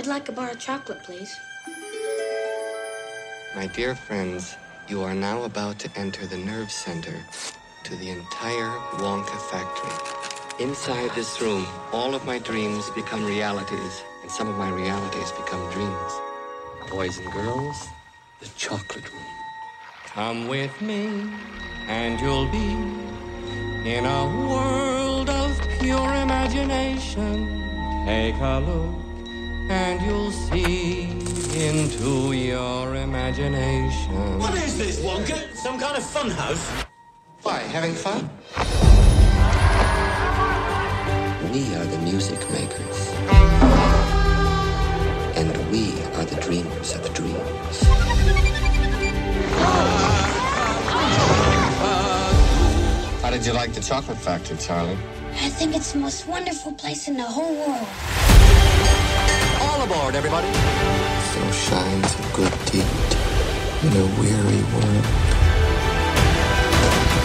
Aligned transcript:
I'd 0.00 0.06
like 0.06 0.30
a 0.30 0.32
bar 0.32 0.48
of 0.48 0.58
chocolate, 0.58 1.02
please. 1.02 1.38
My 3.54 3.66
dear 3.66 3.94
friends, 3.94 4.56
you 4.88 5.02
are 5.02 5.12
now 5.12 5.42
about 5.42 5.78
to 5.80 5.90
enter 5.94 6.26
the 6.26 6.38
nerve 6.38 6.70
center 6.70 7.22
to 7.84 7.96
the 7.96 8.08
entire 8.08 8.70
Wonka 8.96 9.38
factory. 9.50 10.64
Inside 10.64 11.10
this 11.14 11.42
room, 11.42 11.66
all 11.92 12.14
of 12.14 12.24
my 12.24 12.38
dreams 12.38 12.88
become 12.92 13.26
realities, 13.26 14.02
and 14.22 14.30
some 14.30 14.48
of 14.48 14.56
my 14.56 14.70
realities 14.70 15.32
become 15.32 15.70
dreams. 15.70 16.12
Boys 16.88 17.18
and 17.18 17.30
girls, 17.32 17.86
the 18.40 18.48
chocolate 18.56 19.04
room. 19.12 19.34
Come 20.06 20.48
with 20.48 20.80
me, 20.80 21.30
and 21.88 22.18
you'll 22.18 22.50
be 22.50 22.72
in 23.84 24.06
a 24.06 24.24
world 24.48 25.28
of 25.28 25.60
pure 25.78 26.14
imagination. 26.14 27.44
Take 28.06 28.36
a 28.40 28.60
look, 28.60 29.09
and 29.70 30.02
you'll 30.02 30.32
see 30.32 31.02
into 31.54 32.32
your 32.32 32.96
imagination. 32.96 34.38
What 34.40 34.54
is 34.54 34.76
this, 34.76 34.98
Wonka? 34.98 35.54
Some 35.54 35.78
kind 35.78 35.96
of 35.96 36.02
fun 36.04 36.30
house? 36.30 36.84
Why, 37.42 37.60
having 37.60 37.94
fun? 37.94 38.28
We 41.52 41.74
are 41.76 41.84
the 41.84 41.98
music 41.98 42.40
makers. 42.50 42.98
And 45.38 45.56
we 45.70 46.02
are 46.18 46.24
the 46.24 46.40
dreamers 46.40 46.96
of 46.96 47.14
dreams. 47.14 47.76
How 53.22 53.30
did 53.30 53.46
you 53.46 53.52
like 53.52 53.72
the 53.72 53.80
chocolate 53.80 54.18
factory, 54.18 54.56
Charlie? 54.56 54.98
I 55.34 55.48
think 55.48 55.76
it's 55.76 55.92
the 55.92 56.00
most 56.00 56.26
wonderful 56.26 56.72
place 56.72 57.06
in 57.06 57.16
the 57.16 57.22
whole 57.22 57.54
world. 57.54 59.09
All 59.80 59.86
aboard, 59.86 60.14
everybody. 60.14 60.52
So 61.32 61.40
shines 61.52 62.14
a 62.14 62.22
good 62.36 62.52
deed 62.66 62.84
in 63.80 63.96
a 63.96 64.04
weary 64.20 64.62
world. 64.74 65.04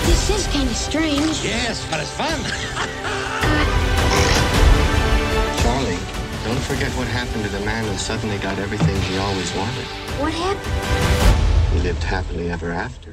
This 0.05 0.29
is 0.29 0.47
kind 0.53 0.69
of 0.69 0.75
strange. 0.77 1.43
Yes, 1.43 1.85
but 1.91 1.99
it's 1.99 2.11
fun. 2.11 2.39
Charlie, 5.59 5.99
don't 6.45 6.63
forget 6.63 6.93
what 6.93 7.09
happened 7.09 7.43
to 7.43 7.49
the 7.49 7.59
man 7.65 7.83
who 7.83 7.97
suddenly 7.97 8.37
got 8.37 8.57
everything 8.57 8.95
he 9.01 9.17
always 9.17 9.53
wanted. 9.53 9.85
What 10.21 10.31
happened? 10.31 11.73
He 11.73 11.81
lived 11.81 12.03
happily 12.03 12.51
ever 12.51 12.71
after. 12.71 13.11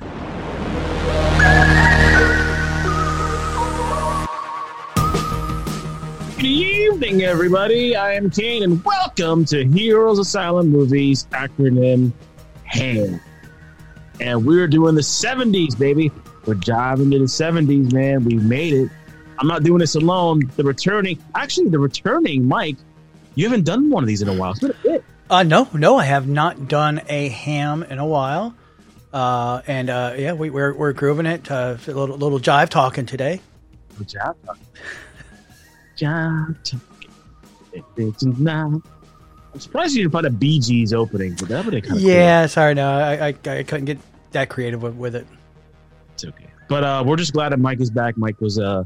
Good 6.43 6.48
evening, 6.48 7.23
everybody. 7.23 7.95
I 7.95 8.15
am 8.15 8.29
Kane, 8.29 8.65
and 8.65 8.85
welcome 8.85 9.45
to 9.45 9.65
Heroes 9.65 10.19
Asylum 10.19 10.71
Movies 10.71 11.29
acronym 11.31 12.11
HAM. 12.65 13.21
And 14.19 14.45
we're 14.45 14.67
doing 14.67 14.97
the 14.97 15.03
70s, 15.03 15.79
baby. 15.79 16.11
We're 16.45 16.55
diving 16.55 17.13
into 17.13 17.20
the 17.20 17.25
70s, 17.27 17.93
man. 17.93 18.25
We 18.25 18.39
made 18.39 18.75
it. 18.75 18.91
I'm 19.39 19.47
not 19.47 19.63
doing 19.63 19.79
this 19.79 19.95
alone. 19.95 20.51
The 20.57 20.65
returning, 20.65 21.23
actually, 21.37 21.69
the 21.69 21.79
returning 21.79 22.48
Mike. 22.48 22.77
You 23.37 23.45
haven't 23.45 23.65
done 23.65 23.89
one 23.89 24.03
of 24.03 24.09
these 24.09 24.20
in 24.20 24.29
a 24.29 24.35
while. 24.35 24.51
It's 24.51 24.59
been 24.59 24.73
a 24.73 24.83
bit. 24.83 25.05
Uh, 25.31 25.45
no, 25.45 25.69
no, 25.73 25.97
I 25.97 26.07
have 26.07 26.27
not 26.27 26.67
done 26.67 27.03
a 27.09 27.29
ham 27.29 27.85
in 27.85 28.01
a 28.01 28.07
while. 28.07 28.53
Uh, 29.13 29.63
and 29.69 29.89
uh, 29.89 30.15
yeah, 30.19 30.33
we, 30.33 30.51
we're 30.51 30.75
we're 30.75 30.93
grooving 30.93 31.27
it. 31.27 31.48
Uh, 31.48 31.77
a 31.87 31.93
little 31.93 32.17
little 32.17 32.41
jive 32.41 32.69
talking 32.69 33.07
today. 33.07 33.41
Good 33.97 34.09
job. 34.09 34.37
Job. 35.97 36.57
It's 37.97 38.25
now. 38.25 38.83
I'm 39.55 39.61
surprised 39.61 39.95
you 39.95 40.03
didn't 40.03 40.12
find 40.12 40.27
a 40.27 40.31
Bee 40.31 40.59
Gees 40.59 40.93
opening, 40.93 41.35
but 41.39 41.48
that 41.48 41.65
would 41.65 41.75
have 41.75 41.83
kind 41.83 41.97
of 41.97 42.03
Yeah, 42.03 42.47
sorry, 42.47 42.75
no, 42.75 42.91
I, 42.91 43.29
I 43.29 43.29
I 43.29 43.62
couldn't 43.62 43.85
get 43.85 43.98
that 44.33 44.48
creative 44.48 44.83
with, 44.83 44.95
with 44.95 45.14
it. 45.14 45.27
It's 46.14 46.25
okay. 46.25 46.47
But 46.69 46.85
uh, 46.85 47.05
we're 47.07 47.17
just 47.17 47.33
glad 47.33 47.51
that 47.51 47.58
Mike 47.58 47.80
is 47.80 47.91
back. 47.91 48.17
Mike 48.17 48.41
was 48.41 48.58
uh, 48.58 48.85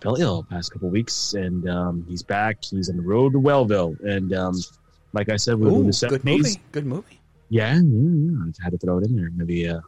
fell 0.00 0.16
ill 0.16 0.42
past 0.42 0.72
couple 0.72 0.88
weeks, 0.88 1.34
and 1.34 1.68
um, 1.68 2.04
he's 2.08 2.22
back. 2.22 2.64
He's 2.64 2.90
on 2.90 2.96
the 2.96 3.02
road 3.02 3.32
to 3.32 3.38
Wellville, 3.38 3.96
and 4.04 4.32
um, 4.32 4.54
like 5.12 5.28
I 5.28 5.36
said, 5.36 5.56
we're 5.56 5.70
doing 5.70 5.88
Ooh, 5.88 5.92
the 5.92 6.08
good 6.08 6.24
movie, 6.24 6.60
good 6.72 6.86
movie. 6.86 7.20
Yeah, 7.48 7.74
yeah, 7.74 7.80
yeah. 7.82 8.44
I 8.44 8.48
just 8.48 8.62
had 8.62 8.72
to 8.72 8.78
throw 8.78 8.98
it 8.98 9.04
in 9.04 9.16
there. 9.16 9.30
Maybe 9.34 9.66
a 9.66 9.82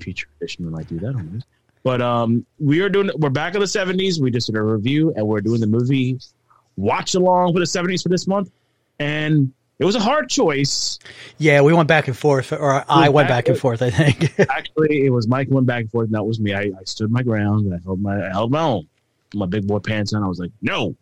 future 0.00 0.26
edition 0.40 0.64
we 0.64 0.72
might 0.72 0.88
do 0.88 0.98
that 0.98 1.14
on 1.14 1.30
this. 1.32 1.44
But 1.82 2.02
um, 2.02 2.44
we 2.58 2.80
are 2.80 2.88
doing. 2.88 3.10
We're 3.16 3.30
back 3.30 3.54
in 3.54 3.60
the 3.60 3.66
seventies. 3.66 4.20
We 4.20 4.30
just 4.30 4.46
did 4.46 4.56
a 4.56 4.62
review, 4.62 5.12
and 5.16 5.26
we're 5.26 5.40
doing 5.40 5.60
the 5.60 5.66
movie 5.66 6.18
watch 6.76 7.14
along 7.14 7.54
for 7.54 7.60
the 7.60 7.66
seventies 7.66 8.02
for 8.02 8.08
this 8.10 8.26
month. 8.26 8.50
And 8.98 9.52
it 9.78 9.86
was 9.86 9.94
a 9.94 10.00
hard 10.00 10.28
choice. 10.28 10.98
Yeah, 11.38 11.62
we 11.62 11.72
went 11.72 11.88
back 11.88 12.06
and 12.06 12.16
forth, 12.16 12.52
or 12.52 12.84
I 12.86 13.08
went 13.08 13.28
back 13.28 13.48
and 13.48 13.58
forth. 13.58 13.80
I 13.80 13.90
think. 13.90 14.38
Actually, 14.50 15.06
it 15.06 15.10
was 15.10 15.26
Mike 15.26 15.48
went 15.50 15.66
back 15.66 15.82
and 15.82 15.90
forth, 15.90 16.06
and 16.06 16.14
that 16.14 16.24
was 16.24 16.38
me. 16.38 16.54
I, 16.54 16.64
I 16.64 16.84
stood 16.84 17.10
my 17.10 17.22
ground. 17.22 17.66
And 17.66 17.74
I 17.74 17.78
held 17.82 18.02
my 18.02 18.26
I 18.26 18.30
held 18.30 18.50
my 18.50 18.60
own. 18.60 18.86
My 19.34 19.46
big 19.46 19.66
boy 19.66 19.78
pants 19.78 20.12
on. 20.12 20.22
I 20.22 20.28
was 20.28 20.38
like, 20.38 20.50
no, 20.60 20.94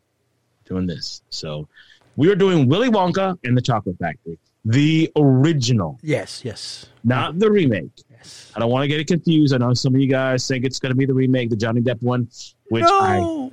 doing 0.66 0.86
this. 0.86 1.22
So 1.30 1.66
we 2.14 2.30
are 2.30 2.34
doing 2.34 2.68
Willy 2.68 2.88
Wonka 2.88 3.38
and 3.44 3.56
the 3.56 3.62
Chocolate 3.62 3.96
Factory, 3.98 4.38
the 4.64 5.10
original, 5.16 5.98
yes, 6.02 6.44
yes, 6.44 6.86
not 7.04 7.38
the 7.38 7.50
remake. 7.50 7.90
Yes. 8.18 8.52
I 8.54 8.60
don't 8.60 8.70
want 8.70 8.84
to 8.84 8.88
get 8.88 9.00
it 9.00 9.06
confused. 9.06 9.54
I 9.54 9.58
know 9.58 9.72
some 9.74 9.94
of 9.94 10.00
you 10.00 10.08
guys 10.08 10.46
think 10.46 10.64
it's 10.64 10.78
going 10.78 10.90
to 10.90 10.96
be 10.96 11.06
the 11.06 11.14
remake, 11.14 11.50
the 11.50 11.56
Johnny 11.56 11.80
Depp 11.80 12.02
one, 12.02 12.28
which 12.68 12.84
I 12.86 13.50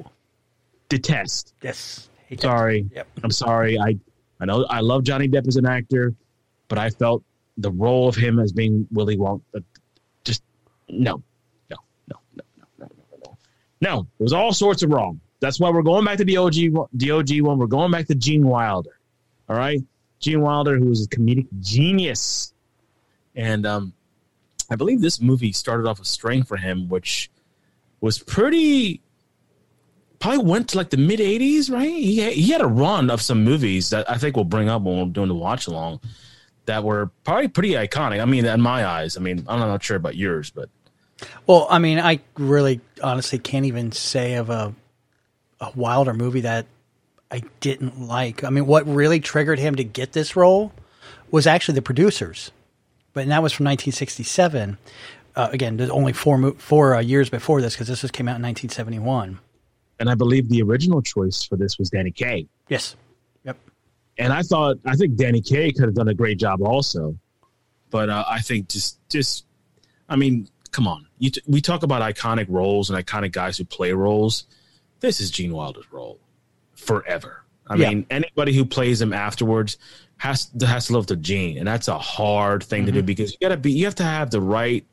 detest. 0.90 1.54
Yes. 1.62 2.10
Hate 2.28 2.42
that. 2.42 2.48
Sorry, 2.48 2.90
Yep. 2.94 3.08
I'm 3.24 3.32
sorry. 3.32 3.80
I 3.80 3.98
I 4.40 4.46
know 4.46 4.66
I 4.66 4.82
love 4.82 5.04
Johnny 5.04 5.28
Depp 5.28 5.48
as 5.48 5.56
an 5.56 5.66
actor, 5.66 6.14
but 6.68 6.78
I 6.78 6.90
felt 6.90 7.24
the 7.58 7.72
role 7.72 8.10
of 8.10 8.16
him 8.16 8.40
as 8.40 8.52
being 8.52 8.88
Willy 8.92 9.16
Wonka 9.18 9.64
just 10.26 10.44
no, 10.90 11.24
no, 11.70 11.78
no, 12.10 12.16
no, 12.36 12.44
no, 12.56 12.58
no, 12.80 12.88
no, 12.88 13.18
no. 13.26 13.38
No, 13.82 14.08
it 14.20 14.24
was 14.24 14.34
all 14.34 14.52
sorts 14.52 14.84
of 14.84 14.90
wrong. 14.92 15.22
That's 15.40 15.60
why 15.60 15.70
we're 15.70 15.84
going 15.84 16.04
back 16.06 16.18
to 16.18 16.26
the 16.26 16.38
OG, 16.38 16.54
the 16.94 17.12
OG 17.12 17.42
one. 17.42 17.58
We're 17.60 17.68
going 17.68 17.92
back 17.92 18.08
to 18.08 18.16
Gene 18.16 18.46
Wilder. 18.48 18.98
All 19.48 19.56
right, 19.56 19.80
Gene 20.20 20.42
Wilder, 20.42 20.78
who 20.78 20.86
was 20.88 21.06
a 21.06 21.10
comedic 21.10 21.48
genius, 21.62 22.54
and 23.36 23.66
um, 23.66 23.94
I 24.70 24.76
believe 24.76 25.02
this 25.02 25.22
movie 25.22 25.52
started 25.52 25.88
off 25.88 26.00
a 26.00 26.06
string 26.06 26.44
for 26.44 26.58
him, 26.58 26.90
which 26.90 27.30
was 28.02 28.20
pretty. 28.20 29.02
Probably 30.20 30.44
went 30.44 30.70
to 30.70 30.78
like 30.78 30.90
the 30.90 30.98
mid 30.98 31.20
'80s, 31.20 31.72
right? 31.72 31.88
He 31.88 32.20
had, 32.20 32.34
he 32.34 32.52
had 32.52 32.62
a 32.62 32.68
run 32.68 33.10
of 33.10 33.22
some 33.22 33.44
movies 33.44 33.90
that 33.90 34.10
I 34.10 34.18
think 34.18 34.36
we'll 34.36 34.46
bring 34.46 34.70
up 34.70 34.82
when 34.82 34.98
we're 34.98 35.06
doing 35.06 35.28
the 35.28 35.36
watch 35.36 35.68
along 35.68 36.00
that 36.66 36.84
were 36.84 37.12
probably 37.24 37.48
pretty 37.48 37.72
iconic. 37.72 38.22
I 38.22 38.26
mean, 38.26 38.46
in 38.46 38.62
my 38.62 38.86
eyes. 38.86 39.18
I 39.18 39.20
mean, 39.20 39.46
I'm 39.48 39.60
not 39.60 39.84
sure 39.84 39.98
about 39.98 40.16
yours, 40.16 40.50
but 40.50 40.70
Well, 41.46 41.68
I 41.70 41.80
mean, 41.80 42.00
I 42.00 42.22
really, 42.38 42.82
honestly, 43.04 43.40
can't 43.40 43.66
even 43.66 43.92
say 43.92 44.36
of 44.36 44.50
a 44.50 44.74
a 45.62 45.72
Wilder 45.76 46.14
movie 46.14 46.42
that 46.42 46.66
I 47.32 47.42
didn't 47.60 48.00
like. 48.02 48.44
I 48.44 48.50
mean, 48.50 48.66
what 48.66 48.86
really 48.88 49.20
triggered 49.20 49.60
him 49.60 49.76
to 49.76 49.84
get 49.84 50.14
this 50.14 50.36
role 50.36 50.72
was 51.32 51.48
actually 51.48 51.76
the 51.76 51.82
producers, 51.82 52.52
but 53.16 53.22
and 53.24 53.32
that 53.32 53.42
was 53.42 53.52
from 53.52 53.64
1967. 53.66 54.78
Uh, 55.36 55.50
again, 55.52 55.78
there's 55.78 55.90
only 55.90 56.14
four 56.14 56.38
mo- 56.38 56.54
four 56.60 56.96
uh, 56.96 57.00
years 57.02 57.30
before 57.32 57.62
this 57.62 57.74
because 57.74 57.88
this 57.88 58.04
was 58.04 58.12
came 58.12 58.28
out 58.28 58.38
in 58.38 58.44
1971. 58.44 59.40
and 60.00 60.10
I 60.10 60.14
believe 60.16 60.48
the 60.50 60.62
original 60.62 61.02
choice 61.02 61.42
for 61.44 61.56
this 61.56 61.80
was 61.80 61.90
Danny 61.90 62.12
Kaye. 62.12 62.48
Yes. 62.70 62.96
Yep. 63.44 63.58
and 64.18 64.32
I 64.32 64.44
thought 64.44 64.78
I 64.86 64.96
think 64.96 65.16
Danny 65.16 65.42
Kaye 65.42 65.72
could 65.72 65.86
have 65.86 65.96
done 65.96 66.08
a 66.10 66.14
great 66.14 66.38
job 66.38 66.62
also, 66.62 67.18
but 67.90 68.10
uh, 68.10 68.24
I 68.30 68.40
think 68.42 68.70
just 68.70 69.00
just 69.10 69.46
I 70.08 70.16
mean, 70.16 70.48
come 70.72 70.88
on, 70.88 71.08
you 71.20 71.32
t- 71.32 71.42
we 71.48 71.62
talk 71.62 71.84
about 71.84 72.02
iconic 72.02 72.46
roles 72.50 72.90
and 72.90 73.04
iconic 73.04 73.32
guys 73.32 73.58
who 73.58 73.66
play 73.66 73.92
roles. 73.94 74.46
This 75.00 75.20
is 75.20 75.32
Gene 75.32 75.52
Wilder's 75.54 75.92
role 75.92 76.20
forever. 76.76 77.44
I 77.68 77.76
Yeah. 77.76 77.90
mean, 77.90 78.06
anybody 78.10 78.54
who 78.54 78.64
plays 78.66 79.02
him 79.02 79.12
afterwards 79.14 79.78
has 80.18 80.50
has 80.62 80.88
to 80.88 80.94
love 80.94 81.08
to 81.08 81.16
Gene, 81.16 81.58
and 81.58 81.68
that's 81.68 81.88
a 81.88 81.98
hard 81.98 82.64
thing 82.64 82.86
to 82.86 82.92
do 82.92 83.00
mm-hmm. 83.00 83.06
because 83.06 83.32
you 83.32 83.38
gotta 83.42 83.58
be 83.58 83.72
you 83.72 83.86
have 83.86 83.96
to 83.96 84.04
have 84.04 84.32
the 84.32 84.42
right 84.42 84.86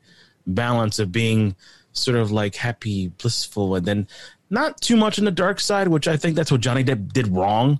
balance 0.45 0.99
of 0.99 1.11
being 1.11 1.55
sort 1.93 2.17
of 2.17 2.31
like 2.31 2.55
happy, 2.55 3.07
blissful, 3.07 3.75
and 3.75 3.85
then 3.85 4.07
not 4.49 4.79
too 4.81 4.97
much 4.97 5.17
in 5.17 5.25
the 5.25 5.31
dark 5.31 5.59
side, 5.59 5.87
which 5.87 6.07
I 6.07 6.17
think 6.17 6.35
that's 6.35 6.51
what 6.51 6.61
Johnny 6.61 6.83
Depp 6.83 7.13
did 7.13 7.27
wrong 7.27 7.79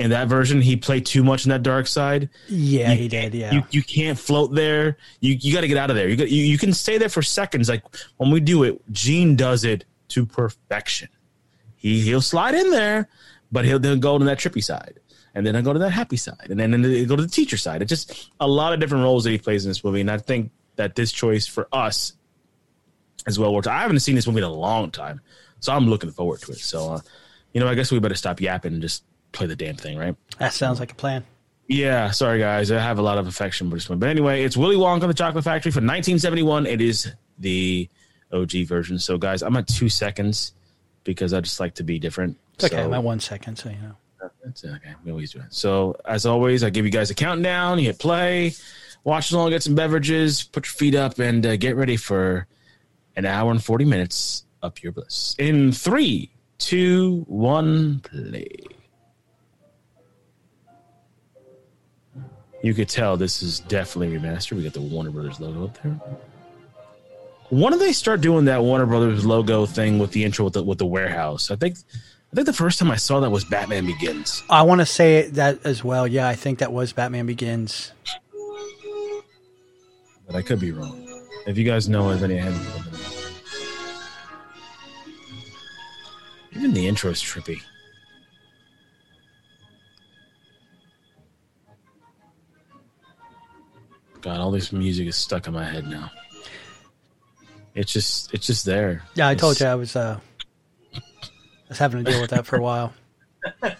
in 0.00 0.10
that 0.10 0.28
version. 0.28 0.60
He 0.60 0.76
played 0.76 1.04
too 1.04 1.22
much 1.22 1.44
in 1.44 1.50
that 1.50 1.62
dark 1.62 1.86
side. 1.86 2.30
Yeah, 2.48 2.92
You 2.92 2.98
he 2.98 3.08
did. 3.08 3.34
Yeah. 3.34 3.52
You, 3.52 3.62
you 3.70 3.82
can't 3.82 4.18
float 4.18 4.54
there. 4.54 4.96
You 5.20 5.36
you 5.40 5.52
got 5.52 5.60
to 5.60 5.68
get 5.68 5.76
out 5.76 5.90
of 5.90 5.96
there. 5.96 6.08
You, 6.08 6.16
got, 6.16 6.30
you 6.30 6.42
you 6.42 6.58
can 6.58 6.72
stay 6.72 6.98
there 6.98 7.08
for 7.08 7.22
seconds. 7.22 7.68
Like 7.68 7.84
when 8.16 8.30
we 8.30 8.40
do 8.40 8.64
it, 8.64 8.80
Gene 8.90 9.36
does 9.36 9.64
it 9.64 9.84
to 10.08 10.26
perfection. 10.26 11.08
He 11.76 12.00
he'll 12.00 12.22
slide 12.22 12.54
in 12.54 12.70
there, 12.70 13.08
but 13.52 13.64
he'll 13.64 13.78
then 13.78 14.00
go 14.00 14.18
to 14.18 14.24
that 14.24 14.38
trippy 14.38 14.64
side, 14.64 14.98
and 15.34 15.46
then 15.46 15.54
he'll 15.54 15.64
go 15.64 15.72
to 15.72 15.78
that 15.80 15.90
happy 15.90 16.16
side, 16.16 16.48
and 16.50 16.58
then 16.58 16.82
he'll 16.82 17.06
go 17.06 17.16
to 17.16 17.22
the 17.22 17.28
teacher 17.28 17.56
side. 17.56 17.82
It's 17.82 17.88
just 17.88 18.30
a 18.40 18.48
lot 18.48 18.72
of 18.72 18.80
different 18.80 19.04
roles 19.04 19.24
that 19.24 19.30
he 19.30 19.38
plays 19.38 19.64
in 19.64 19.70
this 19.70 19.82
movie, 19.84 20.00
and 20.00 20.10
I 20.10 20.18
think 20.18 20.50
that 20.76 20.94
this 20.96 21.12
choice 21.12 21.46
for 21.46 21.68
us 21.72 22.14
as 23.26 23.38
well 23.38 23.52
works. 23.54 23.66
I 23.66 23.80
haven't 23.80 24.00
seen 24.00 24.14
this 24.14 24.26
movie 24.26 24.38
in 24.38 24.44
a 24.44 24.52
long 24.52 24.90
time, 24.90 25.20
so 25.60 25.72
I'm 25.72 25.86
looking 25.88 26.10
forward 26.10 26.40
to 26.42 26.52
it. 26.52 26.58
So, 26.58 26.94
uh, 26.94 27.00
you 27.52 27.60
know, 27.60 27.68
I 27.68 27.74
guess 27.74 27.92
we 27.92 27.98
better 27.98 28.14
stop 28.14 28.40
yapping 28.40 28.72
and 28.72 28.82
just 28.82 29.04
play 29.32 29.46
the 29.46 29.56
damn 29.56 29.76
thing, 29.76 29.98
right? 29.98 30.16
that 30.38 30.52
sounds 30.52 30.80
like 30.80 30.92
a 30.92 30.94
plan. 30.94 31.24
Yeah, 31.68 32.10
sorry 32.10 32.40
guys. 32.40 32.72
I 32.72 32.80
have 32.80 32.98
a 32.98 33.02
lot 33.02 33.18
of 33.18 33.28
affection 33.28 33.70
for 33.70 33.76
this 33.76 33.88
one. 33.88 34.00
But 34.00 34.08
anyway, 34.08 34.42
it's 34.42 34.56
Willy 34.56 34.74
Wonka 34.74 35.02
and 35.02 35.10
the 35.10 35.14
Chocolate 35.14 35.44
Factory 35.44 35.70
from 35.70 35.84
1971. 35.84 36.66
It 36.66 36.80
is 36.80 37.12
the 37.38 37.88
OG 38.32 38.64
version. 38.66 38.98
So 38.98 39.18
guys, 39.18 39.42
I'm 39.42 39.56
at 39.56 39.68
two 39.68 39.88
seconds 39.88 40.52
because 41.04 41.32
I 41.32 41.40
just 41.40 41.60
like 41.60 41.74
to 41.76 41.84
be 41.84 42.00
different. 42.00 42.38
It's 42.54 42.64
okay. 42.64 42.74
So- 42.76 42.82
I'm 42.86 42.94
at 42.94 43.04
one 43.04 43.20
second, 43.20 43.56
so 43.56 43.68
you 43.68 43.76
know. 43.76 43.94
That's 44.44 44.64
okay. 44.64 44.94
We 45.04 45.10
always 45.10 45.32
do 45.32 45.38
it. 45.40 45.46
So 45.50 45.96
as 46.04 46.26
always, 46.26 46.62
I 46.62 46.70
give 46.70 46.84
you 46.84 46.90
guys 46.90 47.10
a 47.10 47.14
countdown. 47.14 47.78
You 47.78 47.86
hit 47.86 47.98
play, 47.98 48.52
watch 49.04 49.32
along, 49.32 49.50
get 49.50 49.62
some 49.62 49.74
beverages, 49.74 50.42
put 50.42 50.66
your 50.66 50.72
feet 50.72 50.94
up, 50.94 51.18
and 51.18 51.44
uh, 51.44 51.56
get 51.56 51.76
ready 51.76 51.96
for 51.96 52.46
an 53.16 53.26
hour 53.26 53.50
and 53.50 53.62
forty 53.62 53.84
minutes 53.84 54.44
of 54.62 54.74
pure 54.74 54.92
bliss. 54.92 55.34
In 55.38 55.72
three, 55.72 56.30
two, 56.58 57.24
one, 57.26 58.00
play. 58.00 58.48
You 62.62 62.74
could 62.74 62.90
tell 62.90 63.16
this 63.16 63.42
is 63.42 63.60
definitely 63.60 64.18
remastered. 64.18 64.52
We 64.52 64.64
got 64.64 64.74
the 64.74 64.82
Warner 64.82 65.10
Brothers 65.10 65.40
logo 65.40 65.64
up 65.64 65.82
there. 65.82 65.98
When 67.48 67.72
did 67.72 67.80
they 67.80 67.92
start 67.92 68.20
doing 68.20 68.44
that 68.44 68.62
Warner 68.62 68.86
Brothers 68.86 69.24
logo 69.24 69.66
thing 69.66 69.98
with 69.98 70.12
the 70.12 70.24
intro 70.24 70.44
with 70.44 70.54
the 70.54 70.62
with 70.62 70.78
the 70.78 70.86
warehouse? 70.86 71.50
I 71.50 71.56
think 71.56 71.78
I 72.32 72.36
think 72.36 72.46
the 72.46 72.52
first 72.52 72.78
time 72.78 72.92
I 72.92 72.96
saw 72.96 73.18
that 73.20 73.30
was 73.30 73.44
Batman 73.44 73.86
Begins. 73.86 74.44
I 74.48 74.62
want 74.62 74.80
to 74.80 74.86
say 74.86 75.28
that 75.30 75.66
as 75.66 75.82
well. 75.82 76.06
Yeah, 76.06 76.28
I 76.28 76.36
think 76.36 76.60
that 76.60 76.72
was 76.72 76.92
Batman 76.92 77.26
Begins. 77.26 77.90
but 80.26 80.36
I 80.36 80.42
could 80.42 80.60
be 80.60 80.70
wrong. 80.70 81.06
If 81.48 81.58
you 81.58 81.64
guys 81.64 81.88
know 81.88 82.08
of 82.10 82.22
any 82.22 82.36
hand, 82.36 82.54
even 86.52 86.72
the 86.72 86.86
intro 86.86 87.10
is 87.10 87.20
trippy. 87.20 87.60
God, 94.20 94.38
all 94.38 94.52
this 94.52 94.70
music 94.70 95.08
is 95.08 95.16
stuck 95.16 95.48
in 95.48 95.54
my 95.54 95.64
head 95.64 95.88
now. 95.88 96.12
It's 97.74 97.92
just, 97.92 98.32
it's 98.32 98.46
just 98.46 98.64
there. 98.66 99.02
Yeah, 99.14 99.26
I 99.26 99.34
told 99.34 99.58
you 99.58 99.66
I 99.66 99.74
was 99.74 99.96
uh, 99.96 100.20
I 100.20 100.29
was 101.70 101.78
having 101.78 102.04
to 102.04 102.10
deal 102.10 102.20
with 102.20 102.30
that 102.30 102.44
for 102.46 102.56
a 102.56 102.60
while. 102.62 102.92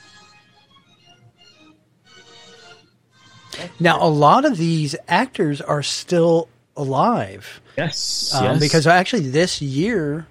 Now, 3.79 4.03
a 4.03 4.09
lot 4.09 4.45
of 4.45 4.57
these 4.57 4.97
actors 5.09 5.61
are 5.61 5.83
still 5.83 6.49
alive 6.77 7.61
Yes, 7.77 8.33
um, 8.35 8.45
yes. 8.45 8.61
because 8.61 8.87
actually 8.87 9.29
this 9.29 9.61
year 9.61 10.27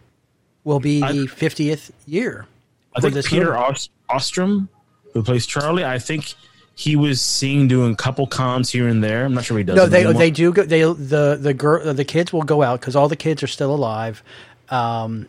will 0.64 0.80
be 0.80 1.04
I- 1.04 1.12
the 1.12 1.28
50th 1.28 1.92
year 2.08 2.48
I 2.96 3.02
think 3.02 3.14
this 3.14 3.28
Peter 3.28 3.46
movie. 3.48 3.58
Os- 3.58 3.90
Ostrum, 4.10 4.68
who 5.14 5.22
plays 5.22 5.46
Charlie, 5.46 5.86
I 5.86 6.00
think 6.00 6.34
he 6.76 6.96
was 6.96 7.22
seen 7.22 7.68
doing 7.68 7.94
a 7.94 7.96
couple 7.96 8.26
cons 8.26 8.72
here 8.72 8.88
and 8.88 9.04
there. 9.04 9.26
I'm 9.26 9.34
not 9.36 9.44
sure 9.46 9.58
he 9.60 9.64
does. 9.64 9.76
No, 9.76 9.86
they 9.86 10.06
anymore. 10.06 10.14
they 10.20 10.32
do 10.32 10.52
go. 10.52 10.64
They 10.64 10.82
the 10.82 11.38
the 11.40 11.54
girl 11.54 11.94
the 11.94 12.06
kids 12.06 12.34
will 12.34 12.42
go 12.44 12.64
out 12.64 12.80
because 12.80 12.96
all 12.96 13.08
the 13.08 13.16
kids 13.16 13.44
are 13.44 13.48
still 13.48 13.76
alive. 13.76 14.24
Um, 14.70 15.28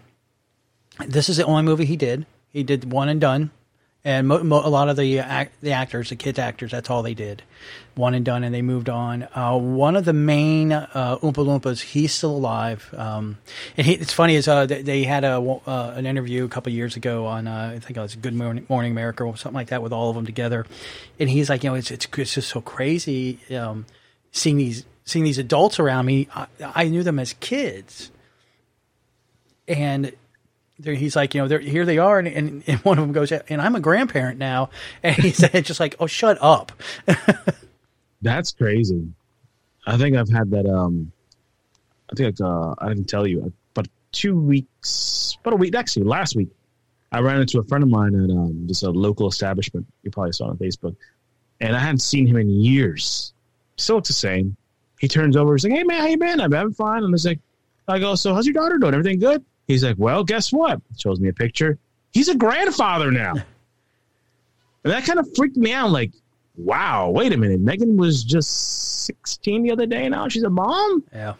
this 1.08 1.28
is 1.28 1.36
the 1.36 1.44
only 1.44 1.62
movie 1.62 1.84
he 1.84 1.96
did. 1.96 2.26
He 2.52 2.62
did 2.62 2.90
one 2.90 3.08
and 3.08 3.20
done, 3.20 3.50
and 4.04 4.26
mo- 4.26 4.42
mo- 4.42 4.62
a 4.64 4.68
lot 4.68 4.88
of 4.88 4.96
the 4.96 5.18
act, 5.20 5.60
the 5.60 5.72
actors, 5.72 6.08
the 6.08 6.16
kids 6.16 6.38
actors, 6.38 6.70
that's 6.70 6.90
all 6.90 7.02
they 7.02 7.14
did, 7.14 7.42
one 7.94 8.14
and 8.14 8.24
done, 8.24 8.42
and 8.44 8.54
they 8.54 8.62
moved 8.62 8.88
on. 8.88 9.28
Uh, 9.34 9.56
one 9.56 9.94
of 9.94 10.04
the 10.04 10.12
main 10.12 10.72
uh, 10.72 11.18
Oompa 11.22 11.34
Loompas, 11.34 11.80
he's 11.80 12.12
still 12.12 12.32
alive. 12.32 12.92
Um, 12.96 13.38
and 13.76 13.86
he, 13.86 13.94
it's 13.94 14.12
funny 14.12 14.34
is 14.34 14.48
uh, 14.48 14.66
they, 14.66 14.82
they 14.82 15.04
had 15.04 15.24
a 15.24 15.40
uh, 15.40 15.94
an 15.96 16.06
interview 16.06 16.44
a 16.44 16.48
couple 16.48 16.72
years 16.72 16.96
ago 16.96 17.26
on 17.26 17.46
uh, 17.46 17.72
I 17.76 17.78
think 17.78 17.96
it 17.96 18.00
was 18.00 18.16
Good 18.16 18.34
Morning, 18.34 18.66
Morning 18.68 18.92
America 18.92 19.22
or 19.24 19.36
something 19.36 19.54
like 19.54 19.68
that 19.68 19.82
with 19.82 19.92
all 19.92 20.10
of 20.10 20.16
them 20.16 20.26
together, 20.26 20.66
and 21.18 21.28
he's 21.28 21.50
like, 21.50 21.62
you 21.62 21.70
know, 21.70 21.76
it's 21.76 21.90
it's, 21.90 22.08
it's 22.16 22.34
just 22.34 22.48
so 22.48 22.60
crazy 22.60 23.38
um, 23.54 23.86
seeing 24.32 24.56
these 24.56 24.84
seeing 25.04 25.24
these 25.24 25.38
adults 25.38 25.78
around 25.78 26.06
me. 26.06 26.26
I, 26.34 26.46
I 26.60 26.84
knew 26.86 27.02
them 27.02 27.18
as 27.18 27.34
kids, 27.34 28.10
and 29.68 30.12
he's 30.84 31.16
like, 31.16 31.34
you 31.34 31.46
know, 31.46 31.58
here 31.58 31.84
they 31.84 31.98
are, 31.98 32.18
and, 32.18 32.28
and, 32.28 32.62
and 32.66 32.78
one 32.80 32.98
of 32.98 33.04
them 33.04 33.12
goes, 33.12 33.32
and 33.32 33.60
I'm 33.60 33.74
a 33.74 33.80
grandparent 33.80 34.38
now, 34.38 34.70
and 35.02 35.16
he 35.16 35.30
said, 35.30 35.64
just 35.64 35.80
like, 35.80 35.96
oh, 36.00 36.06
shut 36.06 36.38
up. 36.40 36.72
That's 38.22 38.52
crazy. 38.52 39.08
I 39.86 39.96
think 39.96 40.16
I've 40.16 40.28
had 40.28 40.50
that. 40.50 40.66
Um, 40.66 41.10
I 42.12 42.16
think 42.16 42.40
uh, 42.40 42.74
I 42.78 42.88
didn't 42.88 43.08
tell 43.08 43.26
you, 43.26 43.52
but 43.72 43.88
two 44.12 44.38
weeks, 44.38 45.36
about 45.40 45.54
a 45.54 45.56
week, 45.56 45.74
actually, 45.74 46.04
last 46.04 46.36
week, 46.36 46.48
I 47.12 47.20
ran 47.20 47.40
into 47.40 47.58
a 47.58 47.64
friend 47.64 47.82
of 47.82 47.90
mine 47.90 48.14
at 48.14 48.30
um, 48.30 48.64
just 48.66 48.82
a 48.82 48.90
local 48.90 49.26
establishment. 49.28 49.86
You 50.02 50.10
probably 50.10 50.32
saw 50.32 50.48
on 50.48 50.58
Facebook, 50.58 50.96
and 51.60 51.74
I 51.74 51.78
hadn't 51.80 52.00
seen 52.00 52.26
him 52.26 52.36
in 52.36 52.48
years. 52.50 53.32
Still 53.76 53.96
looks 53.96 54.08
the 54.08 54.14
same. 54.14 54.56
He 55.00 55.08
turns 55.08 55.36
over. 55.36 55.54
He's 55.54 55.64
like, 55.64 55.72
"Hey 55.72 55.82
man, 55.82 56.00
how 56.00 56.06
you 56.06 56.18
been? 56.18 56.40
I'm 56.40 56.52
I'm 56.52 56.72
fine." 56.72 56.98
And 56.98 57.06
I 57.06 57.10
was 57.10 57.24
like, 57.24 57.40
"I 57.88 57.98
go, 57.98 58.14
so 58.14 58.34
how's 58.34 58.46
your 58.46 58.52
daughter 58.54 58.78
doing? 58.78 58.94
Everything 58.94 59.18
good?" 59.18 59.44
He's 59.70 59.84
like, 59.84 59.96
"Well, 59.98 60.24
guess 60.24 60.52
what?" 60.52 60.80
Shows 60.98 61.20
me 61.20 61.28
a 61.28 61.32
picture. 61.32 61.78
He's 62.12 62.28
a 62.28 62.34
grandfather 62.34 63.10
now, 63.10 63.32
and 64.84 64.92
that 64.92 65.04
kind 65.04 65.18
of 65.18 65.28
freaked 65.36 65.56
me 65.56 65.72
out. 65.72 65.90
Like, 65.90 66.12
wow, 66.56 67.10
wait 67.10 67.32
a 67.32 67.36
minute. 67.36 67.60
Megan 67.60 67.96
was 67.96 68.24
just 68.24 69.06
16 69.06 69.62
the 69.62 69.72
other 69.72 69.86
day. 69.86 70.08
Now 70.08 70.28
she's 70.28 70.42
a 70.42 70.50
mom. 70.50 71.04
Yeah. 71.12 71.34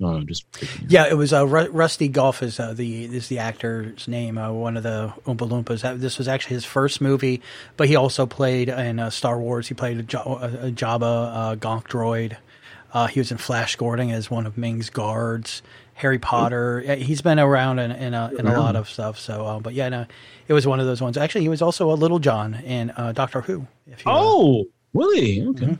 No, 0.00 0.16
no, 0.16 0.24
just. 0.24 0.46
Yeah, 0.88 1.06
it 1.10 1.14
was 1.14 1.34
uh, 1.34 1.46
Rusty 1.46 2.08
Goffe 2.08 2.42
is 2.42 2.58
uh, 2.58 2.72
the 2.72 3.04
is 3.04 3.28
the 3.28 3.38
actor's 3.38 4.08
name. 4.08 4.38
Uh, 4.38 4.50
one 4.50 4.78
of 4.78 4.82
the 4.82 5.12
Oompa 5.26 5.46
Loompas. 5.46 6.00
This 6.00 6.16
was 6.16 6.26
actually 6.26 6.54
his 6.54 6.64
first 6.64 7.02
movie, 7.02 7.42
but 7.76 7.86
he 7.86 7.96
also 7.96 8.24
played 8.24 8.70
in 8.70 8.98
uh, 8.98 9.10
Star 9.10 9.38
Wars. 9.38 9.68
He 9.68 9.74
played 9.74 9.98
a, 9.98 10.02
jo- 10.02 10.38
a, 10.40 10.68
a 10.68 10.70
Jabba 10.70 11.02
uh, 11.02 11.56
Gonk 11.56 11.84
droid. 11.84 12.38
Uh, 12.94 13.08
he 13.08 13.20
was 13.20 13.30
in 13.30 13.36
Flash 13.36 13.76
Gordon 13.76 14.10
as 14.10 14.30
one 14.30 14.46
of 14.46 14.56
Ming's 14.56 14.88
guards. 14.88 15.60
Harry 16.00 16.18
Potter. 16.18 16.80
He's 16.96 17.20
been 17.20 17.38
around 17.38 17.78
in 17.78 17.90
in 17.92 18.14
a, 18.14 18.30
in 18.38 18.46
a 18.46 18.58
lot 18.58 18.76
of 18.76 18.88
stuff. 18.88 19.18
So, 19.18 19.46
uh, 19.46 19.60
but 19.60 19.74
yeah, 19.74 19.88
no, 19.88 20.06
it 20.48 20.52
was 20.52 20.66
one 20.66 20.80
of 20.80 20.86
those 20.86 21.00
ones. 21.00 21.16
Actually, 21.16 21.42
he 21.42 21.48
was 21.48 21.62
also 21.62 21.92
a 21.92 21.94
Little 21.94 22.18
John 22.18 22.54
in 22.54 22.90
uh, 22.90 23.12
Doctor 23.12 23.42
Who. 23.42 23.66
If 23.86 24.04
you, 24.04 24.12
Oh, 24.12 24.64
really? 24.94 25.46
Okay. 25.48 25.78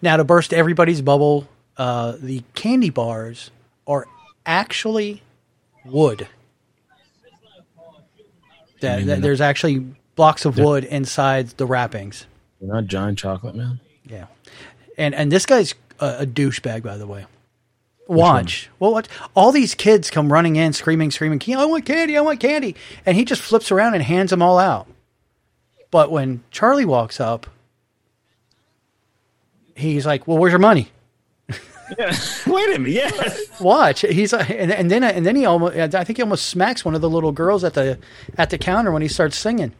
Now, 0.00 0.16
to 0.16 0.24
burst 0.24 0.52
everybody's 0.52 1.00
bubble, 1.00 1.48
uh, 1.76 2.16
the 2.20 2.42
candy 2.54 2.90
bars 2.90 3.50
are 3.86 4.06
actually 4.44 5.22
wood. 5.84 6.26
That, 8.80 8.98
mean 8.98 9.06
that 9.06 9.22
there's 9.22 9.40
actually 9.40 9.86
blocks 10.16 10.44
of 10.44 10.58
wood 10.58 10.82
inside 10.84 11.48
the 11.50 11.66
wrappings. 11.66 12.26
You're 12.60 12.74
not 12.74 12.86
giant 12.86 13.18
chocolate 13.18 13.54
man. 13.54 13.78
Yeah, 14.04 14.26
and 14.98 15.14
and 15.14 15.30
this 15.30 15.46
guy's 15.46 15.74
a, 16.00 16.18
a 16.20 16.26
douchebag, 16.26 16.82
by 16.82 16.96
the 16.96 17.06
way. 17.06 17.26
Watch. 18.08 18.68
Well, 18.78 18.92
watch. 18.92 19.06
All 19.34 19.52
these 19.52 19.74
kids 19.74 20.10
come 20.10 20.32
running 20.32 20.56
in, 20.56 20.72
screaming, 20.72 21.10
screaming, 21.10 21.40
"I 21.56 21.64
want 21.64 21.86
candy! 21.86 22.16
I 22.16 22.20
want 22.20 22.40
candy!" 22.40 22.76
And 23.06 23.16
he 23.16 23.24
just 23.24 23.40
flips 23.40 23.70
around 23.70 23.94
and 23.94 24.02
hands 24.02 24.30
them 24.30 24.42
all 24.42 24.58
out. 24.58 24.86
But 25.90 26.10
when 26.10 26.42
Charlie 26.50 26.84
walks 26.84 27.20
up, 27.20 27.46
he's 29.76 30.04
like, 30.04 30.26
"Well, 30.26 30.38
where's 30.38 30.52
your 30.52 30.58
money?" 30.58 30.90
Yeah. 31.98 32.16
Wait 32.46 32.76
a 32.76 32.78
minute. 32.78 32.88
Yeah. 32.88 33.34
Watch. 33.60 34.00
He's 34.00 34.32
like, 34.32 34.50
and, 34.50 34.72
and 34.72 34.90
then 34.90 35.04
and 35.04 35.24
then 35.24 35.36
he 35.36 35.44
almost. 35.44 35.76
I 35.76 36.04
think 36.04 36.18
he 36.18 36.22
almost 36.22 36.46
smacks 36.46 36.84
one 36.84 36.94
of 36.94 37.00
the 37.00 37.10
little 37.10 37.32
girls 37.32 37.64
at 37.64 37.74
the 37.74 37.98
at 38.38 38.50
the 38.50 38.58
counter 38.58 38.92
when 38.92 39.02
he 39.02 39.08
starts 39.08 39.36
singing. 39.36 39.72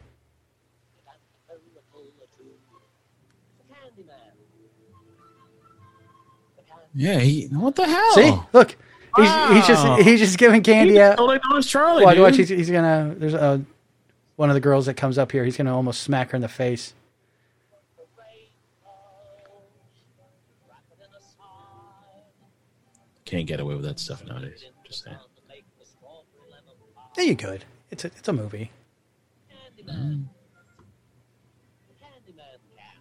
Yeah. 6.95 7.19
He, 7.19 7.47
what 7.47 7.75
the 7.75 7.85
hell? 7.87 8.13
See, 8.13 8.33
look, 8.53 8.75
he's 9.17 9.29
he's 9.53 9.67
just 9.67 10.01
he's 10.01 10.19
just 10.19 10.37
giving 10.37 10.61
candy 10.63 10.93
He 10.93 10.99
out. 11.01 11.17
totally 11.17 11.39
knows 11.49 11.67
Charlie. 11.67 12.05
Watch, 12.05 12.15
dude. 12.15 12.23
watch 12.23 12.35
he's, 12.37 12.49
he's 12.49 12.69
gonna. 12.71 13.15
There's 13.17 13.33
uh, 13.33 13.59
one 14.35 14.49
of 14.49 14.53
the 14.53 14.59
girls 14.59 14.85
that 14.85 14.95
comes 14.95 15.17
up 15.17 15.31
here. 15.31 15.43
He's 15.45 15.57
gonna 15.57 15.75
almost 15.75 16.01
smack 16.01 16.31
her 16.31 16.35
in 16.35 16.41
the 16.41 16.47
face. 16.47 16.93
Can't 23.25 23.47
get 23.47 23.59
away 23.59 23.75
with 23.75 23.85
that 23.85 23.99
stuff 23.99 24.23
nowadays. 24.25 24.65
Just 24.85 25.03
saying. 25.03 25.17
Yeah, 27.17 27.23
you 27.23 27.35
could. 27.35 27.63
It's 27.91 28.03
a 28.05 28.07
it's 28.07 28.27
a 28.27 28.33
movie. 28.33 28.71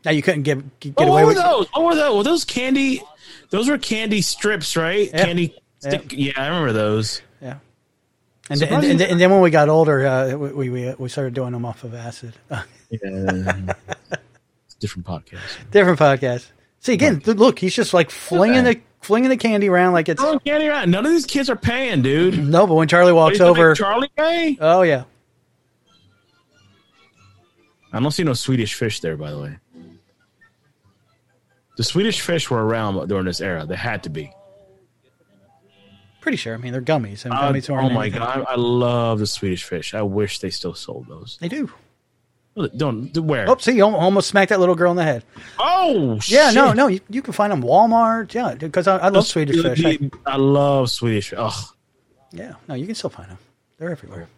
Now 0.04 0.10
you 0.10 0.22
couldn't 0.22 0.42
get 0.42 0.80
get 0.80 0.94
Oh, 0.98 1.04
away 1.04 1.10
what 1.12 1.20
were 1.22 1.26
with. 1.28 1.36
those? 1.36 1.66
What 1.72 1.84
were 1.84 1.94
those? 1.94 2.16
Were 2.16 2.22
those 2.24 2.44
candy? 2.44 3.02
Those 3.50 3.68
were 3.68 3.78
candy 3.78 4.20
strips, 4.22 4.76
right? 4.76 5.08
Yeah. 5.12 5.24
Candy. 5.24 5.54
Stick, 5.78 6.12
yeah. 6.12 6.32
I 6.36 6.46
remember 6.46 6.72
those. 6.72 7.22
Yeah. 7.40 7.58
And 8.50 8.60
then, 8.60 8.72
and, 8.72 8.84
and, 8.84 9.00
then- 9.00 9.10
and 9.10 9.20
then 9.20 9.30
when 9.30 9.40
we 9.40 9.50
got 9.50 9.68
older, 9.68 10.06
uh, 10.06 10.34
we, 10.36 10.68
we 10.70 10.94
we 10.94 11.08
started 11.08 11.34
doing 11.34 11.52
them 11.52 11.64
off 11.64 11.84
of 11.84 11.94
acid. 11.94 12.34
Yeah. 12.90 13.68
it's 14.10 14.74
a 14.74 14.78
different 14.78 15.06
podcast. 15.06 15.40
Different 15.70 15.98
podcast. 15.98 16.46
See 16.80 16.92
again, 16.92 17.20
th- 17.20 17.38
look, 17.38 17.58
he's 17.58 17.74
just 17.74 17.94
like 17.94 18.10
flinging 18.10 18.64
the 18.64 18.80
flinging 19.00 19.30
the 19.30 19.38
candy 19.38 19.70
around 19.70 19.94
like 19.94 20.10
it's 20.10 20.20
Throwing 20.20 20.40
candy 20.40 20.68
around. 20.68 20.90
None 20.90 21.06
of 21.06 21.10
these 21.10 21.24
kids 21.24 21.48
are 21.48 21.56
paying, 21.56 22.02
dude. 22.02 22.38
no. 22.46 22.66
But 22.66 22.74
when 22.74 22.88
Charlie 22.88 23.14
walks 23.14 23.36
He's 23.36 23.40
over, 23.40 23.74
Charlie 23.74 24.10
pay. 24.14 24.58
oh 24.60 24.82
yeah, 24.82 25.04
I 27.92 28.00
don't 28.00 28.10
see 28.10 28.24
no 28.24 28.34
Swedish 28.34 28.74
fish 28.74 29.00
there, 29.00 29.16
by 29.16 29.30
the 29.30 29.38
way. 29.40 29.56
The 31.76 31.84
Swedish 31.84 32.20
fish 32.20 32.50
were 32.50 32.64
around 32.64 33.08
during 33.08 33.24
this 33.24 33.40
era. 33.40 33.64
They 33.66 33.76
had 33.76 34.02
to 34.04 34.10
be. 34.10 34.32
Pretty 36.20 36.36
sure. 36.36 36.54
I 36.54 36.58
mean, 36.58 36.72
they're 36.72 36.82
gummies. 36.82 37.24
And 37.24 37.34
Uh, 37.34 37.50
gummies 37.52 37.68
oh 37.70 37.88
my 37.90 38.04
anything. 38.04 38.20
god, 38.20 38.44
I 38.48 38.54
love 38.56 39.18
the 39.18 39.26
Swedish 39.26 39.64
fish. 39.64 39.92
I 39.94 40.02
wish 40.02 40.38
they 40.38 40.50
still 40.50 40.74
sold 40.74 41.08
those. 41.08 41.38
They 41.40 41.48
do. 41.48 41.70
Don't 42.76 43.16
where? 43.16 43.48
Oh, 43.48 43.56
see, 43.56 43.72
you 43.72 43.84
almost 43.84 44.28
smacked 44.28 44.50
that 44.50 44.60
little 44.60 44.74
girl 44.74 44.90
in 44.90 44.96
the 44.98 45.04
head. 45.04 45.24
Oh, 45.58 46.20
Yeah, 46.26 46.50
no, 46.50 46.66
shit. 46.68 46.76
no, 46.76 46.86
you, 46.88 47.00
you 47.08 47.22
can 47.22 47.32
find 47.32 47.50
them 47.50 47.62
Walmart. 47.62 48.34
Yeah, 48.34 48.54
because 48.54 48.86
I, 48.86 48.98
I 48.98 49.08
love 49.08 49.26
Swedish 49.26 49.60
fish. 49.62 49.82
I, 49.84 49.98
I 50.26 50.36
love 50.36 50.90
Swedish. 50.90 51.30
fish. 51.30 51.38
Ugh. 51.40 51.52
yeah, 52.30 52.54
no, 52.68 52.74
you 52.74 52.84
can 52.84 52.94
still 52.94 53.08
find 53.10 53.30
them. 53.30 53.38
They're 53.78 53.90
everywhere. 53.90 54.28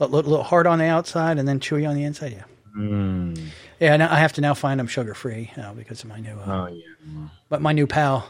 A 0.00 0.04
little, 0.06 0.30
little 0.30 0.44
hard 0.44 0.66
on 0.66 0.78
the 0.78 0.84
outside 0.84 1.38
and 1.38 1.48
then 1.48 1.60
chewy 1.60 1.88
on 1.88 1.94
the 1.94 2.04
inside. 2.04 2.32
Yeah. 2.32 2.44
Mm. 2.78 3.48
Yeah, 3.80 3.96
now 3.96 4.12
I 4.12 4.18
have 4.18 4.34
to 4.34 4.40
now 4.42 4.52
find 4.54 4.78
them 4.78 4.86
sugar 4.86 5.14
free 5.14 5.50
now 5.56 5.72
because 5.72 6.02
of 6.02 6.08
my 6.10 6.20
new, 6.20 6.32
uh, 6.38 6.68
Oh 6.68 6.72
yeah, 6.72 7.28
but 7.48 7.62
my 7.62 7.72
new 7.72 7.86
pal. 7.86 8.28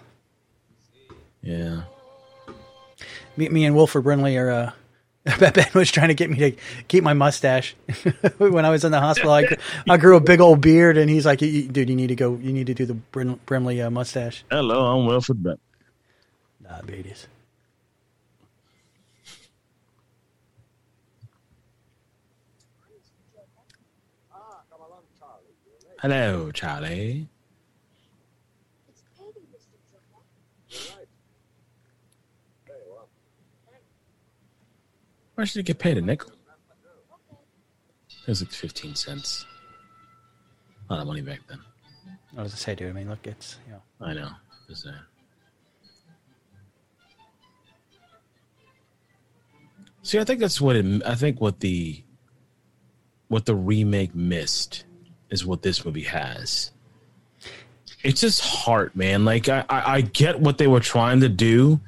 yeah. 1.42 1.82
Me, 3.36 3.48
me 3.48 3.64
and 3.64 3.74
Wilford 3.74 4.04
Brimley 4.04 4.36
are. 4.36 4.50
Uh, 4.50 4.72
Ben 5.38 5.52
was 5.74 5.90
trying 5.90 6.08
to 6.08 6.14
get 6.14 6.30
me 6.30 6.38
to 6.38 6.52
keep 6.88 7.04
my 7.04 7.12
mustache 7.12 7.76
when 8.38 8.64
I 8.64 8.70
was 8.70 8.84
in 8.84 8.90
the 8.90 9.00
hospital. 9.00 9.30
I, 9.32 9.44
gr- 9.44 9.54
I 9.88 9.96
grew 9.98 10.16
a 10.16 10.20
big 10.20 10.40
old 10.40 10.62
beard, 10.62 10.96
and 10.96 11.10
he's 11.10 11.26
like, 11.26 11.42
"You- 11.42 11.48
you- 11.48 11.68
"Dude, 11.68 11.90
you 11.90 11.94
need 11.96 12.06
to 12.06 12.14
go. 12.14 12.36
You 12.36 12.52
need 12.54 12.68
to 12.68 12.74
do 12.74 12.86
the 12.86 12.94
Brin, 12.94 13.38
Brimley 13.44 13.82
uh, 13.82 13.90
mustache." 13.90 14.44
Hello, 14.50 14.86
I'm 14.86 15.06
Wilfred. 15.06 15.42
But 15.42 15.58
Diabetes. 16.62 17.26
Hello, 26.00 26.50
Charlie. 26.50 27.28
Why 35.34 35.44
should 35.44 35.56
you 35.56 35.62
get 35.62 35.78
paid 35.78 35.96
a 35.96 36.02
nickel? 36.02 36.32
It 38.10 38.28
was 38.28 38.42
like 38.42 38.50
fifteen 38.50 38.94
cents. 38.94 39.46
A 40.88 40.94
lot 40.94 41.00
of 41.00 41.06
money 41.06 41.22
back 41.22 41.40
then. 41.48 41.58
I 42.36 42.42
was 42.42 42.52
to 42.52 42.58
say, 42.58 42.74
dude. 42.74 42.90
I 42.90 42.92
mean, 42.92 43.08
look, 43.08 43.26
it's 43.26 43.56
you 43.66 43.72
know. 43.72 43.82
I 44.00 44.12
know. 44.12 44.28
Just 44.68 44.82
saying. 44.82 44.96
See, 50.02 50.18
I 50.18 50.24
think 50.24 50.40
that's 50.40 50.60
what 50.60 50.76
it. 50.76 51.02
I 51.06 51.14
think 51.14 51.40
what 51.40 51.60
the 51.60 52.02
what 53.28 53.46
the 53.46 53.54
remake 53.54 54.14
missed 54.14 54.84
is 55.30 55.44
what 55.44 55.62
this 55.62 55.84
movie 55.84 56.02
has. 56.02 56.70
It's 58.02 58.20
just 58.20 58.40
heart, 58.40 58.96
man. 58.96 59.24
Like 59.24 59.48
I, 59.48 59.64
I, 59.68 59.94
I 59.96 60.00
get 60.00 60.40
what 60.40 60.58
they 60.58 60.66
were 60.66 60.80
trying 60.80 61.20
to 61.20 61.28
do, 61.28 61.80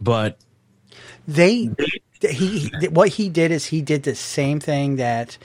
but 0.00 0.38
They, 1.26 1.70
he, 2.20 2.70
he, 2.80 2.88
what 2.88 3.08
he 3.08 3.28
did 3.28 3.50
is 3.50 3.66
he 3.66 3.82
did 3.82 4.02
the 4.02 4.14
same 4.14 4.60
thing 4.60 4.96
that 4.96 5.38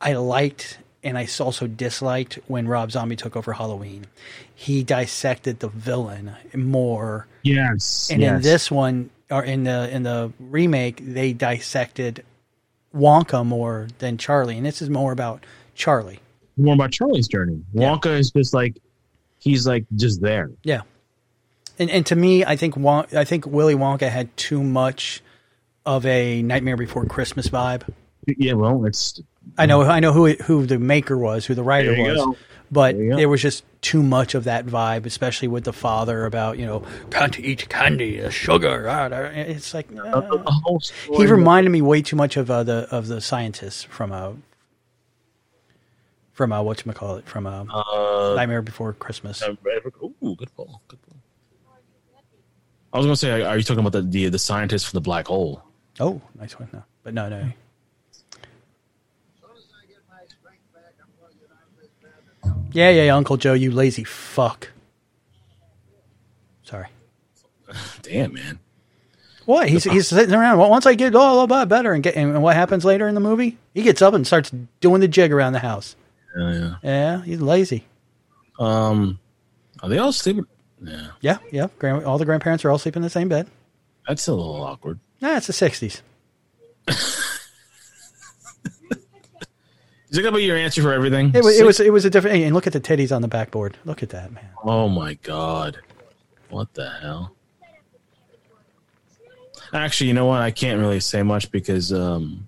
I 0.00 0.14
liked 0.14 0.78
and 1.02 1.16
I 1.16 1.26
also 1.38 1.66
disliked 1.66 2.38
when 2.46 2.68
Rob 2.68 2.92
Zombie 2.92 3.16
took 3.16 3.36
over 3.36 3.52
Halloween. 3.52 4.06
He 4.54 4.82
dissected 4.82 5.60
the 5.60 5.68
villain 5.68 6.32
more, 6.54 7.26
yes, 7.42 8.10
and 8.10 8.22
in 8.22 8.42
this 8.42 8.70
one 8.70 9.10
or 9.30 9.42
in 9.42 9.64
the 9.64 9.88
in 9.90 10.02
the 10.02 10.32
remake, 10.38 11.00
they 11.02 11.32
dissected 11.32 12.24
Wonka 12.94 13.44
more 13.44 13.88
than 13.98 14.16
Charlie, 14.18 14.56
and 14.56 14.66
this 14.66 14.82
is 14.82 14.90
more 14.90 15.12
about 15.12 15.44
Charlie. 15.74 16.20
more 16.56 16.74
about 16.74 16.90
Charlie's 16.92 17.28
journey. 17.28 17.62
Yeah. 17.72 17.90
Wonka 17.96 18.18
is 18.18 18.30
just 18.30 18.52
like 18.54 18.76
he's 19.38 19.66
like 19.66 19.84
just 19.94 20.20
there. 20.20 20.50
Yeah, 20.64 20.82
and 21.78 21.90
and 21.90 22.04
to 22.06 22.16
me, 22.16 22.44
I 22.44 22.56
think 22.56 22.76
Won- 22.76 23.06
I 23.12 23.24
think 23.24 23.46
Willy 23.46 23.74
Wonka 23.74 24.08
had 24.10 24.36
too 24.36 24.62
much 24.62 25.22
of 25.86 26.04
a 26.04 26.42
Nightmare 26.42 26.76
Before 26.76 27.06
Christmas 27.06 27.48
vibe. 27.48 27.82
Yeah, 28.26 28.52
well, 28.54 28.84
it's 28.84 29.20
I 29.58 29.66
know 29.66 29.82
I 29.82 30.00
know 30.00 30.12
who 30.12 30.26
it, 30.26 30.40
who 30.42 30.66
the 30.66 30.78
maker 30.78 31.16
was, 31.16 31.46
who 31.46 31.54
the 31.54 31.62
writer 31.62 31.92
was, 31.96 32.16
go. 32.16 32.36
but 32.70 32.96
There 32.96 33.16
there 33.16 33.28
was 33.28 33.40
just 33.42 33.64
too 33.82 34.02
much 34.02 34.34
of 34.34 34.44
that 34.44 34.66
vibe, 34.66 35.06
especially 35.06 35.48
with 35.48 35.64
the 35.64 35.72
father 35.72 36.24
about 36.26 36.58
you 36.58 36.66
know 36.66 36.82
can't 37.10 37.38
eat 37.40 37.68
candy, 37.68 38.22
uh, 38.22 38.30
sugar. 38.30 38.86
ah. 38.88 39.06
It's 39.34 39.72
like 39.74 39.88
uh, 39.96 40.20
the 40.20 40.42
whole 40.64 40.80
story. 40.80 41.18
he 41.26 41.32
reminded 41.32 41.70
me 41.70 41.82
way 41.82 42.02
too 42.02 42.16
much 42.16 42.36
of 42.36 42.50
uh, 42.50 42.62
the 42.64 42.86
of 42.90 43.08
the 43.08 43.20
scientist 43.20 43.86
from 43.88 44.12
a 44.12 44.34
from 46.32 46.52
a 46.52 46.62
what 46.62 46.84
you 46.86 46.92
call 46.92 47.16
it 47.16 47.26
from 47.26 47.46
a 47.46 47.66
Uh, 47.70 48.34
Nightmare 48.36 48.62
Before 48.62 48.92
Christmas. 48.92 49.42
Ooh, 49.42 50.36
good 50.36 50.54
pull. 50.54 50.80
Good 50.88 51.00
pull. 51.02 51.16
I 52.92 52.96
was 52.98 53.06
gonna 53.06 53.16
say, 53.16 53.42
are 53.42 53.56
you 53.56 53.62
talking 53.62 53.80
about 53.84 53.92
the 53.92 54.02
the, 54.02 54.28
the 54.28 54.38
scientist 54.38 54.86
from 54.88 54.96
the 54.98 55.02
black 55.02 55.26
hole? 55.28 55.62
Oh, 55.98 56.20
nice 56.38 56.58
one. 56.58 56.68
No, 56.72 56.82
but 57.02 57.14
no, 57.14 57.28
no. 57.28 57.50
Yeah, 62.72 62.90
yeah, 62.90 63.14
Uncle 63.16 63.36
Joe, 63.36 63.52
you 63.54 63.70
lazy 63.70 64.04
fuck. 64.04 64.68
Sorry. 66.62 66.86
Damn, 68.02 68.34
man. 68.34 68.58
What? 69.46 69.68
He's 69.68 69.84
he's 69.84 70.08
sitting 70.08 70.34
around. 70.34 70.58
Well, 70.58 70.70
once 70.70 70.86
I 70.86 70.94
get 70.94 71.14
all 71.14 71.32
a 71.32 71.36
little 71.40 71.46
bit 71.48 71.68
better, 71.68 71.92
and 71.92 72.02
get 72.02 72.14
and 72.14 72.42
what 72.42 72.54
happens 72.54 72.84
later 72.84 73.08
in 73.08 73.14
the 73.14 73.20
movie? 73.20 73.58
He 73.74 73.82
gets 73.82 74.00
up 74.02 74.14
and 74.14 74.24
starts 74.26 74.52
doing 74.80 75.00
the 75.00 75.08
jig 75.08 75.32
around 75.32 75.54
the 75.54 75.58
house. 75.58 75.96
Yeah, 76.36 76.52
yeah. 76.52 76.74
Yeah, 76.82 77.22
he's 77.22 77.40
lazy. 77.40 77.84
Um, 78.58 79.18
are 79.82 79.88
they 79.88 79.98
all 79.98 80.12
sleeping? 80.12 80.46
Yeah, 80.82 81.08
Yeah, 81.20 81.38
yeah. 81.50 81.66
Grand, 81.78 82.04
all 82.04 82.18
the 82.18 82.24
grandparents 82.24 82.64
are 82.64 82.70
all 82.70 82.78
sleeping 82.78 83.00
in 83.00 83.04
the 83.04 83.10
same 83.10 83.28
bed. 83.28 83.48
that's 84.06 84.28
a 84.28 84.32
little 84.34 84.62
awkward. 84.62 85.00
Nah, 85.20 85.36
it's 85.36 85.46
the 85.48 85.52
sixties. 85.52 86.02
Is 90.10 90.18
it 90.18 90.22
gonna 90.22 90.36
be 90.36 90.42
your 90.42 90.56
answer 90.56 90.82
for 90.82 90.92
everything? 90.92 91.32
It 91.34 91.44
was 91.44 91.58
it 91.58 91.64
was 91.64 91.80
it 91.80 91.92
was 91.92 92.04
a 92.04 92.10
different. 92.10 92.36
hey, 92.36 92.44
And 92.44 92.54
look 92.54 92.66
at 92.66 92.72
the 92.72 92.80
titties 92.80 93.14
on 93.14 93.22
the 93.22 93.28
backboard. 93.28 93.76
Look 93.84 94.02
at 94.02 94.10
that, 94.10 94.32
man. 94.32 94.44
Oh 94.64 94.88
my 94.88 95.14
god, 95.14 95.78
what 96.48 96.72
the 96.74 96.90
hell? 97.00 97.34
Actually, 99.72 100.08
you 100.08 100.14
know 100.14 100.26
what? 100.26 100.42
I 100.42 100.50
can't 100.50 100.80
really 100.80 100.98
say 100.98 101.22
much 101.22 101.52
because 101.52 101.92
um, 101.92 102.46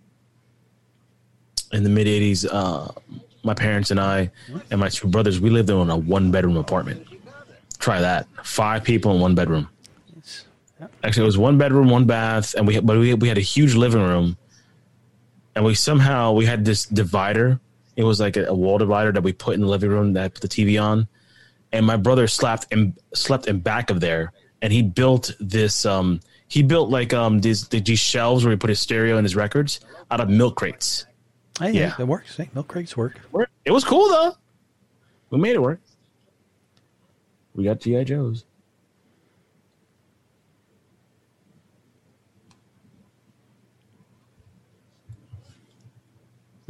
in 1.72 1.84
the 1.84 1.88
mid 1.88 2.08
'80s, 2.08 2.46
uh, 2.50 2.88
my 3.44 3.54
parents 3.54 3.92
and 3.92 4.00
I 4.00 4.30
and 4.72 4.80
my 4.80 4.88
two 4.88 5.06
brothers 5.06 5.40
we 5.40 5.48
lived 5.50 5.70
in 5.70 5.88
a 5.88 5.96
one 5.96 6.32
bedroom 6.32 6.56
apartment. 6.56 7.06
Try 7.78 8.00
that, 8.00 8.26
five 8.44 8.82
people 8.82 9.14
in 9.14 9.20
one 9.20 9.34
bedroom. 9.36 9.68
Actually, 11.04 11.22
it 11.22 11.26
was 11.26 11.38
one 11.38 11.58
bedroom, 11.58 11.90
one 11.90 12.06
bath, 12.06 12.54
and 12.54 12.66
we 12.66 12.80
but 12.80 12.98
we 12.98 13.14
we 13.14 13.28
had 13.28 13.38
a 13.38 13.42
huge 13.42 13.76
living 13.76 14.02
room, 14.02 14.36
and 15.54 15.64
we 15.64 15.74
somehow 15.74 16.32
we 16.32 16.46
had 16.46 16.64
this 16.64 16.86
divider. 16.86 17.60
It 17.96 18.04
was 18.04 18.20
like 18.20 18.36
a, 18.36 18.46
a 18.46 18.54
wall 18.54 18.78
divider 18.78 19.12
that 19.12 19.22
we 19.22 19.32
put 19.32 19.54
in 19.54 19.60
the 19.60 19.66
living 19.66 19.90
room 19.90 20.12
that 20.14 20.34
put 20.34 20.40
the 20.42 20.48
TV 20.48 20.82
on 20.82 21.06
and 21.72 21.84
my 21.86 21.96
brother 21.96 22.26
slept 22.26 22.66
in 22.72 22.94
slept 23.14 23.46
in 23.48 23.58
back 23.60 23.90
of 23.90 24.00
there 24.00 24.32
and 24.62 24.72
he 24.72 24.82
built 24.82 25.34
this 25.40 25.84
um 25.86 26.20
he 26.48 26.62
built 26.62 26.88
like 26.90 27.12
um 27.14 27.38
these 27.40 27.68
these 27.68 27.98
shelves 27.98 28.44
where 28.44 28.50
he 28.52 28.56
put 28.56 28.68
his 28.70 28.78
stereo 28.80 29.16
and 29.16 29.24
his 29.24 29.34
records 29.36 29.80
out 30.10 30.20
of 30.20 30.28
milk 30.28 30.56
crates 30.56 31.06
Hey, 31.58 31.72
Yeah. 31.72 31.80
yeah, 31.80 31.94
it 31.98 32.08
works. 32.08 32.36
Hey, 32.36 32.48
milk 32.54 32.68
crates 32.68 32.96
work. 32.96 33.18
it 33.64 33.70
was 33.70 33.84
cool 33.84 34.08
though 34.08 34.36
we 35.30 35.38
made 35.38 35.54
it 35.54 35.62
work 35.62 35.80
we 37.54 37.64
got 37.64 37.80
gi 37.80 38.04
joes 38.04 38.44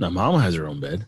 now 0.03 0.11
mama 0.11 0.41
has 0.41 0.55
her 0.55 0.67
own 0.67 0.81
bed 0.81 1.07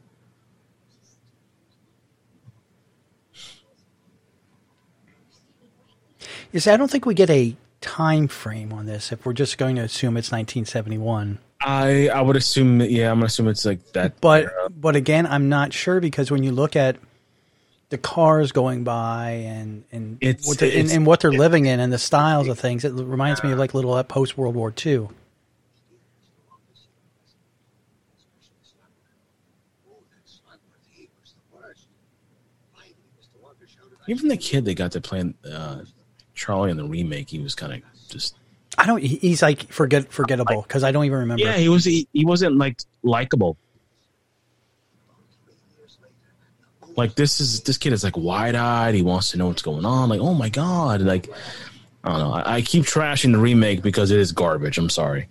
You 6.52 6.60
see, 6.60 6.70
I 6.70 6.76
don't 6.76 6.90
think 6.90 7.06
we 7.06 7.14
get 7.14 7.30
a 7.30 7.56
time 7.80 8.28
frame 8.28 8.72
on 8.72 8.86
this. 8.86 9.12
If 9.12 9.26
we're 9.26 9.32
just 9.32 9.58
going 9.58 9.76
to 9.76 9.82
assume 9.82 10.16
it's 10.16 10.30
1971, 10.30 11.38
i 11.66 12.08
i 12.08 12.20
would 12.20 12.36
assume 12.36 12.80
yeah 12.82 13.10
i'm 13.10 13.16
gonna 13.18 13.24
assume 13.26 13.48
it's 13.48 13.64
like 13.64 13.92
that 13.92 14.20
but 14.20 14.46
but 14.78 14.96
again, 14.96 15.26
I'm 15.26 15.48
not 15.48 15.72
sure 15.72 15.98
because 15.98 16.30
when 16.30 16.42
you 16.42 16.52
look 16.52 16.76
at 16.76 16.96
the 17.88 17.96
cars 17.96 18.52
going 18.52 18.84
by 18.84 19.30
and 19.46 19.84
and 19.90 20.18
It's- 20.20 20.46
what 20.46 20.58
the, 20.58 20.66
and, 20.66 20.74
it's- 20.74 20.92
and 20.92 21.06
what 21.06 21.20
they're 21.20 21.32
living 21.32 21.64
in 21.64 21.80
and 21.80 21.90
the 21.92 21.98
styles 21.98 22.48
of 22.48 22.58
things, 22.58 22.84
it 22.84 22.92
reminds 22.92 23.42
me 23.42 23.52
of 23.52 23.58
like 23.58 23.72
little 23.72 24.02
post 24.04 24.36
World 24.36 24.54
War 24.54 24.74
II. 24.84 25.08
Even 34.06 34.28
the 34.28 34.36
kid 34.36 34.64
that 34.64 34.74
got 34.74 34.92
to 34.92 35.00
play 35.00 35.34
uh 35.50 35.78
charlie 36.34 36.70
in 36.70 36.76
the 36.76 36.84
remake 36.84 37.30
he 37.30 37.38
was 37.38 37.54
kind 37.54 37.72
of 37.72 37.80
just 38.08 38.36
I 38.76 38.86
don't. 38.86 39.02
He's 39.02 39.42
like 39.42 39.72
forget 39.72 40.12
forgettable 40.12 40.62
because 40.62 40.82
I 40.82 40.92
don't 40.92 41.04
even 41.04 41.18
remember. 41.18 41.42
Yeah, 41.42 41.56
he 41.56 41.68
was. 41.68 41.84
He, 41.84 42.08
he 42.12 42.24
wasn't 42.24 42.56
like 42.56 42.80
likable. 43.02 43.56
Like 46.96 47.14
this 47.14 47.40
is 47.40 47.62
this 47.62 47.78
kid 47.78 47.92
is 47.92 48.04
like 48.04 48.16
wide 48.16 48.54
eyed. 48.54 48.94
He 48.94 49.02
wants 49.02 49.30
to 49.32 49.38
know 49.38 49.48
what's 49.48 49.62
going 49.62 49.84
on. 49.84 50.08
Like, 50.08 50.20
oh 50.20 50.34
my 50.34 50.48
god! 50.48 51.02
Like, 51.02 51.28
I 52.02 52.10
don't 52.10 52.18
know. 52.18 52.32
I, 52.32 52.54
I 52.56 52.62
keep 52.62 52.84
trashing 52.84 53.32
the 53.32 53.38
remake 53.38 53.82
because 53.82 54.10
it 54.10 54.18
is 54.18 54.32
garbage. 54.32 54.78
I'm 54.78 54.90
sorry. 54.90 55.28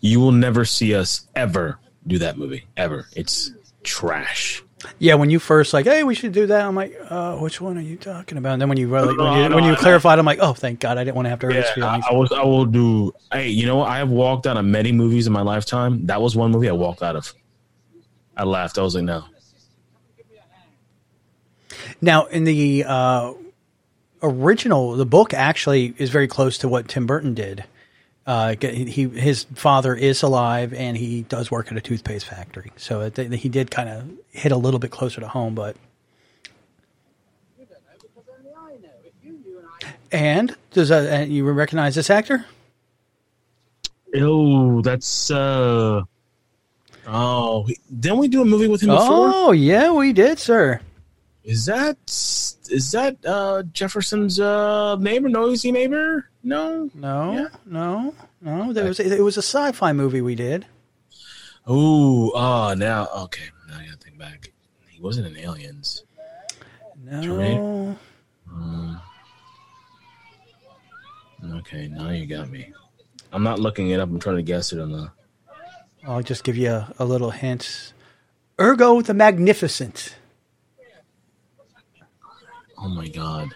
You 0.00 0.20
will 0.20 0.32
never 0.32 0.64
see 0.64 0.94
us 0.94 1.26
ever 1.34 1.78
do 2.06 2.18
that 2.18 2.38
movie 2.38 2.66
ever. 2.76 3.08
It's 3.16 3.50
trash. 3.86 4.62
Yeah, 4.98 5.14
when 5.14 5.30
you 5.30 5.38
first 5.38 5.72
like, 5.72 5.86
hey, 5.86 6.04
we 6.04 6.14
should 6.14 6.32
do 6.32 6.46
that. 6.46 6.64
I'm 6.64 6.74
like, 6.74 6.94
uh, 7.08 7.36
which 7.36 7.60
one 7.60 7.78
are 7.78 7.82
you 7.82 7.96
talking 7.96 8.36
about? 8.38 8.52
And 8.52 8.62
then 8.62 8.68
when 8.68 8.78
you 8.78 8.88
really, 8.88 9.16
when 9.16 9.42
you, 9.42 9.48
no, 9.48 9.54
when 9.56 9.64
you 9.64 9.72
I- 9.72 9.76
clarified, 9.76 10.18
I'm 10.18 10.26
like, 10.26 10.38
oh, 10.40 10.52
thank 10.52 10.80
God, 10.80 10.98
I 10.98 11.04
didn't 11.04 11.16
want 11.16 11.26
to 11.26 11.30
have 11.30 11.40
to 11.40 11.46
hurt 11.46 11.54
his 11.56 11.64
Yeah, 11.64 11.70
I, 11.70 11.74
feelings. 11.74 12.04
I 12.10 12.14
was. 12.14 12.32
I 12.32 12.42
will 12.44 12.66
do. 12.66 13.12
Hey, 13.32 13.48
you 13.48 13.66
know 13.66 13.76
what? 13.76 13.88
I 13.88 13.98
have 13.98 14.10
walked 14.10 14.46
out 14.46 14.56
of 14.58 14.64
many 14.66 14.92
movies 14.92 15.26
in 15.26 15.32
my 15.32 15.40
lifetime. 15.42 16.06
That 16.06 16.20
was 16.20 16.36
one 16.36 16.50
movie 16.50 16.68
I 16.68 16.72
walked 16.72 17.02
out 17.02 17.16
of. 17.16 17.32
I 18.36 18.44
laughed. 18.44 18.76
I 18.78 18.82
was 18.82 18.94
like, 18.94 19.04
no. 19.04 19.24
Now, 22.00 22.26
in 22.26 22.44
the 22.44 22.84
uh, 22.86 23.32
original, 24.22 24.96
the 24.96 25.06
book 25.06 25.32
actually 25.32 25.94
is 25.98 26.10
very 26.10 26.28
close 26.28 26.58
to 26.58 26.68
what 26.68 26.88
Tim 26.88 27.06
Burton 27.06 27.32
did. 27.34 27.64
Uh, 28.26 28.56
he 28.60 29.08
his 29.08 29.44
father 29.54 29.94
is 29.94 30.22
alive, 30.22 30.74
and 30.74 30.96
he 30.96 31.22
does 31.22 31.50
work 31.50 31.70
at 31.70 31.78
a 31.78 31.80
toothpaste 31.80 32.26
factory, 32.26 32.72
so 32.76 33.02
it, 33.02 33.16
he 33.34 33.48
did 33.48 33.70
kind 33.70 33.88
of 33.88 34.10
hit 34.32 34.50
a 34.50 34.56
little 34.56 34.80
bit 34.80 34.90
closer 34.90 35.20
to 35.20 35.28
home. 35.28 35.54
But 35.54 35.76
and 40.10 40.56
does 40.72 40.90
uh, 40.90 41.24
you 41.28 41.44
recognize 41.50 41.94
this 41.94 42.10
actor? 42.10 42.44
Oh, 44.16 44.82
that's. 44.82 45.30
uh 45.30 46.02
Oh, 47.08 47.68
didn't 48.00 48.18
we 48.18 48.26
do 48.26 48.42
a 48.42 48.44
movie 48.44 48.66
with 48.66 48.82
him 48.82 48.88
before? 48.88 49.30
Oh 49.32 49.52
yeah, 49.52 49.92
we 49.92 50.12
did, 50.12 50.40
sir. 50.40 50.80
Is 51.46 51.64
that 51.66 51.96
is 52.08 52.90
that 52.90 53.16
uh 53.24 53.62
Jefferson's 53.72 54.40
uh 54.40 54.96
neighbor, 54.96 55.28
noisy 55.28 55.70
neighbor? 55.70 56.28
No. 56.42 56.90
No, 56.92 57.32
Yeah. 57.32 57.48
no, 57.64 58.14
no. 58.40 58.72
There 58.72 58.86
was 58.86 58.98
it 58.98 59.20
was 59.22 59.36
a 59.36 59.42
sci-fi 59.42 59.92
movie 59.92 60.20
we 60.20 60.34
did. 60.34 60.66
Oh, 61.64 62.32
oh, 62.34 62.74
now 62.74 63.06
okay. 63.24 63.44
Now 63.68 63.78
I 63.78 63.84
gotta 63.84 63.96
think 63.98 64.18
back. 64.18 64.52
He 64.88 65.00
wasn't 65.00 65.28
in 65.28 65.36
Aliens. 65.36 66.02
No, 67.04 67.96
Okay, 71.58 71.86
now 71.88 72.10
you 72.10 72.26
got 72.26 72.50
me. 72.50 72.72
I'm 73.32 73.42
not 73.44 73.60
looking 73.60 73.90
it 73.90 74.00
up. 74.00 74.08
I'm 74.08 74.18
trying 74.18 74.36
to 74.36 74.42
guess 74.42 74.72
it 74.72 74.80
on 74.80 74.90
the. 74.90 75.10
I'll 76.04 76.22
just 76.22 76.42
give 76.42 76.56
you 76.56 76.70
a, 76.70 76.92
a 76.98 77.04
little 77.04 77.30
hint. 77.30 77.92
Ergo 78.60 79.00
the 79.00 79.14
Magnificent. 79.14 80.16
Oh 82.78 82.88
my 82.88 83.08
god. 83.08 83.54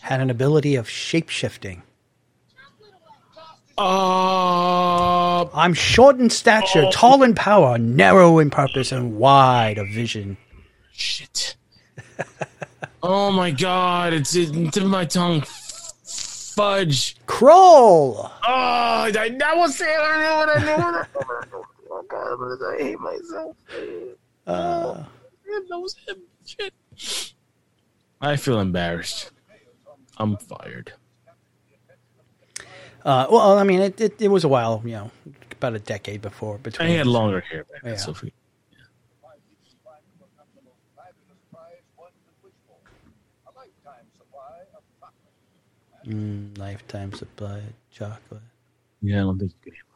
had 0.00 0.20
an 0.20 0.30
ability 0.30 0.76
of 0.76 0.86
shapeshifting. 0.88 1.82
Uh, 3.78 5.46
I'm 5.54 5.72
short 5.72 6.18
in 6.18 6.28
stature, 6.28 6.90
tall 6.92 7.22
in 7.22 7.34
power, 7.34 7.78
narrow 7.78 8.38
in 8.38 8.50
purpose, 8.50 8.92
and 8.92 9.16
wide 9.16 9.78
of 9.78 9.88
vision. 9.88 10.36
shit. 10.92 11.56
oh 13.02 13.30
my 13.32 13.50
god! 13.50 14.12
It's 14.12 14.34
in 14.36 14.70
tip 14.70 14.82
of 14.82 14.90
my 14.90 15.06
tongue. 15.06 15.42
Fudge. 16.54 17.16
Krull! 17.26 18.30
Oh, 18.30 18.30
I, 18.46 19.10
that 19.12 19.56
was 19.56 19.80
it. 19.80 19.86
I 19.88 20.18
knew 20.20 20.36
what 20.36 20.58
I 20.58 20.64
knew. 20.66 21.62
oh 21.90 22.04
god, 22.06 22.74
I 22.74 22.82
hate 22.82 23.00
myself. 23.00 23.56
Uh, 24.46 25.04
That 25.68 25.78
was 25.80 25.96
him. 26.06 26.16
Shit. 26.44 27.29
I 28.20 28.36
feel 28.36 28.60
embarrassed. 28.60 29.30
I'm 30.18 30.36
fired. 30.36 30.92
uh, 33.04 33.26
well, 33.30 33.56
I 33.58 33.64
mean, 33.64 33.80
it, 33.80 34.00
it, 34.00 34.20
it 34.20 34.28
was 34.28 34.44
a 34.44 34.48
while, 34.48 34.82
you 34.84 34.92
know, 34.92 35.10
about 35.52 35.74
a 35.74 35.78
decade 35.78 36.20
before. 36.20 36.58
Between 36.58 36.88
I 36.88 36.92
had 36.92 37.06
longer 37.06 37.40
hair 37.40 37.64
back 37.64 37.82
then, 37.82 37.92
Yeah. 37.92 37.98
so 37.98 38.12
forget- 38.14 38.34
mm, 46.06 46.56
lifetime 46.58 47.12
supply 47.12 47.58
of 47.58 47.72
chocolate. 47.90 48.42
Yeah, 49.02 49.16
I 49.18 49.20
don't 49.20 49.38
think 49.38 49.52
you 49.64 49.72
can 49.72 49.72
handle 49.72 49.90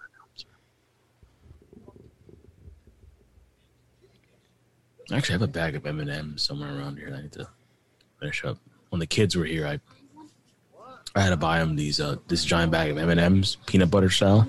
that. 5.08 5.16
Actually, 5.16 5.34
I 5.34 5.38
have 5.38 5.42
a 5.42 5.46
bag 5.48 5.74
of 5.76 5.86
M 5.86 6.00
and 6.00 6.10
M's 6.10 6.42
somewhere 6.42 6.76
around 6.78 6.96
here. 6.96 7.10
that 7.10 7.18
I 7.18 7.22
need 7.22 7.32
to 7.32 7.48
finish 8.24 8.44
up. 8.44 8.58
When 8.88 9.00
the 9.00 9.06
kids 9.06 9.36
were 9.36 9.44
here, 9.44 9.66
I 9.66 9.80
I 11.14 11.20
had 11.20 11.30
to 11.30 11.36
buy 11.36 11.58
them 11.58 11.76
these 11.76 12.00
uh 12.00 12.16
this 12.28 12.44
giant 12.44 12.72
bag 12.72 12.90
of 12.90 12.96
M 12.96 13.10
and 13.10 13.20
M's, 13.20 13.56
peanut 13.66 13.90
butter 13.90 14.08
style. 14.08 14.48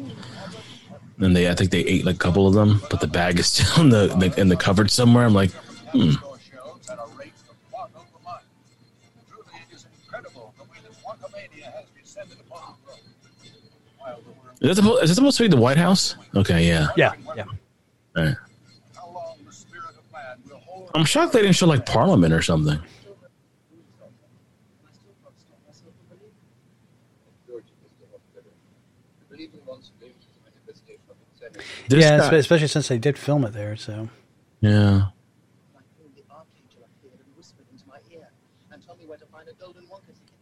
And 1.18 1.36
they, 1.36 1.50
I 1.50 1.56
think 1.56 1.72
they 1.72 1.80
ate 1.80 2.06
like 2.06 2.16
a 2.16 2.20
couple 2.20 2.46
of 2.46 2.54
them, 2.54 2.82
but 2.90 3.00
the 3.00 3.08
bag 3.08 3.40
is 3.40 3.48
still 3.52 3.84
in 3.84 3.90
the, 3.90 4.08
the 4.08 4.40
in 4.40 4.48
the 4.48 4.56
cupboard 4.56 4.90
somewhere. 4.92 5.26
I'm 5.26 5.34
like, 5.34 5.52
hmm. 5.92 6.14
Is 14.62 14.70
that, 14.70 14.76
supposed, 14.78 15.04
is 15.04 15.10
that 15.10 15.16
supposed 15.16 15.38
to 15.38 15.44
be 15.44 15.50
the 15.50 15.58
White 15.58 15.78
House? 15.78 16.16
Okay, 16.34 16.68
yeah. 16.68 16.88
Yeah, 16.96 17.14
yeah. 17.36 17.44
Right. 18.16 18.36
I'm 20.96 21.06
shocked 21.06 21.34
they 21.34 21.42
didn't 21.42 21.56
show 21.56 21.68
like 21.68 21.86
Parliament 21.86 22.34
or 22.34 22.42
something. 22.42 22.80
This 31.88 32.04
yeah, 32.04 32.18
guy- 32.18 32.38
especially 32.38 32.68
since 32.68 32.88
they 32.88 32.98
did 32.98 33.18
film 33.18 33.46
it 33.46 33.54
there. 33.54 33.76
So 33.76 34.10
yeah. 34.62 35.08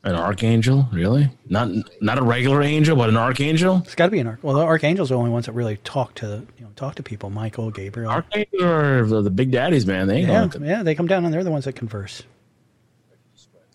An 0.05 0.15
archangel, 0.15 0.89
really? 0.91 1.29
Not 1.47 1.69
not 2.01 2.17
a 2.17 2.23
regular 2.23 2.61
angel, 2.61 2.97
but 2.97 3.07
an 3.07 3.15
archangel. 3.15 3.81
it's 3.85 3.95
got 3.95 4.05
to 4.07 4.11
be 4.11 4.19
an 4.19 4.27
arch. 4.27 4.39
Well, 4.41 4.55
the 4.55 4.61
archangels 4.61 5.09
are 5.09 5.13
the 5.13 5.19
only 5.19 5.31
ones 5.31 5.45
that 5.45 5.53
really 5.53 5.77
talk 5.77 6.13
to 6.15 6.45
you 6.57 6.65
know 6.65 6.71
talk 6.75 6.95
to 6.95 7.03
people. 7.03 7.29
Michael, 7.29 7.71
Gabriel. 7.71 8.11
Archangel 8.11 8.63
are 8.63 9.05
the, 9.05 9.21
the 9.21 9.29
big 9.29 9.51
daddies, 9.51 9.85
man. 9.85 10.07
They 10.07 10.17
ain't 10.17 10.27
yeah, 10.27 10.47
gonna 10.47 10.67
yeah, 10.67 10.83
they 10.83 10.93
come 10.93 11.07
down 11.07 11.23
and 11.23 11.33
they're 11.33 11.45
the 11.45 11.51
ones 11.51 11.63
that 11.63 11.77
converse. 11.77 12.23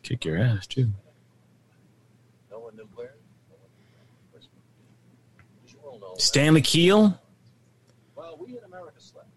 kick 0.02 0.26
your 0.26 0.37
ass 0.37 0.66
too. 0.66 0.88
Stanley 6.18 6.62
Keel. 6.62 7.18
Well, 8.16 8.37
we 8.40 8.59
in 8.59 8.64
America 8.64 9.00
slept. 9.00 9.28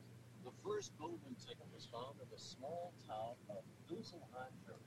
The 0.43 0.51
first 0.67 0.91
golden 0.99 1.35
ticket 1.39 1.67
was 1.73 1.85
found 1.85 2.15
in 2.21 2.27
the 2.35 2.41
small 2.41 2.91
town 3.07 3.35
of 3.49 3.61
Dusselheim, 3.87 4.49
Germany. 4.65 4.81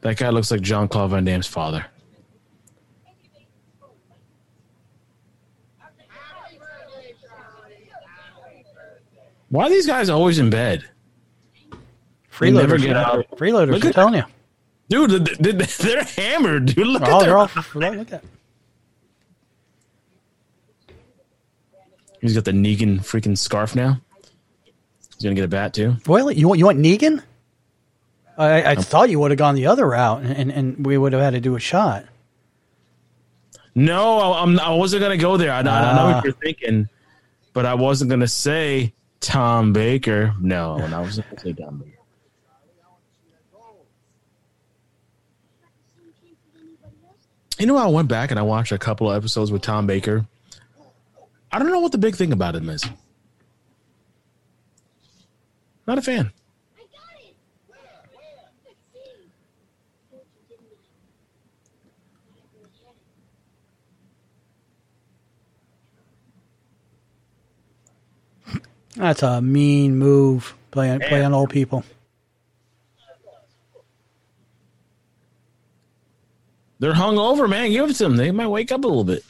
That 0.00 0.16
guy 0.16 0.30
looks 0.30 0.50
like 0.50 0.60
Jean 0.60 0.88
Claude 0.88 1.10
Van 1.10 1.24
Damme's 1.24 1.46
father. 1.46 1.84
Why 9.50 9.64
are 9.64 9.70
these 9.70 9.86
guys 9.86 10.10
always 10.10 10.38
in 10.38 10.50
bed? 10.50 10.88
Freeloaders, 12.38 12.82
get 12.82 12.96
out. 12.96 13.28
freeloaders. 13.32 13.72
Look 13.72 13.84
I'm 13.84 13.92
telling 13.92 14.14
you. 14.14 14.24
dude, 14.88 15.10
they- 15.26 15.52
they- 15.52 15.64
they're 15.82 16.04
hammered, 16.04 16.66
dude. 16.66 16.86
Look 16.86 17.02
Oh, 17.02 17.18
at 17.20 17.24
they're 17.24 17.36
all 17.36 17.50
look 17.74 18.12
at. 18.12 18.22
He's 22.20 22.34
got 22.34 22.44
the 22.44 22.52
Negan 22.52 22.98
freaking 23.00 23.36
scarf 23.38 23.76
now. 23.76 24.00
He's 25.14 25.22
gonna 25.22 25.34
get 25.34 25.44
a 25.44 25.48
bat 25.48 25.74
too. 25.74 25.96
Really, 26.06 26.36
you 26.36 26.48
want 26.48 26.58
you 26.58 26.64
want 26.66 26.78
Negan? 26.78 27.22
I, 28.36 28.72
I 28.72 28.74
thought 28.76 29.10
you 29.10 29.18
would 29.18 29.32
have 29.32 29.38
gone 29.38 29.56
the 29.56 29.66
other 29.66 29.84
route, 29.88 30.22
and, 30.22 30.52
and, 30.52 30.86
we 30.86 30.96
would 30.96 31.12
have 31.12 31.20
had 31.20 31.30
to 31.30 31.40
do 31.40 31.56
a 31.56 31.58
shot. 31.60 32.04
No, 33.74 34.18
I, 34.20 34.42
I'm, 34.42 34.60
I 34.60 34.70
wasn't 34.74 35.02
gonna 35.02 35.16
go 35.16 35.36
there. 35.36 35.50
I, 35.50 35.58
I 35.58 35.62
know 35.62 35.70
Ah. 35.72 36.14
what 36.14 36.24
you're 36.24 36.32
thinking, 36.34 36.88
but 37.52 37.66
I 37.66 37.74
wasn't 37.74 38.10
gonna 38.10 38.28
say 38.28 38.94
Tom 39.20 39.72
Baker. 39.72 40.34
No, 40.40 40.76
and 40.76 40.94
I 40.94 41.00
wasn't 41.00 41.28
gonna 41.30 41.40
say 41.40 41.52
Tom 41.52 41.78
Baker. 41.78 41.97
You 47.58 47.66
know, 47.66 47.76
I 47.76 47.86
went 47.86 48.08
back 48.08 48.30
and 48.30 48.38
I 48.38 48.42
watched 48.42 48.70
a 48.70 48.78
couple 48.78 49.10
of 49.10 49.16
episodes 49.16 49.50
with 49.50 49.62
Tom 49.62 49.86
Baker. 49.86 50.24
I 51.50 51.58
don't 51.58 51.70
know 51.70 51.80
what 51.80 51.92
the 51.92 51.98
big 51.98 52.14
thing 52.14 52.32
about 52.32 52.54
him 52.54 52.68
is. 52.68 52.84
Not 55.86 55.98
a 55.98 56.02
fan. 56.02 56.32
That's 68.94 69.22
a 69.22 69.40
mean 69.40 69.96
move, 69.96 70.54
playing 70.72 71.00
playing 71.00 71.32
old 71.32 71.50
people. 71.50 71.84
They're 76.78 76.94
hung 76.94 77.18
over, 77.18 77.48
man. 77.48 77.70
Give 77.70 77.90
it 77.90 77.94
to 77.94 78.04
them. 78.04 78.16
They 78.16 78.30
might 78.30 78.46
wake 78.46 78.70
up 78.70 78.84
a 78.84 78.86
little 78.86 79.04
bit. 79.04 79.24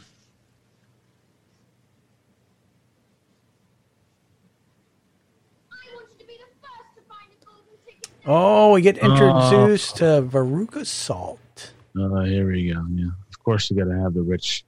Oh, 8.30 8.74
we 8.74 8.82
get 8.82 8.98
introduced 8.98 9.96
to 9.96 10.22
Veruca 10.22 10.84
Salt. 10.84 11.72
Uh, 11.98 12.20
here 12.24 12.46
we 12.46 12.70
go. 12.70 12.84
Yeah, 12.90 13.06
of 13.06 13.42
course 13.42 13.70
you 13.70 13.76
got 13.76 13.90
to 13.90 13.98
have 13.98 14.12
the 14.12 14.20
rich, 14.20 14.66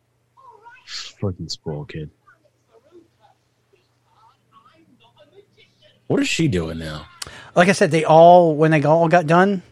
freaking 0.86 1.50
spoiled 1.50 1.90
kid. 1.90 2.08
What 6.06 6.20
is 6.20 6.28
she 6.28 6.48
doing 6.48 6.78
now? 6.78 7.06
Like 7.54 7.68
I 7.68 7.72
said, 7.72 7.90
they 7.90 8.04
all 8.04 8.56
when 8.56 8.70
they 8.70 8.82
all 8.82 9.08
got 9.08 9.26
done 9.26 9.62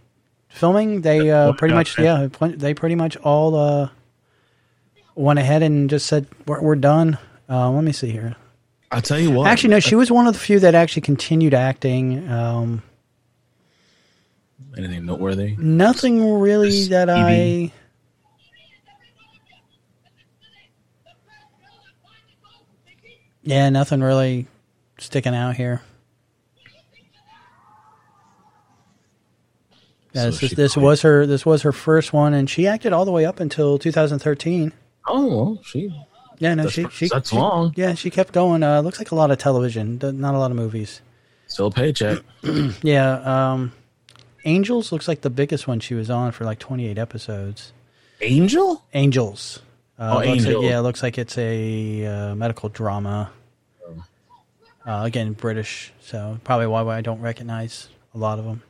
filming, 0.49 1.03
they 1.03 1.31
uh, 1.31 1.53
pretty 1.53 1.75
much 1.75 1.99
yeah, 1.99 2.29
they 2.41 2.75
pretty 2.75 2.95
much 2.95 3.17
all 3.19 3.55
uh, 3.55 3.89
went 5.15 5.39
ahead 5.39 5.63
and 5.63 5.89
just 5.91 6.07
said 6.07 6.27
we're, 6.47 6.61
we're 6.61 6.77
done. 6.77 7.19
Uh, 7.49 7.71
let 7.71 7.85
me 7.85 7.93
see 7.93 8.11
here. 8.11 8.37
I'll 8.91 9.03
tell 9.03 9.19
you 9.19 9.31
what. 9.31 9.47
Actually, 9.47 9.71
no, 9.71 9.81
she 9.81 9.95
was 9.95 10.11
one 10.11 10.27
of 10.27 10.33
the 10.33 10.39
few 10.39 10.61
that 10.61 10.75
actually 10.75 11.03
continued 11.03 11.55
acting. 11.55 12.29
Um, 12.31 12.83
anything 14.77 15.05
noteworthy? 15.05 15.57
nothing 15.57 16.41
really 16.41 16.71
Just 16.71 16.91
that 16.91 17.11
I. 17.11 17.73
Yeah, 23.43 23.71
nothing 23.71 24.03
really 24.03 24.47
sticking 24.99 25.35
out 25.35 25.57
here. 25.57 25.81
Yeah, 30.13 30.31
So 30.31 30.47
this, 30.47 30.51
this 30.53 30.77
was 30.77 31.03
her. 31.03 31.27
This 31.27 31.45
was 31.45 31.63
her 31.63 31.73
first 31.73 32.13
one, 32.13 32.33
and 32.35 32.49
she 32.49 32.67
acted 32.67 32.93
all 32.93 33.05
the 33.05 33.11
way 33.13 33.25
up 33.27 33.41
until 33.41 33.79
2013. 33.79 34.73
Oh, 35.07 35.27
well, 35.27 35.59
she. 35.65 35.93
Yeah, 36.39 36.55
no, 36.55 36.65
That's- 36.65 36.73
she, 36.73 37.07
she 37.07 37.09
that's 37.13 37.31
she- 37.31 37.37
long. 37.37 37.73
Yeah, 37.77 37.95
she 37.95 38.11
kept 38.11 38.33
going. 38.33 38.63
Uh, 38.63 38.81
looks 38.81 38.99
like 38.99 39.11
a 39.11 39.15
lot 39.15 39.31
of 39.31 39.39
television, 39.39 39.99
not 40.03 40.35
a 40.35 40.39
lot 40.39 40.51
of 40.51 40.57
movies. 40.57 41.01
Still 41.49 41.67
a 41.67 41.71
paycheck. 41.71 42.19
Yeah, 42.83 43.53
um, 43.53 43.73
Angels 44.45 44.93
looks 44.93 45.09
like 45.09 45.23
the 45.23 45.31
biggest 45.31 45.67
one 45.67 45.81
she 45.81 45.95
was 45.95 46.09
on 46.11 46.31
for 46.33 46.45
like 46.45 46.59
28 46.59 46.97
episodes. 46.97 47.73
Angel? 48.21 48.85
Angels. 48.95 49.61
Uh, 49.99 50.23
Oh, 50.25 50.29
looks 50.31 50.45
like- 50.47 50.63
yeah, 50.63 50.79
it 50.79 50.83
looks 50.83 51.03
like 51.03 51.19
it's 51.19 51.37
a 51.39 52.07
uh, 52.07 52.35
medical 52.35 52.69
drama. 52.69 53.31
Uh, 54.87 55.03
again, 55.05 55.33
British, 55.35 55.93
so 56.01 56.39
probably 56.45 56.67
why 56.67 56.83
I 56.97 57.01
don't 57.03 57.21
recognize 57.21 57.89
a 58.15 58.19
lot 58.19 58.39
of 58.39 58.45
them. 58.47 58.63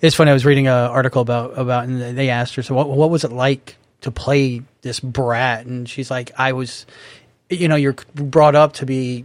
It's 0.00 0.16
funny. 0.16 0.30
I 0.30 0.34
was 0.34 0.44
reading 0.44 0.66
an 0.66 0.72
article 0.72 1.22
about 1.22 1.58
about, 1.58 1.84
and 1.84 2.16
they 2.16 2.30
asked 2.30 2.54
her, 2.54 2.62
"So, 2.62 2.74
what 2.74 2.88
what 2.88 3.10
was 3.10 3.24
it 3.24 3.32
like 3.32 3.76
to 4.02 4.10
play 4.10 4.62
this 4.82 5.00
brat?" 5.00 5.66
And 5.66 5.88
she's 5.88 6.10
like, 6.10 6.32
"I 6.38 6.52
was, 6.52 6.86
you 7.48 7.68
know, 7.68 7.76
you're 7.76 7.96
brought 8.14 8.54
up 8.54 8.74
to 8.74 8.86
be 8.86 9.24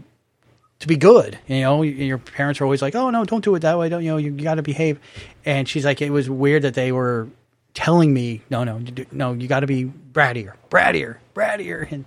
to 0.79 0.87
be 0.87 0.97
good. 0.97 1.39
You 1.47 1.61
know, 1.61 1.81
your 1.81 2.17
parents 2.17 2.59
are 2.59 2.65
always 2.65 2.81
like, 2.81 2.95
"Oh 2.95 3.09
no, 3.09 3.23
don't 3.25 3.43
do 3.43 3.55
it 3.55 3.61
that 3.61 3.77
way. 3.77 3.89
Don't 3.89 4.03
you 4.03 4.11
know? 4.11 4.17
You 4.17 4.31
got 4.31 4.55
to 4.55 4.63
behave." 4.63 4.99
And 5.45 5.67
she's 5.67 5.85
like, 5.85 6.01
"It 6.01 6.09
was 6.09 6.29
weird 6.29 6.63
that 6.63 6.73
they 6.73 6.91
were 6.91 7.27
telling 7.73 8.13
me, 8.13 8.41
no, 8.49 8.63
no, 8.63 8.81
no, 9.11 9.33
you 9.33 9.47
got 9.47 9.59
to 9.61 9.67
be 9.67 9.83
brattier, 9.83 10.53
brattier, 10.69 11.17
brattier." 11.33 11.91
And 11.91 12.05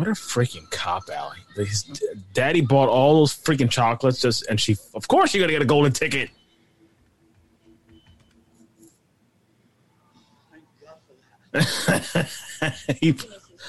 What 0.00 0.08
a 0.08 0.12
freaking 0.12 0.68
cop 0.70 1.10
out. 1.10 1.32
His 1.54 1.82
daddy 2.32 2.62
bought 2.62 2.88
all 2.88 3.16
those 3.16 3.36
freaking 3.36 3.68
chocolates 3.68 4.22
just 4.22 4.46
and 4.46 4.58
she 4.58 4.78
of 4.94 5.06
course 5.06 5.34
you're 5.34 5.42
gonna 5.42 5.52
get 5.52 5.60
a 5.60 5.66
golden 5.66 5.92
ticket. 5.92 6.30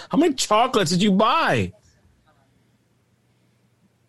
How 0.09 0.17
many 0.17 0.33
chocolates 0.35 0.91
did 0.91 1.03
you 1.03 1.11
buy? 1.11 1.73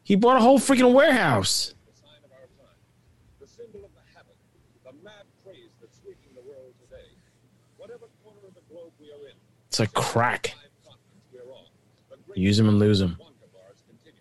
He 0.04 0.14
bought 0.14 0.36
a 0.36 0.40
whole 0.40 0.60
freaking 0.60 0.92
warehouse. 0.92 1.74
It's 9.66 9.80
a 9.80 9.88
crack. 9.88 10.54
Use 12.34 12.56
them 12.56 12.68
and 12.68 12.78
lose 12.78 12.98
them. 12.98 13.16
Wonka 13.20 13.52
bars 13.52 13.82
continues. 13.88 14.20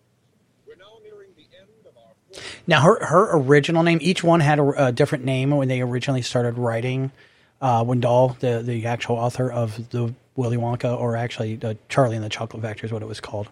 We're 0.66 0.76
now 0.76 0.98
nearing 1.02 1.30
the 1.36 1.44
end 1.56 1.68
of 1.86 1.96
our 1.96 2.14
fourth 2.32 2.62
now 2.66 2.80
her 2.82 3.04
her 3.06 3.36
original 3.36 3.82
name, 3.82 3.98
each 4.02 4.22
one 4.24 4.40
had 4.40 4.58
a, 4.58 4.86
a 4.86 4.92
different 4.92 5.24
name 5.24 5.50
when 5.50 5.68
they 5.68 5.80
originally 5.80 6.22
started 6.22 6.58
writing. 6.58 7.12
Uh, 7.60 7.84
Wendell, 7.86 8.36
the 8.40 8.62
the 8.62 8.86
actual 8.86 9.16
author 9.16 9.50
of 9.50 9.90
the 9.90 10.14
Willy 10.34 10.56
Wonka, 10.56 10.98
or 10.98 11.16
actually 11.16 11.58
uh, 11.62 11.74
Charlie 11.88 12.16
and 12.16 12.24
the 12.24 12.28
Chocolate 12.28 12.62
Factory 12.62 12.86
is 12.88 12.92
what 12.92 13.02
it 13.02 13.08
was 13.08 13.20
called. 13.20 13.48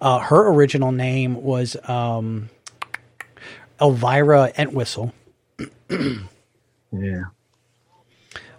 Uh, 0.00 0.18
her 0.18 0.48
original 0.48 0.92
name 0.92 1.42
was 1.42 1.76
um, 1.88 2.50
Elvira 3.80 4.52
Entwistle. 4.58 5.12
Yeah. 6.92 7.24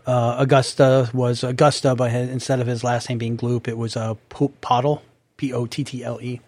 Uh, 0.06 0.36
Augusta 0.40 1.10
was 1.14 1.44
Augusta, 1.44 1.96
but 1.96 2.12
instead 2.12 2.60
of 2.60 2.68
his 2.68 2.84
last 2.84 3.10
name 3.10 3.18
being 3.18 3.38
Gloop, 3.38 3.68
it 3.68 3.78
was 3.78 3.96
uh, 3.98 4.16
Poop 4.30 4.60
Pottle, 4.62 5.02
P 5.38 5.54
O 5.54 5.66
T 5.66 5.84
T 5.84 6.04
L 6.04 6.20
E. 6.22 6.40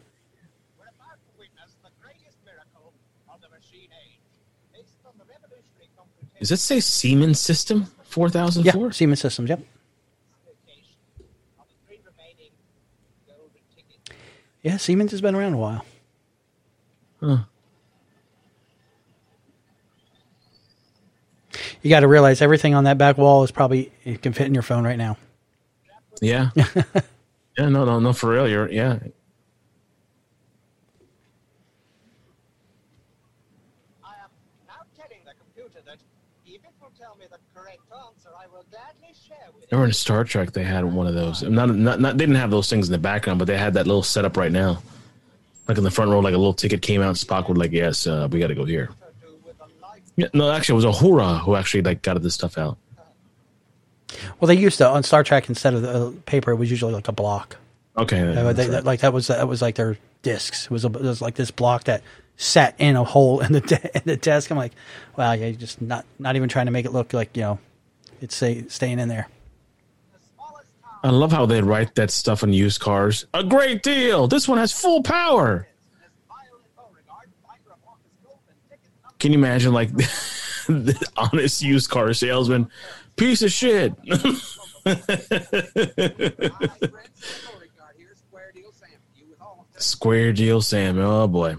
We're 0.77 0.83
about 0.85 1.19
to 1.23 1.39
witness 1.39 1.75
the 1.83 1.89
greatest 2.01 2.37
miracle 2.45 2.93
of 3.29 3.41
the 3.41 3.49
machine 3.49 3.89
age. 4.05 4.19
Based 4.73 4.93
on 5.05 5.13
the 5.17 5.25
revolutionary 5.25 5.89
computation 5.97 6.39
Does 6.39 6.51
it 6.51 6.57
say 6.57 6.79
Siemens 6.79 7.39
system? 7.39 7.87
4004? 8.03 8.81
Yeah. 8.85 8.91
Siemens 8.91 9.19
Systems. 9.21 9.49
Yep. 9.49 9.59
of 9.59 9.65
the 10.45 10.53
three 11.87 11.99
remaining 12.05 12.51
golden 13.27 13.61
tickets. 13.75 14.09
Yeah, 14.61 14.77
Siemens 14.77 15.11
has 15.11 15.21
been 15.21 15.35
around 15.35 15.53
a 15.53 15.57
while. 15.57 15.85
Huh. 17.19 17.37
You 21.81 21.89
got 21.89 22.01
to 22.01 22.07
realize 22.07 22.41
everything 22.41 22.73
on 22.73 22.85
that 22.85 22.97
back 22.97 23.17
wall 23.17 23.43
is 23.43 23.51
probably 23.51 23.91
it 24.03 24.21
can 24.21 24.33
fit 24.33 24.47
in 24.47 24.53
your 24.53 24.63
phone 24.63 24.83
right 24.83 24.97
now. 24.97 25.17
Yeah. 26.21 26.49
yeah, 27.57 27.69
no, 27.69 27.85
no, 27.85 27.99
no, 27.99 28.13
for 28.13 28.31
real. 28.31 28.47
You're 28.47 28.69
yeah. 28.69 28.99
I 34.03 34.13
am 34.13 34.29
now 34.67 34.73
telling 34.95 35.23
the 35.25 35.33
computer 35.39 35.81
that 35.85 35.97
if 36.45 36.55
it 36.55 36.61
will 36.79 36.91
tell 36.99 37.15
me 37.15 37.25
the 37.31 37.39
correct 37.55 37.79
answer, 37.91 38.29
I 38.37 38.45
will 38.47 38.65
gladly 38.69 39.13
share 39.13 39.37
with 39.53 39.63
it. 39.63 39.71
Remember 39.71 39.87
in 39.87 39.93
Star 39.93 40.23
Trek 40.23 40.51
they 40.51 40.63
had 40.63 40.85
one 40.85 41.07
of 41.07 41.15
those. 41.15 41.41
Not, 41.41 41.75
not, 41.75 41.99
not 41.99 42.17
they 42.17 42.25
didn't 42.25 42.35
have 42.35 42.51
those 42.51 42.69
things 42.69 42.87
in 42.87 42.91
the 42.91 42.99
background, 42.99 43.39
but 43.39 43.45
they 43.45 43.57
had 43.57 43.73
that 43.73 43.87
little 43.87 44.03
setup 44.03 44.37
right 44.37 44.51
now. 44.51 44.81
Like 45.67 45.77
in 45.77 45.83
the 45.83 45.91
front 45.91 46.11
row, 46.11 46.19
like 46.19 46.35
a 46.35 46.37
little 46.37 46.53
ticket 46.53 46.81
came 46.81 47.01
out. 47.01 47.15
Spock 47.15 47.49
would 47.49 47.57
like, 47.57 47.71
yes, 47.71 48.07
uh, 48.07 48.27
we 48.31 48.39
got 48.39 48.47
to 48.47 48.55
go 48.55 48.65
here. 48.65 48.87
To 48.87 49.27
do 49.27 49.35
with 49.43 49.59
a 49.59 49.65
life 49.85 50.01
Yeah, 50.15 50.27
no, 50.33 50.51
actually, 50.51 50.81
it 50.81 50.85
was 50.85 50.97
Uhura 50.97 51.41
who 51.41 51.55
actually 51.55 51.81
like 51.81 52.03
got 52.03 52.21
this 52.21 52.35
stuff 52.35 52.57
out. 52.57 52.77
Well, 54.39 54.47
they 54.47 54.55
used 54.55 54.77
to 54.77 54.87
on 54.87 55.03
Star 55.03 55.23
Trek 55.23 55.49
instead 55.49 55.73
of 55.73 55.81
the 55.81 56.07
uh, 56.07 56.11
paper, 56.25 56.51
it 56.51 56.55
was 56.55 56.69
usually 56.69 56.93
like 56.93 57.07
a 57.07 57.11
block. 57.11 57.57
Okay, 57.97 58.21
Uh, 58.21 58.53
they, 58.53 58.69
right. 58.69 58.83
Like 58.83 58.99
that 59.01 59.11
was 59.11 59.27
that 59.27 59.47
was 59.47 59.61
like 59.61 59.75
their 59.75 59.97
discs. 60.21 60.65
It 60.65 60.71
was, 60.71 60.85
a, 60.85 60.87
it 60.87 61.01
was 61.01 61.21
like 61.21 61.35
this 61.35 61.51
block 61.51 61.85
that 61.85 62.03
sat 62.37 62.75
in 62.77 62.95
a 62.95 63.03
hole 63.03 63.39
in 63.41 63.51
the 63.53 63.61
de- 63.61 63.95
in 63.97 64.03
the 64.05 64.17
desk. 64.17 64.51
I'm 64.51 64.57
like, 64.57 64.73
wow, 65.17 65.31
yeah, 65.33 65.47
you're 65.47 65.55
just 65.55 65.81
not 65.81 66.05
not 66.19 66.35
even 66.35 66.47
trying 66.47 66.67
to 66.67 66.71
make 66.71 66.85
it 66.85 66.91
look 66.93 67.13
like 67.13 67.35
you 67.35 67.41
know 67.43 67.59
it's 68.21 68.35
say, 68.35 68.65
staying 68.67 68.99
in 68.99 69.09
there. 69.09 69.27
I 71.03 71.09
love 71.11 71.31
how 71.31 71.45
they 71.45 71.61
write 71.61 71.95
that 71.95 72.09
stuff 72.11 72.43
on 72.43 72.53
used 72.53 72.79
cars. 72.81 73.25
A 73.33 73.43
great 73.43 73.83
deal. 73.83 74.27
This 74.27 74.47
one 74.47 74.57
has 74.57 74.71
full 74.73 75.03
power. 75.03 75.67
Can 79.19 79.31
you 79.31 79.37
imagine, 79.39 79.73
like, 79.73 79.91
the 79.95 81.07
honest 81.17 81.61
used 81.61 81.89
car 81.89 82.13
salesman? 82.13 82.69
Piece 83.17 83.41
of 83.41 83.51
shit. 83.51 83.93
Square 89.77 90.33
deal, 90.33 90.61
Sam. 90.61 90.97
Oh 90.99 91.27
boy. 91.27 91.55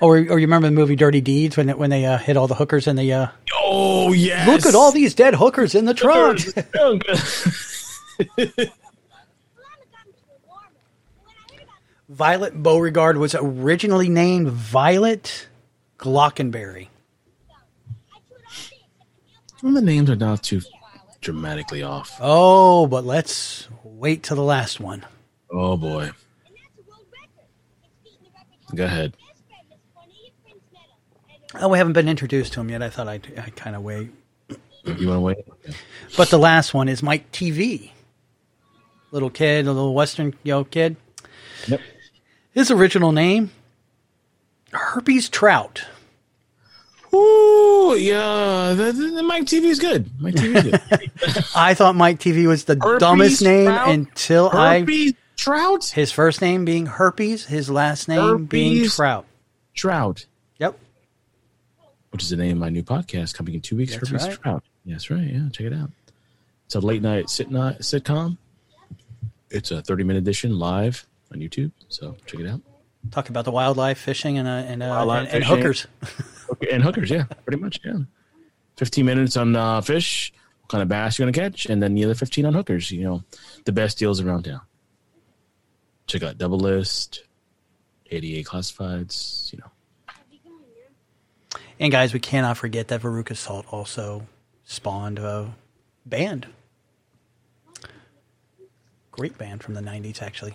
Or, 0.00 0.16
or 0.16 0.18
you 0.18 0.46
remember 0.46 0.68
the 0.68 0.72
movie 0.72 0.96
Dirty 0.96 1.20
Deeds 1.20 1.56
when 1.56 1.68
when 1.78 1.90
they 1.90 2.04
uh, 2.04 2.18
hit 2.18 2.36
all 2.36 2.48
the 2.48 2.54
hookers 2.54 2.86
in 2.86 2.96
the 2.96 3.12
uh, 3.12 3.26
Oh 3.54 4.12
yes. 4.12 4.46
look 4.48 4.66
at 4.66 4.74
all 4.74 4.92
these 4.92 5.14
dead 5.14 5.34
hookers 5.34 5.74
in 5.74 5.84
the 5.84 5.94
trunk. 5.94 6.40
Violet 12.08 12.62
Beauregard 12.62 13.16
was 13.16 13.34
originally 13.34 14.08
named 14.08 14.48
Violet 14.48 15.48
Glockenberry. 15.98 16.88
Well, 19.62 19.72
the 19.72 19.82
names 19.82 20.10
are 20.10 20.16
not 20.16 20.42
too 20.42 20.60
dramatically 21.20 21.82
off. 21.82 22.16
Oh, 22.20 22.86
but 22.86 23.04
let's 23.04 23.68
wait 23.84 24.22
till 24.22 24.36
the 24.36 24.42
last 24.42 24.80
one. 24.80 25.04
Oh 25.50 25.76
boy. 25.76 26.10
Go 28.74 28.84
ahead. 28.84 29.14
Oh, 31.54 31.68
we 31.68 31.78
haven't 31.78 31.92
been 31.92 32.08
introduced 32.08 32.54
to 32.54 32.60
him 32.60 32.70
yet. 32.70 32.82
I 32.82 32.88
thought 32.88 33.08
I'd, 33.08 33.38
I'd 33.38 33.56
kind 33.56 33.76
of 33.76 33.82
wait. 33.82 34.10
You 34.84 35.08
want 35.08 35.16
to 35.16 35.20
wait? 35.20 35.36
Okay. 35.48 35.74
But 36.16 36.30
the 36.30 36.38
last 36.38 36.72
one 36.74 36.88
is 36.88 37.02
Mike 37.02 37.30
TV. 37.30 37.90
Little 39.10 39.30
kid, 39.30 39.66
a 39.66 39.72
little 39.72 39.94
Western 39.94 40.34
yo 40.42 40.64
kid. 40.64 40.96
Yep. 41.68 41.80
His 42.52 42.70
original 42.70 43.12
name, 43.12 43.50
Herpes 44.72 45.28
Trout. 45.28 45.84
Ooh, 47.14 47.94
yeah. 47.98 48.72
The, 48.74 48.92
the, 48.92 49.22
Mike 49.22 49.44
TV 49.44 49.64
is 49.64 49.78
good. 49.78 50.10
Mike 50.20 50.34
TV 50.34 50.62
good. 50.62 51.44
I 51.54 51.74
thought 51.74 51.94
Mike 51.94 52.18
TV 52.18 52.46
was 52.46 52.64
the 52.64 52.78
Herpes 52.80 53.00
dumbest 53.00 53.42
name 53.42 53.66
Trout? 53.66 53.88
until 53.90 54.48
I. 54.50 54.80
Herpes 54.80 55.12
Trout? 55.36 55.84
His 55.86 56.10
first 56.12 56.40
name 56.40 56.64
being 56.64 56.86
Herpes, 56.86 57.44
his 57.46 57.68
last 57.68 58.08
name 58.08 58.46
being 58.46 58.88
Trout. 58.88 59.26
Trout, 59.74 60.26
Yep. 60.58 60.78
which 62.10 62.22
is 62.22 62.30
the 62.30 62.36
name 62.36 62.52
of 62.52 62.58
my 62.58 62.68
new 62.68 62.82
podcast 62.82 63.34
coming 63.34 63.54
in 63.54 63.60
two 63.60 63.76
weeks. 63.76 63.92
That's 63.96 64.08
Herpes 64.08 64.28
right. 64.28 64.40
Trout. 64.40 64.64
Yes, 64.84 65.10
right. 65.10 65.22
Yeah, 65.22 65.48
check 65.50 65.66
it 65.66 65.72
out. 65.72 65.90
It's 66.66 66.74
a 66.74 66.80
late 66.80 67.02
night 67.02 67.28
sit 67.30 67.50
night 67.50 67.80
sitcom. 67.80 68.38
It's 69.50 69.70
a 69.70 69.82
30 69.82 70.04
minute 70.04 70.20
edition 70.20 70.58
live 70.58 71.06
on 71.32 71.40
YouTube. 71.40 71.72
So 71.88 72.16
check 72.26 72.40
it 72.40 72.46
out. 72.48 72.60
Talk 73.10 73.28
about 73.28 73.44
the 73.44 73.50
wildlife, 73.50 73.98
fishing, 73.98 74.38
and 74.38 74.46
uh, 74.46 74.50
and, 74.50 74.82
uh, 74.82 75.10
and, 75.10 75.28
and 75.28 75.44
hookers. 75.44 75.86
And 76.70 76.82
hookers, 76.82 77.10
yeah, 77.10 77.24
pretty 77.44 77.60
much, 77.60 77.80
yeah. 77.84 77.98
15 78.76 79.04
minutes 79.04 79.36
on 79.36 79.54
uh, 79.54 79.80
fish, 79.80 80.32
what 80.60 80.70
kind 80.70 80.82
of 80.82 80.88
bass 80.88 81.18
you're 81.18 81.26
going 81.26 81.32
to 81.32 81.40
catch, 81.40 81.66
and 81.66 81.82
then 81.82 81.94
the 81.94 82.04
other 82.04 82.14
15 82.14 82.46
on 82.46 82.54
hookers. 82.54 82.90
You 82.90 83.04
know, 83.04 83.24
the 83.64 83.72
best 83.72 83.98
deals 83.98 84.20
around 84.20 84.44
town. 84.44 84.60
Check 86.06 86.22
out 86.22 86.38
Double 86.38 86.58
List, 86.58 87.24
88 88.10 88.46
Classifieds, 88.46 89.52
you 89.52 89.58
know. 89.58 89.70
And 91.78 91.90
guys, 91.90 92.12
we 92.12 92.20
cannot 92.20 92.56
forget 92.56 92.88
that 92.88 93.00
Veruca 93.02 93.36
Salt 93.36 93.66
also 93.70 94.26
spawned 94.64 95.18
a 95.18 95.54
band. 96.06 96.46
Great 99.10 99.36
band 99.36 99.62
from 99.62 99.74
the 99.74 99.80
'90s, 99.80 100.22
actually. 100.22 100.54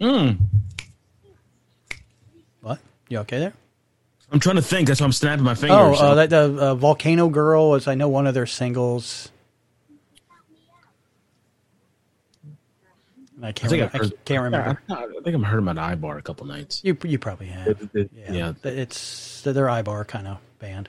Hmm. 0.00 0.30
What? 2.60 2.78
You 3.08 3.18
okay 3.18 3.38
there? 3.38 3.52
I'm 4.30 4.40
trying 4.40 4.56
to 4.56 4.62
think. 4.62 4.88
That's 4.88 5.00
why 5.00 5.06
I'm 5.06 5.12
snapping 5.12 5.44
my 5.44 5.52
Oh, 5.52 5.54
fingers. 5.54 6.00
uh, 6.00 6.14
that 6.16 6.30
the 6.30 6.38
uh, 6.58 6.74
Volcano 6.74 7.28
Girl 7.28 7.74
is 7.74 7.88
I 7.88 7.94
know 7.94 8.08
one 8.08 8.26
of 8.26 8.34
their 8.34 8.46
singles. 8.46 9.30
I 13.42 13.48
I 13.48 13.52
can't. 13.52 13.70
think 13.70 13.80
remember. 13.92 14.04
I've 14.04 14.12
I 14.12 14.16
can't 14.24 14.42
remember. 14.42 14.82
I, 14.90 14.94
I 14.94 15.06
think 15.22 15.36
I've 15.36 15.42
heard 15.44 15.58
them 15.58 15.68
at 15.68 15.98
iBar 15.98 16.18
a 16.18 16.22
couple 16.22 16.46
nights. 16.46 16.80
You 16.84 16.96
you 17.04 17.18
probably 17.18 17.46
have. 17.46 17.78
The- 17.78 17.86
the- 17.92 18.10
Yeah, 18.14 18.32
yeah. 18.32 18.70
It's 18.70 19.42
they're 19.42 19.66
iBar 19.66 20.06
kind 20.06 20.26
of 20.26 20.38
band. 20.58 20.88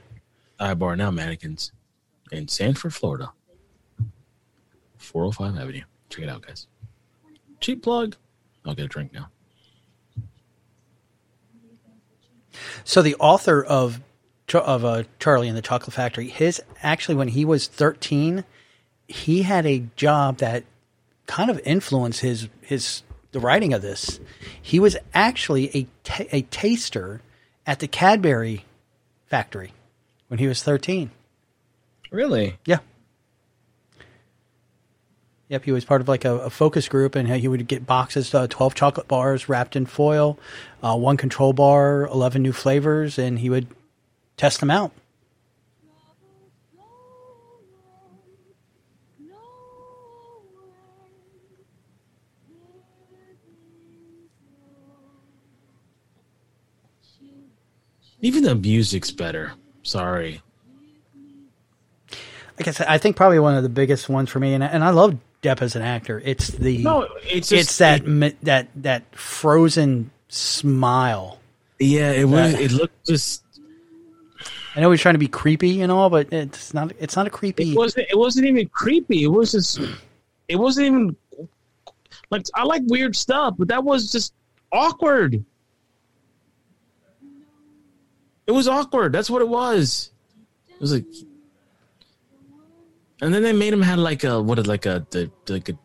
iBar 0.60 0.98
now 0.98 1.12
mannequins 1.12 1.72
in 2.32 2.48
Sanford, 2.48 2.94
Florida. 2.94 3.32
405 4.98 5.62
Avenue. 5.62 5.84
Check 6.10 6.24
it 6.24 6.30
out, 6.30 6.42
guys. 6.46 6.68
Cheap 7.62 7.84
plug. 7.84 8.16
I'll 8.66 8.74
get 8.76 8.86
a 8.86 8.88
drink 8.90 9.14
now. 9.14 9.30
So 12.84 13.02
the 13.02 13.16
author 13.16 13.64
of 13.64 14.02
of 14.54 14.84
uh, 14.84 15.04
Charlie 15.20 15.48
and 15.48 15.56
the 15.56 15.62
Chocolate 15.62 15.94
Factory, 15.94 16.28
his 16.28 16.62
actually 16.82 17.16
when 17.16 17.28
he 17.30 17.46
was 17.46 17.68
thirteen, 17.68 18.44
he 19.08 19.44
had 19.44 19.66
a 19.66 19.84
job 19.96 20.38
that 20.38 20.64
kind 21.28 21.50
of 21.50 21.60
influenced 21.64 22.22
his 22.22 22.48
his 22.62 23.04
the 23.32 23.40
writing 23.40 23.74
of 23.74 23.82
this. 23.82 24.20
He 24.62 24.80
was 24.80 24.98
actually 25.14 25.70
a 25.78 25.88
a 26.32 26.42
taster 26.44 27.22
at 27.66 27.80
the 27.80 27.88
Cadbury 27.88 28.66
factory 29.28 29.74
when 30.28 30.40
he 30.40 30.48
was 30.48 30.64
thirteen. 30.64 31.12
Really? 32.12 32.58
Yeah. 32.66 32.80
Yep, 35.50 35.66
he 35.66 35.72
was 35.72 35.84
part 35.84 36.00
of 36.00 36.08
like 36.08 36.26
a, 36.26 36.36
a 36.42 36.50
focus 36.52 36.88
group, 36.88 37.16
and 37.16 37.28
he 37.28 37.48
would 37.48 37.68
get 37.68 37.88
boxes, 37.88 38.36
uh, 38.36 38.46
twelve 38.48 38.76
chocolate 38.76 39.08
bars 39.08 39.50
wrapped 39.50 39.76
in 39.76 39.88
foil, 39.88 40.38
uh, 40.84 40.96
one 40.96 41.18
control 41.18 41.54
bar, 41.54 42.06
eleven 42.06 42.44
new 42.44 42.54
flavors, 42.54 43.18
and 43.18 43.40
he 43.40 43.50
would 43.50 43.66
test 44.38 44.60
them 44.60 44.70
out. 44.70 44.92
Even 58.22 58.44
the 58.44 58.54
music's 58.54 59.12
better. 59.12 59.54
Sorry. 59.82 60.42
Like 62.60 62.68
I 62.68 62.72
said, 62.72 62.88
I 62.88 62.98
think 62.98 63.16
probably 63.16 63.40
one 63.40 63.56
of 63.56 63.64
the 63.64 63.70
biggest 63.70 64.10
ones 64.10 64.30
for 64.30 64.40
me, 64.40 64.54
and, 64.54 64.64
and 64.64 64.84
I 64.84 64.90
love 64.90 65.18
Depp 65.42 65.62
as 65.62 65.76
an 65.76 65.82
actor. 65.82 66.22
It's 66.24 66.50
the 66.50 66.80
No, 66.84 67.08
it's 67.24 67.52
it's 67.52 67.78
that 67.78 68.06
mi- 68.06 68.36
that 68.44 68.68
that 68.76 69.04
frozen 69.16 70.12
smile. 70.28 71.40
Yeah, 71.80 72.12
it 72.12 72.26
was. 72.26 72.52
That- 72.54 72.62
It 72.62 72.72
looked 72.74 73.06
just. 73.06 73.44
I 74.76 74.82
know 74.82 74.92
he's 74.92 75.02
trying 75.02 75.16
to 75.16 75.20
be 75.20 75.28
creepy 75.30 75.82
and 75.82 75.92
all, 75.92 76.10
but 76.10 76.32
it's 76.34 76.74
not. 76.74 76.92
It's 77.00 77.16
not 77.16 77.26
a 77.26 77.30
creepy. 77.30 77.72
It 77.72 77.78
wasn't. 77.78 78.08
It 78.10 78.18
wasn't 78.18 78.48
even 78.48 78.68
creepy. 78.70 79.24
It 79.24 79.28
was 79.28 79.52
just. 79.54 79.80
It 80.50 80.58
wasn't 80.58 80.88
even. 80.88 81.16
Like 82.30 82.46
I 82.54 82.64
like 82.64 82.82
weird 82.88 83.16
stuff, 83.16 83.56
but 83.58 83.70
that 83.70 83.84
was 83.84 84.12
just 84.12 84.34
awkward. 84.74 85.44
It 88.46 88.52
was 88.52 88.68
awkward. 88.68 89.14
That's 89.14 89.30
what 89.30 89.42
it 89.42 89.48
was. 89.50 90.12
It 90.70 90.82
was 90.82 90.92
like. 90.94 91.06
And 93.22 93.34
then 93.34 93.44
they 93.44 93.54
made 93.54 93.74
him 93.74 93.82
had 93.82 94.00
like 94.00 94.24
a 94.24 94.42
what 94.42 94.66
like 94.66 94.86
a 94.86 95.06
the 95.12 95.30
like 95.50 95.70
a 95.70 95.78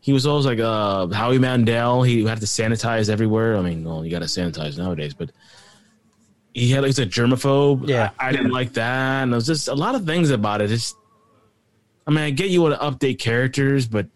he 0.00 0.12
was 0.12 0.26
always 0.26 0.46
like 0.46 0.58
uh 0.58 1.06
Howie 1.08 1.38
Mandel. 1.38 2.02
He 2.02 2.24
had 2.24 2.40
to 2.40 2.46
sanitize 2.46 3.08
everywhere. 3.08 3.56
I 3.56 3.62
mean, 3.62 3.84
well, 3.84 4.04
you 4.04 4.10
got 4.10 4.20
to 4.20 4.26
sanitize 4.26 4.76
nowadays, 4.78 5.14
but 5.14 5.30
he 6.54 6.70
had 6.70 6.82
like 6.82 6.90
a 6.98 7.06
germaphobe. 7.06 7.88
Yeah. 7.88 8.10
I, 8.18 8.28
I 8.28 8.32
didn't 8.32 8.50
like 8.50 8.72
that, 8.72 9.22
and 9.22 9.32
there 9.32 9.36
was 9.36 9.46
just 9.46 9.68
a 9.68 9.74
lot 9.74 9.94
of 9.94 10.04
things 10.04 10.30
about 10.30 10.60
it. 10.60 10.72
It's, 10.72 10.94
I 12.06 12.10
mean, 12.10 12.24
I 12.24 12.30
get 12.30 12.48
you 12.50 12.62
want 12.62 12.74
to 12.74 12.80
update 12.80 13.18
characters, 13.20 13.86
but 13.86 14.06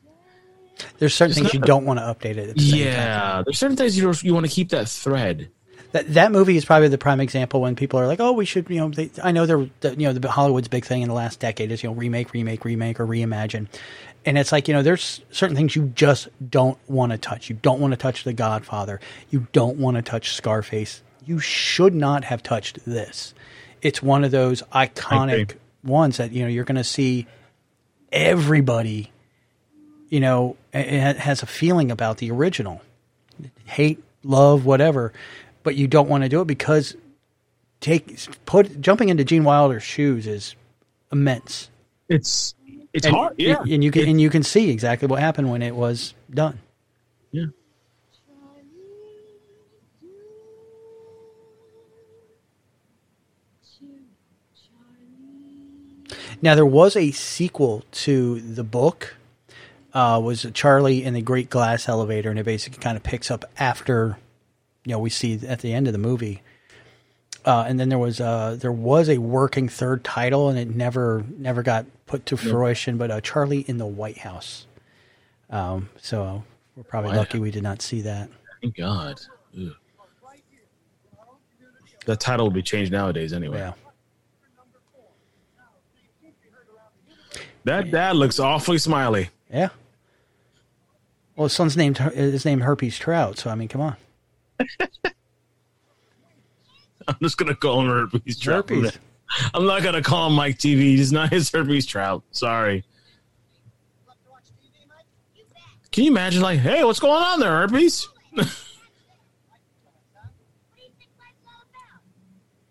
There's 0.98 1.14
certain 1.14 1.34
things 1.34 1.54
you 1.54 1.60
don't 1.60 1.84
want 1.84 2.00
to 2.00 2.04
update 2.04 2.38
it. 2.38 2.48
At 2.50 2.56
the 2.56 2.62
same 2.62 2.70
time. 2.70 2.80
yeah, 2.80 3.42
there's 3.44 3.58
certain 3.58 3.76
things 3.76 3.96
you 3.96 4.12
you 4.22 4.34
want 4.34 4.46
to 4.46 4.52
keep 4.52 4.70
that 4.70 4.88
thread. 4.88 5.50
That 5.94 6.12
that 6.14 6.32
movie 6.32 6.56
is 6.56 6.64
probably 6.64 6.88
the 6.88 6.98
prime 6.98 7.20
example 7.20 7.60
when 7.60 7.76
people 7.76 8.00
are 8.00 8.08
like, 8.08 8.18
"Oh, 8.18 8.32
we 8.32 8.44
should," 8.44 8.68
you 8.68 8.80
know. 8.80 8.88
They, 8.88 9.12
I 9.22 9.30
know 9.30 9.46
they're, 9.46 9.70
the, 9.78 9.90
you 9.90 10.08
know, 10.08 10.12
the 10.12 10.28
Hollywood's 10.28 10.66
big 10.66 10.84
thing 10.84 11.02
in 11.02 11.08
the 11.08 11.14
last 11.14 11.38
decade 11.38 11.70
is 11.70 11.84
you 11.84 11.88
know 11.88 11.94
remake, 11.94 12.32
remake, 12.32 12.64
remake, 12.64 12.98
or 12.98 13.06
reimagine, 13.06 13.68
and 14.24 14.36
it's 14.36 14.50
like 14.50 14.66
you 14.66 14.74
know 14.74 14.82
there's 14.82 15.20
certain 15.30 15.54
things 15.54 15.76
you 15.76 15.92
just 15.94 16.26
don't 16.50 16.78
want 16.90 17.12
to 17.12 17.18
touch. 17.18 17.48
You 17.48 17.54
don't 17.62 17.78
want 17.78 17.92
to 17.92 17.96
touch 17.96 18.24
The 18.24 18.32
Godfather. 18.32 18.98
You 19.30 19.46
don't 19.52 19.76
want 19.76 19.96
to 19.96 20.02
touch 20.02 20.34
Scarface. 20.34 21.00
You 21.24 21.38
should 21.38 21.94
not 21.94 22.24
have 22.24 22.42
touched 22.42 22.84
this. 22.84 23.32
It's 23.80 24.02
one 24.02 24.24
of 24.24 24.32
those 24.32 24.62
iconic 24.72 25.58
ones 25.84 26.16
that 26.16 26.32
you 26.32 26.42
know 26.42 26.48
you're 26.48 26.64
going 26.64 26.74
to 26.74 26.82
see 26.82 27.28
everybody, 28.10 29.12
you 30.08 30.18
know, 30.18 30.56
has 30.72 31.44
a 31.44 31.46
feeling 31.46 31.92
about 31.92 32.18
the 32.18 32.32
original 32.32 32.82
hate, 33.64 34.02
love, 34.24 34.64
whatever, 34.64 35.12
but 35.64 35.74
you 35.74 35.88
don't 35.88 36.08
want 36.08 36.22
to 36.22 36.28
do 36.28 36.40
it 36.40 36.46
because 36.46 36.96
take 37.80 38.16
put 38.46 38.80
jumping 38.80 39.08
into 39.08 39.24
Gene 39.24 39.42
Wilder's 39.42 39.82
shoes 39.82 40.28
is 40.28 40.54
immense. 41.10 41.70
It's 42.08 42.54
it's 42.92 43.06
and, 43.06 43.14
hard. 43.16 43.34
Yeah, 43.36 43.60
and 43.68 43.82
you 43.82 43.90
can 43.90 44.08
and 44.08 44.20
you 44.20 44.30
can 44.30 44.44
see 44.44 44.70
exactly 44.70 45.08
what 45.08 45.18
happened 45.18 45.50
when 45.50 45.62
it 45.62 45.74
was 45.74 46.14
done. 46.30 46.60
yeah. 47.32 47.46
Now 56.42 56.54
there 56.54 56.66
was 56.66 56.94
a 56.94 57.10
sequel 57.10 57.84
to 57.92 58.40
the 58.40 58.64
book. 58.64 59.14
Uh, 59.94 60.20
was 60.22 60.44
Charlie 60.54 61.04
in 61.04 61.14
the 61.14 61.22
Great 61.22 61.48
Glass 61.48 61.88
Elevator, 61.88 62.28
and 62.28 62.38
it 62.38 62.44
basically 62.44 62.82
kind 62.82 62.96
of 62.96 63.02
picks 63.04 63.30
up 63.30 63.44
after, 63.58 64.18
you 64.84 64.92
know, 64.92 64.98
we 64.98 65.10
see 65.10 65.40
at 65.46 65.60
the 65.60 65.72
end 65.72 65.86
of 65.86 65.92
the 65.92 65.98
movie. 65.98 66.42
Uh, 67.44 67.64
and 67.68 67.78
then 67.78 67.90
there 67.90 67.98
was 67.98 68.20
uh, 68.20 68.56
there 68.58 68.72
was 68.72 69.08
a 69.08 69.18
working 69.18 69.68
third 69.68 70.02
title, 70.02 70.48
and 70.48 70.58
it 70.58 70.74
never 70.74 71.24
never 71.36 71.62
got 71.62 71.84
put 72.06 72.24
to 72.26 72.36
fruition. 72.36 72.96
But 72.96 73.10
uh, 73.10 73.20
Charlie 73.20 73.60
in 73.60 73.76
the 73.76 73.86
White 73.86 74.18
House. 74.18 74.66
Um, 75.50 75.90
so 76.00 76.42
we're 76.74 76.84
probably 76.84 77.10
White 77.10 77.18
lucky 77.18 77.38
we 77.38 77.50
did 77.50 77.62
not 77.62 77.82
see 77.82 78.00
that. 78.02 78.30
Thank 78.62 78.76
God. 78.76 79.20
That 82.06 82.20
title 82.20 82.46
will 82.46 82.52
be 82.52 82.62
changed 82.62 82.92
nowadays 82.92 83.32
anyway. 83.32 83.58
Yeah. 83.58 83.72
That 87.64 87.90
dad 87.90 88.16
looks 88.16 88.38
awfully 88.38 88.78
smiley. 88.78 89.30
Yeah. 89.50 89.70
Well, 91.36 91.46
his 91.46 91.52
son's 91.52 91.76
named 91.76 91.98
is 92.14 92.44
named 92.44 92.62
Herpes 92.62 92.98
Trout, 92.98 93.38
so 93.38 93.50
I 93.50 93.54
mean, 93.54 93.68
come 93.68 93.80
on. 93.80 93.96
I'm 97.08 97.16
just 97.22 97.36
gonna 97.36 97.54
call 97.54 97.82
him 97.82 97.88
herpes 97.88 98.38
trout. 98.38 98.68
Herpes. 98.68 98.98
I'm 99.54 99.66
not 99.66 99.82
gonna 99.82 100.02
call 100.02 100.28
him 100.28 100.34
Mike 100.34 100.58
Teevee. 100.58 100.96
He's 100.96 101.12
not 101.12 101.32
his 101.32 101.50
herpes 101.50 101.86
trout. 101.86 102.22
Sorry. 102.30 102.84
Can 105.92 106.04
you 106.04 106.10
imagine, 106.10 106.42
like, 106.42 106.58
hey, 106.58 106.82
what's 106.82 106.98
going 106.98 107.22
on 107.22 107.38
there, 107.38 107.52
herpes? 107.52 108.08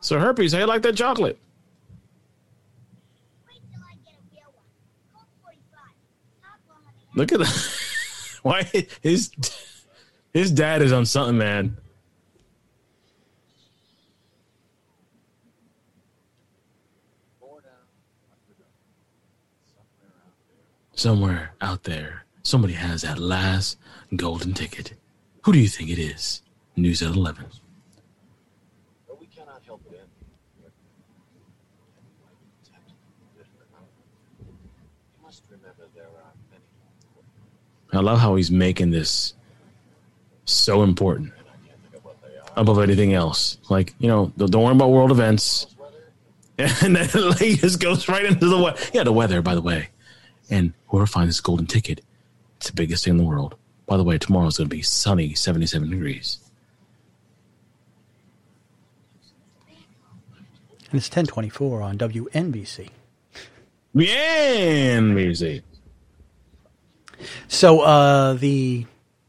so 0.02 0.20
herpes, 0.20 0.52
how 0.52 0.60
you 0.60 0.66
like 0.66 0.82
that 0.82 0.98
chocolate? 0.98 1.40
Look 7.16 7.32
at 7.32 7.40
that. 7.40 7.80
Why 8.42 8.70
his 9.02 9.32
his 10.34 10.52
dad 10.52 10.82
is 10.82 10.92
on 10.92 11.06
something, 11.06 11.38
man. 11.38 11.78
Somewhere 20.96 21.54
out 21.60 21.84
there, 21.84 22.24
somebody 22.44 22.74
has 22.74 23.02
that 23.02 23.20
last 23.20 23.78
golden 24.16 24.54
ticket. 24.54 24.94
Who 25.44 25.52
do 25.52 25.60
you 25.60 25.68
think 25.68 25.90
it 25.90 26.00
is? 26.00 26.42
News 26.76 27.02
at 27.02 27.10
11. 27.10 27.46
But 29.08 29.20
we 29.20 29.28
cannot 29.28 29.62
help 29.66 29.82
it. 29.92 30.08
You 30.62 30.70
must 35.22 35.44
remember 35.50 35.84
there 35.94 36.06
are 36.06 36.32
many. 36.52 36.64
I 37.92 38.00
love 38.00 38.20
how 38.20 38.36
he's 38.36 38.50
making 38.50 38.92
this 38.92 39.34
so 40.46 40.84
important 40.84 41.34
above 42.56 42.80
anything 42.80 43.14
else. 43.14 43.58
Like, 43.70 43.94
you 44.00 44.08
know, 44.08 44.32
don't 44.38 44.64
worry 44.64 44.72
about 44.74 44.92
world 44.92 45.12
events. 45.12 45.68
And 46.60 46.96
then 46.96 47.10
he 47.40 47.56
just 47.56 47.80
goes 47.80 48.08
right 48.08 48.24
into 48.24 48.48
the 48.48 48.60
weather. 48.60 48.80
Yeah, 48.94 49.04
the 49.04 49.12
weather, 49.12 49.42
by 49.42 49.56
the 49.56 49.62
way. 49.62 49.90
And 50.52 50.74
whoever 50.88 51.08
finds 51.08 51.30
this 51.30 51.42
golden 51.42 51.66
ticket, 51.66 52.02
it's 52.58 52.68
the 52.68 52.74
biggest 52.74 53.06
thing 53.06 53.14
in 53.14 53.18
the 53.18 53.24
world. 53.24 53.56
By 53.88 53.98
the 53.98 54.04
way, 54.04 54.20
tomorrow's 54.20 54.58
going 54.58 54.70
to 54.70 54.76
be 54.76 54.84
sunny, 54.84 55.34
77 55.34 55.90
degrees. 55.90 56.38
And 60.94 61.00
it's 61.00 61.10
ten 61.10 61.26
twenty 61.26 61.50
four 61.50 61.82
on 61.82 61.98
WNBC. 61.98 62.90
Music. 63.96 65.64
So 67.48 67.80
uh, 67.82 68.34
the 68.34 68.86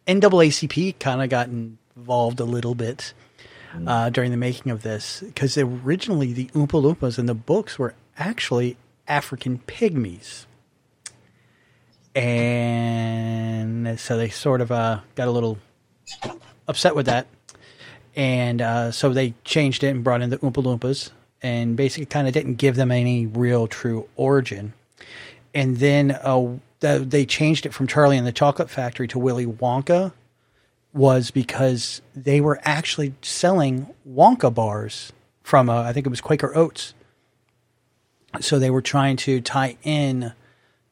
NAACP 0.07 0.99
kind 0.99 1.23
of 1.23 1.29
got 1.29 1.49
involved 1.49 2.40
a 2.40 2.45
little 2.45 2.75
bit 2.75 3.14
uh, 3.87 4.11
during 4.11 4.31
the 4.31 4.37
making 4.37 4.71
of 4.71 4.83
this 4.83 5.21
because 5.21 5.57
originally 5.59 6.33
the 6.33 6.47
Oompa 6.49 6.81
Loompas 6.83 7.19
in 7.19 7.27
the 7.27 7.35
books 7.35 7.79
were 7.79 7.95
actually 8.19 8.77
African 9.09 9.59
pygmies. 9.67 10.47
And 12.14 13.99
so 13.99 14.17
they 14.17 14.29
sort 14.29 14.61
of 14.61 14.71
uh, 14.71 15.01
got 15.17 15.27
a 15.27 15.33
little 15.33 15.59
upset 16.69 16.95
with 16.95 17.07
that. 17.07 17.27
And 18.14 18.62
uh, 18.62 18.93
so 18.93 19.12
they 19.12 19.35
changed 19.43 19.83
it 19.83 19.88
and 19.88 20.05
brought 20.05 20.23
in 20.23 20.31
the 20.31 20.38
Oompa 20.38 20.62
Loompas 20.62 21.11
and 21.43 21.77
basically 21.77 22.07
kind 22.07 22.29
of 22.29 22.35
didn't 22.35 22.55
give 22.55 22.77
them 22.77 22.93
any 22.93 23.27
real 23.27 23.67
true 23.67 24.09
origin 24.14 24.73
and 25.55 25.77
then 25.79 26.19
the, 26.85 26.99
they 26.99 27.25
changed 27.25 27.64
it 27.64 27.73
from 27.73 27.87
Charlie 27.87 28.18
and 28.18 28.27
the 28.27 28.33
Chocolate 28.33 28.68
Factory 28.68 29.09
to 29.09 29.18
Willy 29.18 29.47
Wonka 29.47 30.12
was 30.92 31.31
because 31.31 32.03
they 32.14 32.42
were 32.42 32.61
actually 32.62 33.14
selling 33.23 33.88
Wonka 34.07 34.53
bars 34.53 35.11
from 35.42 35.70
uh, 35.70 35.83
I 35.83 35.94
think 35.94 36.05
it 36.05 36.11
was 36.11 36.20
Quaker 36.20 36.55
Oats. 36.55 36.92
So 38.40 38.59
they 38.59 38.68
were 38.68 38.83
trying 38.83 39.16
to 39.18 39.40
tie 39.40 39.79
in 39.83 40.35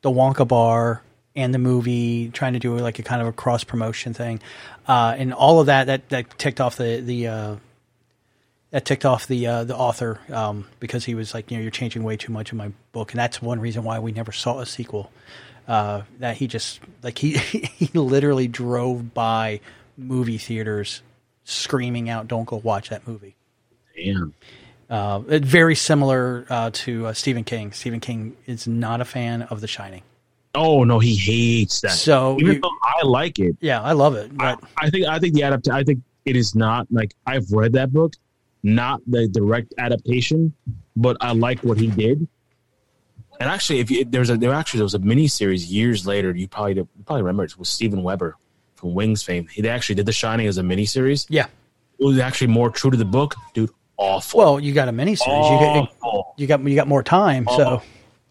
the 0.01 0.11
Wonka 0.11 0.49
bar 0.49 1.03
and 1.37 1.53
the 1.53 1.59
movie, 1.59 2.31
trying 2.31 2.55
to 2.55 2.59
do 2.59 2.79
like 2.79 2.99
a 2.99 3.03
kind 3.03 3.21
of 3.21 3.29
a 3.29 3.33
cross 3.33 3.65
promotion 3.65 4.15
thing, 4.15 4.41
uh, 4.89 5.15
and 5.19 5.35
all 5.35 5.61
of 5.61 5.67
that 5.67 5.89
that 5.89 6.09
that 6.09 6.39
ticked 6.39 6.61
off 6.61 6.77
the 6.77 7.01
the 7.01 7.27
uh, 7.27 7.57
that 8.71 8.87
ticked 8.87 9.05
off 9.05 9.27
the 9.27 9.47
uh, 9.47 9.65
the 9.65 9.77
author 9.77 10.21
um, 10.31 10.67
because 10.81 11.05
he 11.05 11.15
was 11.15 11.35
like, 11.35 11.51
you 11.51 11.57
know, 11.59 11.63
you're 11.63 11.71
changing 11.71 12.03
way 12.03 12.17
too 12.17 12.33
much 12.33 12.53
in 12.53 12.59
my 12.59 12.73
book, 12.93 13.13
and 13.13 13.19
that's 13.19 13.43
one 13.43 13.61
reason 13.61 13.85
why 13.85 13.99
we 13.99 14.13
never 14.13 14.33
saw 14.33 14.61
a 14.61 14.67
sequel. 14.67 15.11
Uh, 15.69 16.03
that 16.19 16.37
he 16.37 16.47
just 16.47 16.81
like 17.03 17.19
he 17.19 17.33
he 17.39 17.87
literally 17.99 18.49
drove 18.49 19.15
by 19.15 19.61
movie 19.97 20.39
theaters 20.39 21.03
screaming 21.45 22.09
out, 22.09 22.29
"Don't 22.29 22.45
go 22.47 22.57
watch 22.57 22.89
that 22.91 23.07
movie." 23.07 23.37
Damn. 23.97 24.35
Uh, 24.91 25.21
very 25.21 25.75
similar 25.75 26.45
uh, 26.51 26.71
to 26.73 27.07
uh, 27.07 27.13
Stephen 27.15 27.45
King. 27.45 27.73
Stephen 27.73 28.01
King 28.01 28.37
is 28.47 28.67
not 28.67 29.01
a 29.01 29.05
fan 29.07 29.43
of 29.43 29.61
The 29.63 29.67
Shining. 29.67 30.03
Oh 30.55 30.85
no, 30.85 30.99
he 30.99 31.15
hates 31.17 31.81
that. 31.81 31.93
So 31.93 32.37
even 32.41 32.55
you- 32.57 32.61
though 32.61 32.71
I 32.83 33.07
like 33.07 33.39
it, 33.39 33.57
Yeah, 33.61 33.81
I 33.81 33.93
love 33.93 34.17
it, 34.17 34.31
I, 34.39 34.57
but 34.57 34.65
I 34.77 34.91
think 34.91 35.07
I 35.07 35.19
think 35.19 35.35
the 35.35 35.43
adapt. 35.43 35.69
I 35.69 35.83
think 35.83 36.01
it 36.27 36.37
is 36.37 36.55
not 36.55 36.87
like 36.91 37.15
I've 37.27 37.51
read 37.53 37.73
that 37.73 37.93
book, 37.93 38.15
not 38.63 39.01
the 39.07 39.29
direct 39.29 39.73
adaptation, 39.79 40.53
but 40.95 41.17
I 41.21 41.33
like 41.33 41.61
what 41.61 41.79
he 41.79 41.87
did. 41.87 42.29
And 43.43 43.51
actually, 43.51 43.81
if 43.81 43.91
you, 43.91 44.05
there's 44.05 44.31
a 44.31 44.37
there 44.37 44.55
actually 44.55 44.79
there 44.79 44.85
was 44.85 44.95
a 44.95 45.01
mini 45.01 45.27
series 45.27 45.67
years 45.67 46.07
later. 46.07 46.31
You 46.31 46.47
probably 46.47 46.75
you 46.77 46.89
probably 47.05 47.23
remember 47.23 47.43
it 47.43 47.59
was 47.59 47.69
Steven 47.69 48.05
Weber 48.05 48.37
from 48.77 48.95
Wings 48.95 49.25
fame. 49.25 49.49
He 49.49 49.69
actually 49.69 49.97
did 49.97 50.07
The 50.07 50.13
Shining 50.13 50.47
as 50.47 50.59
a 50.59 50.63
mini 50.63 50.85
series. 50.85 51.27
yeah. 51.29 51.47
It 51.99 52.05
was 52.05 52.21
actually 52.21 52.49
more 52.49 52.71
true 52.71 52.93
to 52.93 52.97
the 52.97 53.05
book, 53.05 53.35
dude. 53.53 53.71
Awful. 53.97 54.39
Well, 54.39 54.61
you 54.61 54.73
got 54.73 54.89
a 54.89 54.93
miniseries. 54.93 55.27
You 55.27 55.89
got 56.01 56.35
you 56.37 56.47
got 56.47 56.63
you 56.63 56.77
got 56.77 56.87
more 56.87 57.03
time, 57.03 57.47
so. 57.49 57.83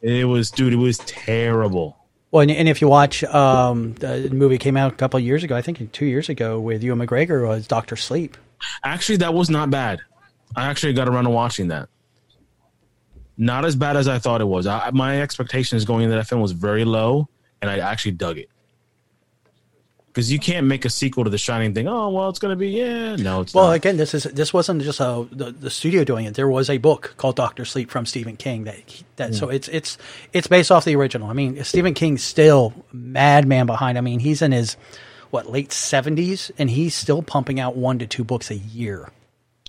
It 0.02 0.26
was, 0.26 0.50
dude. 0.50 0.72
It 0.74 0.78
was 0.78 0.98
terrible. 1.00 1.98
Well, 2.32 2.42
and, 2.42 2.52
and 2.52 2.70
if 2.70 2.80
you 2.82 2.88
watch 2.88 3.24
um, 3.26 3.94
the 3.96 4.30
movie 4.32 4.58
came 4.58 4.78
out 4.78 4.94
a 4.94 4.96
couple 4.96 5.18
of 5.18 5.26
years 5.26 5.44
ago, 5.44 5.58
I 5.58 5.62
think 5.62 5.92
two 5.92 6.06
years 6.06 6.30
ago, 6.30 6.58
with 6.60 6.84
Ewan 6.84 7.06
McGregor 7.06 7.46
was 7.48 7.68
Doctor 7.68 7.98
Sleep. 7.98 8.38
Actually, 8.84 9.18
that 9.18 9.34
was 9.34 9.50
not 9.50 9.70
bad. 9.70 10.00
I 10.56 10.68
actually 10.68 10.94
got 10.94 11.10
around 11.10 11.26
to 11.26 11.30
watching 11.32 11.68
that. 11.68 11.90
Not 13.38 13.66
as 13.66 13.76
bad 13.76 13.98
as 13.98 14.08
I 14.08 14.20
thought 14.20 14.42
it 14.42 14.46
was. 14.46 14.68
I, 14.68 14.92
my 14.92 15.22
expectations 15.22 15.86
going 15.86 16.04
into 16.04 16.16
that 16.16 16.28
film 16.28 16.42
was 16.42 16.52
very 16.52 16.86
low, 16.86 17.28
and 17.62 17.72
I 17.72 17.80
actually 17.80 18.12
dug 18.14 18.38
it. 18.38 18.50
Because 20.08 20.30
you 20.30 20.40
can't 20.40 20.68
make 20.68 20.84
a 20.84 20.90
sequel 20.90 21.24
to 21.24 21.30
The 21.30 21.38
Shining 21.38 21.74
thing. 21.74 21.88
Oh 21.88 22.10
well, 22.10 22.28
it's 22.28 22.38
gonna 22.38 22.58
be 22.58 22.68
yeah. 22.68 23.16
No, 23.16 23.40
it's 23.42 23.54
Well, 23.54 23.68
not. 23.68 23.76
again, 23.78 23.96
this 23.96 24.14
is 24.14 24.24
this 24.24 24.54
wasn't 24.54 24.82
just 24.82 25.00
a, 25.00 25.26
the 25.32 25.52
the 25.52 25.70
studio 25.70 26.04
doing 26.04 26.26
it. 26.26 26.34
There 26.34 26.50
was 26.50 26.70
a 26.70 26.80
book 26.80 27.14
called 27.16 27.38
Doctor 27.38 27.64
Sleep 27.64 27.90
from 27.90 28.06
Stephen 28.06 28.36
King 28.36 28.66
that 28.66 29.04
that 29.16 29.34
so 29.36 29.48
it's 29.48 29.70
it's 29.70 29.98
it's 30.34 30.48
based 30.48 30.70
off 30.70 30.84
the 30.84 30.98
original. 30.98 31.30
I 31.30 31.34
mean, 31.34 31.64
Stephen 31.64 31.94
King's 31.94 32.24
still 32.24 32.74
madman 32.92 33.68
behind. 33.68 33.98
I 33.98 34.02
mean, 34.02 34.20
he's 34.20 34.42
in 34.42 34.52
his 34.52 34.76
what 35.30 35.50
late 35.50 35.72
seventies, 35.72 36.52
and 36.58 36.70
he's 36.70 36.94
still 36.94 37.22
pumping 37.22 37.62
out 37.62 37.78
one 37.78 37.98
to 38.00 38.06
two 38.06 38.26
books 38.26 38.52
a 38.52 38.58
year. 38.58 39.10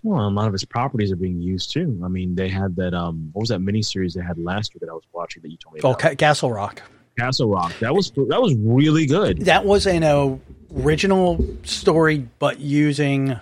Well, 0.05 0.27
a 0.27 0.31
lot 0.31 0.47
of 0.49 0.53
his 0.53 0.65
properties 0.65 1.13
are 1.13 1.17
being 1.17 1.41
used 1.41 1.73
too. 1.73 2.01
I 2.05 2.09
mean, 2.09 2.35
they 2.35 2.49
had 2.49 2.75
that. 2.77 2.93
Um, 2.95 3.31
what 3.33 3.41
was 3.43 3.49
that 3.51 3.61
miniseries 3.61 4.15
they 4.15 4.23
had 4.23 4.37
last 4.39 4.75
year 4.75 4.81
that 4.81 4.89
I 4.91 4.95
was 4.95 5.05
watching 5.13 5.43
that 5.43 5.51
you 5.51 5.57
told 5.57 5.75
me 5.77 5.81
Oh, 5.85 5.91
about? 5.91 6.01
Ca- 6.01 6.15
Castle 6.17 6.51
Rock. 6.53 6.83
Castle 7.19 7.49
Rock. 7.49 7.73
That 7.81 7.95
was 7.95 8.11
that 8.11 8.41
was 8.43 8.55
really 8.57 9.07
good. 9.07 9.43
That 9.43 9.65
was 9.65 9.87
an 9.87 10.41
original 10.77 11.45
story, 11.65 12.27
but 12.39 12.59
using 12.61 13.37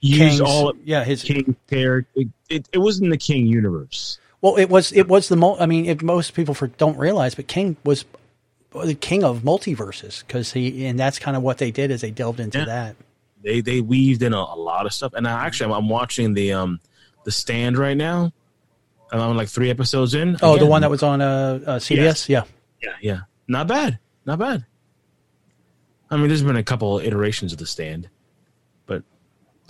Use 0.00 0.18
King's- 0.18 0.40
all 0.40 0.72
yeah 0.84 1.04
his 1.04 1.22
King 1.22 1.54
character. 1.70 2.10
It, 2.16 2.28
it, 2.50 2.68
it 2.72 2.78
was 2.78 3.00
in 3.00 3.08
the 3.08 3.16
King 3.16 3.46
universe. 3.46 4.18
Well, 4.40 4.56
it 4.56 4.68
was 4.68 4.92
it 4.92 5.06
was 5.08 5.28
the 5.28 5.36
mul- 5.36 5.56
I 5.60 5.66
mean, 5.66 5.86
if 5.86 6.02
most 6.02 6.34
people 6.34 6.52
for, 6.54 6.66
don't 6.66 6.98
realize, 6.98 7.34
but 7.36 7.46
King 7.46 7.76
was 7.84 8.04
the 8.84 8.94
king 8.94 9.22
of 9.22 9.40
multiverses 9.42 10.26
because 10.26 10.52
he 10.52 10.86
and 10.86 10.98
that's 10.98 11.18
kind 11.20 11.36
of 11.36 11.42
what 11.44 11.58
they 11.58 11.70
did 11.70 11.90
is 11.92 12.00
they 12.00 12.10
delved 12.10 12.40
into 12.40 12.58
Yeah. 12.58 12.64
that. 12.64 12.96
They 13.42 13.60
they 13.60 13.80
weaved 13.80 14.22
in 14.22 14.32
a, 14.32 14.36
a 14.38 14.56
lot 14.56 14.86
of 14.86 14.92
stuff. 14.92 15.12
And 15.14 15.26
I 15.26 15.44
actually 15.46 15.72
I'm, 15.72 15.78
I'm 15.78 15.88
watching 15.88 16.34
the 16.34 16.52
um 16.52 16.80
the 17.24 17.30
Stand 17.30 17.78
right 17.78 17.96
now. 17.96 18.32
And 19.10 19.20
I'm 19.20 19.36
like 19.36 19.48
three 19.48 19.68
episodes 19.70 20.14
in. 20.14 20.38
Oh, 20.42 20.56
the 20.56 20.64
one 20.66 20.80
that 20.80 20.90
was 20.90 21.02
on 21.02 21.20
uh, 21.20 21.60
uh 21.66 21.78
CBS, 21.78 21.96
Yes. 21.96 22.28
yeah. 22.28 22.44
Yeah, 22.82 22.94
yeah. 23.00 23.20
Not 23.46 23.66
bad. 23.68 23.98
Not 24.24 24.38
bad. 24.38 24.64
I 26.10 26.16
mean, 26.16 26.28
there's 26.28 26.42
been 26.42 26.56
a 26.56 26.62
couple 26.62 26.98
iterations 26.98 27.52
of 27.52 27.58
the 27.58 27.66
stand, 27.66 28.08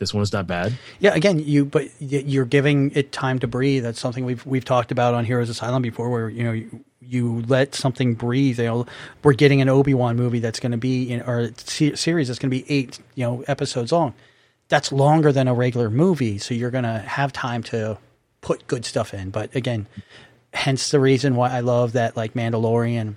this 0.02 0.12
one's 0.12 0.32
not 0.32 0.48
bad. 0.48 0.76
Yeah, 0.98 1.14
again, 1.14 1.38
you 1.38 1.64
but 1.64 1.88
you're 2.00 2.44
giving 2.44 2.90
it 2.96 3.12
time 3.12 3.38
to 3.38 3.46
breathe. 3.46 3.84
That's 3.84 4.00
something 4.00 4.24
we've 4.24 4.44
we've 4.44 4.64
talked 4.64 4.90
about 4.90 5.14
on 5.14 5.24
Heroes 5.24 5.48
Asylum 5.48 5.80
before, 5.80 6.10
where 6.10 6.28
you 6.28 6.42
know 6.42 6.50
you, 6.50 6.84
you 7.00 7.44
let 7.46 7.76
something 7.76 8.14
breathe. 8.14 8.58
You 8.58 8.64
know, 8.64 8.86
we're 9.22 9.34
getting 9.34 9.62
an 9.62 9.68
Obi 9.68 9.94
Wan 9.94 10.16
movie 10.16 10.40
that's 10.40 10.58
going 10.58 10.72
to 10.72 10.78
be 10.78 11.12
in 11.12 11.54
se- 11.56 11.94
series 11.94 12.26
that's 12.26 12.40
going 12.40 12.50
to 12.50 12.56
be 12.56 12.68
eight 12.68 12.98
you 13.14 13.24
know 13.24 13.44
episodes 13.46 13.92
long. 13.92 14.12
That's 14.68 14.90
longer 14.90 15.30
than 15.30 15.46
a 15.46 15.54
regular 15.54 15.88
movie, 15.88 16.38
so 16.38 16.52
you're 16.52 16.72
going 16.72 16.84
to 16.84 16.98
have 16.98 17.32
time 17.32 17.62
to 17.64 17.98
put 18.40 18.66
good 18.66 18.84
stuff 18.84 19.14
in. 19.14 19.30
But 19.30 19.54
again, 19.54 19.86
hence 20.52 20.90
the 20.90 20.98
reason 20.98 21.36
why 21.36 21.50
I 21.50 21.60
love 21.60 21.92
that 21.92 22.16
like 22.16 22.34
Mandalorian. 22.34 23.14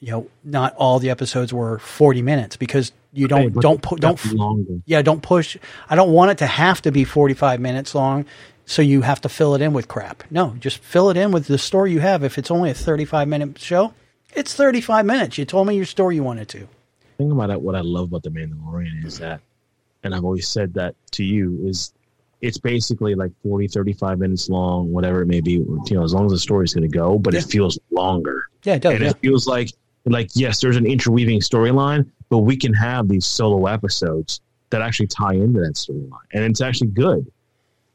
You 0.00 0.10
know, 0.12 0.30
not 0.44 0.74
all 0.76 0.98
the 0.98 1.10
episodes 1.10 1.52
were 1.52 1.78
40 1.78 2.22
minutes 2.22 2.56
because 2.56 2.92
you 3.16 3.28
don't 3.28 3.52
But 3.54 3.62
don't 3.62 3.82
put 3.82 4.00
don't 4.00 4.22
longer. 4.34 4.80
yeah, 4.86 5.02
don't 5.02 5.22
push. 5.22 5.56
I 5.88 5.96
don't 5.96 6.12
want 6.12 6.30
it 6.32 6.38
to 6.38 6.46
have 6.46 6.82
to 6.82 6.92
be 6.92 7.04
45 7.04 7.60
minutes 7.60 7.94
long, 7.94 8.26
so 8.66 8.82
you 8.82 9.02
have 9.02 9.20
to 9.22 9.28
fill 9.28 9.54
it 9.54 9.62
in 9.62 9.72
with 9.72 9.88
crap. 9.88 10.22
No, 10.30 10.54
just 10.60 10.78
fill 10.78 11.10
it 11.10 11.16
in 11.16 11.30
with 11.32 11.46
the 11.46 11.58
story 11.58 11.92
you 11.92 12.00
have. 12.00 12.22
If 12.22 12.38
it's 12.38 12.50
only 12.50 12.70
a 12.70 12.74
35 12.74 13.28
minute 13.28 13.58
show, 13.58 13.94
it's 14.34 14.54
35 14.54 15.06
minutes. 15.06 15.38
You 15.38 15.44
told 15.44 15.66
me 15.66 15.76
your 15.76 15.86
story 15.86 16.16
you 16.16 16.22
wanted 16.22 16.48
to. 16.50 16.68
Think 17.18 17.32
about 17.32 17.50
it, 17.50 17.60
what 17.60 17.74
I 17.74 17.80
love 17.80 18.08
about 18.08 18.22
the 18.24 18.30
Mandalorian 18.30 19.04
is 19.06 19.18
that, 19.20 19.40
and 20.04 20.14
I've 20.14 20.24
always 20.24 20.46
said 20.48 20.74
that 20.74 20.94
to 21.12 21.24
you, 21.24 21.58
is 21.66 21.92
it's 22.42 22.58
basically 22.58 23.14
like 23.14 23.32
40, 23.42 23.68
35 23.68 24.18
minutes 24.18 24.50
long, 24.50 24.92
whatever 24.92 25.22
it 25.22 25.26
may 25.26 25.40
be, 25.40 25.52
you 25.52 25.82
know, 25.92 26.04
as 26.04 26.12
long 26.12 26.26
as 26.26 26.32
the 26.32 26.38
story's 26.38 26.74
going 26.74 26.82
to 26.88 26.94
go, 26.94 27.18
but 27.18 27.32
it 27.34 27.44
feels 27.44 27.78
longer. 27.90 28.44
Yeah, 28.64 28.74
it 28.74 28.82
does. 28.82 28.92
and 28.94 29.02
Yeah. 29.04 29.10
it 29.10 29.16
feels 29.20 29.46
like, 29.46 29.70
like, 30.12 30.30
yes, 30.34 30.60
there's 30.60 30.76
an 30.76 30.86
interweaving 30.86 31.40
storyline, 31.40 32.08
but 32.28 32.38
we 32.38 32.56
can 32.56 32.72
have 32.74 33.08
these 33.08 33.26
solo 33.26 33.66
episodes 33.66 34.40
that 34.70 34.82
actually 34.82 35.06
tie 35.06 35.34
into 35.34 35.60
that 35.60 35.74
storyline. 35.74 36.18
And 36.32 36.44
it's 36.44 36.60
actually 36.60 36.88
good. 36.88 37.30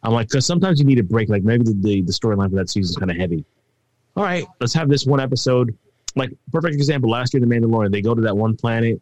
I'm 0.03 0.13
like, 0.13 0.27
because 0.27 0.45
sometimes 0.45 0.79
you 0.79 0.85
need 0.85 0.99
a 0.99 1.03
break. 1.03 1.29
Like 1.29 1.43
maybe 1.43 1.63
the, 1.63 1.73
the, 1.73 2.01
the 2.01 2.11
storyline 2.11 2.49
for 2.49 2.55
that 2.55 2.69
season 2.69 2.91
is 2.91 2.97
kind 2.97 3.11
of 3.11 3.17
heavy. 3.17 3.45
All 4.15 4.23
right, 4.23 4.45
let's 4.59 4.73
have 4.73 4.89
this 4.89 5.05
one 5.05 5.19
episode. 5.19 5.77
Like, 6.15 6.31
perfect 6.51 6.75
example 6.75 7.09
last 7.09 7.33
year, 7.33 7.39
The 7.39 7.47
Mandalorian, 7.47 7.91
they 7.91 8.01
go 8.01 8.13
to 8.13 8.21
that 8.21 8.35
one 8.35 8.57
planet 8.57 9.01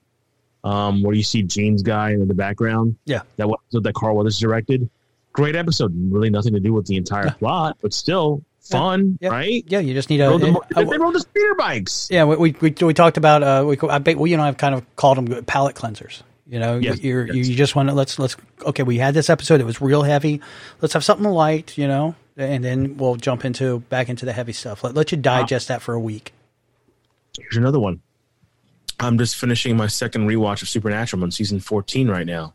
um, 0.64 1.01
where 1.01 1.16
you 1.16 1.24
see 1.24 1.41
Gene's 1.41 1.82
guy 1.82 2.12
in 2.12 2.28
the 2.28 2.34
background. 2.34 2.95
Yeah. 3.05 3.22
That 3.38 3.47
episode 3.47 3.84
that 3.86 3.93
Carl 3.95 4.16
Weathers 4.16 4.38
directed. 4.38 4.89
Great 5.32 5.55
episode. 5.55 5.93
Really 6.12 6.30
nothing 6.30 6.53
to 6.53 6.60
do 6.60 6.74
with 6.74 6.86
the 6.86 6.97
entire 6.97 7.32
plot, 7.32 7.78
but 7.82 7.93
still 7.93 8.43
fun, 8.72 9.17
Yeah. 9.22 9.30
right? 9.30 9.63
Yeah, 9.67 9.80
you 9.80 9.93
just 9.93 10.09
need 10.09 10.22
a. 10.22 10.30
Rode 10.30 10.41
the, 10.41 10.61
a- 10.76 10.86
they 10.86 10.97
rode 10.97 11.15
the 11.15 11.20
speeder 11.20 11.55
bikes. 11.55 12.07
yeah, 12.11 12.24
we, 12.26 12.36
we 12.36 12.55
we 12.61 12.76
we 12.82 12.93
talked 12.93 13.17
about. 13.17 13.43
Uh, 13.43 13.65
we 13.67 13.78
I 13.89 13.97
bet 13.99 14.17
we 14.17 14.32
you 14.32 14.38
know 14.38 14.43
I've 14.43 14.57
kind 14.57 14.76
of 14.76 14.84
called 14.95 15.17
them 15.17 15.43
palate 15.45 15.76
cleansers. 15.76 16.22
You 16.47 16.57
know, 16.59 16.78
Yes, 16.80 16.99
you're, 17.03 17.28
yes. 17.28 17.36
you 17.36 17.43
you 17.43 17.55
just 17.55 17.76
want 17.76 17.89
to 17.89 17.95
let's 17.95 18.17
let's 18.17 18.36
okay. 18.63 18.82
We 18.84 18.97
had 18.97 19.13
this 19.13 19.30
episode; 19.30 19.61
it 19.61 19.65
was 19.65 19.82
real 19.82 20.01
heavy. 20.03 20.41
Let's 20.82 20.93
have 20.95 21.03
something 21.03 21.28
light, 21.30 21.78
you 21.78 21.88
know, 21.88 22.15
and 22.38 22.63
then 22.63 22.97
we'll 22.97 23.17
jump 23.17 23.45
into 23.45 23.80
back 23.82 24.09
into 24.09 24.26
the 24.26 24.34
heavy 24.34 24.53
stuff. 24.53 24.84
Let 24.84 24.95
let 24.95 25.11
you 25.11 25.17
digest 25.20 25.67
that 25.67 25.82
for 25.84 25.93
a 25.93 25.99
week. 25.99 26.34
Here's 27.39 27.57
another 27.57 27.80
one. 27.80 28.01
I'm 28.99 29.17
just 29.17 29.36
finishing 29.36 29.78
my 29.78 29.88
second 29.88 30.28
rewatch 30.28 30.61
of 30.63 30.70
Supernatural. 30.70 31.20
I'm 31.20 31.26
on 31.26 31.32
season 31.32 31.59
14 31.59 32.09
right 32.09 32.26
now. 32.26 32.53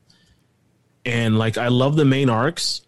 And 1.06 1.38
like 1.38 1.56
I 1.56 1.68
love 1.68 1.96
the 1.96 2.04
main 2.04 2.28
arcs, 2.28 2.82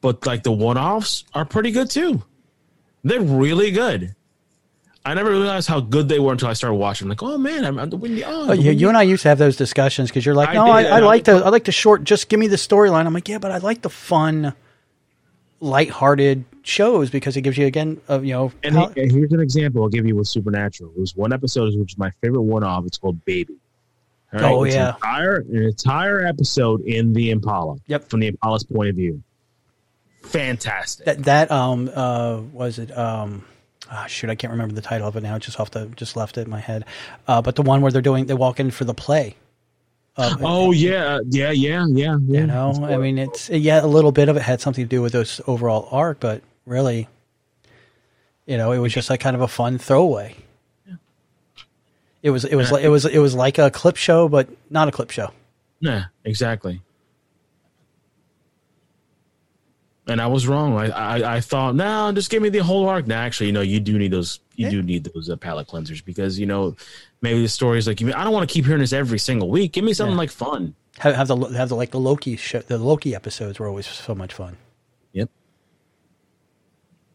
but 0.00 0.24
like 0.26 0.42
the 0.42 0.52
one-offs 0.52 1.24
are 1.34 1.44
pretty 1.44 1.70
good 1.72 1.90
too. 1.90 2.22
They're 3.04 3.20
really 3.20 3.70
good. 3.70 4.14
I 5.06 5.12
never 5.12 5.30
realized 5.30 5.68
how 5.68 5.80
good 5.80 6.08
they 6.08 6.18
were 6.18 6.32
until 6.32 6.48
I 6.48 6.54
started 6.54 6.76
watching. 6.76 7.04
I'm 7.04 7.10
like, 7.10 7.22
oh 7.22 7.36
man, 7.36 7.64
I'm, 7.66 7.78
I'm 7.78 7.90
the 7.90 7.96
windy. 7.98 8.24
Oh, 8.24 8.44
Oh, 8.44 8.46
the 8.46 8.56
you, 8.56 8.62
windy- 8.68 8.80
you 8.80 8.88
and 8.88 8.96
I 8.96 9.02
used 9.02 9.22
to 9.24 9.28
have 9.28 9.36
those 9.38 9.54
discussions 9.56 10.08
because 10.08 10.24
you're 10.24 10.34
like, 10.34 10.48
I 10.48 10.54
no, 10.54 10.66
I, 10.70 10.82
did. 10.82 10.92
I 10.92 10.98
like 11.00 11.24
the 11.24 11.32
I 11.44 11.50
like 11.50 11.64
the 11.64 11.72
short. 11.72 12.04
Just 12.04 12.30
give 12.30 12.40
me 12.40 12.46
the 12.46 12.56
storyline. 12.56 13.04
I'm 13.04 13.12
like, 13.12 13.28
yeah, 13.28 13.36
but 13.38 13.50
I 13.52 13.58
like 13.58 13.82
the 13.82 13.90
fun, 13.90 14.54
lighthearted 15.60 16.44
shows 16.62 17.10
because 17.10 17.36
it 17.36 17.42
gives 17.42 17.58
you 17.58 17.66
again, 17.66 18.00
uh, 18.08 18.20
you 18.20 18.32
know, 18.32 18.52
And 18.62 18.74
how- 18.74 18.88
he- 18.88 19.02
and 19.02 19.12
here's 19.12 19.32
an 19.32 19.40
example 19.40 19.82
I'll 19.82 19.88
give 19.88 20.06
you 20.06 20.16
with 20.16 20.28
Supernatural. 20.28 20.90
It 20.96 21.00
was 21.00 21.14
one 21.14 21.32
episode, 21.32 21.74
which 21.78 21.92
is 21.92 21.98
my 21.98 22.10
favorite 22.22 22.42
one 22.42 22.64
off. 22.64 22.86
It's 22.86 22.98
called 22.98 23.22
Baby. 23.24 23.56
All 24.32 24.40
Oh, 24.60 24.64
It's 24.64 24.74
yeah. 24.74 24.88
An 24.88 24.94
entire, 24.96 25.36
an 25.36 25.62
entire 25.64 26.26
episode 26.26 26.80
in 26.80 27.12
the 27.12 27.30
Impala. 27.30 27.76
Yep. 27.86 28.08
From 28.08 28.20
the 28.20 28.28
Impala's 28.28 28.64
point 28.64 28.88
of 28.88 28.96
view. 28.96 29.22
Fantastic. 30.26 31.06
that 31.06 31.24
that 31.24 31.50
um 31.50 31.90
uh 31.94 32.40
was 32.52 32.78
it 32.78 32.96
um. 32.96 33.44
ah, 33.90 34.06
shoot, 34.06 34.30
I 34.30 34.34
can't 34.34 34.50
remember 34.50 34.74
the 34.74 34.82
title 34.82 35.06
of 35.06 35.16
it 35.16 35.22
now. 35.22 35.36
It's 35.36 35.46
Just 35.46 35.60
off 35.60 35.70
the, 35.70 35.86
just 35.96 36.16
left 36.16 36.38
it 36.38 36.42
in 36.42 36.50
my 36.50 36.60
head. 36.60 36.84
Uh, 37.28 37.42
but 37.42 37.56
the 37.56 37.62
one 37.62 37.80
where 37.82 37.92
they're 37.92 38.02
doing, 38.02 38.26
they 38.26 38.34
walk 38.34 38.58
in 38.58 38.70
for 38.70 38.84
the 38.84 38.94
play. 38.94 39.36
Uh, 40.16 40.36
oh 40.42 40.72
yeah, 40.72 41.20
yeah, 41.28 41.50
yeah, 41.50 41.84
yeah. 41.90 42.16
yeah. 42.26 42.40
you 42.40 42.46
know, 42.46 42.72
I 42.82 42.96
mean, 42.96 43.18
it's 43.18 43.50
yeah, 43.50 43.84
a 43.84 43.86
little 43.86 44.12
bit 44.12 44.28
of 44.28 44.36
it 44.36 44.42
had 44.42 44.60
something 44.60 44.84
to 44.84 44.88
do 44.88 45.02
with 45.02 45.12
this 45.12 45.40
overall 45.46 45.88
arc, 45.90 46.20
but 46.20 46.42
really, 46.66 47.08
you 48.46 48.56
know, 48.56 48.72
it 48.72 48.78
was 48.78 48.92
just 48.92 49.10
like 49.10 49.20
kind 49.20 49.36
of 49.36 49.42
a 49.42 49.48
fun 49.48 49.78
throwaway. 49.78 50.34
It 52.22 52.30
was 52.30 52.44
it 52.46 52.56
was 52.56 52.72
like 52.72 52.82
it 52.82 52.88
was 52.88 53.04
it 53.04 53.18
was 53.18 53.34
like 53.34 53.58
a 53.58 53.70
clip 53.70 53.96
show, 53.96 54.28
but 54.28 54.48
not 54.70 54.88
a 54.88 54.90
clip 54.90 55.10
show. 55.10 55.30
Yeah, 55.80 56.04
exactly. 56.24 56.80
And 60.06 60.20
I 60.20 60.26
was 60.26 60.46
wrong. 60.46 60.76
I 60.76 60.88
I, 60.88 61.36
I 61.36 61.40
thought, 61.40 61.74
no, 61.74 62.12
just 62.12 62.30
give 62.30 62.42
me 62.42 62.50
the 62.50 62.58
whole 62.58 62.88
arc. 62.88 63.06
Now, 63.06 63.20
actually, 63.22 63.46
you 63.46 63.52
know, 63.52 63.62
you 63.62 63.80
do 63.80 63.98
need 63.98 64.10
those. 64.10 64.40
You 64.56 64.70
do 64.70 64.82
need 64.82 65.04
those 65.04 65.28
uh, 65.28 65.36
palate 65.36 65.66
cleansers 65.66 66.04
because 66.04 66.38
you 66.38 66.46
know 66.46 66.76
maybe 67.22 67.42
the 67.42 67.48
story's 67.48 67.88
like, 67.88 68.00
I 68.02 68.22
don't 68.22 68.32
want 68.32 68.48
to 68.48 68.52
keep 68.52 68.66
hearing 68.66 68.80
this 68.80 68.92
every 68.92 69.18
single 69.18 69.48
week. 69.48 69.72
Give 69.72 69.82
me 69.84 69.94
something 69.94 70.16
like 70.16 70.30
fun. 70.30 70.74
Have, 70.98 71.16
have 71.16 71.28
the 71.28 71.36
have 71.36 71.70
the 71.70 71.76
like 71.76 71.90
the 71.90 71.98
Loki 71.98 72.36
show, 72.36 72.60
the 72.60 72.78
Loki 72.78 73.14
episodes 73.14 73.58
were 73.58 73.66
always 73.66 73.86
so 73.86 74.14
much 74.14 74.32
fun. 74.32 74.56
Yep. 75.12 75.30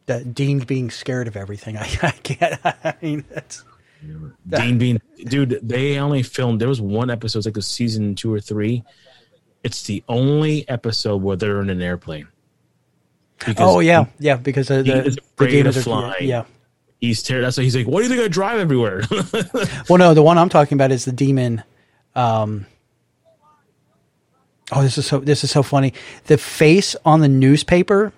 That 0.08 0.34
Dean 0.34 0.60
being 0.60 0.90
scared 0.90 1.28
of 1.28 1.38
everything, 1.38 1.78
I, 1.78 1.88
I 2.02 2.12
can't. 2.12 2.60
I 2.66 2.96
mean, 3.02 3.24
that's 3.30 3.64
Dean 4.48 4.78
being 4.78 5.02
dude, 5.26 5.60
they 5.62 5.98
only 6.00 6.24
filmed. 6.24 6.60
There 6.60 6.68
was 6.68 6.82
one 6.82 7.10
episode, 7.10 7.40
it's 7.40 7.48
like 7.48 7.58
a 7.58 7.62
season 7.62 8.16
two 8.16 8.34
or 8.34 8.40
three. 8.40 8.84
It's 9.64 9.84
the 9.84 10.04
only 10.08 10.68
episode 10.70 11.22
where 11.22 11.36
they're 11.36 11.62
in 11.62 11.70
an 11.70 11.82
airplane. 11.82 12.28
Oh 13.58 13.80
yeah, 13.80 14.06
yeah, 14.20 14.36
because 14.38 14.68
the, 14.68 14.80
is 15.06 15.18
the 15.38 15.48
demons 15.48 15.78
of 15.78 15.82
are- 15.82 15.84
flying. 15.84 16.28
Yeah. 16.28 16.46
He's 17.00 17.24
terrified. 17.24 17.46
That's 17.46 17.58
why 17.58 17.64
he's 17.64 17.76
like, 17.76 17.88
"What 17.88 18.00
do 18.00 18.04
you 18.04 18.10
think 18.10 18.22
I 18.22 18.28
drive 18.28 18.60
everywhere?" 18.60 19.04
Well, 19.90 19.98
no, 19.98 20.14
the 20.14 20.22
one 20.24 20.38
I'm 20.38 20.50
talking 20.50 20.76
about 20.76 20.92
is 20.92 21.06
the 21.06 21.14
demon. 21.14 21.64
Um, 22.16 22.66
oh, 24.72 24.82
this 24.84 24.98
is 24.98 25.06
so 25.06 25.20
this 25.20 25.44
is 25.44 25.52
so 25.52 25.64
funny. 25.64 25.94
The 26.26 26.38
face 26.38 26.96
on 27.06 27.22
the 27.22 27.28
newspaper 27.30 28.12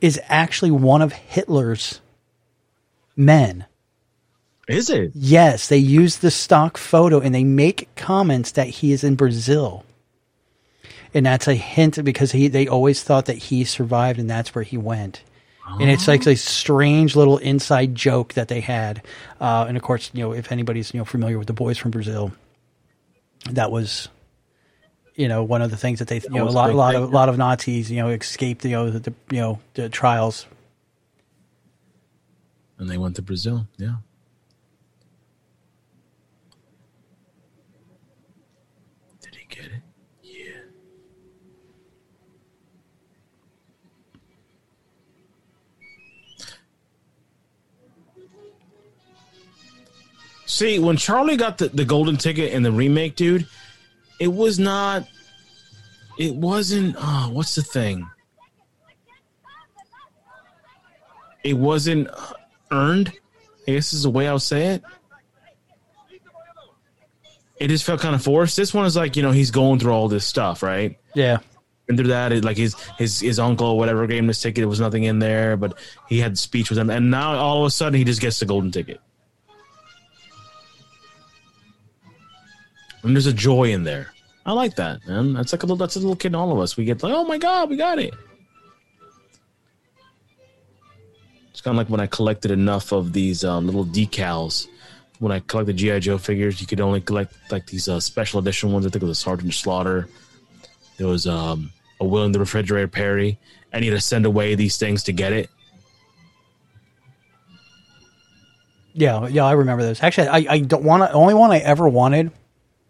is 0.00 0.20
actually 0.28 0.70
one 0.70 1.02
of 1.02 1.12
Hitler's 1.12 2.00
men. 3.16 3.64
is 4.68 4.90
it? 4.90 5.12
Yes, 5.14 5.68
they 5.68 5.78
use 5.78 6.18
the 6.18 6.30
stock 6.30 6.76
photo 6.76 7.18
and 7.20 7.34
they 7.34 7.44
make 7.44 7.88
comments 7.96 8.52
that 8.52 8.68
he 8.68 8.92
is 8.92 9.02
in 9.02 9.14
Brazil. 9.14 9.84
And 11.16 11.24
that's 11.24 11.48
a 11.48 11.54
hint 11.54 12.04
because 12.04 12.30
he 12.30 12.48
they 12.48 12.68
always 12.68 13.02
thought 13.02 13.24
that 13.26 13.38
he 13.38 13.64
survived 13.64 14.18
and 14.18 14.28
that's 14.28 14.54
where 14.54 14.62
he 14.62 14.76
went. 14.76 15.22
And 15.80 15.90
it's 15.90 16.06
like 16.06 16.24
a 16.26 16.36
strange 16.36 17.16
little 17.16 17.38
inside 17.38 17.94
joke 17.94 18.34
that 18.34 18.46
they 18.46 18.60
had. 18.60 19.02
Uh, 19.40 19.64
and 19.66 19.76
of 19.76 19.82
course, 19.82 20.10
you 20.12 20.22
know, 20.22 20.32
if 20.32 20.52
anybody's 20.52 20.94
you 20.94 20.98
know 20.98 21.04
familiar 21.04 21.38
with 21.38 21.48
the 21.48 21.52
boys 21.52 21.78
from 21.78 21.90
Brazil, 21.90 22.32
that 23.50 23.72
was 23.72 24.08
you 25.16 25.26
know 25.26 25.42
one 25.42 25.62
of 25.62 25.70
the 25.70 25.76
things 25.76 25.98
that 25.98 26.08
they 26.08 26.20
you 26.20 26.30
know 26.30 26.48
a 26.48 26.50
lot, 26.50 26.70
a 26.70 26.74
lot 26.74 26.94
thing, 26.94 27.02
of 27.02 27.10
a 27.10 27.14
lot 27.14 27.28
of 27.28 27.38
Nazis 27.38 27.90
you 27.90 27.96
know 27.96 28.10
escaped 28.10 28.64
you 28.64 28.72
know 28.72 28.90
the 28.90 29.12
you 29.30 29.40
know 29.40 29.58
the 29.74 29.88
trials 29.88 30.46
And 32.78 32.90
they 32.90 32.98
went 32.98 33.16
to 33.16 33.22
Brazil. 33.22 33.66
Yeah. 33.78 33.96
See, 50.56 50.78
when 50.78 50.96
Charlie 50.96 51.36
got 51.36 51.58
the, 51.58 51.68
the 51.68 51.84
golden 51.84 52.16
ticket 52.16 52.54
in 52.54 52.62
the 52.62 52.72
remake, 52.72 53.14
dude, 53.14 53.46
it 54.18 54.28
was 54.28 54.58
not. 54.58 55.06
It 56.18 56.34
wasn't. 56.34 56.96
Oh, 56.98 57.28
what's 57.30 57.54
the 57.56 57.62
thing? 57.62 58.08
It 61.44 61.58
wasn't 61.58 62.08
uh, 62.08 62.32
earned. 62.70 63.12
I 63.68 63.72
guess 63.72 63.92
is 63.92 64.04
the 64.04 64.08
way 64.08 64.26
I'll 64.28 64.38
say 64.38 64.68
it. 64.68 64.82
It 67.60 67.68
just 67.68 67.84
felt 67.84 68.00
kind 68.00 68.14
of 68.14 68.22
forced. 68.22 68.56
This 68.56 68.72
one 68.72 68.86
is 68.86 68.96
like 68.96 69.14
you 69.14 69.22
know 69.22 69.32
he's 69.32 69.50
going 69.50 69.78
through 69.78 69.92
all 69.92 70.08
this 70.08 70.24
stuff, 70.24 70.62
right? 70.62 70.98
Yeah. 71.14 71.40
And 71.86 71.98
through 71.98 72.08
that, 72.08 72.32
it, 72.32 72.44
like 72.46 72.56
his 72.56 72.76
his 72.96 73.20
his 73.20 73.38
uncle 73.38 73.66
or 73.66 73.76
whatever 73.76 74.06
gave 74.06 74.20
him 74.20 74.26
this 74.26 74.40
ticket. 74.40 74.62
There 74.62 74.68
was 74.68 74.80
nothing 74.80 75.04
in 75.04 75.18
there, 75.18 75.58
but 75.58 75.78
he 76.08 76.18
had 76.18 76.38
speech 76.38 76.70
with 76.70 76.78
him, 76.78 76.88
and 76.88 77.10
now 77.10 77.36
all 77.36 77.60
of 77.60 77.66
a 77.66 77.70
sudden 77.70 77.98
he 77.98 78.04
just 78.04 78.22
gets 78.22 78.40
the 78.40 78.46
golden 78.46 78.70
ticket. 78.70 79.02
And 83.06 83.16
there's 83.16 83.26
a 83.26 83.32
joy 83.32 83.70
in 83.72 83.84
there. 83.84 84.12
I 84.44 84.52
like 84.52 84.76
that, 84.76 85.06
man. 85.06 85.32
That's 85.32 85.52
like 85.52 85.62
a 85.62 85.66
little. 85.66 85.76
That's 85.76 85.96
a 85.96 86.00
little 86.00 86.16
kid 86.16 86.28
in 86.28 86.34
all 86.34 86.52
of 86.52 86.58
us. 86.58 86.76
We 86.76 86.84
get 86.84 87.02
like, 87.02 87.14
oh 87.14 87.24
my 87.24 87.38
god, 87.38 87.70
we 87.70 87.76
got 87.76 87.98
it. 87.98 88.14
It's 91.50 91.60
kind 91.60 91.74
of 91.74 91.78
like 91.78 91.88
when 91.88 92.00
I 92.00 92.06
collected 92.06 92.50
enough 92.50 92.92
of 92.92 93.12
these 93.12 93.44
um, 93.44 93.66
little 93.66 93.84
decals. 93.84 94.68
When 95.18 95.32
I 95.32 95.40
collected 95.40 95.78
GI 95.78 96.00
Joe 96.00 96.18
figures, 96.18 96.60
you 96.60 96.66
could 96.66 96.80
only 96.80 97.00
collect 97.00 97.32
like 97.50 97.66
these 97.66 97.88
uh, 97.88 98.00
special 98.00 98.38
edition 98.38 98.72
ones. 98.72 98.84
I 98.84 98.90
think 98.90 99.02
it 99.02 99.06
was 99.06 99.18
Sergeant 99.18 99.54
Slaughter. 99.54 100.08
There 100.98 101.06
was 101.06 101.26
um, 101.26 101.72
a 102.00 102.04
William 102.04 102.32
the 102.32 102.38
Refrigerator 102.38 102.88
Perry, 102.88 103.38
I 103.72 103.84
had 103.84 103.90
to 103.90 104.00
send 104.00 104.24
away 104.24 104.54
these 104.54 104.78
things 104.78 105.04
to 105.04 105.12
get 105.12 105.32
it. 105.32 105.50
Yeah, 108.94 109.26
yeah, 109.28 109.44
I 109.44 109.52
remember 109.52 109.82
those. 109.82 110.02
Actually, 110.02 110.28
I, 110.28 110.54
I 110.54 110.58
don't 110.60 110.82
want. 110.82 111.12
Only 111.12 111.34
one 111.34 111.50
I 111.50 111.58
ever 111.58 111.86
wanted. 111.86 112.32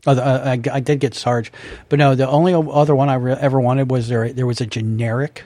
Oh, 0.07 0.13
uh, 0.13 0.43
I, 0.45 0.61
I 0.73 0.81
did 0.81 1.01
get 1.01 1.15
Sarge, 1.15 1.53
but 1.89 1.99
no, 1.99 2.15
the 2.15 2.29
only 2.29 2.55
other 2.55 2.95
one 2.95 3.09
I 3.09 3.15
re- 3.15 3.37
ever 3.39 3.61
wanted 3.61 3.91
was 3.91 4.09
there. 4.09 4.33
There 4.33 4.47
was 4.47 4.61
a 4.61 4.67
generic 4.67 5.43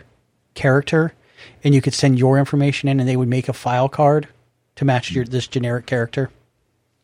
character, 0.55 1.15
and 1.65 1.75
you 1.75 1.81
could 1.81 1.95
send 1.95 2.19
your 2.19 2.39
information 2.39 2.89
in, 2.89 3.01
and 3.01 3.09
they 3.09 3.17
would 3.17 3.29
make 3.29 3.49
a 3.49 3.55
file 3.55 3.89
card 3.89 4.29
to 4.77 4.85
match 4.85 5.11
your 5.13 5.25
this 5.25 5.47
generic 5.47 5.87
character. 5.87 6.31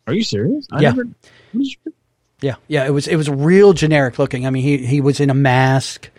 Are 0.07 0.13
you 0.13 0.23
serious? 0.23 0.67
I 0.71 0.81
Yeah. 0.81 0.91
Never, 0.91 1.09
Yeah, 2.43 2.57
yeah, 2.69 2.87
it 2.87 2.91
was 2.91 3.09
it 3.09 3.17
was 3.17 3.31
real 3.31 3.73
generic 3.73 4.19
looking. 4.19 4.47
I 4.47 4.51
mean, 4.51 4.63
he 4.63 4.87
he 4.87 5.01
was 5.01 5.21
in 5.21 5.31
a 5.31 5.35
mask. 5.35 6.11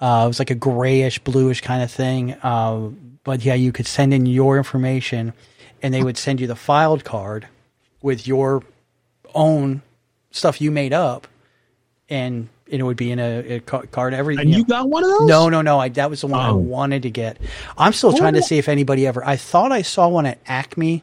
Uh, 0.00 0.22
it 0.24 0.28
was 0.28 0.38
like 0.38 0.50
a 0.50 0.54
grayish, 0.54 1.18
bluish 1.18 1.60
kind 1.60 1.82
of 1.82 1.90
thing. 1.90 2.32
Uh, 2.42 2.88
but 3.24 3.44
yeah, 3.44 3.54
you 3.54 3.72
could 3.72 3.86
send 3.86 4.14
in 4.14 4.24
your 4.24 4.56
information, 4.56 5.34
and 5.82 5.92
they 5.92 6.02
would 6.02 6.16
send 6.16 6.40
you 6.40 6.46
the 6.46 6.56
filed 6.56 7.04
card 7.04 7.46
with 8.00 8.26
your 8.26 8.62
own 9.34 9.82
stuff 10.36 10.60
you 10.60 10.70
made 10.70 10.92
up, 10.92 11.26
and 12.08 12.48
it 12.66 12.82
would 12.82 12.96
be 12.96 13.10
in 13.10 13.18
a, 13.18 13.56
a 13.56 13.60
card. 13.60 14.12
Every 14.14 14.36
and 14.36 14.50
you 14.50 14.58
know- 14.58 14.64
got 14.64 14.88
one 14.88 15.04
of 15.04 15.10
those? 15.10 15.28
no, 15.28 15.48
no, 15.48 15.62
no. 15.62 15.78
I, 15.78 15.88
that 15.90 16.10
was 16.10 16.20
the 16.20 16.26
one 16.28 16.40
I 16.40 16.50
Oh. 16.50 16.56
wanted 16.56 17.02
to 17.02 17.10
get. 17.10 17.38
I'm 17.78 17.92
still 17.92 18.12
trying 18.12 18.34
to 18.34 18.42
see 18.42 18.58
if 18.58 18.68
anybody 18.68 19.06
ever. 19.06 19.24
I 19.24 19.36
thought 19.36 19.72
I 19.72 19.82
saw 19.82 20.08
one 20.08 20.26
at 20.26 20.38
Acme. 20.46 21.02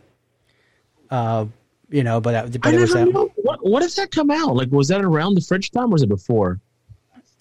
Uh, 1.09 1.45
you 1.89 2.03
know, 2.03 2.19
but 2.21 2.31
that, 2.51 2.61
but 2.61 2.73
I 2.73 2.77
it 2.77 2.79
was 2.81 2.93
that. 2.93 3.07
What, 3.35 3.65
what 3.65 3.81
does 3.81 3.95
that 3.95 4.11
come 4.11 4.31
out? 4.31 4.55
Like, 4.55 4.71
was 4.71 4.87
that 4.87 5.01
around 5.03 5.35
the 5.35 5.41
French 5.41 5.71
time 5.71 5.85
or 5.85 5.89
was 5.89 6.01
it 6.01 6.09
before? 6.09 6.59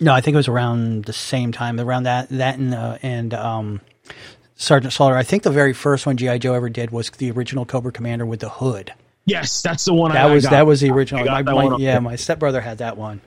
No, 0.01 0.13
I 0.13 0.21
think 0.21 0.35
it 0.35 0.39
was 0.39 0.49
around 0.49 1.05
the 1.07 1.13
same 1.13 1.53
time. 1.53 1.79
Around 1.81 2.03
that, 2.05 2.29
that 2.31 2.59
and 2.59 2.75
uh, 2.75 2.99
and 3.03 3.33
um, 3.35 3.81
Sergeant 4.57 4.93
Slaughter. 4.93 5.17
I 5.17 5.23
think 5.23 5.43
the 5.43 5.51
very 5.51 5.73
first 5.73 6.07
one 6.07 6.17
GI 6.17 6.41
Joe 6.41 6.55
ever 6.55 6.69
did 6.69 6.91
was 6.91 7.09
the 7.11 7.31
original 7.31 7.65
Cobra 7.65 7.93
Commander 7.93 8.27
with 8.27 8.41
the 8.41 8.49
hood. 8.51 8.93
Yes, 9.25 9.63
that's 9.63 9.85
the 9.85 9.95
one. 9.95 10.11
I, 10.11 10.15
That 10.15 10.27
I 10.31 10.35
was 10.35 10.45
got. 10.45 10.51
that 10.51 10.67
was 10.67 10.81
the 10.81 10.91
original. 10.91 11.25
got 11.25 11.45
My, 11.45 11.53
that 11.63 11.71
my- 11.71 11.77
yeah, 11.79 11.93
there. 11.93 12.01
my 12.01 12.17
stepbrother 12.17 12.61
had 12.61 12.79
that 12.79 12.97
one. 12.97 13.21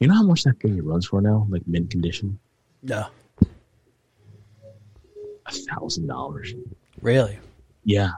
You 0.00 0.06
know 0.08 0.14
how 0.14 0.22
much 0.22 0.44
that 0.44 0.60
figure 0.60 0.82
runs 0.82 1.06
for 1.06 1.20
now? 1.20 1.46
Like 1.50 1.66
mint 1.66 1.90
condition, 1.90 2.38
No, 2.82 3.06
a 5.46 5.52
thousand 5.52 6.06
dollars. 6.06 6.54
really. 7.00 7.38
Yeah. 7.84 8.10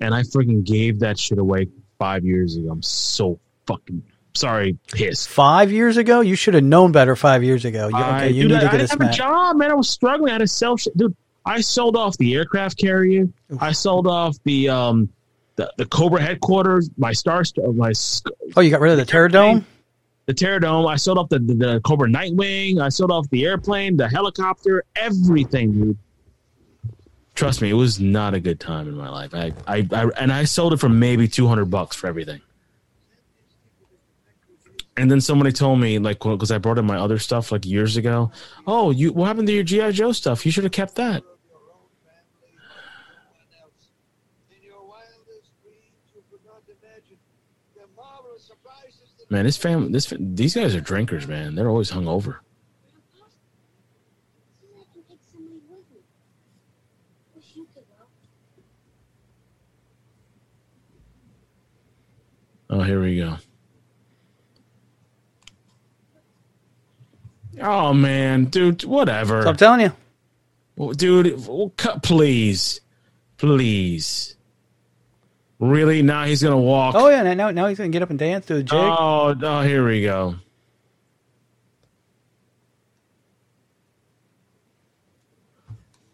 And 0.00 0.14
I 0.14 0.22
freaking 0.22 0.64
gave 0.64 1.00
that 1.00 1.18
shit 1.18 1.38
away 1.38 1.68
five 1.98 2.24
years 2.24 2.56
ago. 2.56 2.70
I'm 2.70 2.82
so 2.82 3.38
fucking 3.66 4.02
sorry, 4.34 4.78
pissed. 4.92 5.28
Five 5.28 5.72
years 5.72 5.96
ago, 5.96 6.20
you 6.20 6.36
should 6.36 6.54
have 6.54 6.62
known 6.64 6.92
better. 6.92 7.16
Five 7.16 7.42
years 7.42 7.64
ago, 7.64 7.88
you, 7.88 7.96
okay, 7.96 8.04
I, 8.04 8.24
you 8.26 8.42
dude, 8.44 8.52
need 8.52 8.56
I, 8.58 8.60
to 8.60 8.68
I 8.68 8.70
get 8.70 8.80
a 8.80 8.86
didn't 8.86 9.02
have 9.02 9.10
a 9.10 9.12
job, 9.16 9.56
man. 9.56 9.70
I 9.70 9.74
was 9.74 9.90
struggling. 9.90 10.30
I 10.30 10.34
had 10.34 10.38
to 10.38 10.46
sell 10.46 10.76
shit, 10.76 10.96
dude. 10.96 11.16
I 11.44 11.60
sold 11.60 11.96
off 11.96 12.16
the 12.18 12.34
aircraft 12.34 12.78
carrier. 12.78 13.28
I 13.60 13.72
sold 13.72 14.06
off 14.06 14.36
the 14.44 14.68
um 14.68 15.08
the, 15.56 15.72
the 15.76 15.86
Cobra 15.86 16.20
headquarters, 16.20 16.88
my 16.96 17.12
star, 17.12 17.42
my 17.74 17.92
Oh, 18.56 18.60
you 18.60 18.70
got 18.70 18.80
rid 18.80 18.92
of 18.92 18.98
the 19.04 19.10
Terrordrome. 19.12 19.64
the 20.26 20.34
Terrordrome. 20.34 20.88
I 20.88 20.96
sold 20.96 21.18
off 21.18 21.28
the, 21.30 21.38
the, 21.40 21.54
the 21.54 21.80
Cobra 21.80 22.08
Nightwing. 22.08 22.80
I 22.80 22.90
sold 22.90 23.10
off 23.10 23.28
the 23.30 23.44
airplane, 23.44 23.96
the 23.96 24.08
helicopter, 24.08 24.84
everything, 24.94 25.72
dude. 25.72 25.98
Trust 27.34 27.62
me, 27.62 27.70
it 27.70 27.74
was 27.74 27.98
not 28.00 28.34
a 28.34 28.40
good 28.40 28.58
time 28.60 28.88
in 28.88 28.96
my 28.96 29.08
life. 29.08 29.32
I, 29.34 29.52
I, 29.66 29.86
I 29.92 30.10
and 30.18 30.32
I 30.32 30.44
sold 30.44 30.72
it 30.72 30.80
for 30.80 30.88
maybe 30.88 31.28
two 31.28 31.46
hundred 31.46 31.66
bucks 31.66 31.94
for 31.96 32.06
everything. 32.08 32.40
And 34.98 35.08
then 35.08 35.20
somebody 35.20 35.52
told 35.52 35.78
me, 35.78 36.00
like, 36.00 36.18
because 36.18 36.50
I 36.50 36.58
brought 36.58 36.76
in 36.76 36.84
my 36.84 36.96
other 36.96 37.20
stuff 37.20 37.52
like 37.52 37.64
years 37.64 37.96
ago. 37.96 38.32
Oh, 38.66 38.90
you 38.90 39.12
what 39.12 39.26
happened 39.26 39.46
to 39.46 39.54
your 39.54 39.62
GI 39.62 39.92
Joe 39.92 40.10
stuff? 40.10 40.44
You 40.44 40.50
should 40.50 40.64
have 40.64 40.72
kept 40.72 40.96
that. 40.96 41.22
Man, 49.30 49.44
this 49.44 49.56
fam, 49.56 49.92
this 49.92 50.12
these 50.18 50.54
guys 50.54 50.74
are 50.74 50.80
drinkers, 50.80 51.28
man. 51.28 51.54
They're 51.54 51.68
always 51.68 51.92
hungover. 51.92 52.38
Oh, 62.68 62.82
here 62.82 63.00
we 63.00 63.16
go. 63.16 63.36
Oh 67.60 67.92
man, 67.92 68.44
dude, 68.46 68.84
whatever. 68.84 69.42
So 69.42 69.48
I'm 69.50 69.56
telling 69.56 69.80
you, 69.80 69.92
Well, 70.76 70.92
dude, 70.92 71.46
well, 71.46 71.72
cut, 71.76 72.02
please, 72.02 72.80
please. 73.36 74.36
Really? 75.58 76.02
Now 76.02 76.24
he's 76.24 76.42
gonna 76.42 76.56
walk. 76.58 76.94
oh 76.96 77.08
yeah, 77.08 77.34
now 77.34 77.50
now 77.50 77.66
he's 77.66 77.78
gonna 77.78 77.90
get 77.90 78.02
up 78.02 78.10
and 78.10 78.18
dance 78.18 78.46
to 78.46 78.54
the 78.54 78.62
jig. 78.62 78.78
Oh, 78.78 79.34
oh, 79.40 79.62
here 79.62 79.86
we 79.86 80.02
go. 80.02 80.36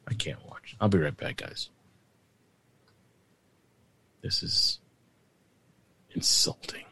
I 0.09 0.15
can't 0.15 0.45
watch. 0.47 0.77
I'll 0.81 0.89
be 0.89 0.99
right 0.99 1.17
back, 1.17 1.37
guys. 1.39 1.71
This 4.23 4.43
is 4.43 4.79
insulting. 6.15 6.84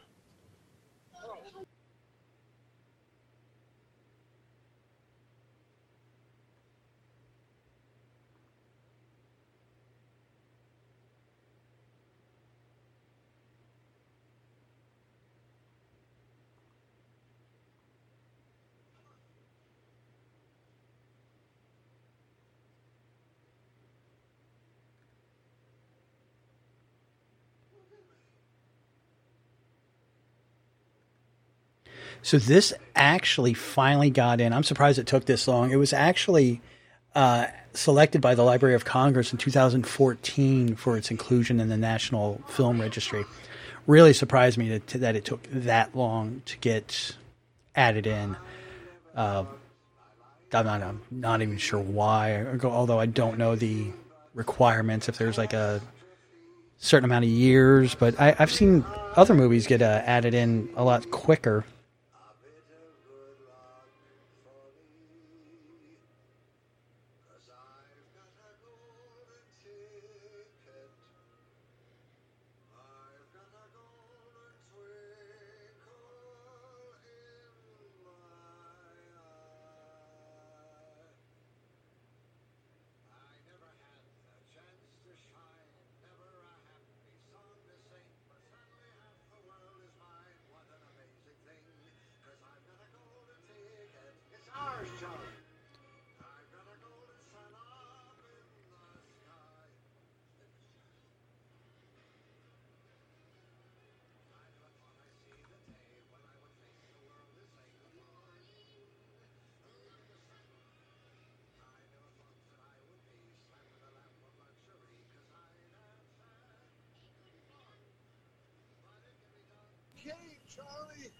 So 32.23 32.39
this 32.39 32.73
actually 32.95 33.53
finally 33.53 34.09
got 34.09 34.39
in. 34.39 34.53
I'm 34.53 34.63
surprised 34.63 34.97
it 34.97 35.07
took 35.07 35.25
this 35.25 35.45
long. 35.47 35.71
It 35.71 35.75
was 35.75 35.91
actually 35.91 36.61
uh, 37.13 37.47
selected 37.73 38.21
by 38.21 38.33
the 38.33 38.43
Library 38.43 38.75
of 38.75 38.85
Congress 38.85 39.33
in 39.33 39.37
2014 39.37 40.75
for 40.75 40.97
its 40.97 41.11
inclusion 41.11 41.59
in 41.59 41.67
the 41.67 41.77
National 41.77 42.41
Film 42.47 42.79
Registry. 42.79 43.25
Really 43.87 44.13
surprised 44.13 44.57
me 44.57 44.69
that, 44.69 44.87
that 44.87 45.17
it 45.17 45.25
took 45.25 45.43
that 45.51 45.95
long 45.95 46.41
to 46.45 46.57
get 46.59 47.15
added 47.75 48.07
in. 48.07 48.37
Uh, 49.13 49.43
I'm, 50.53 50.65
not, 50.65 50.81
I'm 50.81 51.01
not 51.11 51.41
even 51.41 51.57
sure 51.57 51.81
why, 51.81 52.45
although 52.63 52.99
I 52.99 53.05
don't 53.05 53.37
know 53.37 53.57
the 53.57 53.87
requirements 54.33 55.09
if 55.09 55.17
there's 55.17 55.37
like 55.37 55.51
a 55.51 55.81
certain 56.77 57.05
amount 57.05 57.25
of 57.25 57.31
years. 57.31 57.95
But 57.95 58.19
I, 58.19 58.33
I've 58.39 58.51
seen 58.51 58.85
other 59.17 59.33
movies 59.33 59.67
get 59.67 59.81
uh, 59.81 60.01
added 60.05 60.33
in 60.33 60.69
a 60.77 60.85
lot 60.85 61.11
quicker. 61.11 61.65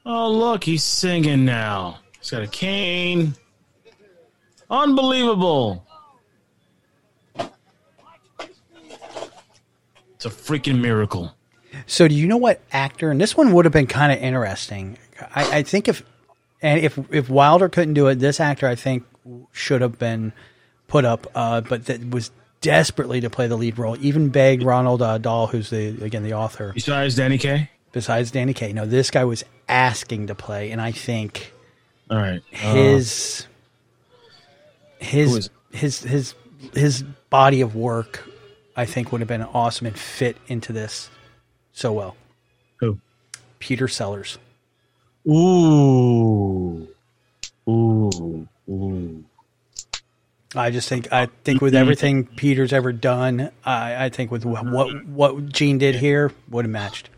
Oh, 0.05 0.31
look, 0.31 0.63
he's 0.63 0.83
singing 0.83 1.45
now. 1.45 1.99
He's 2.19 2.29
got 2.29 2.43
a 2.43 2.47
cane. 2.47 3.35
Unbelievable. 4.69 5.85
It's 10.15 10.25
a 10.25 10.29
freaking 10.29 10.79
miracle. 10.79 11.35
So 11.85 12.07
do 12.07 12.15
you 12.15 12.27
know 12.27 12.37
what 12.37 12.61
actor? 12.71 13.11
And 13.11 13.19
this 13.19 13.35
one 13.35 13.51
would 13.53 13.65
have 13.65 13.73
been 13.73 13.87
kind 13.87 14.11
of 14.11 14.19
interesting. 14.19 14.97
I, 15.35 15.59
I 15.59 15.63
think 15.63 15.87
if 15.87 16.03
and 16.61 16.79
if 16.79 16.97
if 17.11 17.29
Wilder 17.29 17.67
couldn't 17.69 17.93
do 17.93 18.07
it, 18.07 18.15
this 18.15 18.39
actor 18.39 18.67
I 18.67 18.75
think 18.75 19.03
should 19.51 19.81
have 19.81 19.99
been 19.99 20.31
put 20.87 21.05
up, 21.05 21.27
uh, 21.35 21.61
but 21.61 21.85
that 21.85 22.09
was 22.09 22.31
desperately 22.61 23.19
to 23.21 23.29
play 23.29 23.47
the 23.47 23.57
lead 23.57 23.77
role. 23.77 23.97
Even 23.99 24.29
begged 24.29 24.63
Ronald 24.63 25.01
uh, 25.01 25.17
Dahl, 25.17 25.47
who's 25.47 25.69
the 25.69 26.01
again 26.03 26.23
the 26.23 26.33
author, 26.33 26.71
Besides 26.73 27.15
Danny 27.15 27.37
Kaye? 27.37 27.69
Besides 27.93 28.31
Danny 28.31 28.53
Kaye. 28.53 28.73
No, 28.73 28.85
this 28.85 29.09
guy 29.09 29.23
was 29.23 29.45
asking 29.69 30.27
to 30.27 30.35
play, 30.35 30.71
and 30.71 30.81
I 30.81 30.91
think 30.91 31.53
All 32.09 32.17
right. 32.17 32.41
Uh, 32.53 32.73
his 32.73 33.47
his 34.99 35.49
his 35.71 35.99
his 36.01 36.35
his 36.73 37.03
body 37.29 37.61
of 37.61 37.75
work, 37.75 38.27
I 38.75 38.85
think, 38.85 39.13
would 39.13 39.21
have 39.21 39.29
been 39.29 39.43
awesome 39.43 39.87
and 39.87 39.97
fit 39.97 40.35
into 40.47 40.73
this 40.73 41.09
so 41.71 41.93
well. 41.93 42.17
who? 42.81 42.99
Peter 43.59 43.87
Sellers. 43.87 44.37
Ooh. 45.27 46.87
Ooh. 47.67 48.47
Ooh. 48.69 49.23
I 50.55 50.69
just 50.69 50.87
think 50.87 51.11
I 51.11 51.27
think 51.43 51.61
with 51.61 51.73
everything 51.73 52.25
Peter's 52.25 52.73
ever 52.73 52.91
done, 52.91 53.49
I, 53.65 54.05
I 54.05 54.09
think 54.09 54.29
with 54.29 54.45
what 54.45 54.65
what, 54.65 55.05
what 55.05 55.49
Gene 55.49 55.77
did 55.79 55.95
here 55.95 56.31
would 56.49 56.65
have 56.65 56.71
matched. 56.71 57.09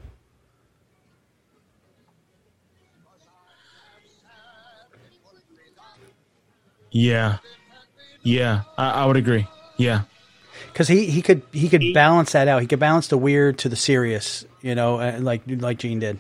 Yeah. 6.96 7.40
Yeah. 8.24 8.62
I, 8.78 8.90
I 8.90 9.06
would 9.06 9.18
agree. 9.18 9.46
Yeah. 9.76 10.04
Because 10.72 10.88
he, 10.88 11.08
he 11.08 11.22
could 11.22 11.42
he 11.52 11.68
could 11.68 11.94
balance 11.94 12.32
that 12.32 12.48
out. 12.48 12.62
He 12.62 12.68
could 12.68 12.80
balance 12.80 13.10
the 13.10 13.18
weird 13.18 13.58
to 13.60 13.70
the 13.70 13.76
serious, 13.76 14.46
you 14.62 14.76
know, 14.76 15.02
uh, 15.02 15.18
like 15.20 15.42
like 15.46 15.78
Gene 15.78 16.00
did. 16.00 16.20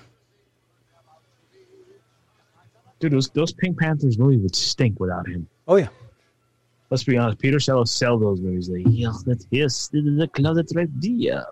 Dude, 2.99 3.13
those, 3.13 3.29
those 3.29 3.53
Pink 3.53 3.79
Panthers 3.79 4.17
movies 4.17 4.41
would 4.41 4.55
stink 4.55 4.99
without 4.99 5.27
him. 5.27 5.47
Oh 5.67 5.77
yeah, 5.77 5.87
Let's 6.89 7.03
be 7.03 7.17
honest. 7.17 7.39
Peter 7.39 7.59
Sellers 7.59 7.91
sell 7.91 8.17
those 8.17 8.41
movies. 8.41 8.69
Like, 8.69 8.83
yes, 8.87 9.23
that's 9.23 9.47
yes, 9.51 9.87
this 9.87 10.03
is 10.03 10.17
the 10.17 10.27
closet 10.27 10.71
right 10.75 10.89
there. 11.01 11.45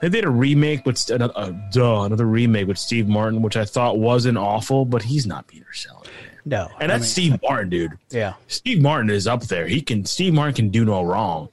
They 0.00 0.08
did 0.08 0.24
a 0.24 0.30
remake 0.30 0.86
with 0.86 1.10
another, 1.10 1.32
uh, 1.36 1.50
duh, 1.72 2.02
another 2.02 2.26
remake 2.26 2.68
with 2.68 2.78
Steve 2.78 3.08
Martin, 3.08 3.42
which 3.42 3.56
I 3.56 3.64
thought 3.64 3.98
wasn't 3.98 4.38
awful, 4.38 4.84
but 4.84 5.02
he's 5.02 5.26
not 5.26 5.46
Peter 5.48 5.72
Sellers. 5.72 6.06
no, 6.44 6.68
And 6.80 6.92
I 6.92 6.98
that's 6.98 7.16
mean, 7.18 7.30
Steve 7.32 7.40
Martin, 7.42 7.68
dude. 7.68 7.98
yeah. 8.10 8.34
Steve 8.46 8.80
Martin 8.80 9.10
is 9.10 9.26
up 9.26 9.42
there. 9.44 9.66
He 9.66 9.80
can 9.80 10.04
Steve 10.04 10.32
Martin 10.34 10.54
can 10.54 10.68
do 10.70 10.84
no 10.84 11.02
wrong. 11.02 11.48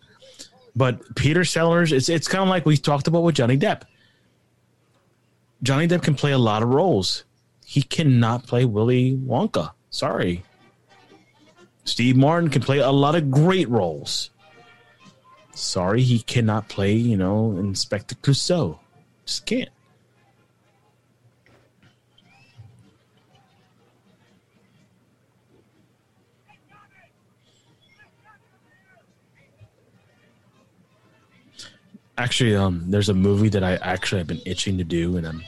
But 0.76 1.16
Peter 1.16 1.44
Sellers, 1.46 1.92
it's 1.92 2.08
it's 2.10 2.28
kind 2.28 2.44
of 2.44 2.50
like 2.50 2.66
we 2.66 2.78
talked 2.78 3.08
about 3.08 3.24
with 3.24 3.36
Johnny 3.36 3.58
Depp. 3.58 3.82
Johnny 5.64 5.88
Depp 5.88 6.04
can 6.04 6.16
play 6.16 6.32
a 6.32 6.38
lot 6.38 6.62
of 6.62 6.70
roles. 6.70 7.24
He 7.66 7.82
cannot 7.82 8.46
play 8.46 8.66
Willy 8.66 9.16
Wonka. 9.16 9.72
Sorry. 9.90 10.44
Steve 11.86 12.16
Martin 12.18 12.50
can 12.50 12.62
play 12.62 12.80
a 12.80 12.92
lot 12.92 13.16
of 13.16 13.32
great 13.32 13.70
roles. 13.70 14.30
Sorry, 15.56 16.02
he 16.02 16.20
cannot 16.20 16.68
play, 16.70 16.94
you 16.94 17.18
know, 17.18 17.58
Inspector 17.58 18.14
Clouseau. 18.16 18.78
Just 19.26 19.46
can't. 19.46 19.70
actually 32.18 32.56
um 32.56 32.84
there's 32.90 33.10
a 33.10 33.14
movie 33.14 33.50
that 33.50 33.64
I 33.64 33.76
actually 33.76 34.20
have 34.20 34.28
been 34.28 34.42
itching 34.46 34.78
to 34.78 34.84
do 34.84 35.18
and 35.18 35.28
I'm 35.28 35.44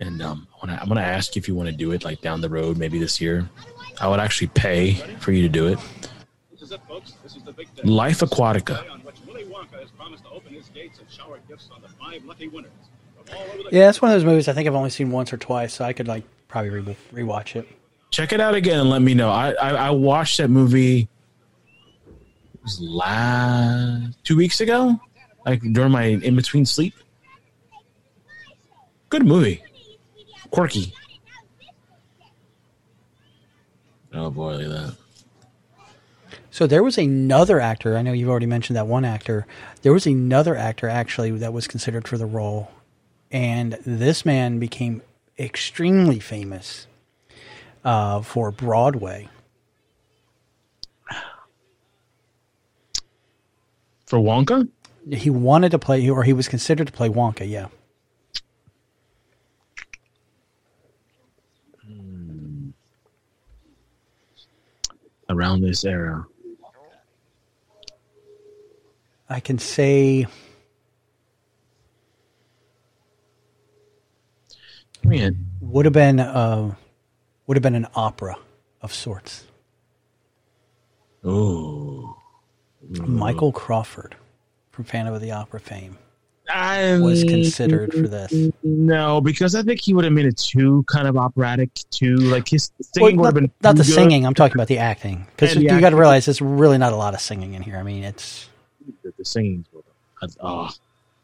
and 0.00 0.20
um 0.20 0.48
I, 0.62 0.76
I'm 0.76 0.88
gonna 0.88 1.00
ask 1.00 1.36
you 1.36 1.40
if 1.40 1.48
you 1.48 1.54
want 1.54 1.68
to 1.68 1.74
do 1.74 1.92
it 1.92 2.04
like 2.04 2.20
down 2.20 2.40
the 2.40 2.48
road 2.48 2.76
maybe 2.76 2.98
this 2.98 3.20
year. 3.20 3.48
I 4.00 4.08
would 4.08 4.18
actually 4.18 4.48
pay 4.48 4.94
for 5.20 5.30
you 5.30 5.42
to 5.42 5.48
do 5.48 5.68
it. 5.68 5.78
This 6.74 6.80
is 6.80 6.86
it, 6.86 6.88
folks. 6.88 7.12
This 7.22 7.36
is 7.36 7.42
the 7.44 7.52
big 7.52 7.72
day. 7.74 7.82
Life 7.84 8.18
Aquatica. 8.20 8.82
Day 8.82 8.88
on 8.88 9.00
which 9.00 9.16
Willy 9.28 9.44
Wonka 9.44 9.78
has 9.80 9.90
promised 9.92 10.24
to 10.24 10.30
open 10.30 10.54
his 10.54 10.68
gates 10.70 10.98
and 10.98 11.08
shower 11.08 11.38
gifts 11.48 11.68
on 11.72 11.80
the 11.82 11.88
five 11.88 12.24
lucky 12.24 12.48
winners 12.48 12.72
from 13.16 13.36
all 13.36 13.44
over 13.44 13.58
the 13.58 13.68
Yeah, 13.70 13.86
that's 13.86 14.02
one 14.02 14.10
of 14.10 14.16
those 14.16 14.24
movies 14.24 14.48
I 14.48 14.54
think 14.54 14.66
I've 14.66 14.74
only 14.74 14.90
seen 14.90 15.10
once 15.12 15.32
or 15.32 15.36
twice, 15.36 15.74
so 15.74 15.84
I 15.84 15.92
could 15.92 16.08
like 16.08 16.24
probably 16.48 16.70
re- 16.70 16.96
rewatch 17.12 17.54
it. 17.54 17.68
Check 18.10 18.32
it 18.32 18.40
out 18.40 18.54
again 18.54 18.80
and 18.80 18.90
let 18.90 19.02
me 19.02 19.14
know. 19.14 19.30
I 19.30 19.52
I, 19.52 19.70
I 19.70 19.90
watched 19.90 20.38
that 20.38 20.48
movie 20.48 21.08
was 22.62 22.80
last 22.80 24.24
two 24.24 24.36
weeks 24.36 24.60
ago, 24.60 24.98
like 25.46 25.62
during 25.72 25.92
my 25.92 26.04
in 26.04 26.34
between 26.34 26.66
sleep. 26.66 26.94
Good 29.10 29.24
movie, 29.26 29.62
quirky. 30.50 30.92
Oh 34.12 34.30
boy, 34.30 34.54
look 34.54 34.62
at 34.62 34.68
that. 34.70 35.03
So 36.54 36.68
there 36.68 36.84
was 36.84 36.96
another 36.98 37.58
actor. 37.58 37.96
I 37.96 38.02
know 38.02 38.12
you've 38.12 38.28
already 38.28 38.46
mentioned 38.46 38.76
that 38.76 38.86
one 38.86 39.04
actor. 39.04 39.44
There 39.82 39.92
was 39.92 40.06
another 40.06 40.54
actor 40.54 40.88
actually 40.88 41.32
that 41.32 41.52
was 41.52 41.66
considered 41.66 42.06
for 42.06 42.16
the 42.16 42.26
role, 42.26 42.70
and 43.32 43.72
this 43.84 44.24
man 44.24 44.60
became 44.60 45.02
extremely 45.36 46.20
famous 46.20 46.86
uh, 47.84 48.22
for 48.22 48.52
Broadway. 48.52 49.28
For 54.06 54.20
Wonka? 54.20 54.68
He 55.10 55.30
wanted 55.30 55.72
to 55.72 55.80
play, 55.80 56.08
or 56.08 56.22
he 56.22 56.32
was 56.32 56.46
considered 56.46 56.86
to 56.86 56.92
play 56.92 57.08
Wonka. 57.08 57.50
Yeah, 57.50 57.66
Around 65.28 65.62
this 65.62 65.84
era. 65.84 66.24
I 69.28 69.40
can 69.40 69.58
say 69.58 70.26
would 75.60 75.84
have 75.84 75.92
been 75.92 76.20
uh, 76.20 76.74
would 77.46 77.56
have 77.56 77.62
been 77.62 77.74
an 77.74 77.86
opera 77.94 78.36
of 78.80 78.92
sorts. 78.92 79.44
oh, 81.24 82.16
Michael 83.06 83.52
Crawford 83.52 84.16
from 84.70 84.84
Phantom 84.84 85.14
of 85.14 85.20
the 85.20 85.30
Opera 85.30 85.60
fame 85.60 85.98
I 86.52 86.98
was 86.98 87.24
considered 87.24 87.92
for 87.92 88.06
this. 88.06 88.52
No, 88.62 89.20
because 89.20 89.54
I 89.54 89.62
think 89.62 89.80
he 89.80 89.94
would 89.94 90.04
have 90.04 90.12
made 90.12 90.26
it 90.26 90.36
too 90.36 90.84
kind 90.86 91.08
of 91.08 91.16
operatic, 91.16 91.70
too 91.90 92.16
like 92.16 92.48
his 92.48 92.70
singing 92.80 93.16
Well, 93.16 93.32
would 93.32 93.34
have 93.34 93.34
not, 93.34 93.40
been 93.40 93.50
not 93.62 93.76
the 93.76 93.84
good. 93.84 93.94
singing. 93.94 94.26
I'm 94.26 94.34
talking 94.34 94.56
about 94.56 94.68
the 94.68 94.78
acting 94.78 95.26
because 95.36 95.56
you 95.56 95.68
got 95.68 95.90
to 95.90 95.96
realize 95.96 96.26
there's 96.26 96.42
really 96.42 96.78
not 96.78 96.92
a 96.92 96.96
lot 96.96 97.14
of 97.14 97.20
singing 97.20 97.54
in 97.54 97.62
here. 97.62 97.76
I 97.76 97.82
mean, 97.82 98.04
it's 98.04 98.48
The, 99.02 99.12
the 99.16 99.24
singing. 99.24 99.64
Oh, 100.40 100.70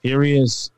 here 0.02 0.22
he 0.22 0.38
is. 0.38 0.70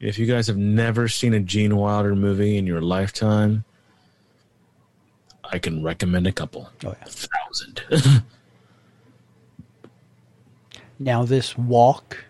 If 0.00 0.18
you 0.18 0.26
guys 0.26 0.46
have 0.46 0.56
never 0.56 1.08
seen 1.08 1.34
a 1.34 1.40
Gene 1.40 1.76
Wilder 1.76 2.14
movie 2.14 2.56
in 2.56 2.66
your 2.66 2.80
lifetime, 2.80 3.64
I 5.44 5.58
can 5.58 5.82
recommend 5.82 6.26
a 6.26 6.32
couple. 6.32 6.70
oh 6.84 6.94
yeah. 7.00 7.04
A 7.04 7.08
thousand. 7.08 8.22
Now 10.98 11.24
this 11.24 11.56
walk 11.56 12.24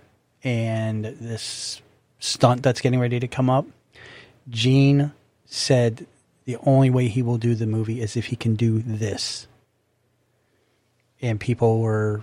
and 0.45 1.05
this 1.05 1.81
stunt 2.19 2.63
that's 2.63 2.81
getting 2.83 3.01
ready 3.01 3.19
to 3.19 3.27
come 3.27 3.49
up, 3.49 3.67
Gene 4.51 5.13
said 5.47 6.07
the 6.45 6.59
only 6.67 6.91
way 6.91 7.09
he 7.09 7.23
will 7.23 7.39
do 7.39 7.55
the 7.55 7.67
movie 7.67 8.03
is 8.03 8.17
if 8.17 8.27
he 8.27 8.37
can 8.37 8.57
do 8.57 8.81
this. 8.81 9.48
And 11.21 11.41
people 11.41 11.81
were 11.81 12.23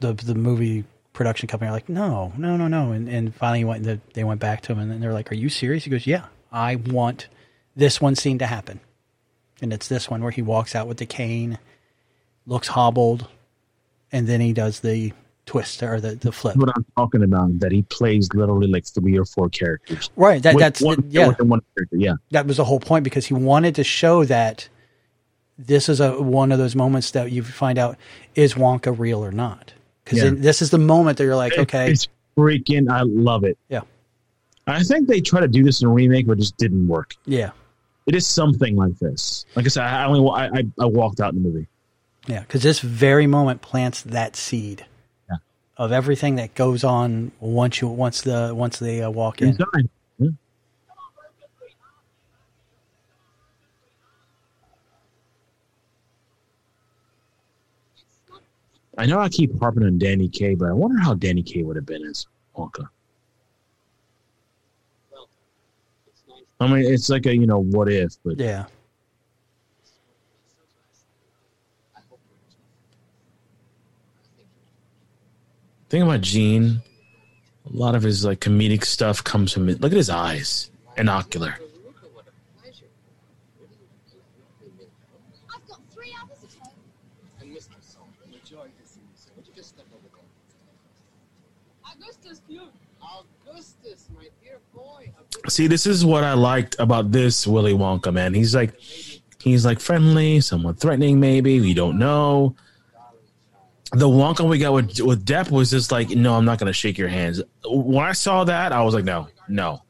the 0.00 0.12
the 0.12 0.34
movie 0.34 0.84
production 1.12 1.46
company 1.46 1.68
are 1.68 1.72
like, 1.72 1.88
no, 1.88 2.32
no, 2.36 2.56
no, 2.56 2.68
no, 2.68 2.92
and 2.92 3.08
and 3.08 3.34
finally 3.34 3.64
went 3.64 3.84
the, 3.84 4.00
they 4.14 4.24
went 4.24 4.40
back 4.40 4.60
to 4.62 4.72
him 4.72 4.78
and 4.78 4.90
then 4.90 5.00
they're 5.00 5.12
like, 5.12 5.30
are 5.32 5.36
you 5.36 5.48
serious? 5.48 5.84
He 5.84 5.90
goes, 5.90 6.06
yeah, 6.06 6.26
I 6.52 6.76
want 6.76 7.28
this 7.76 8.00
one 8.00 8.14
scene 8.14 8.38
to 8.38 8.46
happen, 8.46 8.80
and 9.60 9.72
it's 9.72 9.88
this 9.88 10.08
one 10.10 10.22
where 10.22 10.30
he 10.30 10.42
walks 10.42 10.74
out 10.74 10.86
with 10.86 10.98
the 10.98 11.06
cane, 11.06 11.58
looks 12.46 12.68
hobbled, 12.68 13.26
and 14.12 14.26
then 14.26 14.40
he 14.40 14.52
does 14.52 14.80
the 14.80 15.12
twist 15.46 15.82
or 15.82 16.00
the, 16.00 16.14
the 16.14 16.32
flip. 16.32 16.56
what 16.56 16.70
I'm 16.74 16.86
talking 16.96 17.22
about. 17.22 17.58
That 17.60 17.72
he 17.72 17.82
plays 17.82 18.28
literally 18.34 18.66
like 18.66 18.86
three 18.86 19.18
or 19.18 19.24
four 19.24 19.48
characters. 19.48 20.10
Right. 20.16 20.42
That, 20.42 20.54
With 20.54 20.62
that's 20.62 20.80
one, 20.80 21.04
yeah. 21.08 21.32
one 21.38 21.60
character. 21.76 21.96
Yeah. 21.96 22.14
That 22.30 22.46
was 22.46 22.56
the 22.56 22.64
whole 22.64 22.80
point 22.80 23.04
because 23.04 23.26
he 23.26 23.34
wanted 23.34 23.74
to 23.76 23.84
show 23.84 24.24
that 24.24 24.68
this 25.58 25.88
is 25.88 26.00
a 26.00 26.20
one 26.20 26.52
of 26.52 26.58
those 26.58 26.74
moments 26.76 27.10
that 27.12 27.30
you 27.30 27.42
find 27.42 27.78
out 27.78 27.96
is 28.34 28.54
Wonka 28.54 28.96
real 28.98 29.24
or 29.24 29.30
not. 29.32 29.72
because 30.04 30.22
Yeah. 30.22 30.30
this 30.34 30.60
is 30.62 30.70
the 30.70 30.78
moment 30.78 31.18
that 31.18 31.24
you're 31.24 31.36
like, 31.36 31.56
okay, 31.56 31.90
it's 31.90 32.08
freaking. 32.36 32.90
I 32.90 33.02
love 33.02 33.44
it. 33.44 33.56
Yeah. 33.68 33.82
I 34.66 34.82
think 34.82 35.08
they 35.08 35.20
tried 35.20 35.42
to 35.42 35.48
do 35.48 35.62
this 35.62 35.82
in 35.82 35.88
a 35.88 35.90
remake, 35.92 36.26
but 36.26 36.32
it 36.38 36.40
just 36.40 36.56
didn't 36.56 36.88
work. 36.88 37.14
yeah, 37.26 37.50
It 38.06 38.14
is 38.14 38.26
something 38.26 38.76
like 38.76 38.98
this. 38.98 39.44
Like 39.54 39.66
I 39.66 39.68
said, 39.68 39.84
I 39.84 40.04
only 40.06 40.28
I 40.30 40.46
I, 40.46 40.64
I 40.80 40.84
walked 40.86 41.20
out 41.20 41.34
in 41.34 41.42
the 41.42 41.48
movie. 41.48 41.66
yeah, 42.26 42.40
because 42.40 42.62
this 42.62 42.80
very 42.80 43.26
moment 43.26 43.60
plants 43.62 44.02
that 44.02 44.36
seed 44.36 44.86
Yeah. 45.30 45.36
of 45.76 45.92
everything 45.92 46.34
that 46.36 46.54
goes 46.54 46.82
on 46.82 47.32
once 47.40 47.80
you 47.80 47.88
once 47.88 48.22
the 48.22 48.52
once 48.54 48.78
they 48.78 49.02
uh, 49.02 49.10
walk 49.10 49.40
in. 49.42 49.48
Inside. 49.48 49.88
Yeah. 50.18 50.30
I 58.96 59.06
know 59.06 59.18
I 59.18 59.28
keep 59.28 59.58
harping 59.58 59.84
on 59.84 59.98
Danny 59.98 60.28
Kaye, 60.28 60.54
but 60.54 60.68
I 60.68 60.72
wonder 60.72 61.00
how 61.00 61.14
Danny 61.14 61.42
Kaye 61.42 61.62
would 61.62 61.76
have 61.76 61.86
been 61.86 62.04
as 62.04 62.26
Wonka. 62.56 62.88
I 66.60 66.66
mean, 66.68 66.84
it's 66.84 67.10
like 67.10 67.26
a 67.26 67.34
you 67.34 67.46
know 67.46 67.58
what 67.58 67.90
if, 67.90 68.16
but 68.24 68.38
Yeah, 68.38 68.66
thing 75.94 76.02
about 76.02 76.22
Gene, 76.22 76.82
a 77.72 77.76
lot 77.76 77.94
of 77.94 78.02
his 78.02 78.24
like 78.24 78.40
comedic 78.40 78.84
stuff 78.84 79.22
comes 79.22 79.52
from 79.52 79.68
it. 79.68 79.80
Look 79.80 79.92
at 79.92 79.96
his 79.96 80.10
eyes, 80.10 80.72
inocular. 80.96 81.54
I've 85.54 85.68
got 85.68 85.80
three 85.92 86.12
others 86.20 86.42
at 86.42 86.50
home. 86.60 86.74
And 87.40 87.54
Mr. 87.54 87.80
Salt, 87.80 88.08
enjoy 88.26 88.66
this 88.80 88.96
evening. 88.96 89.36
Would 89.36 89.46
you 89.46 89.52
just 89.54 89.68
step 89.68 89.86
over 89.94 90.08
there? 90.12 91.94
Augustus, 91.94 92.42
you. 92.48 92.62
Augustus, 93.00 94.08
my 94.16 94.28
dear 94.42 94.58
boy. 94.74 95.12
See, 95.48 95.66
this 95.66 95.86
is 95.86 96.04
what 96.04 96.24
I 96.24 96.32
liked 96.32 96.76
about 96.78 97.12
this 97.12 97.46
Willy 97.46 97.74
Wonka 97.74 98.12
man. 98.12 98.32
He's 98.32 98.54
like, 98.54 98.78
he's 99.40 99.64
like 99.64 99.78
friendly, 99.78 100.40
somewhat 100.40 100.78
threatening, 100.78 101.20
maybe. 101.20 101.60
We 101.60 101.74
don't 101.74 101.98
know. 101.98 102.56
The 103.92 104.08
Wonka 104.08 104.48
we 104.48 104.58
got 104.58 104.72
with 104.72 105.00
with 105.00 105.24
Depp 105.24 105.50
was 105.50 105.70
just 105.70 105.92
like, 105.92 106.10
no, 106.10 106.34
I'm 106.34 106.44
not 106.44 106.58
gonna 106.58 106.72
shake 106.72 106.96
your 106.96 107.08
hands. 107.08 107.42
When 107.64 108.04
I 108.04 108.12
saw 108.12 108.44
that, 108.44 108.72
I 108.72 108.82
was 108.82 108.94
like, 108.94 109.04
no, 109.04 109.28
no. 109.48 109.82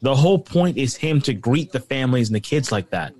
The 0.00 0.14
whole 0.14 0.38
point 0.38 0.78
is 0.78 0.96
him 0.96 1.20
to 1.22 1.34
greet 1.34 1.72
the 1.72 1.80
families 1.80 2.28
and 2.28 2.36
the 2.36 2.40
kids 2.40 2.72
like 2.72 2.90
that. 2.90 3.14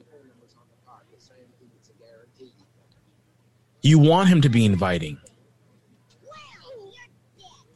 You 3.83 3.99
want 3.99 4.29
him 4.29 4.41
to 4.43 4.49
be 4.49 4.65
inviting. 4.65 5.19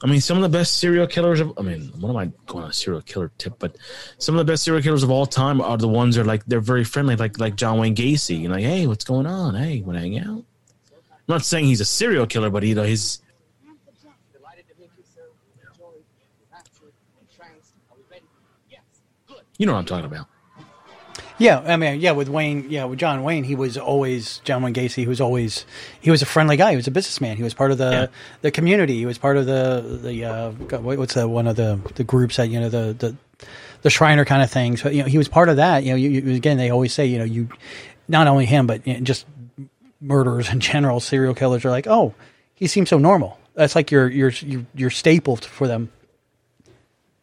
I 0.05 0.09
mean, 0.09 0.21
some 0.21 0.37
of 0.37 0.43
the 0.43 0.49
best 0.49 0.79
serial 0.79 1.07
killers 1.07 1.39
of, 1.39 1.53
I 1.57 1.63
mean, 1.63 1.93
what 2.01 2.11
am 2.11 2.17
I 2.17 2.33
going 2.47 2.65
on 2.65 2.71
a 2.71 2.73
serial 2.73 3.03
killer 3.03 3.31
tip? 3.39 3.55
But 3.61 3.77
some 4.19 4.35
of 4.35 4.45
the 4.45 4.51
best 4.51 4.65
serial 4.65 4.83
killers 4.83 5.05
of 5.05 5.11
all 5.11 5.27
time 5.27 5.61
are 5.61 5.77
the 5.77 5.87
ones 5.87 6.17
that 6.17 6.23
are 6.23 6.25
like, 6.25 6.45
they're 6.47 6.61
very 6.61 6.83
friendly, 6.83 7.15
like, 7.15 7.39
like 7.39 7.55
John 7.55 7.79
Wayne 7.79 7.95
Gacy. 7.95 8.43
You're 8.43 8.51
like, 8.51 8.65
hey, 8.65 8.89
what's 8.89 9.05
going 9.05 9.27
on? 9.27 9.55
Hey, 9.55 9.81
want 9.83 9.97
to 9.97 10.01
hang 10.01 10.19
out? 10.19 10.27
I'm 10.27 10.45
not 11.29 11.45
saying 11.45 11.67
he's 11.67 11.81
a 11.81 11.85
serial 11.85 12.27
killer, 12.27 12.51
but 12.51 12.65
you 12.65 12.75
know, 12.75 12.83
he's, 12.83 13.23
you, 19.29 19.37
you 19.59 19.67
know 19.67 19.75
what 19.75 19.79
I'm 19.79 19.87
talking 19.87 20.07
about. 20.07 20.27
Yeah. 21.43 21.61
I 21.61 21.77
mean, 21.77 22.01
yeah, 22.01 22.13
with 22.13 22.29
Wayne, 22.29 22.67
yeah, 22.71 22.85
with 22.85 22.99
John 22.99 23.23
Wayne, 23.23 23.45
he 23.45 23.55
was 23.55 23.77
always 23.77 24.39
John 24.45 24.63
Wayne 24.63 24.75
Gacy. 24.75 24.97
He 24.97 25.07
was 25.09 25.21
always 25.21 25.67
he 26.01 26.11
was 26.11 26.23
a 26.23 26.27
friendly 26.27 26.57
guy. 26.57 26.71
He 26.71 26.77
was 26.77 26.87
a 26.87 26.91
businessman. 26.91 27.37
He 27.37 27.43
was 27.43 27.55
part 27.55 27.71
of 27.73 27.79
the 27.79 27.91
Yeah. 27.91 28.07
the 28.41 28.51
community. 28.51 28.97
He 28.99 29.07
was 29.07 29.19
part 29.19 29.37
of 29.37 29.47
the 29.47 29.99
the 30.03 30.25
uh, 30.25 30.51
what's 30.81 31.15
the 31.15 31.29
one 31.29 31.47
of 31.47 31.57
the 31.57 31.81
the 31.95 32.05
groups 32.05 32.37
that 32.37 32.49
you 32.49 32.61
know 32.61 32.69
the 32.69 32.95
the 32.99 33.17
the 33.83 33.91
Shriner 33.91 34.25
kind 34.25 34.43
of 34.43 34.51
thing. 34.51 34.77
So 34.77 34.89
you 34.89 35.03
know, 35.03 35.09
he 35.09 35.19
was 35.19 35.29
part 35.29 35.49
of 35.49 35.57
that. 35.57 35.83
You 35.85 35.91
know, 35.91 35.97
you, 35.97 36.11
you, 36.11 36.35
again, 36.35 36.57
they 36.57 36.71
always 36.71 36.93
say, 36.93 37.07
you 37.07 37.19
know, 37.19 37.25
you 37.25 37.49
not 38.09 38.27
only 38.29 38.47
him, 38.47 38.67
but 38.67 38.87
you 38.87 38.95
know, 38.95 39.01
just 39.01 39.27
murderers 40.01 40.51
in 40.51 40.61
general, 40.61 41.01
serial 41.01 41.35
killers 41.35 41.65
are 41.65 41.71
like, 41.71 41.87
oh, 41.87 42.15
he 42.55 42.67
seems 42.67 42.89
so 42.89 42.99
normal. 42.99 43.39
That's 43.55 43.75
like 43.75 43.91
your 43.91 44.09
your 44.09 44.31
your 44.31 44.65
your 44.75 44.91
staple 44.91 45.37
for 45.37 45.67
them. 45.67 45.91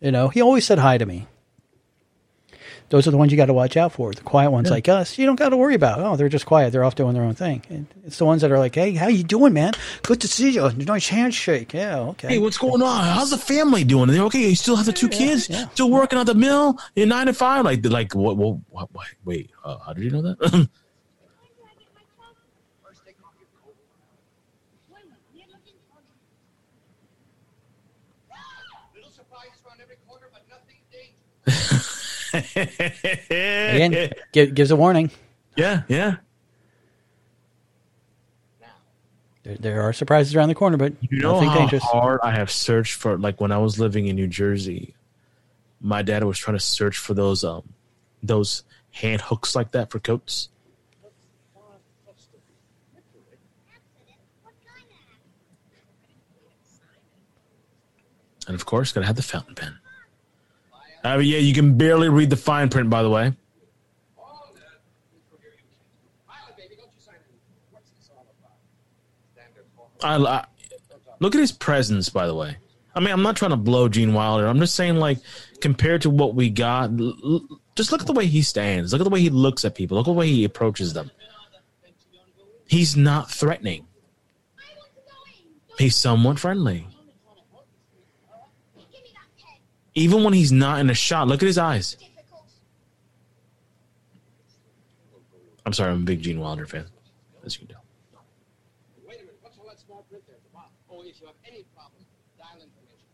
You 0.02 0.12
know, 0.12 0.30
he 0.30 0.42
always 0.42 0.66
said 0.66 0.80
hi 0.80 0.98
to 0.98 1.06
me. 1.06 1.28
Those 2.90 3.08
are 3.08 3.12
the 3.12 3.18
ones 3.18 3.32
you 3.32 3.38
got 3.38 3.46
to 3.46 3.54
watch 3.54 3.78
out 3.78 3.92
for. 3.92 4.12
The 4.14 4.22
quiet 4.22 4.50
ones 4.50 4.72
like 4.72 4.90
us, 4.90 5.18
you 5.18 5.26
don't 5.28 5.36
got 5.36 5.50
to 5.50 5.58
worry 5.58 5.76
about. 5.76 6.00
Oh, 6.00 6.16
they're 6.16 6.28
just 6.30 6.48
quiet. 6.48 6.72
They're 6.72 6.84
off 6.84 6.96
doing 6.96 7.14
their 7.14 7.24
own 7.24 7.36
thing. 7.36 7.62
And 7.70 7.86
it's 8.06 8.18
the 8.18 8.26
ones 8.26 8.42
that 8.42 8.52
are 8.52 8.58
like, 8.58 8.74
hey, 8.74 8.94
how 8.94 9.08
you 9.08 9.24
doing, 9.24 9.54
man? 9.54 9.74
Good 10.02 10.22
to 10.22 10.28
see 10.28 10.50
you. 10.52 10.72
Nice 10.72 11.08
handshake. 11.08 11.72
Yeah, 11.74 12.00
okay. 12.00 12.28
Hey, 12.30 12.38
what's 12.40 12.58
going 12.58 12.82
on? 12.82 13.04
How's 13.04 13.30
the 13.30 13.38
family 13.38 13.84
doing? 13.84 14.10
Are 14.10 14.14
they 14.14 14.20
okay? 14.22 14.50
You 14.50 14.56
still 14.56 14.76
have 14.76 14.88
the 14.88 14.94
two 14.94 15.10
kids? 15.10 15.50
yeah. 15.50 15.68
Still 15.70 15.92
working 15.92 16.18
at 16.18 16.26
the 16.26 16.34
mill? 16.34 16.80
You're 16.96 17.06
nine 17.08 17.28
to 17.28 17.34
five? 17.34 17.64
Like, 17.64 17.86
like 17.86 18.16
what? 18.16 18.38
What? 18.38 18.58
what, 18.70 18.92
what 18.92 19.08
wait, 19.24 19.52
uh, 19.64 19.78
how 19.80 19.94
did 19.94 20.04
you 20.04 20.10
know 20.10 20.22
that? 20.24 20.40
Where 20.42 20.50
do 20.52 20.58
I 20.58 21.74
get 21.78 21.90
my 21.94 22.02
coat? 22.18 22.36
First, 22.84 23.06
take 23.06 23.18
off 23.24 23.34
your 23.38 23.50
coat. 23.62 23.76
Wait 24.90 25.04
a 25.04 25.06
minute. 25.06 25.20
You're 25.36 25.48
looking 25.48 25.76
for 25.90 26.02
Little 28.96 29.12
surprises 29.12 29.62
around 29.66 29.82
every 29.82 29.98
corner, 30.08 30.28
but 30.34 30.42
nothing 30.50 30.78
dangerous. 30.92 32.29
Again, 32.56 34.12
gi- 34.34 34.52
gives 34.52 34.72
a 34.72 34.76
warning. 34.76 35.12
yeah, 35.56 35.84
yeah. 35.88 36.18
There, 39.44 39.56
there 39.56 39.82
are 39.84 39.94
surprises 39.94 40.36
around 40.36 40.50
the 40.50 40.56
corner, 40.56 40.78
but 40.78 40.94
You 41.02 41.20
know 41.20 41.40
how 41.40 41.54
dangerous. 41.56 41.84
hard 41.84 42.20
I 42.24 42.32
have 42.32 42.52
searched 42.52 42.96
for 42.96 43.18
like 43.18 43.40
when 43.40 43.52
I 43.52 43.58
was 43.58 43.80
living 43.80 44.08
in 44.08 44.16
New 44.16 44.28
Jersey, 44.28 44.96
my 45.80 46.02
dad 46.02 46.24
was 46.24 46.38
trying 46.38 46.58
to 46.58 46.64
search 46.64 46.98
for 46.98 47.14
those 47.14 47.44
um 47.44 47.64
those 48.22 48.64
hand 48.92 49.22
hooks 49.22 49.56
like 49.56 49.72
that 49.72 49.92
for 49.92 50.00
coats. 50.00 50.50
And 58.48 58.56
of 58.56 58.66
course, 58.66 58.92
gotta 58.92 59.06
have 59.08 59.16
the 59.16 59.22
fountain 59.22 59.56
pen. 59.56 59.80
Uh, 61.10 61.18
yeah, 61.18 61.40
you 61.40 61.54
can 61.54 61.76
barely 61.78 62.08
read 62.08 62.30
the 62.30 62.38
fine 62.38 62.70
print, 62.70 62.90
by 62.90 63.02
the 63.02 63.10
way. 63.10 63.34
I, 70.04 70.16
I 70.16 70.46
look 71.20 71.36
at 71.36 71.42
his 71.42 71.52
presence, 71.52 72.10
by 72.10 72.28
the 72.28 72.36
way. 72.36 72.58
I 72.96 73.00
mean, 73.00 73.12
I'm 73.12 73.24
not 73.24 73.36
trying 73.36 73.52
to 73.52 73.58
blow 73.58 73.90
Gene 73.90 74.14
Wilder. 74.14 74.46
I'm 74.46 74.60
just 74.60 74.76
saying, 74.76 74.98
like, 74.98 75.18
compared 75.62 76.02
to 76.04 76.10
what 76.10 76.36
we 76.36 76.50
got, 76.50 76.92
l- 77.00 77.42
just 77.76 77.92
look 77.92 78.02
at 78.02 78.08
the 78.08 78.14
way 78.14 78.26
he 78.26 78.42
stands. 78.42 78.92
Look 78.92 79.02
at 79.02 79.04
the 79.04 79.10
way 79.10 79.22
he 79.22 79.30
looks 79.30 79.66
at 79.66 79.76
people. 79.76 79.98
Look 79.98 80.08
at 80.08 80.12
the 80.12 80.18
way 80.18 80.28
he 80.28 80.44
approaches 80.44 80.94
them. 80.94 81.12
He's 82.68 82.96
not 82.96 83.32
threatening. 83.32 83.88
He's 85.78 85.96
somewhat 85.96 86.40
friendly. 86.40 86.88
Give 88.76 89.04
me 89.04 89.12
that 89.14 89.28
pen. 89.38 89.60
Even 89.96 90.24
when 90.24 90.34
he's 90.34 90.52
not 90.52 90.80
in 90.80 90.90
a 90.90 90.94
shot, 90.94 91.28
look 91.28 91.42
at 91.44 91.48
his 91.48 91.58
eyes. 91.58 91.98
I'm 95.66 95.74
sorry, 95.74 95.92
I'm 95.92 96.04
a 96.04 96.06
big 96.06 96.22
Gene 96.22 96.40
Wilder 96.40 96.66
fan. 96.66 96.86
As 97.46 97.56
you 97.56 97.60
can 97.60 97.68
tell. 97.76 97.84
Wait 99.06 99.16
a 99.16 99.18
minute, 99.24 99.38
what's 99.42 99.58
all 99.58 99.66
that 99.68 99.80
small 99.80 100.06
print 100.10 100.24
there 100.28 100.36
at 100.36 100.44
the? 100.44 100.50
Oh, 100.90 101.02
if 101.02 101.20
you 101.20 101.28
have 101.28 101.36
any 101.46 101.64
problem, 101.76 102.04
dial 102.38 102.62
information. 102.62 103.06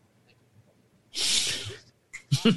I 2.45 2.49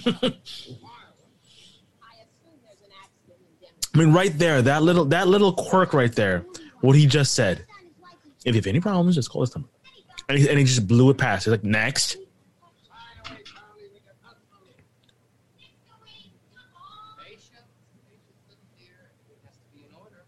assume 2.23 2.59
there's 2.63 2.83
an 2.83 2.91
accident 3.03 3.41
in 3.41 3.47
Denver. 3.61 3.89
I 3.95 3.99
mean, 3.99 4.13
right 4.13 4.37
there, 4.39 4.61
that 4.63 4.83
little 4.83 5.05
that 5.07 5.29
little 5.29 5.53
quirk 5.53 5.93
right 5.95 6.13
there, 6.15 6.45
what 6.81 6.97
he 6.97 7.07
just 7.07 7.35
said. 7.35 7.59
Son 7.59 7.67
is 7.87 7.93
likely 8.03 8.31
to 8.43 8.49
If 8.49 8.55
you 8.55 8.59
have 8.61 8.67
any 8.67 8.81
problems, 8.81 9.15
just 9.15 9.31
call 9.31 9.41
this 9.43 9.55
number. 9.55 9.69
And 10.29 10.39
he, 10.39 10.49
and 10.49 10.59
he 10.59 10.65
just 10.65 10.87
blew 10.87 11.09
it 11.11 11.17
past. 11.17 11.45
He's 11.47 11.53
like, 11.53 11.65
next. 11.65 12.11
Sign 12.11 12.21
away, 12.21 12.29
Charlie, 13.45 13.89
we 13.95 14.01
got 14.01 14.15
nothing 14.23 14.49
on 14.53 14.61
you. 14.69 14.75
Patience, 17.17 17.73
patience, 18.05 18.45
little 18.47 18.69
dear. 18.77 19.09
It 19.31 19.39
has 19.47 19.57
to 19.57 19.67
be 19.73 19.81
in 19.89 19.93
order. 19.97 20.27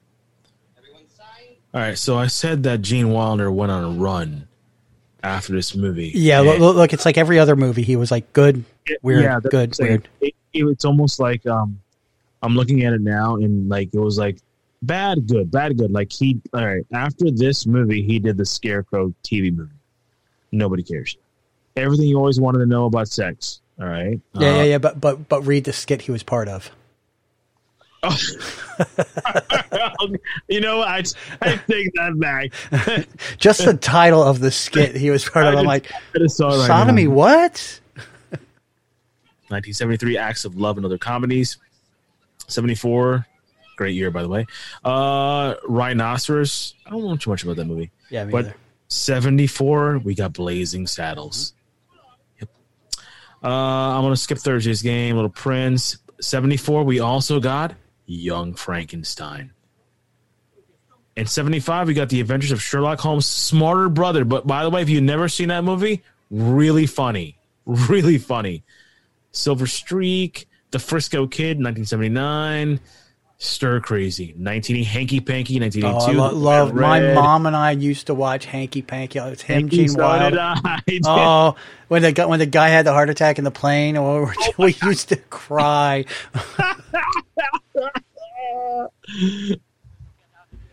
Everyone 0.78 1.06
sign. 1.06 1.59
All 1.72 1.80
right, 1.80 1.96
so 1.98 2.16
I 2.18 2.26
said 2.26 2.64
that 2.64 2.82
Gene 2.82 3.10
Wilder 3.10 3.50
went 3.50 3.70
on 3.70 3.84
a 3.84 3.90
run 3.90 4.48
after 5.22 5.52
this 5.52 5.74
movie. 5.76 6.10
Yeah, 6.14 6.40
look, 6.40 6.74
look, 6.74 6.92
it's 6.92 7.04
like 7.04 7.16
every 7.16 7.38
other 7.38 7.54
movie. 7.54 7.82
He 7.82 7.94
was 7.96 8.10
like 8.10 8.32
good, 8.32 8.64
weird, 9.02 9.22
Yeah, 9.22 9.38
good, 9.40 9.76
weird. 9.78 10.08
It, 10.20 10.26
it- 10.26 10.34
it's 10.52 10.84
almost 10.84 11.20
like 11.20 11.46
um, 11.46 11.78
I'm 12.42 12.56
looking 12.56 12.82
at 12.84 12.92
it 12.92 13.00
now, 13.02 13.36
and 13.36 13.68
like 13.68 13.90
it 13.94 14.00
was 14.00 14.18
like 14.18 14.38
bad, 14.82 15.28
good, 15.28 15.48
bad, 15.52 15.78
good. 15.78 15.92
Like 15.92 16.10
he, 16.12 16.40
all 16.52 16.66
right, 16.66 16.84
after 16.92 17.30
this 17.30 17.66
movie, 17.68 18.02
he 18.02 18.18
did 18.18 18.36
the 18.36 18.44
Scarecrow 18.44 19.14
TV 19.22 19.54
movie. 19.54 19.70
Nobody 20.50 20.82
cares. 20.82 21.16
Everything 21.76 22.06
you 22.06 22.16
always 22.18 22.40
wanted 22.40 22.58
to 22.58 22.66
know 22.66 22.86
about 22.86 23.06
sex. 23.06 23.60
All 23.80 23.86
right. 23.86 24.18
Yeah, 24.34 24.48
Uh, 24.50 24.54
yeah, 24.56 24.62
yeah. 24.64 24.78
But 24.78 25.00
but 25.00 25.28
but 25.28 25.42
read 25.42 25.62
the 25.64 25.72
skit 25.72 26.02
he 26.02 26.10
was 26.10 26.24
part 26.24 26.48
of. 26.48 26.68
You 30.48 30.60
know, 30.60 30.80
I 30.80 31.02
I 31.42 31.56
take 31.68 31.92
that 31.94 32.18
back. 32.18 33.06
Just 33.38 33.64
the 33.64 33.74
title 33.74 34.22
of 34.22 34.40
the 34.40 34.50
skit 34.50 34.96
he 34.96 35.10
was 35.10 35.28
part 35.28 35.46
of. 35.46 35.54
I'm 35.54 35.66
like, 35.66 35.92
I 36.14 36.18
just 36.18 36.36
saw 36.38 36.54
it 36.54 36.58
right 36.58 36.66
sodomy. 36.66 37.06
What? 37.06 37.80
1973 39.48 40.16
Acts 40.16 40.44
of 40.44 40.56
Love 40.56 40.76
and 40.76 40.86
Other 40.86 40.96
Comedies. 40.98 41.58
74, 42.46 43.26
great 43.76 43.94
year 43.94 44.10
by 44.10 44.22
the 44.22 44.28
way. 44.28 44.46
Uh, 44.84 45.54
Rhinoceros. 45.68 46.74
I 46.86 46.90
don't 46.90 47.04
know 47.04 47.16
too 47.16 47.30
much 47.30 47.42
about 47.44 47.56
that 47.56 47.66
movie. 47.66 47.90
Yeah, 48.10 48.24
me 48.24 48.32
But 48.32 48.44
either. 48.46 48.54
74, 48.88 49.98
we 49.98 50.14
got 50.14 50.32
Blazing 50.32 50.86
Saddles. 50.86 51.52
Yep. 52.40 52.48
Uh, 53.44 53.48
I'm 53.48 54.02
gonna 54.02 54.16
skip 54.16 54.38
Thursday's 54.38 54.82
game. 54.82 55.16
Little 55.16 55.30
Prince. 55.30 55.98
74, 56.20 56.84
we 56.84 57.00
also 57.00 57.40
got 57.40 57.74
Young 58.12 58.54
Frankenstein. 58.54 59.52
In 61.14 61.26
75, 61.26 61.86
we 61.86 61.94
got 61.94 62.08
The 62.08 62.20
Adventures 62.20 62.50
of 62.50 62.60
Sherlock 62.60 62.98
Holmes' 62.98 63.26
Smarter 63.26 63.88
Brother. 63.88 64.24
But 64.24 64.46
by 64.48 64.64
the 64.64 64.70
way, 64.70 64.82
if 64.82 64.88
you've 64.88 65.04
never 65.04 65.28
seen 65.28 65.48
that 65.48 65.62
movie, 65.64 66.02
really 66.30 66.86
funny. 66.86 67.36
Really 67.66 68.18
funny. 68.18 68.64
Silver 69.30 69.66
Streak, 69.68 70.48
The 70.72 70.80
Frisco 70.80 71.28
Kid, 71.28 71.58
1979. 71.62 72.80
Stir 73.38 73.80
Crazy, 73.80 74.34
1980, 74.36 74.82
Hanky 74.82 75.20
Panky, 75.20 75.54
Oh, 75.54 75.62
I 75.62 75.66
1982. 75.66 76.18
lo- 76.20 76.34
love. 76.34 76.74
My 76.74 77.14
mom 77.14 77.46
and 77.46 77.54
I 77.54 77.70
used 77.70 78.08
to 78.08 78.14
watch 78.14 78.44
Hanky 78.46 78.82
Panky. 78.82 79.20
Oh, 79.20 79.28
It's 79.28 79.42
him, 79.42 79.60
Hanky, 79.62 79.76
Gene 79.76 79.88
so 79.90 80.00
Wilder. 80.00 80.54
Oh, 81.06 81.54
when 81.88 82.02
the 82.02 82.10
guy, 82.12 82.26
when 82.26 82.38
the 82.40 82.46
guy 82.46 82.70
had 82.70 82.86
the 82.86 82.92
heart 82.92 83.08
attack 83.08 83.38
in 83.38 83.44
the 83.44 83.50
plane, 83.52 83.96
or 83.96 84.34
oh, 84.36 84.50
we 84.58 84.74
used 84.82 85.10
to 85.10 85.16
cry. 85.16 86.06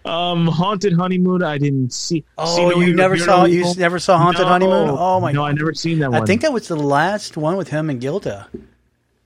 Um, 0.05 0.47
Haunted 0.47 0.93
Honeymoon. 0.93 1.43
I 1.43 1.57
didn't 1.57 1.91
see. 1.91 2.23
Oh, 2.37 2.55
see 2.55 2.63
no 2.65 2.79
you 2.79 2.95
never 2.95 3.17
saw 3.17 3.43
you 3.43 3.65
never 3.75 3.99
saw 3.99 4.17
Haunted 4.17 4.43
No. 4.43 4.47
Honeymoon? 4.47 4.89
Oh 4.89 5.19
my! 5.19 5.33
No, 5.33 5.43
I 5.43 5.51
never 5.51 5.73
seen 5.73 5.99
that 5.99 6.11
one. 6.11 6.21
I 6.21 6.25
think 6.25 6.41
that 6.43 6.53
was 6.53 6.69
the 6.69 6.77
last 6.77 7.35
one 7.35 7.57
with 7.57 7.67
him 7.67 7.89
and 7.89 7.99
Gilda. 7.99 8.47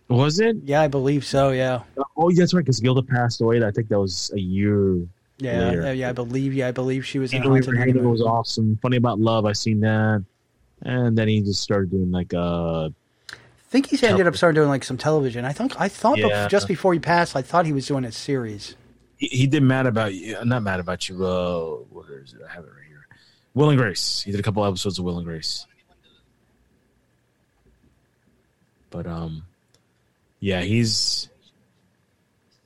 was 0.10 0.40
it. 0.40 0.58
Yeah, 0.66 0.82
I 0.82 0.88
believe 0.88 1.24
so. 1.24 1.52
Yeah, 1.52 1.82
Oh, 2.18 2.32
that's 2.32 2.54
right. 2.56 2.62
Because 2.66 2.80
Gilda 2.80 3.04
passed 3.04 3.42
away. 3.42 3.64
I 3.64 3.70
think 3.70 3.90
that 3.90 4.00
was 4.00 4.32
a 4.34 4.40
year. 4.40 4.96
yeah, 5.38 5.60
later. 5.70 5.94
yeah. 5.94 6.10
I 6.10 6.14
believe. 6.14 6.54
Yeah, 6.56 6.70
I 6.70 6.72
believe 6.72 7.06
she 7.06 7.20
was 7.20 7.32
in 7.32 7.44
Haunted 7.44 7.78
Honeymoon. 7.78 8.10
was 8.10 8.22
awesome. 8.24 8.80
Funny 8.82 8.98
about 8.98 9.20
love. 9.20 9.46
I 9.46 9.54
seen 9.54 9.82
that, 9.82 10.26
and 10.82 11.16
then 11.16 11.28
he 11.28 11.42
just 11.42 11.62
started 11.62 11.92
doing 11.92 12.10
like 12.12 12.34
uh 12.34 12.90
think 13.72 13.88
he's 13.88 14.04
ended 14.04 14.28
up 14.28 14.36
starting 14.36 14.56
doing 14.56 14.68
like 14.70 14.84
some 14.84 14.98
television. 14.98 15.46
I 15.46 15.54
think 15.54 15.80
I 15.80 15.88
thought 15.88 16.18
Yeah. 16.18 16.48
just 16.50 16.68
before 16.68 16.94
he 16.94 17.00
passed, 17.00 17.36
I 17.36 17.42
thought 17.42 17.66
he 17.66 17.74
was 17.74 17.88
doing 17.88 18.04
a 18.06 18.12
series. 18.12 18.76
he, 19.18 19.28
he 19.28 19.48
did 19.48 19.64
mad 19.64 19.88
about 19.88 20.14
you. 20.14 20.38
Not 20.44 20.62
mad 20.64 20.80
about 20.80 21.08
you. 21.08 21.26
Uh, 21.26 21.78
where 21.90 22.20
is 22.20 22.34
it? 22.34 22.42
I 22.48 22.54
have 22.54 22.64
it 22.66 22.68
right 22.68 22.86
here. 22.88 23.06
Will 23.54 23.70
and 23.70 23.78
Grace. 23.80 24.22
He 24.24 24.32
did 24.32 24.40
a 24.40 24.44
couple 24.44 24.66
episodes 24.66 25.00
of 25.00 25.06
Will 25.06 25.18
and 25.18 25.26
Grace. 25.26 25.66
But 28.90 29.08
um, 29.08 29.44
yeah, 30.40 30.62
he's 30.62 31.30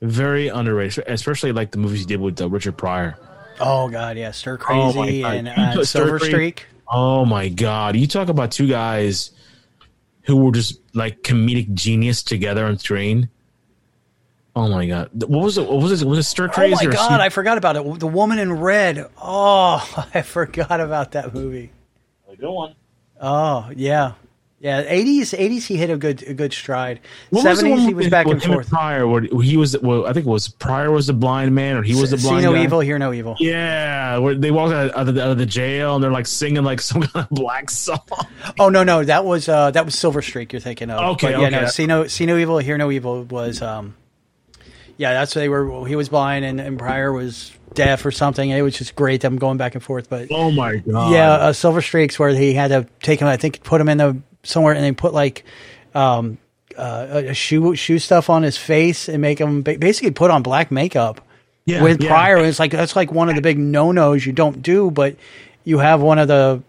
very 0.02 0.48
underrated, 0.48 1.04
especially 1.06 1.52
like 1.52 1.70
the 1.70 1.78
movies 1.78 2.00
he 2.00 2.06
did 2.06 2.20
with 2.20 2.40
uh, 2.40 2.48
Richard 2.48 2.76
Pryor. 2.76 3.16
Oh 3.60 3.88
God, 3.88 4.16
yeah, 4.16 4.32
Stir 4.32 4.54
Oh, 4.68 4.92
Crazy 4.92 5.22
God. 5.22 5.34
and 5.34 5.48
uh, 5.48 5.84
Silver 5.84 6.18
Streak. 6.18 6.66
Oh 6.88 7.24
my 7.24 7.48
god! 7.48 7.96
You 7.96 8.06
talk 8.06 8.28
about 8.28 8.50
two 8.52 8.66
guys 8.66 9.30
who 10.26 10.36
were 10.36 10.52
just 10.52 10.80
like 10.94 11.22
comedic 11.22 11.72
genius 11.74 12.22
together 12.22 12.66
on 12.66 12.78
screen. 12.78 13.28
Oh 14.54 14.68
my 14.68 14.86
god! 14.86 15.10
What 15.28 15.42
was 15.44 15.58
it? 15.58 15.68
What 15.68 15.82
was 15.82 16.00
it? 16.02 16.08
Was 16.08 16.18
it 16.18 16.22
Stir 16.22 16.46
Oh 16.46 16.48
Crazy? 16.48 16.86
my 16.86 16.92
God, 16.92 17.08
Sea- 17.18 17.22
I 17.24 17.28
forgot 17.28 17.58
about 17.58 17.76
it. 17.76 18.00
The 18.00 18.06
Woman 18.06 18.38
in 18.38 18.52
Red. 18.52 19.06
Oh, 19.20 20.06
I 20.14 20.22
forgot 20.22 20.80
about 20.80 21.12
that 21.12 21.34
movie. 21.34 21.72
Go 22.40 22.56
on. 22.58 22.74
Oh 23.20 23.70
yeah, 23.74 24.12
yeah. 24.66 24.84
Eighties, 24.86 25.32
eighties. 25.32 25.64
He 25.66 25.76
hit 25.76 25.90
a 25.90 25.96
good, 25.96 26.22
a 26.24 26.34
good 26.34 26.52
stride. 26.52 26.98
What 27.30 27.44
was 27.44 27.60
the 27.60 27.66
Seventies, 27.66 27.86
he 27.86 27.94
was 27.94 28.08
back 28.08 28.26
and 28.26 28.42
forth. 28.42 28.68
Pryor, 28.68 29.06
where 29.06 29.22
he 29.22 29.56
was. 29.56 29.78
Well, 29.78 30.06
I 30.06 30.12
think 30.12 30.26
it 30.26 30.28
was 30.28 30.48
Pryor 30.48 30.90
was 30.90 31.06
the 31.06 31.12
blind 31.12 31.54
man, 31.54 31.76
or 31.76 31.82
he 31.84 31.94
was 31.94 32.10
the 32.10 32.18
See 32.18 32.28
blind 32.28 32.42
no 32.44 32.52
guy. 32.52 32.64
evil, 32.64 32.80
hear 32.80 32.98
no 32.98 33.12
evil. 33.12 33.36
Yeah, 33.38 34.18
where 34.18 34.34
they 34.34 34.50
walk 34.50 34.72
out 34.72 34.90
of, 34.90 35.14
the, 35.14 35.22
out 35.22 35.30
of 35.30 35.38
the 35.38 35.46
jail 35.46 35.94
and 35.94 36.02
they're 36.02 36.10
like 36.10 36.26
singing 36.26 36.64
like 36.64 36.80
some 36.90 37.02
kind 37.02 37.26
of 37.26 37.30
black 37.30 37.70
song. 37.70 38.00
Oh 38.58 38.68
no, 38.68 38.82
no, 38.82 39.04
that 39.04 39.24
was 39.24 39.48
uh, 39.48 39.70
that 39.70 39.84
was 39.84 39.96
Silver 39.96 40.20
Streak. 40.20 40.52
You're 40.52 40.60
thinking 40.60 40.90
of. 40.90 41.12
Okay, 41.14 41.32
But, 41.32 41.40
yeah, 41.40 41.46
okay. 41.46 41.60
no. 41.60 41.66
See 41.68 41.86
no, 41.86 42.06
see 42.08 42.26
no 42.26 42.36
evil, 42.36 42.58
hear 42.58 42.76
no 42.76 42.90
evil 42.90 43.22
was. 43.22 43.62
um 43.62 43.94
Yeah, 44.96 45.12
that's 45.12 45.32
they 45.34 45.48
were. 45.48 45.86
He 45.86 45.94
was 45.94 46.08
blind, 46.08 46.44
and, 46.44 46.60
and 46.60 46.78
Pryor 46.78 47.12
was 47.12 47.52
deaf 47.74 48.04
or 48.04 48.10
something. 48.10 48.50
It 48.50 48.62
was 48.62 48.76
just 48.76 48.96
great 48.96 49.20
them 49.20 49.36
going 49.36 49.58
back 49.58 49.74
and 49.74 49.84
forth. 49.84 50.08
But 50.10 50.28
Oh 50.30 50.50
my 50.50 50.76
god! 50.76 51.12
yeah, 51.12 51.32
uh, 51.32 51.52
Silver 51.52 51.82
Streaks 51.82 52.18
where 52.18 52.30
he 52.30 52.54
had 52.54 52.68
to 52.68 52.86
take 53.00 53.20
him. 53.20 53.28
I 53.28 53.36
think 53.36 53.62
put 53.62 53.80
him 53.80 53.88
in 53.88 53.98
the 53.98 54.16
somewhere, 54.46 54.74
and 54.74 54.82
they 54.84 54.92
put 54.92 55.12
like 55.14 55.44
um, 55.94 56.38
uh, 56.76 57.22
a 57.28 57.34
shoe 57.34 57.74
shoe 57.76 57.98
stuff 57.98 58.28
on 58.30 58.42
his 58.42 58.56
face 58.56 59.08
and 59.08 59.20
make 59.22 59.38
him 59.40 59.62
ba- 59.62 59.78
basically 59.78 60.10
put 60.10 60.30
on 60.30 60.42
black 60.42 60.70
makeup. 60.70 61.20
Yeah, 61.64 61.82
with 61.82 62.00
yeah. 62.02 62.08
Pryor, 62.08 62.38
it's 62.44 62.58
like 62.58 62.70
that's 62.70 62.94
like 62.96 63.10
one 63.12 63.28
of 63.28 63.34
the 63.34 63.42
big 63.42 63.58
no 63.58 63.90
nos 63.92 64.24
you 64.24 64.32
don't 64.32 64.62
do, 64.62 64.90
but 64.90 65.16
you 65.64 65.78
have 65.78 66.00
one 66.00 66.18
of 66.18 66.28
the 66.28 66.62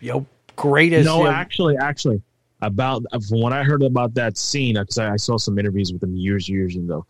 you 0.00 0.12
know 0.12 0.26
greatest. 0.56 1.04
no, 1.06 1.18
you 1.18 1.24
know- 1.24 1.30
actually, 1.30 1.76
actually, 1.76 2.20
about 2.60 3.04
from 3.28 3.40
what 3.40 3.52
I 3.52 3.62
heard 3.62 3.82
about 3.82 4.14
that 4.14 4.36
scene, 4.36 4.74
because 4.74 4.98
I, 4.98 5.12
I 5.12 5.16
saw 5.16 5.38
some 5.38 5.58
interviews 5.58 5.92
with 5.92 6.02
him 6.02 6.16
years, 6.16 6.48
years 6.48 6.74
ago. 6.74 7.06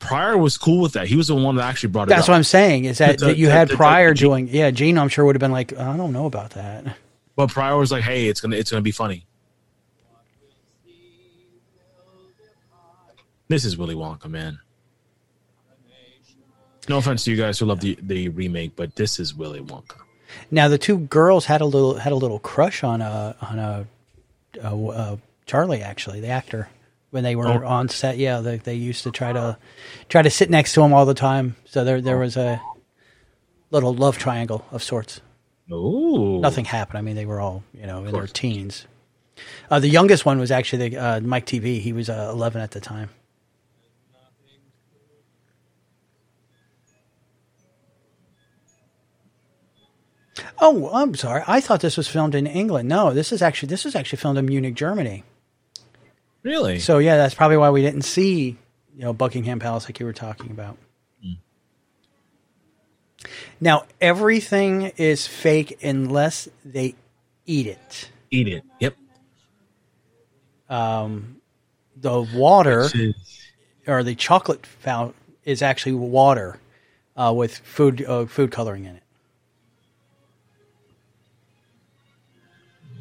Pryor 0.00 0.36
was 0.36 0.58
cool 0.58 0.82
with 0.82 0.92
that. 0.94 1.06
He 1.06 1.16
was 1.16 1.28
the 1.28 1.34
one 1.34 1.56
that 1.56 1.62
actually 1.64 1.90
brought 1.90 2.08
it 2.08 2.10
That's 2.10 2.24
up. 2.24 2.30
what 2.30 2.36
I'm 2.36 2.44
saying. 2.44 2.84
Is 2.84 2.98
that, 2.98 3.18
To- 3.20 3.26
that 3.26 3.38
you 3.38 3.46
to- 3.46 3.52
had 3.52 3.70
Pryor 3.70 4.12
doing? 4.12 4.48
Yeah, 4.50 4.70
Gene, 4.70 4.98
I'm 4.98 5.08
sure 5.08 5.24
would 5.24 5.36
have 5.36 5.40
been 5.40 5.52
like, 5.52 5.78
I 5.78 5.96
don't 5.96 6.12
know 6.12 6.26
about 6.26 6.50
that. 6.50 6.96
But 7.36 7.50
Pryor 7.50 7.76
was 7.78 7.90
like, 7.90 8.02
"Hey, 8.02 8.26
it's 8.26 8.40
gonna, 8.40 8.56
it's 8.56 8.70
gonna 8.70 8.82
be 8.82 8.90
funny." 8.90 9.26
This 13.48 13.64
is 13.64 13.76
Willy 13.76 13.94
Wonka, 13.94 14.26
man. 14.28 14.58
No 16.88 16.98
offense 16.98 17.24
to 17.24 17.30
you 17.30 17.36
guys 17.36 17.58
who 17.58 17.66
love 17.66 17.80
the 17.80 17.98
the 18.02 18.28
remake, 18.28 18.76
but 18.76 18.96
this 18.96 19.18
is 19.18 19.34
Willy 19.34 19.60
Wonka. 19.60 19.96
Now 20.50 20.68
the 20.68 20.78
two 20.78 20.98
girls 20.98 21.46
had 21.46 21.60
a 21.60 21.64
little 21.66 21.94
had 21.96 22.12
a 22.12 22.16
little 22.16 22.38
crush 22.38 22.84
on 22.84 23.00
a 23.00 23.34
on 23.40 23.58
a, 23.58 23.86
a, 24.62 24.76
a 24.76 25.18
Charlie 25.46 25.82
actually 25.82 26.20
the 26.20 26.28
actor 26.28 26.68
when 27.10 27.22
they 27.24 27.36
were 27.36 27.46
Oh. 27.64 27.66
on 27.66 27.88
set. 27.88 28.18
Yeah, 28.18 28.40
they 28.40 28.58
they 28.58 28.74
used 28.74 29.02
to 29.04 29.10
try 29.10 29.32
to 29.32 29.56
try 30.10 30.20
to 30.22 30.30
sit 30.30 30.50
next 30.50 30.74
to 30.74 30.82
him 30.82 30.92
all 30.92 31.06
the 31.06 31.14
time. 31.14 31.56
So 31.64 31.84
there 31.84 32.00
there 32.02 32.18
was 32.18 32.36
a 32.36 32.60
little 33.70 33.94
love 33.94 34.18
triangle 34.18 34.66
of 34.70 34.82
sorts. 34.82 35.20
Ooh, 35.72 36.40
Nothing 36.40 36.66
happened. 36.66 36.98
I 36.98 37.00
mean, 37.00 37.16
they 37.16 37.24
were 37.24 37.40
all 37.40 37.62
you 37.72 37.86
know 37.86 38.04
in 38.04 38.12
their 38.12 38.26
teens. 38.26 38.86
Uh, 39.70 39.80
the 39.80 39.88
youngest 39.88 40.26
one 40.26 40.38
was 40.38 40.50
actually 40.50 40.90
the, 40.90 40.96
uh, 40.98 41.20
Mike 41.20 41.46
Teevee. 41.46 41.80
He 41.80 41.92
was 41.92 42.08
uh, 42.08 42.28
11 42.32 42.60
at 42.62 42.70
the 42.70 42.78
time. 42.80 43.08
Oh, 50.58 50.90
I'm 50.92 51.14
sorry. 51.14 51.42
I 51.46 51.60
thought 51.60 51.80
this 51.80 51.96
was 51.96 52.08
filmed 52.08 52.34
in 52.34 52.46
England. 52.46 52.88
No, 52.88 53.12
this 53.12 53.32
is 53.32 53.42
actually 53.42 53.68
this 53.68 53.86
is 53.86 53.94
actually 53.94 54.18
filmed 54.18 54.38
in 54.38 54.46
Munich, 54.46 54.74
Germany. 54.74 55.24
Really? 56.42 56.78
So 56.78 56.98
yeah, 56.98 57.16
that's 57.16 57.34
probably 57.34 57.56
why 57.56 57.70
we 57.70 57.82
didn't 57.82 58.02
see 58.02 58.56
you 58.96 59.02
know 59.02 59.12
Buckingham 59.12 59.60
Palace 59.60 59.84
like 59.84 60.00
you 60.00 60.06
were 60.06 60.12
talking 60.12 60.50
about. 60.50 60.76
Now 63.60 63.84
everything 64.00 64.92
is 64.96 65.26
fake 65.26 65.82
unless 65.82 66.48
they 66.64 66.94
eat 67.46 67.66
it. 67.66 68.10
Eat 68.30 68.48
it. 68.48 68.64
Yep. 68.80 68.96
Um, 70.68 71.40
the 71.96 72.20
water 72.34 72.88
or 73.86 74.02
the 74.02 74.14
chocolate 74.14 74.66
fountain 74.66 75.14
is 75.44 75.62
actually 75.62 75.92
water 75.92 76.58
uh, 77.16 77.32
with 77.34 77.56
food 77.58 78.04
uh, 78.04 78.26
food 78.26 78.50
coloring 78.50 78.84
in 78.84 78.96
it. 78.96 79.02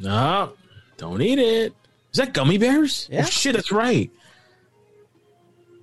No, 0.04 0.54
don't 0.98 1.22
eat 1.22 1.40
it. 1.40 1.74
Is 2.12 2.18
that 2.20 2.34
gummy 2.34 2.58
bears? 2.60 3.08
Yeah. 3.12 3.22
Oh, 3.24 3.26
shit, 3.26 3.56
that's 3.56 3.72
right. 3.72 4.12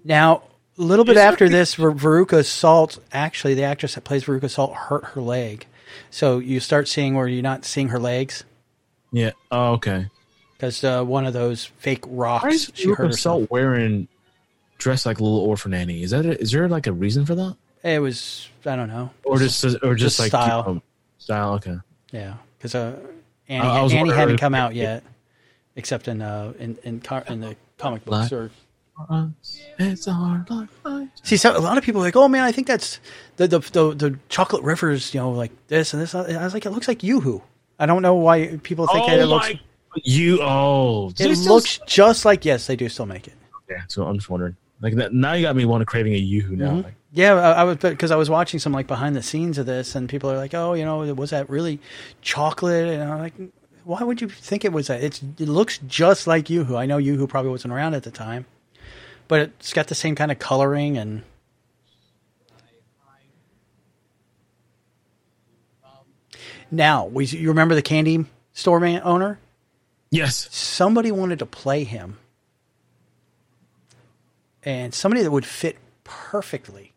Now, 0.04 0.42
a 0.78 0.82
little 0.82 1.04
bit 1.04 1.16
Is 1.16 1.22
after 1.22 1.48
this, 1.48 1.74
Ver- 1.74 1.92
Veruca 1.92 2.44
Salt, 2.44 2.98
actually, 3.12 3.54
the 3.54 3.64
actress 3.64 3.94
that 3.94 4.04
plays 4.04 4.24
Veruca 4.24 4.48
Salt 4.48 4.74
hurt 4.74 5.04
her 5.06 5.20
leg. 5.20 5.66
So 6.10 6.38
you 6.38 6.60
start 6.60 6.88
seeing 6.88 7.14
where 7.14 7.26
you're 7.26 7.42
not 7.42 7.64
seeing 7.64 7.88
her 7.88 7.98
legs 7.98 8.44
Yeah. 9.12 9.32
Oh, 9.50 9.72
okay. 9.72 10.06
because 10.56 10.82
uh, 10.84 11.02
one 11.02 11.26
of 11.26 11.32
those 11.32 11.64
fake 11.64 12.04
rocks. 12.06 12.44
Why 12.44 12.50
is 12.50 12.70
she 12.74 12.88
hurt 12.88 12.98
Veruca 12.98 13.06
herself. 13.08 13.40
Salt 13.40 13.50
wearing 13.50 14.06
dressed 14.78 15.04
like 15.06 15.18
a 15.18 15.22
little 15.24 15.40
orphan 15.40 15.74
Annie? 15.74 16.02
Is 16.02 16.12
that 16.12 16.24
a, 16.26 16.40
is 16.40 16.52
there 16.52 16.68
like 16.68 16.86
a 16.86 16.92
reason 16.92 17.26
for 17.26 17.34
that, 17.34 17.56
It 17.82 18.00
was, 18.00 18.48
I 18.64 18.76
don't 18.76 18.88
know. 18.88 19.10
or 19.24 19.38
just 19.38 19.64
or 19.64 19.94
just, 19.94 20.16
Just 20.16 20.18
like 20.20 20.28
style. 20.28 20.64
you 20.68 20.74
know, 20.74 20.82
style? 21.18 21.52
Okay. 21.54 21.76
Yeah, 22.12 22.34
because 22.56 22.74
uh, 22.76 22.96
Annie, 23.50 23.66
I 23.68 23.82
was 23.82 23.92
Annie 23.92 24.10
hadn't 24.12 24.38
come 24.38 24.54
out 24.54 24.74
yet, 24.74 25.02
except 25.76 26.08
in 26.08 26.22
uh, 26.22 26.52
in 26.58 26.78
in, 26.84 27.00
car, 27.00 27.24
in 27.28 27.40
the 27.40 27.56
comic 27.78 28.04
books 28.04 28.32
or 28.32 28.50
It's 29.78 30.06
a 30.06 30.12
hard 30.12 30.48
life. 30.50 30.68
See, 31.22 31.36
so 31.36 31.56
a 31.56 31.58
lot 31.58 31.76
of 31.78 31.84
people 31.84 32.00
are 32.00 32.04
like, 32.04 32.16
oh 32.16 32.28
man, 32.28 32.44
I 32.44 32.52
think 32.52 32.66
that's 32.66 33.00
the 33.36 33.46
the 33.48 33.58
the, 33.58 33.94
the 33.94 34.18
chocolate 34.28 34.62
rivers, 34.62 35.12
you 35.12 35.20
know, 35.20 35.30
like 35.32 35.50
this 35.68 35.92
and 35.92 36.00
this. 36.02 36.14
I 36.14 36.42
was 36.44 36.54
like, 36.54 36.64
it 36.64 36.70
looks 36.70 36.88
like 36.88 37.00
YooHoo. 37.00 37.42
I 37.78 37.86
don't 37.86 38.02
know 38.02 38.14
why 38.14 38.58
people 38.62 38.86
think 38.86 39.06
that 39.06 39.18
it 39.18 39.22
Oh 39.22 39.26
looks. 39.26 39.48
my! 39.48 39.60
You 40.04 40.38
oh, 40.42 41.08
It 41.18 41.34
still- 41.36 41.54
looks 41.54 41.80
just 41.86 42.24
like 42.24 42.44
yes, 42.44 42.66
they 42.66 42.76
do 42.76 42.88
still 42.88 43.06
make 43.06 43.26
it. 43.26 43.34
Yeah, 43.68 43.82
so 43.88 44.04
I'm 44.04 44.16
just 44.18 44.30
wondering. 44.30 44.56
Like 44.82 44.94
that, 44.96 45.12
now, 45.12 45.32
you 45.34 45.42
got 45.42 45.56
me 45.56 45.64
wanting 45.66 45.86
craving 45.86 46.14
a 46.14 46.20
YooHoo 46.22 46.50
now. 46.52 46.70
Mhm. 46.70 46.84
Like, 46.84 46.94
Yeah, 47.12 47.34
I, 47.34 47.52
I 47.52 47.64
was 47.64 47.78
because 47.78 48.10
I 48.10 48.16
was 48.16 48.30
watching 48.30 48.60
some 48.60 48.72
like 48.72 48.86
behind 48.86 49.16
the 49.16 49.22
scenes 49.22 49.58
of 49.58 49.66
this, 49.66 49.94
and 49.94 50.08
people 50.08 50.30
are 50.30 50.36
like, 50.36 50.54
"Oh, 50.54 50.74
you 50.74 50.84
know, 50.84 50.98
was 51.14 51.30
that 51.30 51.50
really 51.50 51.80
chocolate?" 52.22 52.88
And 52.88 53.02
I'm 53.02 53.18
like, 53.18 53.34
"Why 53.84 54.02
would 54.02 54.20
you 54.20 54.28
think 54.28 54.64
it 54.64 54.72
was 54.72 54.86
that? 54.86 55.02
It's 55.02 55.20
it 55.38 55.48
looks 55.48 55.78
just 55.78 56.26
like 56.26 56.46
YooHoo. 56.46 56.76
I 56.76 56.86
know 56.86 56.98
YooHoo 56.98 57.28
probably 57.28 57.50
wasn't 57.50 57.74
around 57.74 57.94
at 57.94 58.04
the 58.04 58.12
time, 58.12 58.46
but 59.26 59.40
it's 59.40 59.72
got 59.72 59.88
the 59.88 59.94
same 59.94 60.14
kind 60.14 60.30
of 60.30 60.38
coloring 60.38 60.96
and." 60.96 61.22
Now, 66.72 67.06
we, 67.06 67.26
you 67.26 67.48
remember 67.48 67.74
the 67.74 67.82
candy 67.82 68.26
store 68.52 68.78
man 68.78 69.02
owner? 69.04 69.40
yes, 70.12 70.48
Somebody 70.54 71.10
wanted 71.10 71.40
to 71.40 71.46
play 71.46 71.82
him, 71.82 72.18
and 74.62 74.94
somebody 74.94 75.22
that 75.24 75.32
would 75.32 75.44
fit 75.44 75.78
perfectly 76.04 76.89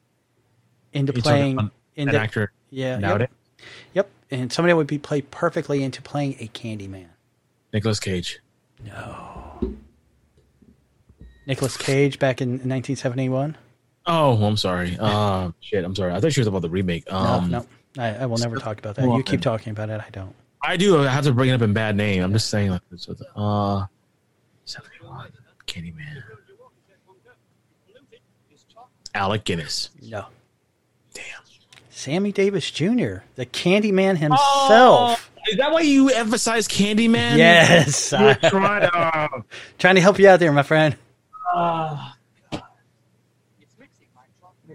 into 0.94 1.14
playing 1.14 1.60
an 1.60 1.72
into 1.96 2.20
actor 2.20 2.52
yeah, 2.70 2.98
nowadays. 2.98 3.30
Yep, 3.94 4.10
and 4.32 4.52
somebody 4.52 4.74
would 4.74 4.88
be 4.88 4.98
played 4.98 5.30
perfectly 5.32 5.84
into 5.84 6.02
playing 6.02 6.36
a 6.40 6.48
candy 6.48 6.88
man. 6.88 7.10
Nicolas 7.74 8.00
Cage. 8.00 8.40
No. 8.86 9.76
Nicolas 11.46 11.78
Cage 11.78 12.20
back 12.20 12.42
in 12.42 12.50
1971. 12.52 13.58
Oh, 14.06 14.44
I'm 14.44 14.58
sorry. 14.58 14.98
Uh, 15.00 15.52
shit, 15.60 15.84
I'm 15.84 15.96
sorry. 15.96 16.14
I 16.14 16.20
thought 16.20 16.36
you 16.36 16.42
was 16.42 16.48
about 16.48 16.62
the 16.62 16.70
remake. 16.70 17.12
Um, 17.12 17.50
no, 17.50 17.66
no, 17.96 18.04
I, 18.04 18.16
I 18.16 18.26
will 18.26 18.38
never 18.38 18.58
talk 18.58 18.80
about 18.80 18.96
that. 18.96 19.06
You 19.06 19.24
keep 19.24 19.42
talking 19.42 19.72
about 19.72 19.90
it. 19.90 20.02
I 20.02 20.10
don't. 20.12 20.36
I 20.62 20.78
do. 20.78 21.04
I 21.04 21.10
have 21.10 21.26
to 21.26 21.34
bring 21.34 21.50
it 21.50 21.54
up 21.54 21.62
in 21.62 21.74
bad 21.74 21.96
name. 21.96 22.24
I'm 22.24 22.32
just 22.32 22.50
saying, 22.50 22.72
like, 22.72 22.82
this 22.90 23.10
uh, 23.36 23.86
71, 24.66 25.32
Candyman. 25.68 26.24
Alec 29.16 29.44
Guinness. 29.44 29.90
No. 30.02 30.26
Sammy 32.04 32.34
Davis 32.34 32.70
Jr., 32.70 33.24
the 33.36 33.46
Candyman 33.46 34.18
himself. 34.18 34.38
Oh, 34.70 35.18
is 35.50 35.56
that 35.56 35.72
why 35.72 35.80
you 35.80 36.10
emphasize 36.10 36.68
Candyman? 36.68 37.38
Yes, 37.38 38.10
trying 38.10 38.82
to, 38.82 38.94
uh, 38.94 39.42
trying 39.78 39.96
to 39.96 40.02
help 40.02 40.20
you 40.20 40.28
out 40.28 40.42
there, 40.42 40.52
my 40.52 40.64
friend. 40.64 40.98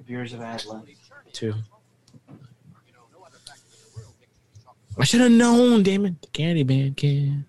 Beers 0.07 0.33
have 0.33 0.41
had 0.41 0.65
left. 0.65 0.89
two. 1.35 1.53
I 4.99 5.05
should 5.05 5.21
have 5.21 5.31
known, 5.31 5.83
damn 5.83 6.07
it. 6.07 6.23
The 6.23 6.29
Candyman 6.29 6.97
can. 6.97 7.45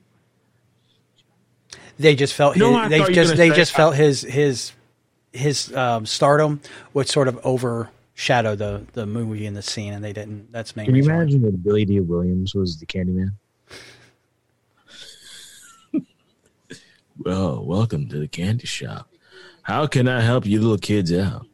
They 1.98 2.18
just 2.18 2.34
felt 2.34 2.58
his, 2.58 2.64
they 2.66 2.70
thought 2.70 2.92
you 2.92 3.02
were 3.02 3.12
just 3.12 3.38
they 3.38 3.50
say? 3.52 3.56
just 3.56 3.72
felt 3.72 3.96
his 3.96 4.24
his 4.24 4.74
his 5.32 5.74
um, 5.74 6.06
stardom 6.06 6.60
would 6.94 7.08
sort 7.08 7.30
of 7.30 7.40
overshadow 8.20 8.56
the 8.56 8.86
the 8.94 9.06
movie 9.06 9.46
and 9.46 9.56
the 9.56 9.62
scene, 9.62 9.94
and 9.94 10.04
they 10.04 10.12
didn't. 10.14 10.52
That's 10.52 10.76
main 10.76 10.86
Can 10.88 10.96
you 10.96 11.02
reason 11.02 11.14
why. 11.16 11.22
imagine 11.22 11.42
that 11.44 11.64
Billy 11.64 11.86
Dee 11.86 12.02
Williams 12.02 12.54
was 12.54 12.78
the 12.78 12.86
Candyman? 12.86 13.30
well, 17.20 17.64
welcome 17.64 18.10
to 18.10 18.20
the 18.20 18.28
candy 18.28 18.68
shop. 18.68 19.08
How 19.64 19.88
can 19.88 20.08
I 20.08 20.22
help 20.22 20.46
you 20.46 20.60
little 20.62 20.78
kids 20.78 21.14
out? 21.14 21.46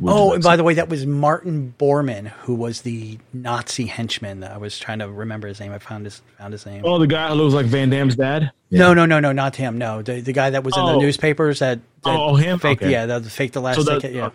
Would 0.00 0.12
Oh, 0.12 0.32
and 0.32 0.42
by 0.42 0.56
the 0.56 0.64
way, 0.64 0.74
that 0.74 0.88
was 0.88 1.06
Martin 1.06 1.72
Bormann, 1.78 2.26
who 2.26 2.54
was 2.56 2.80
the 2.82 3.16
Nazi 3.32 3.86
henchman. 3.86 4.42
I 4.42 4.56
was 4.58 4.76
trying 4.76 4.98
to 4.98 5.08
remember 5.08 5.46
his 5.46 5.60
name. 5.60 5.72
I 5.72 5.78
found 5.78 6.04
his 6.04 6.20
found 6.36 6.52
his 6.52 6.66
name. 6.66 6.82
oh, 6.84 6.98
the 6.98 7.06
guy 7.06 7.28
who 7.28 7.34
looks 7.36 7.54
like 7.54 7.66
Van 7.66 7.88
Damme's 7.88 8.16
dad. 8.16 8.50
No, 8.70 8.92
no, 8.92 9.06
no, 9.06 9.20
no, 9.20 9.30
not 9.32 9.54
him. 9.56 9.78
No, 9.78 10.02
the 10.02 10.20
the 10.20 10.32
guy 10.32 10.50
that 10.50 10.62
was 10.64 10.76
in 10.76 10.84
the 10.84 10.92
Oh. 10.92 10.98
newspapers 11.00 11.60
that, 11.60 11.78
that 12.04 12.10
Oh, 12.10 12.30
oh 12.30 12.34
him? 12.34 12.58
faked, 12.58 12.82
Okay. 12.82 12.90
yeah, 12.92 13.06
that 13.06 13.24
faked 13.26 13.54
the 13.54 13.60
last 13.62 13.76
So 13.76 13.82
that- 13.84 14.00
ticket. 14.02 14.16
Yeah. 14.16 14.26
Uh, 14.26 14.30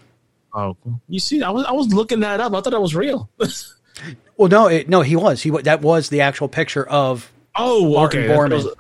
Oh, 0.54 0.78
you 1.10 1.20
see, 1.20 1.42
I 1.42 1.50
was 1.50 1.66
I 1.66 1.72
was 1.72 1.94
looking 1.94 2.20
that 2.20 2.40
up. 2.40 2.54
I 2.54 2.62
thought 2.62 2.72
that 2.72 2.82
was 2.82 2.96
real. 2.96 3.30
Well, 4.38 4.50
no, 4.50 4.68
it, 4.68 4.90
no, 4.90 5.02
he 5.02 5.16
was. 5.16 5.44
He 5.44 5.52
that 5.52 5.82
was 5.82 6.10
the 6.10 6.22
actual 6.22 6.48
picture 6.48 6.84
of. 6.88 7.32
oh, 7.56 7.94
Martin 7.94 8.22
okay. 8.22 8.28
that 8.28 8.38
Bormann. 8.40 8.52
was- 8.54 8.76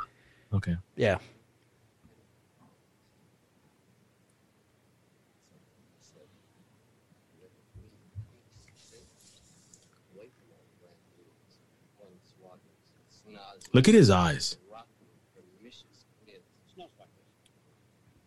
okay. 0.55 0.76
Yeah. 0.95 1.19
Look 13.74 13.88
at 13.88 13.93
his 13.95 14.09
eyes. 14.09 14.57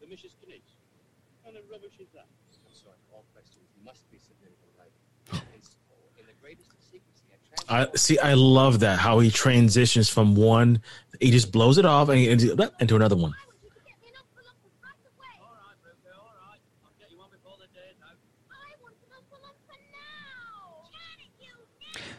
The 0.01 0.07
Mrs. 0.07 0.33
Knit. 0.47 0.63
What 1.36 1.36
kind 1.47 1.57
of 1.59 1.71
rubbish 1.71 1.93
is 2.01 2.09
that? 2.13 2.27
I'm 2.67 2.75
sorry, 2.75 2.97
all 3.13 3.25
questions 3.33 3.69
must 3.85 4.11
be 4.11 4.19
submitted 4.19 4.57
in 4.67 4.71
writing. 4.77 4.99
In 6.19 6.27
the 6.27 6.33
greatest 6.43 6.73
of 6.73 6.79
secrecy, 6.83 7.23
I 7.69 7.83
I 7.83 7.87
see. 7.95 8.19
I 8.19 8.35
love 8.35 8.81
that 8.81 8.99
how 8.99 9.21
he 9.21 9.31
transitions 9.31 10.09
from 10.09 10.35
one. 10.35 10.83
He 11.21 11.31
just 11.31 11.53
blows 11.53 11.79
it 11.79 11.85
off 11.85 12.09
and 12.09 12.19
into 12.19 12.97
another 12.97 13.17
one. 13.17 13.33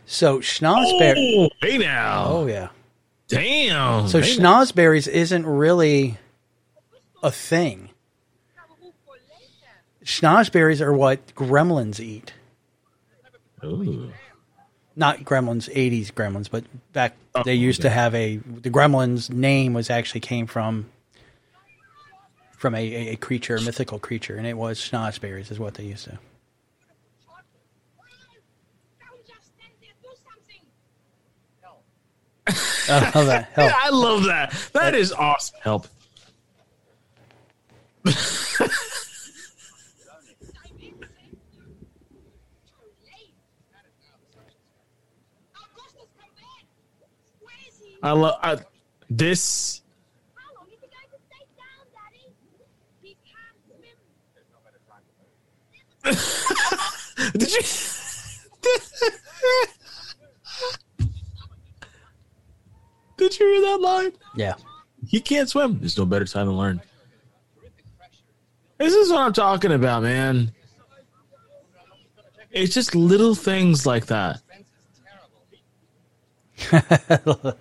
So 0.05 0.39
Schnozberry. 0.39 1.15
Oh, 1.37 1.49
hey 1.61 1.77
now. 1.77 2.27
Oh 2.27 2.47
yeah. 2.47 2.69
Damn. 3.27 4.07
So 4.07 4.21
Hey 4.21 4.37
schnozberries 4.37 5.05
isn't 5.05 5.45
really 5.45 6.17
a 7.21 7.29
thing. 7.29 7.89
Schnozberries 10.07 10.79
are 10.79 10.93
what 10.93 11.35
gremlins 11.35 11.99
eat. 11.99 12.33
Ooh. 13.61 14.13
Not 14.95 15.19
gremlins, 15.19 15.69
80s 15.75 16.13
gremlins, 16.13 16.49
but 16.49 16.63
back 16.93 17.17
Oh, 17.35 17.43
they 17.43 17.55
used 17.55 17.81
to 17.81 17.89
have 17.89 18.15
a 18.15 18.37
the 18.37 18.69
gremlins 18.69 19.29
name 19.29 19.73
was 19.73 19.89
actually 19.89 20.21
came 20.21 20.47
from 20.47 20.89
from 22.57 22.73
a, 22.73 22.79
a, 22.79 23.09
a 23.09 23.15
creature, 23.17 23.57
a 23.57 23.61
mythical 23.61 23.99
creature, 23.99 24.37
and 24.37 24.47
it 24.47 24.55
was 24.55 24.79
schnozberries 24.79 25.51
is 25.51 25.59
what 25.59 25.73
they 25.73 25.83
used 25.83 26.05
to. 26.05 26.17
I 32.47 32.99
love 33.01 33.11
oh, 33.15 33.25
that. 33.25 33.49
Hell. 33.51 33.71
I 33.77 33.89
love 33.89 34.23
that. 34.23 34.69
That 34.71 34.95
is 34.95 35.11
awesome. 35.11 35.59
Help. 35.61 35.87
I 48.03 48.11
love 48.11 48.35
I, 48.41 48.57
this. 49.09 49.81
Did 57.33 57.51
you? 57.51 57.61
Did 63.17 63.39
you 63.39 63.45
hear 63.47 63.61
that 63.61 63.81
line? 63.81 64.11
Yeah. 64.35 64.53
He 65.07 65.19
can't 65.19 65.49
swim. 65.49 65.79
There's 65.79 65.97
no 65.97 66.05
better 66.05 66.25
time 66.25 66.45
to 66.47 66.53
learn. 66.53 66.81
This 68.77 68.93
is 68.93 69.09
what 69.09 69.21
I'm 69.21 69.33
talking 69.33 69.71
about, 69.71 70.03
man. 70.03 70.51
It's 72.51 72.73
just 72.73 72.95
little 72.95 73.35
things 73.35 73.85
like 73.85 74.05
that. 74.07 74.41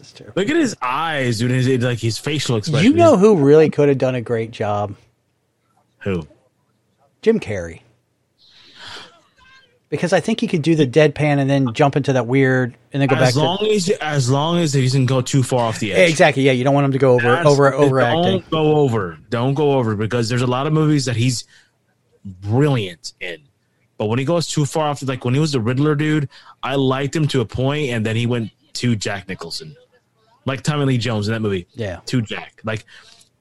Is 0.00 0.12
terrible. 0.12 0.40
Look 0.40 0.50
at 0.50 0.56
his 0.56 0.74
eyes, 0.80 1.38
dude. 1.38 1.50
His, 1.50 1.68
like 1.82 1.98
his 1.98 2.18
facial 2.18 2.56
expression. 2.56 2.90
You 2.90 2.96
know 2.96 3.16
who 3.16 3.36
really 3.36 3.68
could 3.70 3.88
have 3.88 3.98
done 3.98 4.14
a 4.14 4.20
great 4.22 4.50
job? 4.50 4.96
who? 5.98 6.26
Jim 7.22 7.38
Carrey. 7.38 7.82
Because 9.90 10.12
I 10.12 10.20
think 10.20 10.40
he 10.40 10.46
could 10.46 10.62
do 10.62 10.76
the 10.76 10.86
deadpan 10.86 11.38
and 11.40 11.50
then 11.50 11.74
jump 11.74 11.96
into 11.96 12.12
that 12.12 12.26
weird 12.28 12.76
and 12.92 13.02
then 13.02 13.08
go 13.08 13.16
As 13.16 13.20
back 13.20 13.28
As 13.30 13.36
long 13.36 13.58
to 13.58 13.70
as 13.74 13.88
as 14.00 14.30
long 14.30 14.58
as 14.58 14.72
he 14.72 14.82
doesn't 14.82 15.06
go 15.06 15.20
too 15.20 15.42
far 15.42 15.66
off 15.66 15.80
the 15.80 15.92
edge. 15.92 16.10
exactly. 16.10 16.44
Yeah, 16.44 16.52
you 16.52 16.62
don't 16.62 16.74
want 16.74 16.84
him 16.84 16.92
to 16.92 16.98
go 16.98 17.14
over 17.14 17.24
That's- 17.28 17.46
over 17.46 17.74
overacting. 17.74 18.22
Don't 18.38 18.50
go 18.50 18.76
over. 18.76 19.18
Don't 19.30 19.54
go 19.54 19.72
over 19.72 19.96
because 19.96 20.28
there's 20.28 20.42
a 20.42 20.46
lot 20.46 20.66
of 20.68 20.72
movies 20.72 21.06
that 21.06 21.16
he's 21.16 21.44
brilliant 22.24 23.14
in. 23.20 23.38
But 23.98 24.06
when 24.06 24.18
he 24.20 24.24
goes 24.24 24.46
too 24.46 24.64
far 24.64 24.88
off, 24.88 25.02
like 25.02 25.24
when 25.24 25.34
he 25.34 25.40
was 25.40 25.52
the 25.52 25.60
Riddler 25.60 25.94
dude, 25.96 26.28
I 26.62 26.76
liked 26.76 27.14
him 27.14 27.26
to 27.28 27.40
a 27.40 27.44
point, 27.44 27.90
and 27.90 28.06
then 28.06 28.16
he 28.16 28.26
went 28.26 28.50
to 28.74 28.94
Jack 28.96 29.28
Nicholson, 29.28 29.76
like 30.50 30.62
Tommy 30.62 30.84
Lee 30.84 30.98
Jones 30.98 31.28
in 31.28 31.34
that 31.34 31.40
movie. 31.40 31.66
Yeah. 31.74 32.00
to 32.06 32.20
Jack. 32.22 32.60
Like 32.64 32.84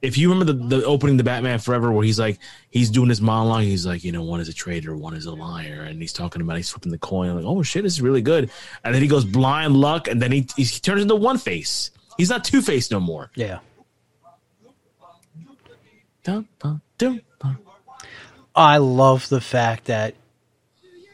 if 0.02 0.18
you 0.18 0.30
remember 0.32 0.54
the, 0.54 0.78
the 0.78 0.86
opening 0.86 1.18
the 1.18 1.24
Batman 1.24 1.60
Forever 1.60 1.92
where 1.92 2.04
he's 2.04 2.20
like 2.20 2.40
he's 2.70 2.90
doing 2.90 3.10
this 3.10 3.20
monologue, 3.20 3.64
he's 3.64 3.86
like, 3.86 4.04
you 4.04 4.12
know, 4.12 4.24
one 4.24 4.40
is 4.40 4.48
a 4.48 4.54
traitor, 4.54 4.96
one 4.96 5.14
is 5.14 5.26
a 5.26 5.34
liar, 5.34 5.82
and 5.82 6.02
he's 6.02 6.14
talking 6.14 6.42
about 6.42 6.58
he's 6.58 6.70
flipping 6.70 6.92
the 6.92 6.98
coin. 6.98 7.30
I'm 7.30 7.36
like, 7.36 7.46
oh 7.46 7.62
shit, 7.64 7.84
this 7.84 7.94
is 7.94 8.02
really 8.02 8.22
good. 8.22 8.50
And 8.84 8.96
then 8.96 9.02
he 9.02 9.08
goes 9.08 9.26
blind 9.26 9.76
luck, 9.76 10.08
and 10.08 10.22
then 10.22 10.32
he 10.32 10.48
he 10.56 10.66
turns 10.66 11.02
into 11.02 11.16
one 11.16 11.38
face. 11.38 11.92
He's 12.18 12.30
not 12.30 12.44
two 12.44 12.62
face 12.62 12.92
no 12.92 13.00
more. 13.00 13.32
Yeah. 13.36 13.60
I 18.56 18.78
love 18.78 19.30
the 19.30 19.42
fact 19.42 19.86
that 19.86 20.16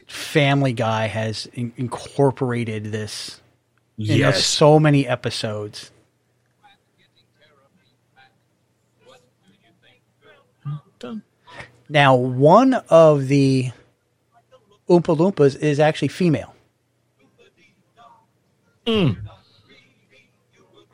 Family 0.06 0.72
Guy 0.72 1.06
has 1.06 1.46
in- 1.54 1.72
incorporated 1.76 2.86
this 2.86 3.40
Yes. 3.96 4.44
so 4.44 4.78
many 4.78 5.06
episodes. 5.06 5.90
Now, 11.88 12.16
one 12.16 12.74
of 12.88 13.28
the 13.28 13.70
Oompa 14.88 15.16
Loompas 15.16 15.56
is 15.56 15.78
actually 15.78 16.08
female. 16.08 16.54
Mm. 18.86 19.18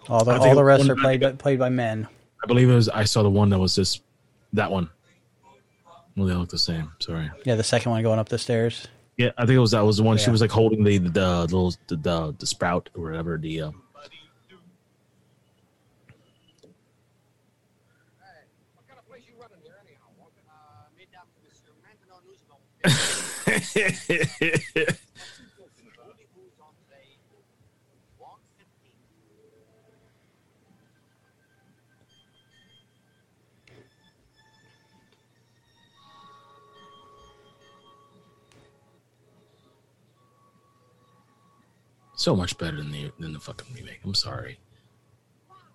All 0.09 0.25
the 0.25 0.33
all 0.33 0.55
the 0.55 0.65
rest 0.65 0.89
are 0.89 0.97
played 0.97 1.21
by, 1.21 1.33
played 1.33 1.59
by 1.59 1.69
men. 1.69 2.09
I 2.43 2.47
believe 2.47 2.69
it 2.69 2.75
was. 2.75 2.89
I 2.89 3.05
saw 3.05 3.23
the 3.23 3.31
one 3.31 3.51
that 3.51 3.59
was 3.59 3.75
just 3.75 4.03
that 4.55 4.71
one. 4.71 4.91
Well, 6.17 6.27
they 6.27 6.35
look 6.35 6.51
the 6.51 6.59
same. 6.59 6.93
Sorry. 6.99 7.31
Yeah, 7.45 7.55
the 7.55 7.65
second 7.65 7.93
one 7.93 8.03
going 8.03 8.19
up 8.19 8.29
the 8.29 8.39
stairs. 8.39 8.89
Yeah, 9.23 9.31
I 9.39 9.47
think 9.47 9.57
it 9.57 9.61
was 9.61 9.71
that 9.71 9.85
was 9.85 9.99
the 9.99 10.03
one. 10.03 10.19
She 10.19 10.31
was 10.31 10.41
like 10.41 10.51
holding 10.51 10.83
the 10.83 10.99
the, 10.99 11.11
the 11.11 11.41
little 11.43 11.73
the, 11.87 11.95
the 11.95 12.35
the 12.41 12.47
sprout 12.47 12.91
or 12.97 13.05
whatever. 13.05 13.39
The 13.39 13.63
uh, 13.63 13.71
so 42.23 42.37
much 42.37 42.57
better 42.57 42.77
than 42.77 42.93
the 42.93 43.11
than 43.19 43.33
the 43.33 43.41
fucking 43.41 43.75
remake. 43.75 44.01
I'm 44.05 44.15
sorry. 44.15 44.59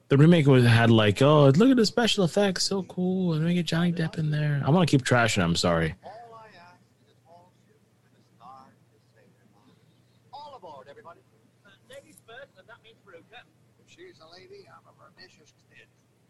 The 0.09 0.17
remake 0.17 0.47
was 0.47 0.65
had 0.65 0.89
like, 0.89 1.21
oh, 1.21 1.49
look 1.49 1.69
at 1.69 1.75
the 1.75 1.85
special 1.85 2.23
effects, 2.23 2.63
so 2.63 2.83
cool, 2.83 3.33
and 3.33 3.43
we 3.43 3.53
get 3.53 3.65
Johnny 3.65 3.91
Depp 3.91 4.17
in 4.17 4.31
there. 4.31 4.63
I 4.65 4.69
want 4.69 4.87
to 4.87 4.97
keep 4.97 5.05
trashing. 5.05 5.43
I'm 5.43 5.57
sorry. 5.57 5.95
I'm. 6.05 6.11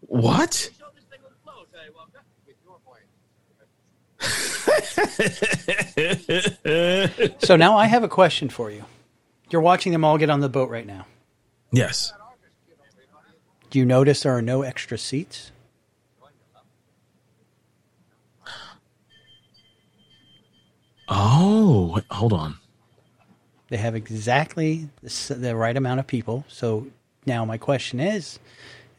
What? 0.02 0.72
So 7.40 7.56
now 7.56 7.78
I 7.78 7.86
have 7.86 8.04
a 8.04 8.10
question 8.10 8.50
for 8.50 8.72
you. 8.72 8.84
You're 9.50 9.62
watching 9.62 9.92
them 9.92 10.04
all 10.04 10.18
get 10.18 10.30
on 10.30 10.40
the 10.42 10.50
boat 10.50 10.70
right 10.70 10.86
now. 10.86 11.06
yes. 11.72 12.14
Do 13.70 13.80
you 13.80 13.86
notice 13.86 14.24
there 14.24 14.36
are 14.36 14.42
no 14.42 14.62
extra 14.62 14.98
seats? 14.98 15.52
Oh, 21.10 21.94
wait, 21.96 22.06
hold 22.10 22.34
on. 22.34 22.58
They 23.70 23.78
have 23.78 23.96
exactly 23.96 24.90
the, 25.02 25.36
the 25.36 25.56
right 25.56 25.76
amount 25.76 26.00
of 26.00 26.08
people. 26.08 26.46
So 26.48 26.88
now 27.26 27.44
my 27.44 27.58
question 27.58 28.00
is: 28.00 28.40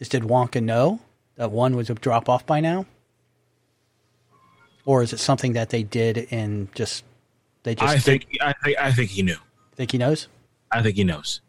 Is 0.01 0.09
did 0.09 0.23
Wonka 0.25 0.63
know 0.63 1.01
that 1.37 1.51
one 1.51 1.77
was 1.77 1.89
a 1.89 1.95
drop 1.95 2.29
off 2.29 2.45
by 2.45 2.61
now, 2.61 2.85
or 4.85 5.03
is 5.03 5.13
it 5.13 5.21
something 5.21 5.55
that 5.55 5.71
they 5.71 5.83
did 5.83 6.19
in 6.19 6.69
just 6.75 7.05
they 7.63 7.75
just 7.75 7.95
I 7.95 7.99
think 7.99 8.27
I 8.41 8.53
think 8.63 8.79
I 8.79 8.93
think 8.93 9.11
he 9.11 9.23
knew. 9.23 9.39
think 9.77 9.93
he 9.93 9.99
knows? 9.99 10.29
I 10.71 10.83
think 10.83 10.97
he 10.97 11.05
knows. 11.05 11.41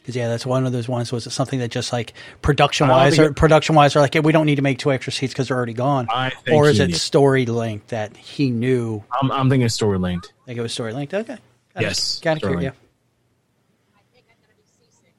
Because 0.00 0.16
yeah, 0.16 0.28
that's 0.28 0.46
one 0.46 0.66
of 0.66 0.72
those 0.72 0.88
ones. 0.88 1.12
Was 1.12 1.26
it 1.26 1.30
something 1.30 1.58
that 1.58 1.70
just 1.70 1.92
like 1.92 2.14
production 2.40 2.88
wise, 2.88 3.18
or 3.18 3.32
production 3.34 3.74
wise, 3.74 3.94
or 3.94 4.00
like, 4.00 4.14
hey, 4.14 4.20
we 4.20 4.32
don't 4.32 4.46
need 4.46 4.56
to 4.56 4.62
make 4.62 4.78
two 4.78 4.90
extra 4.90 5.12
seats 5.12 5.32
because 5.32 5.48
they're 5.48 5.56
already 5.56 5.74
gone, 5.74 6.08
or 6.50 6.68
is 6.68 6.80
it 6.80 6.88
knew. 6.88 6.94
story 6.94 7.44
linked 7.46 7.88
that 7.88 8.16
he 8.16 8.50
knew? 8.50 9.04
I'm 9.20 9.30
I'm 9.30 9.50
thinking 9.50 9.68
story 9.68 9.98
linked. 9.98 10.32
I 10.44 10.46
think 10.46 10.58
it 10.58 10.62
was 10.62 10.72
story 10.72 10.94
linked. 10.94 11.12
Okay, 11.12 11.36
Got 11.74 11.82
Yes, 11.82 12.18
got 12.20 12.34
to 12.34 12.40
story 12.40 12.52
curious. 12.54 12.72
linked. 12.72 12.78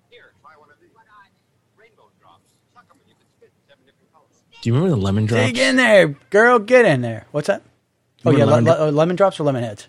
Here, 0.10 0.34
try 0.42 0.52
one 0.58 0.70
of 0.72 0.76
these. 0.82 0.90
Rainbow 1.78 2.10
drops. 2.20 2.50
Suck 2.74 2.84
'em 2.90 2.98
and 3.02 3.08
you 3.10 3.16
can 3.16 3.28
spit 3.38 3.52
seven 3.70 3.86
different 3.86 4.12
colors. 4.12 4.30
Do 4.64 4.70
you 4.70 4.74
remember 4.74 4.96
the 4.96 5.02
lemon 5.02 5.26
drops? 5.28 5.46
Dig 5.46 5.58
in 5.60 5.76
there, 5.76 6.08
girl. 6.32 6.58
Get 6.58 6.86
in 6.86 7.02
there. 7.02 7.28
What's 7.32 7.48
that? 7.48 7.62
Oh 8.26 8.32
yeah, 8.32 8.46
lemon, 8.46 8.66
lemon 8.66 8.82
le- 8.82 8.88
uh, 8.88 8.92
lemon 8.92 9.16
drops 9.16 9.40
or 9.40 9.44
lemon 9.44 9.64
heads. 9.64 9.88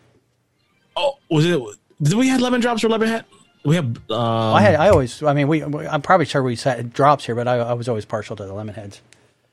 Oh, 0.97 1.19
was 1.31 1.47
it? 1.47 1.61
Did 2.03 2.15
we 2.15 2.29
have 2.29 2.41
lemon 2.41 2.61
drops 2.61 2.83
or 2.85 2.89
lemon 2.89 3.09
hat? 3.09 3.27
We 3.65 3.77
have. 3.77 3.87
Um, 4.11 4.55
I 4.55 4.61
had. 4.61 4.75
I 4.77 4.89
always. 4.89 5.23
I 5.23 5.35
mean, 5.35 5.49
we. 5.49 5.63
I'm 5.63 6.03
probably 6.03 6.27
sure 6.27 6.43
we 6.43 6.57
said 6.57 6.93
drops 6.93 7.27
here, 7.27 7.35
but 7.35 7.47
I, 7.47 7.59
I 7.59 7.73
was 7.75 7.89
always 7.89 8.05
partial 8.05 8.37
to 8.37 8.45
the 8.45 8.53
lemon 8.53 8.75
heads. 8.75 9.01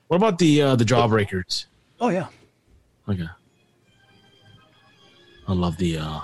What 0.08 0.16
about 0.16 0.38
the 0.38 0.62
uh, 0.62 0.76
the 0.76 0.84
jawbreakers? 0.84 1.66
Oh 2.00 2.08
yeah. 2.08 2.26
Okay. 3.08 3.28
I 5.46 5.52
love 5.52 5.76
the 5.76 5.98
uh, 5.98 6.20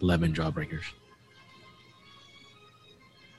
lemon 0.00 0.34
jawbreakers. 0.34 0.84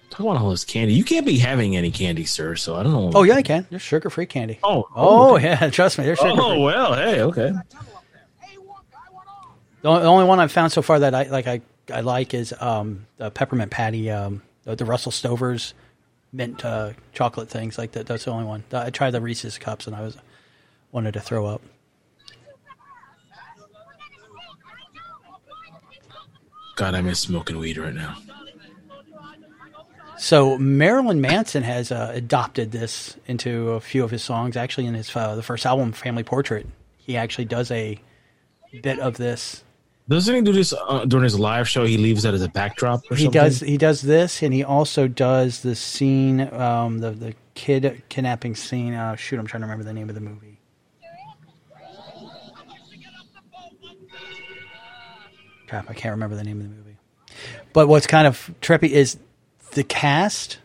Talk 0.10 0.22
about 0.22 0.38
all 0.42 0.50
this 0.50 0.66
candy. 0.66 0.94
You 0.94 1.04
can't 1.04 1.26
be 1.26 1.38
having 1.38 1.76
any 1.76 1.92
candy, 1.92 2.26
sir. 2.26 2.56
So 2.56 2.76
I 2.76 2.84
don't 2.84 2.94
know. 2.94 3.12
Oh 3.14 3.24
yeah, 3.24 3.36
I 3.36 3.44
can. 3.44 3.68
There's 3.70 3.84
sugar 3.84 4.10
free 4.10 4.26
candy. 4.26 4.60
Oh. 4.64 4.88
Oh 4.96 5.36
okay. 5.36 5.46
yeah, 5.46 5.70
trust 5.72 6.00
me. 6.00 6.06
There's 6.06 6.18
sugar 6.18 6.34
Oh 6.36 6.60
well. 6.62 6.94
Hey. 6.96 7.22
Okay. 7.22 7.52
The 9.82 9.90
only, 9.90 10.26
one 10.26 10.40
I've 10.40 10.52
found 10.52 10.72
so 10.72 10.82
far 10.82 10.99
that 10.99 11.14
I 11.14 11.24
like 11.24 11.48
I, 11.48 11.62
I 11.94 12.02
like 12.02 12.34
is 12.34 12.54
um, 12.60 13.06
the 13.18 13.30
peppermint 13.30 13.72
patty, 13.72 14.10
um, 14.10 14.41
the, 14.64 14.76
the 14.76 14.86
Russell 14.86 15.12
Stover's 15.12 15.74
mint 16.34 16.66
uh, 16.66 16.94
chocolate 17.14 17.49
things. 17.49 17.78
Like 17.78 17.91
that. 17.91 18.08
That's 18.08 18.26
the 18.26 18.32
only 18.32 18.45
one. 18.45 18.64
I 18.74 18.90
tried 18.90 19.12
the 19.12 19.22
Reese's 19.22 19.58
cups 19.58 19.88
and 19.88 19.95
I 19.95 20.02
was 20.02 20.18
wanted 20.91 21.14
to 21.14 21.20
throw 21.20 21.45
up. 21.45 21.62
God, 26.76 26.94
I 26.94 27.02
miss 27.02 27.20
smoking 27.20 27.58
weed 27.58 27.78
right 27.78 27.94
now. 27.94 28.18
So 30.18 30.58
Marilyn 30.58 31.22
Manson 31.22 31.64
has 31.64 31.91
uh, 31.91 32.12
adopted 32.14 32.72
this 32.72 33.16
into 33.28 33.72
a 33.72 33.80
few 33.80 34.04
of 34.04 34.12
his 34.12 34.24
songs. 34.24 34.58
Actually, 34.58 34.88
in 34.88 34.95
his 34.95 35.16
uh, 35.16 35.36
the 35.36 35.44
first 35.44 35.66
album, 35.66 35.91
Family 35.91 36.24
Portrait, 36.24 36.68
he 36.98 37.16
actually 37.16 37.45
does 37.45 37.70
a 37.72 37.99
bit 38.82 38.99
of 38.99 39.18
this. 39.18 39.64
Doesn't 40.10 40.34
he 40.36 40.42
do 40.42 40.54
this 40.54 40.74
uh, 40.74 41.04
during 41.06 41.26
his 41.26 41.38
live 41.38 41.68
show? 41.68 41.86
He 41.86 41.98
leaves 41.98 42.24
that 42.24 42.34
as 42.34 42.42
a 42.42 42.48
backdrop 42.48 43.02
or 43.12 43.16
He 43.16 43.26
something. 43.26 43.42
does 43.42 43.60
he 43.60 43.78
does 43.78 44.02
this, 44.02 44.42
and 44.42 44.54
he 44.54 44.64
also 44.64 45.08
does 45.08 45.62
the 45.62 45.76
scene, 45.76 46.42
um, 46.54 47.00
the 47.00 47.12
the 47.12 47.36
kid 47.56 48.04
kidnapping 48.08 48.56
scene. 48.56 48.94
Uh, 48.94 49.16
shoot, 49.18 49.38
I'm 49.38 49.48
trying 49.48 49.62
to 49.62 49.66
remember 49.66 49.84
the 49.84 49.94
name 49.94 50.08
of 50.08 50.16
the 50.16 50.22
movie. 50.22 50.60
Crap, 55.68 55.90
I 55.90 55.94
can't 55.94 56.14
remember 56.14 56.36
the 56.36 56.44
name 56.44 56.62
of 56.62 56.70
the 56.70 56.76
movie. 56.76 56.98
But 57.74 57.88
what's 57.88 58.08
kind 58.08 58.26
of 58.26 58.50
trippy 58.62 58.90
is 58.90 59.18
the 59.72 59.84
cast 59.84 60.60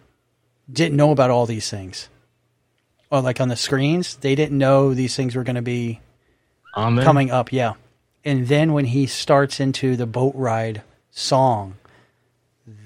didn't 0.72 0.96
know 0.96 1.10
about 1.10 1.30
all 1.30 1.44
these 1.46 1.68
things. 1.68 2.08
Or 3.10 3.20
like 3.20 3.40
on 3.40 3.48
the 3.48 3.56
screens, 3.56 4.16
they 4.16 4.34
didn't 4.34 4.56
know 4.56 4.94
these 4.94 5.16
things 5.16 5.34
were 5.34 5.42
going 5.44 5.56
to 5.56 5.62
be 5.62 6.00
on 6.74 6.94
there. 6.96 7.04
coming 7.04 7.30
up. 7.30 7.52
Yeah, 7.52 7.74
and 8.24 8.48
then 8.48 8.72
when 8.72 8.86
he 8.86 9.06
starts 9.06 9.60
into 9.60 9.96
the 9.96 10.06
boat 10.06 10.34
ride 10.34 10.82
song, 11.10 11.74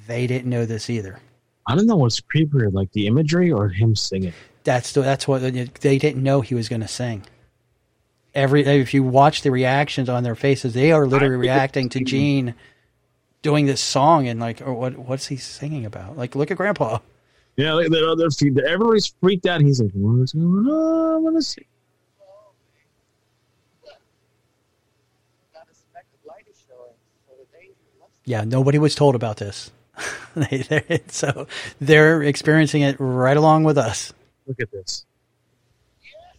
they 0.07 0.27
didn't 0.27 0.51
know 0.51 0.67
this 0.67 0.89
either. 0.91 1.19
I 1.67 1.75
don't 1.75 1.87
know 1.87 1.97
what's 1.97 2.21
creepier, 2.21 2.73
like 2.73 2.93
the 2.93 3.07
imagery 3.07 3.51
or 3.51 3.69
him 3.69 3.97
singing. 3.97 4.33
That's 4.65 4.93
the, 4.93 5.03
that's 5.03 5.27
what 5.29 5.43
they 5.43 5.99
didn't 5.99 6.23
know 6.23 6.41
he 6.41 6.55
was 6.55 6.69
going 6.69 6.81
to 6.83 6.89
sing. 6.89 7.25
Every 8.35 8.65
if 8.65 8.93
you 8.93 9.03
watch 9.03 9.43
the 9.43 9.51
reactions 9.51 10.09
on 10.09 10.23
their 10.23 10.35
faces, 10.35 10.75
they 10.75 10.93
are 10.93 11.07
literally 11.07 11.37
reacting 11.37 11.89
to 11.91 12.01
Gene 12.01 12.55
doing 13.43 13.67
this 13.67 13.81
song 13.81 14.29
and 14.29 14.39
like, 14.39 14.61
or 14.61 14.75
what 14.75 14.99
what's 14.99 15.29
he 15.29 15.37
singing 15.37 15.87
about? 15.87 16.19
Like, 16.19 16.35
look 16.35 16.51
at 16.51 16.57
Grandpa. 16.57 16.99
Yeah, 17.57 17.73
like 17.73 17.89
the 17.89 18.07
other 18.07 18.29
feed. 18.31 18.59
Everybody's 18.59 19.07
freaked 19.07 19.47
out. 19.47 19.63
He's 19.63 19.81
like, 19.81 19.93
"What's 19.95 20.35
going 20.35 20.67
on? 20.69 21.15
I 21.15 21.17
want 21.17 21.37
to 21.37 21.43
see." 21.43 21.67
Got 25.55 25.65
a 25.71 25.75
speck 25.75 26.05
of 26.13 26.27
light 26.27 26.45
is 26.51 26.63
showing, 26.69 26.93
so 27.27 27.33
the 27.39 27.47
danger 27.59 27.81
must 27.99 28.16
Yeah, 28.27 28.43
nobody 28.45 28.79
was 28.79 28.95
told 28.95 29.15
about 29.15 29.37
this. 29.39 29.71
they, 30.37 30.59
they're, 30.59 31.01
so 31.09 31.47
they're 31.81 32.23
experiencing 32.23 32.83
it 32.83 32.97
right 32.99 33.37
along 33.37 33.65
with 33.65 33.79
us. 33.79 34.13
Look 34.47 34.61
at 34.61 34.71
this. 34.73 35.07
Yes, 36.03 36.37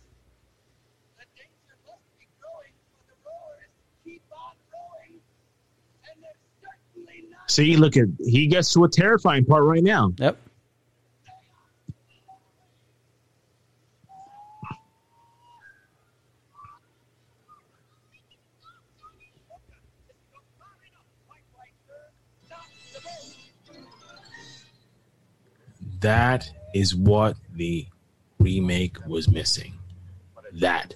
the 1.18 1.26
danger 1.36 1.76
must 1.88 2.20
be 2.20 2.28
growing 2.42 2.74
for 2.84 3.04
the 3.08 3.16
roars 3.26 3.72
keep 4.04 4.22
on 4.32 4.54
rolling, 4.74 5.20
and 6.14 6.22
they're 6.22 6.32
certainly 6.62 7.24
not. 7.32 7.50
See, 7.50 7.78
look 7.78 7.96
at 7.98 8.08
he 8.20 8.48
gets 8.48 8.74
to 8.74 8.84
a 8.84 8.90
terrifying 8.90 9.46
part 9.46 9.64
right 9.64 9.84
now. 9.84 10.14
Yep. 10.18 10.38
That 26.00 26.50
is 26.74 26.96
what 26.96 27.38
the 27.54 27.88
remake 28.40 28.98
was 29.08 29.28
missing. 29.28 29.74
That. 30.54 30.96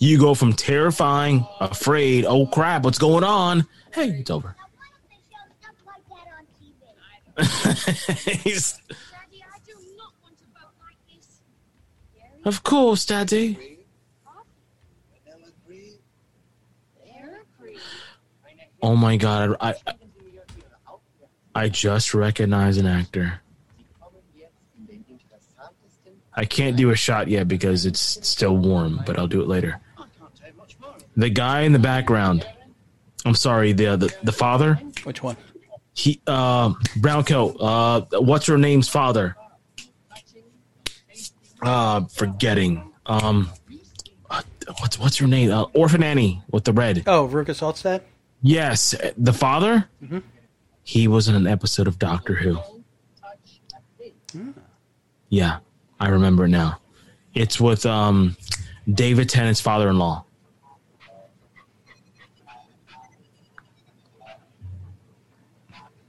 You 0.00 0.18
go 0.18 0.34
from 0.34 0.52
terrifying, 0.52 1.46
afraid, 1.60 2.24
oh 2.24 2.46
crap, 2.46 2.84
what's 2.84 2.98
going 2.98 3.24
on? 3.24 3.66
Hey, 3.92 4.10
it's 4.10 4.30
over. 4.30 4.54
Now, 4.56 4.64
why 4.76 4.86
don't 4.92 5.10
they 5.10 5.16
show 5.28 5.42
stuff 5.60 5.74
like 5.86 6.04
that 7.36 7.38
on 7.38 7.44
TV? 8.22 8.42
He's, 8.44 8.74
Daddy, 8.88 9.42
I 9.42 9.58
do 9.66 9.74
not 9.96 10.12
want 10.22 10.38
to 10.38 10.44
vote 10.44 10.72
like 10.80 10.96
this. 11.16 11.40
Dairy, 12.16 12.42
of 12.44 12.62
course, 12.62 13.06
Daddy. 13.06 13.54
coffee, 13.54 14.46
Vanilla 15.24 15.50
cream. 15.66 15.92
dairy 17.04 17.42
cream. 17.60 17.78
Oh 18.80 18.94
my 18.94 19.16
god, 19.16 19.56
I, 19.60 19.74
I, 19.84 19.94
I 21.56 21.68
just 21.68 22.14
recognize 22.14 22.76
an 22.78 22.86
actor. 22.86 23.40
I 26.38 26.44
can't 26.44 26.76
do 26.76 26.90
a 26.90 26.94
shot 26.96 27.26
yet 27.26 27.48
because 27.48 27.84
it's 27.84 27.98
still 28.26 28.56
warm, 28.56 29.02
but 29.04 29.18
I'll 29.18 29.26
do 29.26 29.40
it 29.42 29.48
later. 29.48 29.80
I 29.96 30.04
can't 30.18 30.34
take 30.40 30.56
much 30.56 30.78
more. 30.80 30.94
The 31.16 31.30
guy 31.30 31.62
in 31.62 31.72
the 31.72 31.80
background. 31.80 32.46
I'm 33.24 33.34
sorry, 33.34 33.72
the 33.72 33.96
the, 33.96 34.14
the 34.22 34.30
father. 34.30 34.76
Which 35.02 35.20
one? 35.20 35.36
He 35.94 36.20
uh 36.28 36.74
brown 36.96 37.24
coat. 37.24 37.56
Uh 37.60 38.02
what's 38.20 38.46
her 38.46 38.56
name's 38.56 38.88
father? 38.88 39.34
Uh 41.60 42.04
forgetting. 42.04 42.92
Um 43.06 43.50
what's 44.78 44.96
what's 44.96 45.16
her 45.16 45.26
name? 45.26 45.50
Uh, 45.50 45.64
Orphan 45.74 46.04
Annie 46.04 46.40
with 46.52 46.62
the 46.62 46.72
red. 46.72 47.02
Oh, 47.08 47.24
Rukus 47.24 47.60
Altstad? 47.60 48.02
Yes, 48.42 48.94
the 49.16 49.32
father. 49.32 49.88
He 50.84 51.08
was 51.08 51.26
in 51.26 51.34
an 51.34 51.48
episode 51.48 51.88
of 51.88 51.98
Doctor 51.98 52.36
Who. 52.36 52.58
Yeah, 55.30 55.58
I 56.00 56.08
remember 56.08 56.44
it 56.44 56.48
now. 56.48 56.80
It's 57.34 57.60
with 57.60 57.86
um 57.86 58.36
David 58.92 59.28
Tennant's 59.28 59.60
father-in-law. 59.60 60.24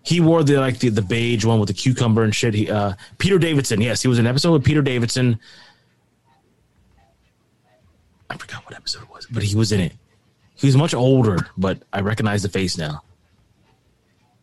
He 0.03 0.22
wore 0.22 0.44
the 0.44 0.57
like 0.57 0.80
the, 0.80 0.90
the 0.90 1.03
beige 1.03 1.45
one 1.45 1.60
with 1.60 1.68
the 1.68 1.74
cucumber 1.74 2.24
and 2.24 2.34
shit. 2.34 2.53
He 2.56 2.70
uh 2.70 2.94
Peter 3.20 3.38
Davidson. 3.38 3.80
Yes, 3.82 4.02
he 4.02 4.07
was 4.07 4.18
in 4.18 4.26
an 4.26 4.30
episode 4.30 4.53
with 4.53 4.64
Peter 4.64 4.82
Davidson. 4.82 5.40
I 8.30 8.38
forgot 8.38 8.66
what 8.66 8.76
episode 8.76 9.03
it 9.03 9.10
was, 9.10 9.28
but 9.28 9.44
he 9.44 9.56
was 9.56 9.72
in 9.72 9.80
it. 9.80 9.94
He 10.56 10.68
was 10.68 10.76
much 10.76 10.94
older, 10.94 11.38
but 11.57 11.84
I 11.94 12.02
recognize 12.02 12.44
the 12.44 12.49
face 12.49 12.78
now. 12.78 13.03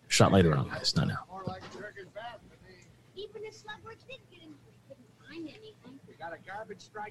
Shot 0.08 0.32
later 0.32 0.56
on, 0.56 0.68
guys, 0.68 0.94
not 0.96 1.08
now. 1.08 1.18
More 1.28 1.42
like 1.46 1.62
a 1.62 1.76
turkey 1.76 2.02
bath 2.14 2.38
to 2.48 2.56
me. 2.68 2.78
Even 3.16 3.44
if 3.44 3.54
Slugworth 3.54 3.98
did 4.08 4.18
get 4.30 4.42
in, 4.42 4.54
we 4.64 4.72
couldn't 4.88 5.10
find 5.28 5.48
anything. 5.48 6.00
We 6.08 6.14
got 6.14 6.32
a 6.32 6.38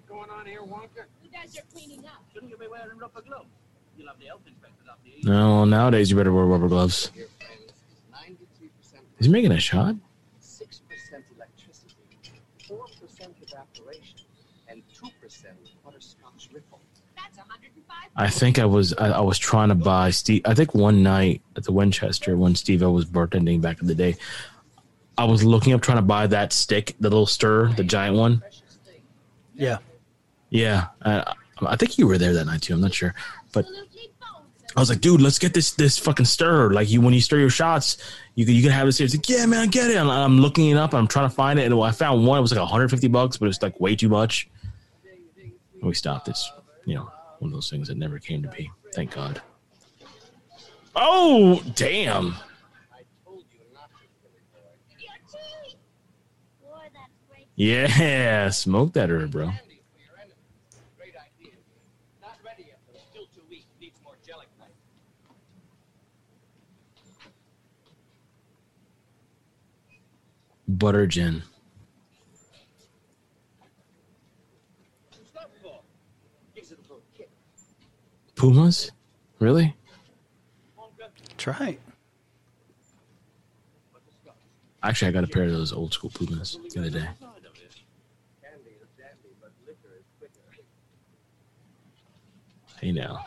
garbage 0.08 0.28
going 0.28 0.40
on 0.40 0.46
here, 0.46 0.62
Wonka. 0.62 1.06
You 1.24 1.30
guys 1.32 1.58
are 1.58 1.64
cleaning 1.74 2.06
up. 2.06 2.24
Shouldn't 2.34 2.52
you 2.52 2.58
be 2.58 2.68
wearing 2.68 2.98
rubber 2.98 3.22
gloves? 3.22 3.50
You'll 3.98 4.08
have 4.08 4.20
the 4.20 4.26
health 4.26 4.42
inspector 4.46 4.90
up 4.90 5.00
the 5.04 5.30
No, 5.30 5.66
nowadays 5.66 6.10
you 6.10 6.18
better 6.18 6.34
wear 6.34 6.46
rubber 6.46 6.68
gloves. 6.68 7.12
Is 7.16 7.28
93% 8.12 9.00
Is 9.20 9.26
he 9.26 9.32
making 9.32 9.52
a 9.52 9.60
shot? 9.60 9.96
6% 10.42 10.82
electricity, 11.36 11.96
4% 12.68 12.78
evaporation, 13.42 14.20
and 14.68 14.84
2% 14.94 15.12
butterscotch 15.84 16.50
ripple. 16.54 16.82
I 18.18 18.30
think 18.30 18.60
I 18.60 18.66
was 18.66 18.94
I, 18.94 19.10
I 19.10 19.22
was 19.22 19.38
trying 19.38 19.70
to 19.70 19.76
buy 19.76 20.10
Steve. 20.10 20.42
I 20.46 20.54
think 20.54 20.74
one 20.74 21.04
night 21.04 21.42
at 21.58 21.64
the 21.64 21.74
Winchester 21.74 22.38
when 22.38 22.56
Steve 22.56 22.82
O 22.82 22.92
was 22.92 23.06
bartending 23.06 23.60
back 23.60 23.82
in 23.82 23.88
the 23.88 23.96
day, 23.96 24.16
I 25.18 25.26
was 25.26 25.44
looking 25.44 25.74
up 25.74 25.82
trying 25.82 25.98
to 25.98 26.02
buy 26.02 26.28
that 26.28 26.54
stick, 26.54 26.96
the 27.00 27.10
little 27.10 27.26
stir, 27.26 27.74
the 27.74 27.84
giant 27.84 28.16
one. 28.16 28.42
Yeah. 29.54 29.80
Yeah, 30.50 30.88
I, 31.02 31.34
I 31.62 31.76
think 31.76 31.98
you 31.98 32.08
were 32.08 32.18
there 32.18 32.34
that 32.34 32.46
night 32.46 32.62
too. 32.62 32.74
I'm 32.74 32.82
not 32.82 32.94
sure, 32.94 33.14
but 33.52 33.66
I 34.76 34.80
was 34.80 34.90
like, 34.90 35.02
dude, 35.02 35.22
let's 35.22 35.40
get 35.40 35.54
this 35.54 35.72
this 35.72 35.98
fucking 35.98 36.26
stir. 36.26 36.72
Like 36.72 36.90
you, 36.90 37.02
when 37.02 37.14
you 37.14 37.22
stir 37.22 37.40
your 37.40 37.50
shots, 37.50 37.98
you 38.36 38.46
can 38.46 38.56
you 38.56 38.62
can 38.62 38.72
have 38.72 38.86
this 38.86 38.98
here. 38.98 39.06
It's 39.06 39.16
like, 39.16 39.28
yeah, 39.28 39.46
man, 39.46 39.60
I 39.62 39.66
get 39.68 39.90
it. 39.90 39.96
And 39.96 40.10
I'm 40.10 40.40
looking 40.40 40.70
it 40.70 40.78
up. 40.78 40.94
I'm 40.94 41.08
trying 41.08 41.30
to 41.30 41.36
find 41.36 41.60
it, 41.60 41.66
and 41.72 41.82
I 41.82 41.92
found 41.92 42.26
one. 42.26 42.38
It 42.38 42.42
was 42.42 42.52
like 42.52 42.60
150 42.60 43.08
bucks, 43.08 43.38
but 43.38 43.46
it 43.46 43.50
was 43.50 43.62
like 43.62 43.80
way 43.80 43.96
too 43.96 44.10
much. 44.10 44.50
And 45.74 45.84
we 45.84 45.94
stopped. 45.94 46.28
It's 46.28 46.52
you 46.86 46.96
know 46.96 47.10
one 47.40 47.50
of 47.50 47.54
those 47.54 47.70
things 47.70 47.88
that 47.88 47.98
never 47.98 48.20
came 48.20 48.42
to 48.44 48.50
be. 48.50 48.70
Thank 48.94 49.12
God. 49.14 49.42
Oh 50.96 51.62
damn! 51.76 52.36
Yeah, 57.56 58.50
smoke 58.50 58.94
that 58.94 59.10
herb, 59.10 59.32
bro. 59.32 59.46
Candy 59.46 59.82
for 59.94 60.00
your 60.00 60.12
enemy. 60.20 60.36
Great 60.98 61.14
idea. 61.16 61.54
Not 62.22 62.38
ready 62.46 62.66
yet, 62.68 62.80
but 62.86 63.02
still 63.10 63.28
too 63.34 63.44
weak. 63.50 63.66
Needs 63.80 63.98
more 64.04 64.16
gelatin. 64.26 64.50
Butter 64.60 64.72
gin. 64.76 65.62
What's 66.98 67.12
that 67.16 67.24
for? 67.24 67.32
Gives 69.88 70.04
it 70.04 70.65
a 70.65 70.65
little 70.80 71.06
gin. 71.08 71.44
Pumas? 78.36 78.92
Really? 79.40 79.76
Try. 81.38 81.78
Actually, 84.84 85.08
I 85.08 85.12
got 85.12 85.24
a 85.24 85.28
pair 85.28 85.46
of 85.46 85.52
those 85.52 85.74
old 85.74 85.94
school 85.94 86.12
Pumas 86.14 86.60
the 86.74 86.80
other 86.80 86.90
day. 86.92 87.00
Candy 87.18 88.78
is 88.82 88.90
dandy, 88.98 89.34
but 89.42 89.52
liquor 89.66 89.98
is 89.98 90.06
quicker. 90.20 90.34
Hey 92.82 92.92
now. 92.92 93.26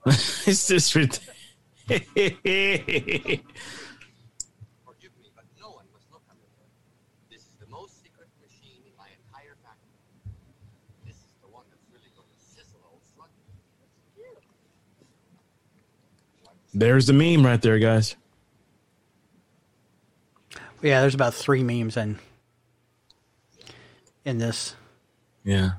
sizzle 12.38 12.80
old 12.92 13.02
slug. 13.16 13.30
There's 16.74 17.06
the 17.08 17.14
meme 17.14 17.46
right 17.46 17.62
there, 17.62 17.78
guys. 17.80 18.16
Yeah, 20.82 21.02
there's 21.02 21.14
about 21.14 21.36
three 21.36 21.62
memes 21.62 21.96
in 21.96 22.18
in 24.26 24.38
this. 24.38 24.76
Yeah. 25.44 25.74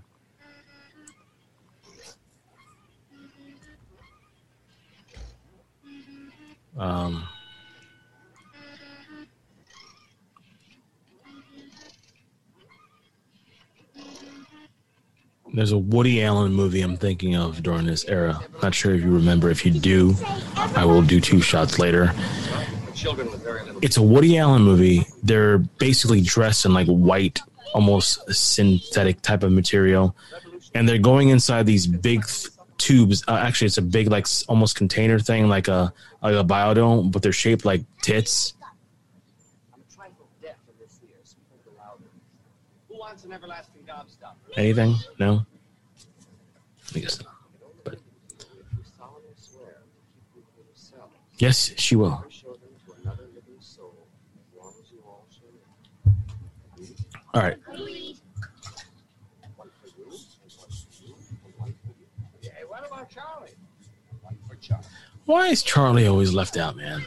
Um. 6.76 7.28
There's 15.54 15.72
a 15.72 15.78
Woody 15.78 16.24
Allen 16.24 16.54
movie 16.54 16.80
I'm 16.80 16.96
thinking 16.96 17.36
of 17.36 17.62
during 17.62 17.84
this 17.84 18.06
era. 18.06 18.40
Not 18.62 18.74
sure 18.74 18.94
if 18.94 19.02
you 19.02 19.10
remember. 19.10 19.50
If 19.50 19.66
you 19.66 19.72
do, 19.72 20.14
I 20.56 20.86
will 20.86 21.02
do 21.02 21.20
two 21.20 21.42
shots 21.42 21.78
later. 21.78 22.14
It's 23.82 23.98
a 23.98 24.02
Woody 24.02 24.38
Allen 24.38 24.62
movie. 24.62 25.06
They're 25.22 25.58
basically 25.58 26.22
dressed 26.22 26.64
in 26.64 26.72
like 26.72 26.86
white, 26.86 27.40
almost 27.74 28.32
synthetic 28.32 29.20
type 29.20 29.42
of 29.42 29.52
material, 29.52 30.16
and 30.74 30.88
they're 30.88 30.96
going 30.96 31.28
inside 31.28 31.66
these 31.66 31.86
big 31.86 32.24
tubes. 32.82 33.22
Uh, 33.28 33.36
actually, 33.36 33.66
it's 33.66 33.78
a 33.78 33.82
big 33.82 34.08
like 34.08 34.26
almost 34.48 34.74
container 34.76 35.18
thing, 35.18 35.48
like 35.48 35.68
a 35.68 35.92
like 36.20 36.34
a 36.34 36.44
biodome, 36.44 37.12
but 37.12 37.22
they're 37.22 37.32
shaped 37.32 37.64
like 37.64 37.82
tits. 38.02 38.54
Anything? 44.56 44.96
No. 45.18 45.46
I 46.94 46.98
guess 46.98 47.22
not. 47.22 47.32
But 47.84 47.98
yes, 51.38 51.72
she 51.76 51.96
will. 51.96 52.24
All 57.34 57.40
right. 57.40 57.56
Why 65.32 65.48
is 65.48 65.62
Charlie 65.62 66.06
always 66.06 66.34
left 66.34 66.58
out, 66.58 66.76
man? 66.76 67.06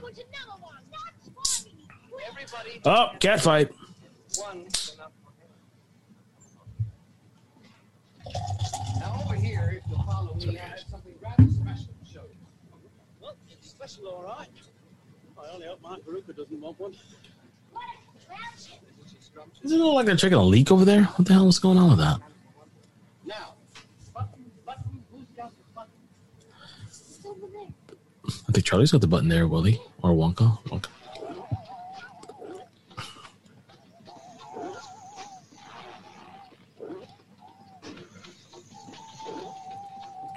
Oh, 2.84 3.10
cat 3.20 3.40
fight. 3.40 3.70
Well, 13.22 13.38
it's 13.48 13.70
special, 13.70 14.08
all 14.08 14.24
right. 14.24 14.48
I 15.38 15.54
only 15.54 15.68
hope 15.68 16.36
doesn't 16.36 16.60
want 16.60 16.80
one. 16.80 16.96
Isn't 19.64 19.80
it 19.80 19.84
look 19.84 19.94
like 19.94 20.08
they're 20.08 20.16
checking 20.16 20.40
a 20.40 20.44
leak 20.44 20.72
over 20.72 20.84
there? 20.84 21.04
What 21.04 21.28
the 21.28 21.34
hell 21.34 21.48
is 21.48 21.60
going 21.60 21.78
on 21.78 21.92
with 21.92 22.00
that? 22.00 22.20
Now, 23.24 23.54
button, 24.16 24.50
button, 24.66 25.04
who's 25.12 25.28
got 25.38 25.52
the 25.52 25.64
button? 25.76 25.92
It's 26.88 27.24
over 27.24 27.46
there. 27.54 27.68
I 28.28 28.42
think 28.56 28.66
Charlie's 28.66 28.94
got 28.94 29.02
the 29.02 29.08
button 29.08 29.28
there, 29.28 29.48
Willie. 29.48 29.82
Or 30.02 30.12
Wonka. 30.12 30.58
Wonka. 30.70 30.88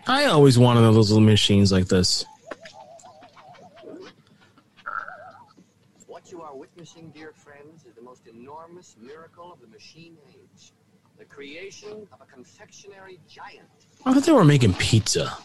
I 0.08 0.24
always 0.24 0.58
wanted 0.58 0.80
those 0.80 1.10
little 1.10 1.24
machines 1.24 1.70
like 1.70 1.86
this. 1.86 2.24
What 6.06 6.32
you 6.32 6.42
are 6.42 6.56
witnessing, 6.56 7.10
dear 7.14 7.32
friends, 7.32 7.84
is 7.84 7.94
the 7.94 8.02
most 8.02 8.26
enormous 8.26 8.96
miracle 9.00 9.52
of 9.52 9.60
the 9.60 9.68
machine 9.68 10.16
age. 10.30 10.72
The 11.18 11.24
creation 11.24 12.08
of 12.12 12.20
a 12.20 12.24
confectionery 12.24 13.20
giant. 13.28 13.68
I 14.04 14.14
thought 14.14 14.24
they 14.24 14.32
were 14.32 14.44
making 14.44 14.74
pizza. 14.74 15.36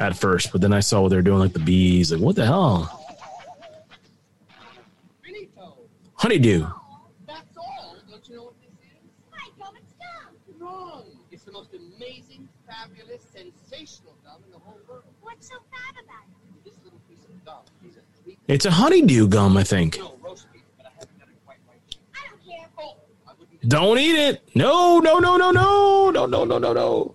At 0.00 0.16
first, 0.16 0.50
but 0.50 0.62
then 0.62 0.72
I 0.72 0.80
saw 0.80 1.02
what 1.02 1.10
they 1.10 1.16
were 1.16 1.22
doing, 1.22 1.40
like 1.40 1.52
the 1.52 1.58
bees. 1.58 2.10
Like, 2.10 2.22
what 2.22 2.34
the 2.34 2.46
hell? 2.46 2.96
Honeydew. 6.14 6.66
It's 18.48 18.64
a 18.64 18.70
honeydew 18.70 19.28
gum, 19.28 19.56
I 19.56 19.62
think. 19.62 19.96
don't 19.96 20.20
Don't 23.68 23.98
eat 23.98 24.16
it. 24.16 24.42
No, 24.54 24.98
no, 24.98 25.18
no, 25.18 25.36
no, 25.36 25.50
no, 25.50 26.10
no, 26.10 26.26
no, 26.26 26.44
no, 26.44 26.58
no, 26.58 26.72
no. 26.72 27.14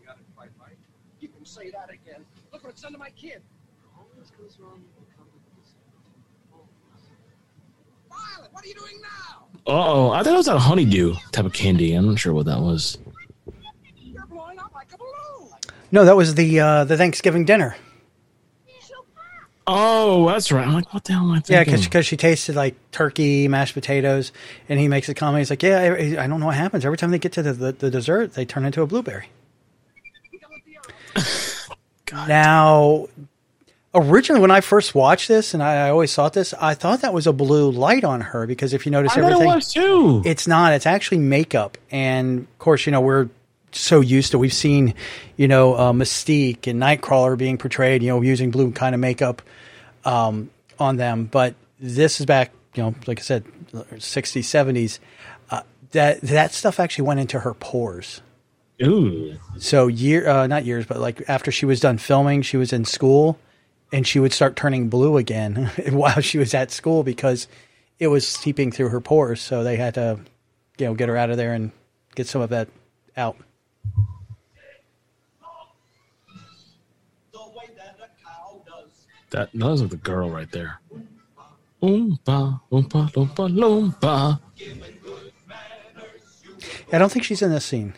You 1.20 1.28
can 1.28 1.44
say 1.44 1.70
that 1.70 1.90
again. 1.90 2.24
Look 2.52 2.64
what 2.64 2.70
it's 2.70 2.82
done 2.82 2.92
to 2.92 2.98
my 2.98 3.10
kid. 3.10 3.42
Violet, 8.10 8.52
what 8.52 8.64
are 8.64 8.68
you 8.68 8.74
doing 8.74 9.00
now? 9.02 9.46
Uh 9.66 9.92
oh. 9.92 10.10
I 10.10 10.22
thought 10.22 10.34
it 10.34 10.36
was 10.36 10.48
a 10.48 10.58
honeydew 10.58 11.14
type 11.32 11.44
of 11.44 11.52
candy. 11.52 11.94
I'm 11.94 12.08
not 12.08 12.18
sure 12.18 12.32
what 12.32 12.46
that 12.46 12.60
was. 12.60 12.98
Like. 13.06 13.54
No, 15.90 16.04
that 16.04 16.16
was 16.16 16.34
the 16.34 16.60
uh, 16.60 16.84
the 16.84 16.96
Thanksgiving 16.96 17.44
dinner. 17.44 17.76
Oh, 19.70 20.26
that's 20.28 20.50
right. 20.50 20.66
I'm 20.66 20.72
like, 20.72 20.92
what 20.94 21.04
the 21.04 21.12
hell 21.12 21.24
am 21.24 21.30
I 21.32 21.42
Yeah, 21.46 21.62
thinking? 21.62 21.84
because 21.84 22.06
she 22.06 22.16
tasted 22.16 22.56
like 22.56 22.74
turkey, 22.90 23.48
mashed 23.48 23.74
potatoes, 23.74 24.32
and 24.68 24.80
he 24.80 24.88
makes 24.88 25.10
a 25.10 25.14
comment. 25.14 25.40
He's 25.40 25.50
like, 25.50 25.62
"Yeah, 25.62 25.78
I, 25.78 26.24
I 26.24 26.26
don't 26.26 26.40
know 26.40 26.46
what 26.46 26.54
happens. 26.54 26.86
Every 26.86 26.96
time 26.96 27.10
they 27.10 27.18
get 27.18 27.32
to 27.32 27.42
the, 27.42 27.52
the, 27.52 27.72
the 27.72 27.90
dessert, 27.90 28.32
they 28.32 28.46
turn 28.46 28.64
into 28.64 28.80
a 28.82 28.86
blueberry." 28.86 29.28
Now, 32.26 33.06
originally 33.94 34.40
when 34.40 34.50
I 34.50 34.62
first 34.62 34.94
watched 34.94 35.28
this, 35.28 35.52
and 35.52 35.62
I, 35.62 35.88
I 35.88 35.90
always 35.90 36.14
thought 36.14 36.32
this, 36.32 36.54
I 36.54 36.72
thought 36.72 37.02
that 37.02 37.12
was 37.12 37.26
a 37.26 37.34
blue 37.34 37.70
light 37.70 38.02
on 38.02 38.22
her 38.22 38.46
because 38.46 38.72
if 38.72 38.86
you 38.86 38.92
notice 38.92 39.12
I 39.12 39.16
thought 39.20 39.32
it 39.32 39.34
everything, 39.34 39.48
was 39.54 39.72
too. 39.74 40.22
it's 40.24 40.46
not. 40.46 40.72
It's 40.72 40.86
actually 40.86 41.18
makeup, 41.18 41.76
and 41.90 42.40
of 42.40 42.58
course, 42.58 42.86
you 42.86 42.92
know 42.92 43.02
we're 43.02 43.28
so 43.72 44.00
used 44.00 44.30
to. 44.30 44.38
We've 44.38 44.52
seen, 44.54 44.94
you 45.36 45.48
know, 45.48 45.74
uh, 45.74 45.92
Mystique 45.92 46.66
and 46.66 46.80
Nightcrawler 46.80 47.36
being 47.36 47.58
portrayed, 47.58 48.02
you 48.02 48.08
know, 48.08 48.22
using 48.22 48.50
blue 48.50 48.70
kind 48.72 48.94
of 48.94 49.00
makeup 49.02 49.42
um, 50.08 50.50
on 50.78 50.96
them. 50.96 51.26
But 51.26 51.54
this 51.78 52.20
is 52.20 52.26
back, 52.26 52.52
you 52.74 52.82
know, 52.82 52.94
like 53.06 53.20
I 53.20 53.22
said, 53.22 53.44
sixties, 53.98 54.48
seventies. 54.48 55.00
Uh, 55.50 55.62
that 55.92 56.20
that 56.22 56.52
stuff 56.52 56.80
actually 56.80 57.06
went 57.06 57.20
into 57.20 57.40
her 57.40 57.54
pores. 57.54 58.20
Ooh. 58.82 59.36
So 59.58 59.88
year, 59.88 60.28
uh, 60.28 60.46
not 60.46 60.64
years, 60.64 60.86
but 60.86 60.98
like 60.98 61.22
after 61.28 61.50
she 61.50 61.66
was 61.66 61.80
done 61.80 61.98
filming, 61.98 62.42
she 62.42 62.56
was 62.56 62.72
in 62.72 62.84
school, 62.84 63.38
and 63.92 64.06
she 64.06 64.20
would 64.20 64.32
start 64.32 64.56
turning 64.56 64.88
blue 64.88 65.16
again 65.16 65.70
while 65.90 66.20
she 66.20 66.38
was 66.38 66.54
at 66.54 66.70
school 66.70 67.02
because 67.02 67.48
it 67.98 68.08
was 68.08 68.26
seeping 68.26 68.70
through 68.70 68.90
her 68.90 69.00
pores. 69.00 69.40
So 69.40 69.64
they 69.64 69.76
had 69.76 69.94
to, 69.94 70.20
you 70.78 70.86
know, 70.86 70.94
get 70.94 71.08
her 71.08 71.16
out 71.16 71.30
of 71.30 71.36
there 71.36 71.54
and 71.54 71.72
get 72.14 72.28
some 72.28 72.40
of 72.40 72.50
that 72.50 72.68
out. 73.16 73.36
The 77.32 77.38
way 77.38 77.68
that 77.76 77.98
a 77.98 78.24
cow 78.24 78.62
does. 78.64 79.06
That, 79.30 79.54
was 79.54 79.82
like 79.82 79.90
the 79.90 79.96
girl 79.96 80.30
right 80.30 80.50
there. 80.50 80.80
Oompa, 81.82 82.60
oompa, 82.72 83.12
loompa, 83.12 83.48
loompa. 84.00 84.40
I 86.92 86.98
don't 86.98 87.12
think 87.12 87.24
she's 87.24 87.42
in 87.42 87.50
this 87.50 87.64
scene. 87.64 87.94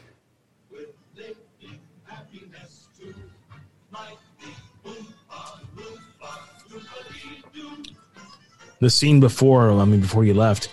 The 8.80 8.90
scene 8.90 9.20
before, 9.20 9.70
I 9.70 9.84
mean, 9.84 10.00
before 10.00 10.24
you 10.24 10.32
left, 10.32 10.70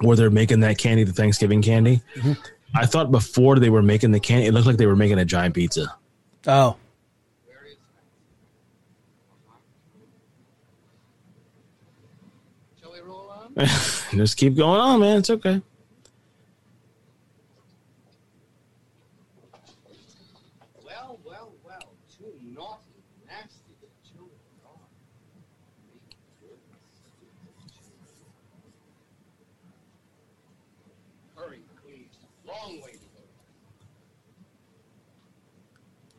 where 0.00 0.16
they're 0.16 0.30
making 0.30 0.60
that 0.60 0.78
candy, 0.78 1.04
the 1.04 1.12
Thanksgiving 1.12 1.62
candy. 1.62 2.00
Mm-hmm. 2.14 2.32
I 2.74 2.86
thought 2.86 3.10
before 3.10 3.58
they 3.58 3.70
were 3.70 3.82
making 3.82 4.12
the 4.12 4.20
candy, 4.20 4.46
it 4.46 4.52
looked 4.52 4.66
like 4.66 4.76
they 4.76 4.86
were 4.86 4.96
making 4.96 5.18
a 5.18 5.24
giant 5.24 5.54
pizza. 5.54 5.94
Oh, 6.46 6.76
Where 7.46 7.66
is 7.66 7.76
Shall 12.80 12.92
we 12.92 13.00
roll 13.00 13.30
on? 13.30 13.45
Just 14.10 14.36
keep 14.36 14.54
going 14.54 14.78
on, 14.78 15.00
man. 15.00 15.16
It's 15.18 15.30
okay. 15.30 15.62
Well, 20.84 21.18
well, 21.24 21.52
well. 21.64 21.78
Two 22.18 22.34
naughty, 22.54 22.82
nasty 23.26 23.72
little 23.80 23.96
children 24.04 24.36
are 24.62 24.68
gone. 24.68 24.80
Hurry, 31.34 31.60
please. 31.82 32.08
Long 32.46 32.80
way 32.82 32.92
to 32.92 32.98
go. 32.98 33.22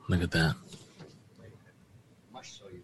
Look 0.10 0.24
at 0.24 0.32
that. 0.32 0.56
Must 2.34 2.60
show 2.60 2.66
you 2.72 2.82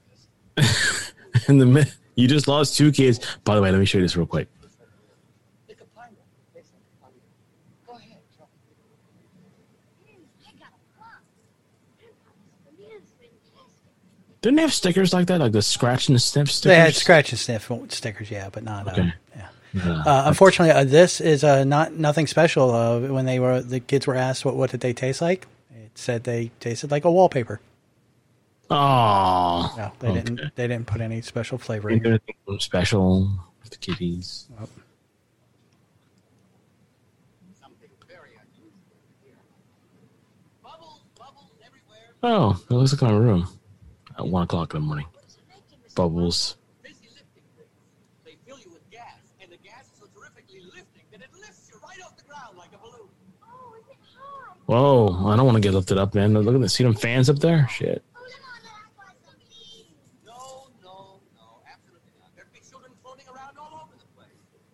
this. 0.56 1.14
In 1.50 1.58
the 1.58 1.66
mid, 1.66 1.92
you 2.15 2.27
just 2.27 2.48
lost 2.48 2.77
two 2.77 2.91
kids. 2.91 3.19
By 3.44 3.56
the 3.56 3.61
way, 3.61 3.72
let 3.72 3.80
me 3.80 3.85
show 3.85 3.98
you 3.98 4.03
this 4.03 4.15
real 4.15 4.26
quick. 4.26 4.48
They 5.68 5.73
could 5.73 5.91
climb 5.94 6.07
up. 6.10 6.27
They 6.53 6.61
said, 6.61 6.80
climb 6.99 7.11
up. 7.11 7.88
Go 7.88 7.94
ahead, 7.94 8.19
try. 8.35 8.45
I 10.48 10.52
got 10.60 10.68
a 10.68 10.98
plum. 10.98 11.10
Grandpa's 11.98 12.76
bananas 12.77 13.10
fantastic. 13.19 14.41
Didn't 14.41 14.56
they 14.57 14.61
have 14.61 14.73
stickers 14.73 15.14
like 15.14 15.27
that, 15.27 15.40
like 15.40 15.52
the 15.52 15.61
scratch 15.61 16.10
and 16.10 16.22
sniff 16.22 16.52
stickers? 16.52 16.76
they 16.76 16.80
had 16.80 16.95
scratch 16.95 17.31
and 17.31 17.40
sniff 17.40 17.72
stickers, 17.90 18.30
yeah, 18.30 18.49
but 18.52 18.64
not. 18.64 18.88
Okay. 18.88 19.02
Um, 19.02 19.14
yeah. 19.35 20.03
Uh, 20.06 20.23
unfortunately, 20.27 20.72
uh, 20.72 20.84
this 20.84 21.19
is 21.19 21.44
uh, 21.44 21.64
not 21.64 21.94
nothing 21.94 22.27
special. 22.27 22.69
Uh, 22.72 22.99
when 22.99 23.26
they 23.26 23.40
were 23.40 23.60
the 23.61 23.80
kids 23.80 24.06
were 24.06 24.14
asked 24.15 24.45
what 24.45 24.56
what 24.56 24.69
did 24.69 24.81
they 24.81 24.94
taste 24.94 25.19
like, 25.19 25.48
it 25.76 25.91
said 25.95 26.26
they 26.26 26.52
tasted 26.60 26.91
like 26.91 27.06
a 27.06 27.11
wallpaper. 27.11 27.60
Oh, 28.69 29.73
No, 29.77 29.91
they 29.99 30.14
didn't. 30.14 30.56
They 30.56 30.68
didn't 30.68 30.88
put 30.88 31.02
any 31.02 31.22
special 31.22 31.57
flavor 31.57 31.90
in. 31.90 32.03
Here. 32.03 32.19
special 32.60 33.30
with 33.61 33.72
the 33.72 33.77
kitties. 33.77 34.48
Something 37.61 37.90
very 38.07 38.31
unusual 38.31 38.72
here. 39.23 39.35
Bubbles, 40.64 41.02
bubbles 41.18 41.52
everywhere. 41.65 42.15
Oh, 42.23 42.60
it 42.69 42.73
looks 42.73 42.94
like 42.94 43.02
my 43.11 43.18
room 43.18 43.48
at 44.18 44.26
one 44.27 44.44
o'clock 44.44 44.73
in 44.73 44.81
the 44.81 44.88
morning. 44.88 45.06
What's 45.14 45.35
it 45.35 45.44
making, 45.49 45.80
Mr. 45.88 45.95
Bubbles. 45.95 46.57
Busy 46.81 46.95
lifting 47.14 47.44
things. 47.57 47.69
They 48.26 48.38
fill 48.48 48.60
you 48.60 48.72
with 48.72 48.90
gas, 48.90 49.19
and 49.41 49.52
the 49.52 49.57
gas 49.57 49.85
is 49.94 49.99
so 49.99 50.06
terrifically 50.18 50.61
lifting 50.73 51.03
that 51.11 51.22
it 51.22 51.30
lifts 51.40 51.69
you 51.72 51.80
right 51.84 51.99
off 52.06 52.15
the 52.18 52.23
ground 52.23 52.57
like 52.57 52.69
a 52.73 52.77
balloon. 52.77 53.10
Oh, 53.44 53.76
is 53.80 53.88
it 53.90 53.98
hot? 54.18 54.57
Whoa, 54.65 55.27
I 55.27 55.35
don't 55.35 55.45
want 55.45 55.57
to 55.57 55.61
get 55.61 55.73
lifted 55.73 55.98
up, 55.98 56.15
man. 56.15 56.34
Look 56.34 56.56
at 56.56 56.61
this. 56.61 56.73
See 56.73 56.84
them 56.84 56.94
fans 56.95 57.30
up 57.30 57.38
there? 57.40 57.68
Shit. 57.69 58.03
Oh, 58.15 58.22
come 58.22 58.44
on, 58.45 58.53
let's 58.64 58.95
buy 58.95 59.11
some 59.26 59.35
please. 59.49 59.85
No, 60.26 60.69
no, 60.84 61.19
no, 61.35 61.61
absolutely 61.68 62.14
not. 62.19 62.30
There'd 62.35 62.52
be 62.53 62.60
children 62.64 62.91
floating 63.03 63.26
around 63.27 63.57
all 63.60 63.84
over 63.84 63.98
the 63.99 64.07
place. 64.15 64.31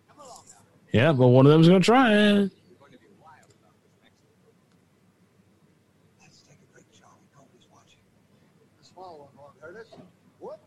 Come 0.08 0.20
along 0.20 0.44
now. 0.48 0.62
Yeah, 0.92 1.12
but 1.12 1.28
one 1.28 1.46
of 1.46 1.52
them's 1.52 1.68
try 1.84 2.12
it. 2.12 2.16
Going 2.16 2.92
to 2.92 2.98
be 2.98 3.06
wild 3.22 3.46
about 3.46 3.74
this 3.80 3.94
next 4.02 4.16
one. 4.26 4.64
Let's 6.20 6.42
take 6.42 6.58
a 6.58 6.72
break, 6.72 6.84
Charlie. 6.92 7.14
Nobody's 7.32 7.68
watching. 7.70 8.00
The 8.80 8.84
small 8.84 9.18
one 9.20 9.28
won't 9.36 9.54
hurt 9.60 9.80
us. 9.80 9.94
Whoops. 10.40 10.58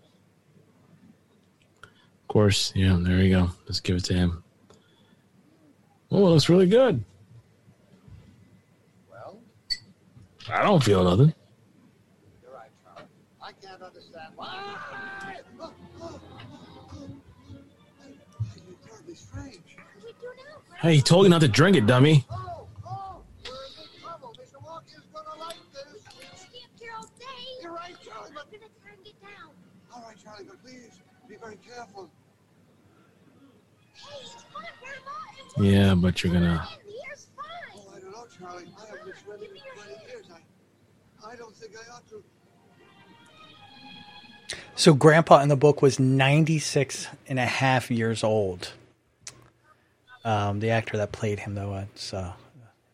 Of 1.84 2.28
course, 2.30 2.72
yeah. 2.74 2.98
There 3.02 3.18
you 3.18 3.36
go. 3.36 3.50
Let's 3.68 3.82
give 3.82 3.98
it 3.98 4.06
to 4.06 4.14
him. 4.14 4.44
Oh, 6.10 6.28
it 6.28 6.30
looks 6.30 6.48
really 6.48 6.68
good. 6.68 7.04
Well, 9.12 9.40
I 10.50 10.64
don't 10.64 10.82
feel 10.84 11.04
nothing. 11.04 11.34
you're 12.42 12.54
right, 12.54 12.70
Charlie. 12.82 13.10
I 13.42 13.52
can't 13.62 13.82
understand 13.82 14.34
why. 14.38 14.78
Hey, 20.84 20.96
he 20.96 21.02
told 21.02 21.24
you 21.24 21.30
not 21.30 21.40
to 21.40 21.48
drink 21.48 21.78
it, 21.78 21.86
dummy. 21.88 22.26
Yeah, 35.58 35.96
but 35.96 36.22
you're 36.22 36.34
gonna. 36.34 36.68
Oh, 36.68 37.94
I 37.96 38.00
don't 38.02 38.12
know, 38.12 38.26
Charlie. 38.38 38.66
I 38.78 38.86
haven't 38.86 39.06
been 39.06 39.14
swimming 39.24 39.50
in 39.52 39.84
20 39.84 40.12
years. 40.12 40.26
I, 40.34 41.32
I 41.32 41.36
don't 41.38 41.56
think 41.56 41.72
I 41.78 41.96
ought 41.96 42.10
to. 42.10 42.22
So 44.76 44.94
Grandpa 44.94 45.40
in 45.40 45.48
the 45.48 45.56
book 45.56 45.82
was 45.82 45.98
96 45.98 47.08
and 47.30 47.40
a 47.40 47.46
half 47.46 47.90
years 47.90 48.22
old. 48.22 48.74
Um, 50.26 50.60
the 50.60 50.70
actor 50.70 50.98
that 50.98 51.12
played 51.12 51.40
him, 51.40 51.56
though, 51.56 51.76
it's 51.76 52.14
uh, 52.14 52.32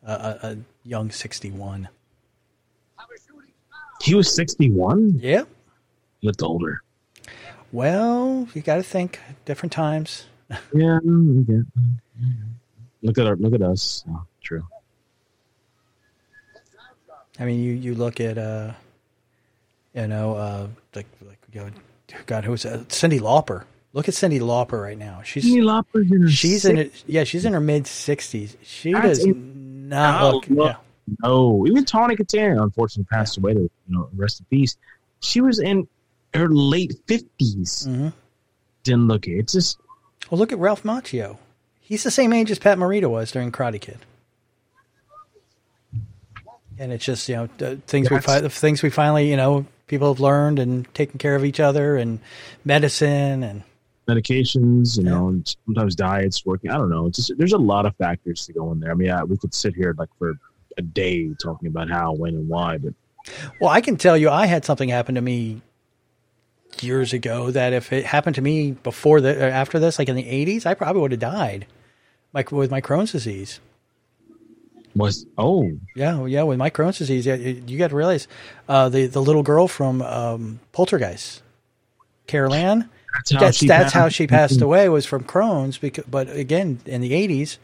a, 0.03 0.13
a, 0.13 0.57
young 0.83 1.11
61. 1.11 1.87
He 4.01 4.15
was 4.15 4.33
61? 4.33 5.19
Yeah. 5.21 5.43
He 6.19 6.27
looked 6.27 6.41
older. 6.41 6.81
Well, 7.71 8.47
you 8.53 8.61
got 8.61 8.77
to 8.77 8.83
think 8.83 9.19
different 9.45 9.71
times. 9.73 10.25
Yeah. 10.73 10.99
Look 13.01 13.17
at 13.17 13.27
our, 13.27 13.35
look 13.35 13.53
at 13.53 13.61
us. 13.61 14.03
Oh, 14.09 14.23
true. 14.41 14.67
I 17.39 17.45
mean, 17.45 17.61
you, 17.61 17.73
you 17.73 17.95
look 17.95 18.19
at, 18.19 18.37
uh, 18.37 18.73
you 19.93 20.07
know, 20.07 20.35
uh, 20.35 20.67
like, 20.95 21.05
like 21.21 21.37
you 21.53 21.61
know, 21.61 21.69
God, 22.25 22.43
who's 22.43 22.65
uh, 22.65 22.83
Cyndi 22.89 23.19
Lauper? 23.19 23.63
Look 23.99 24.07
at 24.07 24.13
Cyndi 24.13 24.39
Lauper 24.39 24.81
right 24.81 24.97
now. 24.97 25.23
She's 25.25 25.43
Cyndi 25.43 25.61
Lauper's 25.61 26.09
in 26.09 26.21
her 26.21 26.29
she's 26.29 26.63
in 26.63 26.77
six- 26.77 26.99
it. 26.99 27.03
Yeah, 27.11 27.25
she's 27.25 27.43
in 27.43 27.51
her 27.51 27.59
mid 27.59 27.83
60s. 27.83 28.55
She 28.63 28.93
That's 28.93 29.19
does 29.19 29.25
in- 29.25 29.89
not 29.89 30.21
No, 30.21 30.31
look. 30.31 30.49
no. 30.49 30.65
Yeah. 30.65 30.75
No, 31.21 31.67
even 31.67 31.83
Tawny 31.83 32.15
Kitaen 32.15 32.63
unfortunately 32.63 33.09
passed 33.11 33.35
away. 33.37 33.55
To 33.55 33.59
you 33.59 33.69
know, 33.89 34.07
rest 34.15 34.39
in 34.39 34.45
peace. 34.49 34.77
She 35.19 35.41
was 35.41 35.59
in 35.59 35.85
her 36.33 36.47
late 36.47 36.93
50s 37.07 37.87
Mhm. 37.89 38.13
Didn't 38.85 39.07
look 39.09 39.27
it. 39.27 39.33
It's 39.39 39.51
just 39.51 39.77
Well, 40.31 40.39
look 40.39 40.53
at 40.53 40.59
Ralph 40.59 40.83
Macchio. 40.83 41.37
He's 41.81 42.03
the 42.03 42.11
same 42.11 42.31
age 42.31 42.49
as 42.51 42.57
Pat 42.59 42.77
Morita 42.77 43.09
was 43.09 43.31
during 43.31 43.51
Karate 43.51 43.81
Kid. 43.81 43.97
And 46.77 46.93
it's 46.93 47.03
just 47.03 47.27
you 47.27 47.35
know 47.35 47.49
the 47.57 47.75
things 47.87 48.09
we 48.09 48.15
That's- 48.15 48.25
fi- 48.33 48.39
the 48.39 48.49
things 48.49 48.81
we 48.81 48.89
finally 48.89 49.29
you 49.29 49.35
know 49.35 49.65
people 49.87 50.13
have 50.13 50.21
learned 50.21 50.59
and 50.59 50.85
taken 50.93 51.17
care 51.17 51.35
of 51.35 51.43
each 51.43 51.59
other 51.59 51.97
and 51.97 52.19
medicine 52.63 53.43
and 53.43 53.63
medications, 54.09 54.97
you 54.97 55.03
Yeah. 55.03 55.11
know, 55.11 55.29
and 55.29 55.55
sometimes 55.65 55.95
diets 55.95 56.45
working. 56.45 56.71
I 56.71 56.77
don't 56.77 56.89
know. 56.89 57.05
It's 57.07 57.17
just 57.17 57.37
there's 57.37 57.53
a 57.53 57.57
lot 57.73 57.85
of 57.85 57.95
factors 57.97 58.45
to 58.47 58.53
go 58.53 58.71
in 58.71 58.79
there. 58.79 58.91
I 58.91 58.95
mean, 58.95 59.07
yeah, 59.07 59.23
we 59.23 59.37
could 59.37 59.53
sit 59.53 59.75
here 59.75 59.95
like 59.97 60.09
for 60.17 60.33
a 60.77 60.81
day 60.81 61.29
talking 61.41 61.67
about 61.67 61.89
how, 61.89 62.13
when, 62.13 62.33
and 62.35 62.47
why, 62.47 62.77
but 62.77 62.93
Well, 63.59 63.69
I 63.69 63.81
can 63.81 63.97
tell 63.97 64.17
you, 64.17 64.29
I 64.29 64.45
had 64.45 64.63
something 64.65 64.89
happen 64.89 65.15
to 65.15 65.21
me 65.21 65.61
years 66.81 67.11
ago 67.13 67.51
that 67.51 67.73
if 67.73 67.91
it 67.91 68.05
happened 68.05 68.35
to 68.35 68.41
me 68.41 68.71
before 68.71 69.19
the 69.21 69.35
or 69.45 69.49
after 69.49 69.79
this, 69.79 69.99
like 69.99 70.07
in 70.09 70.15
the 70.15 70.23
'80s, 70.23 70.65
I 70.65 70.73
probably 70.73 71.01
would 71.01 71.11
have 71.11 71.19
died, 71.19 71.65
like 72.33 72.51
with 72.51 72.71
my 72.71 72.79
Crohn's 72.81 73.11
disease. 73.11 73.59
was 74.95 75.25
oh 75.37 75.71
Yeah, 75.95 76.17
well, 76.17 76.27
yeah, 76.27 76.43
with 76.43 76.57
my 76.57 76.69
Crohn's 76.69 76.97
disease, 76.99 77.25
yeah, 77.25 77.35
you, 77.35 77.61
you 77.67 77.77
got 77.77 77.89
to 77.89 77.95
realize 77.95 78.27
uh, 78.67 78.87
the 78.89 79.07
the 79.07 79.21
little 79.21 79.43
girl 79.43 79.67
from 79.67 80.01
um, 80.01 80.59
Poltergeist, 80.71 81.41
Carol 82.27 82.53
Anne. 82.53 82.89
That's 83.27 83.31
how 83.31 83.39
That's 83.39 83.57
she 83.57 83.67
that's 83.67 83.83
passed. 83.85 83.93
how 83.95 84.09
she 84.09 84.27
passed 84.27 84.61
away 84.61 84.89
was 84.89 85.05
from 85.05 85.23
Crohn's. 85.23 85.77
Because, 85.77 86.05
but 86.05 86.29
again, 86.29 86.79
in 86.85 87.01
the 87.01 87.11
'80s, 87.11 87.57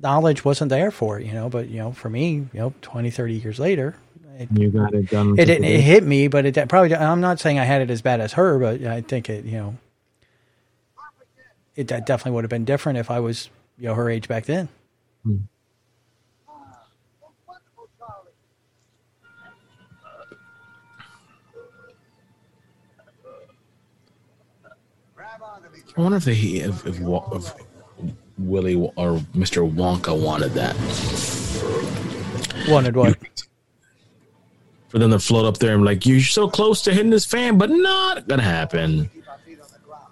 knowledge 0.00 0.44
wasn't 0.44 0.70
there 0.70 0.90
for 0.90 1.18
it, 1.18 1.26
you 1.26 1.32
know. 1.32 1.48
But 1.48 1.68
you 1.68 1.78
know, 1.78 1.92
for 1.92 2.08
me, 2.10 2.32
you 2.52 2.60
know, 2.60 2.74
20, 2.82 3.10
30 3.10 3.34
years 3.34 3.58
later, 3.58 3.96
it, 4.38 4.48
You 4.52 4.70
got 4.70 4.94
it 4.94 5.10
done. 5.10 5.38
it 5.38 5.44
didn't 5.46 5.64
it 5.64 5.80
hit 5.80 6.04
me, 6.04 6.28
but 6.28 6.46
it 6.46 6.68
probably. 6.68 6.94
I'm 6.94 7.20
not 7.20 7.40
saying 7.40 7.58
I 7.58 7.64
had 7.64 7.82
it 7.82 7.90
as 7.90 8.02
bad 8.02 8.20
as 8.20 8.32
her, 8.34 8.58
but 8.58 8.82
I 8.84 9.00
think 9.00 9.28
it, 9.30 9.44
you 9.44 9.58
know, 9.58 9.76
it 11.76 11.88
that 11.88 12.06
definitely 12.06 12.32
would 12.32 12.44
have 12.44 12.50
been 12.50 12.64
different 12.64 12.98
if 12.98 13.10
I 13.10 13.20
was, 13.20 13.48
you 13.78 13.88
know, 13.88 13.94
her 13.94 14.08
age 14.08 14.28
back 14.28 14.44
then. 14.46 14.68
Wonderful, 15.24 15.48
I 25.96 26.00
wonder 26.00 26.16
if 26.16 26.24
they 26.24 26.32
if 26.34 26.86
if, 26.86 26.98
Wa- 27.00 27.28
if 27.32 27.52
Willie 28.38 28.74
or 28.74 29.18
Mr. 29.34 29.70
Wonka 29.72 30.18
wanted 30.20 30.52
that 30.54 30.74
Wanted 32.68 32.96
what? 32.96 33.16
for 34.88 34.98
them 34.98 35.10
to 35.10 35.18
float 35.18 35.44
up 35.44 35.58
there 35.58 35.74
and 35.74 35.84
like 35.84 36.06
you're 36.06 36.20
so 36.20 36.48
close 36.48 36.82
to 36.82 36.92
hitting 36.92 37.10
this 37.10 37.24
fan, 37.24 37.58
but 37.58 37.68
not 37.70 38.26
gonna 38.28 38.42
happen. 38.42 39.08
Keep 39.12 39.28
our 39.28 39.38
feet 39.38 39.60
on 39.60 39.66
the 39.72 39.78
ground. 39.86 40.04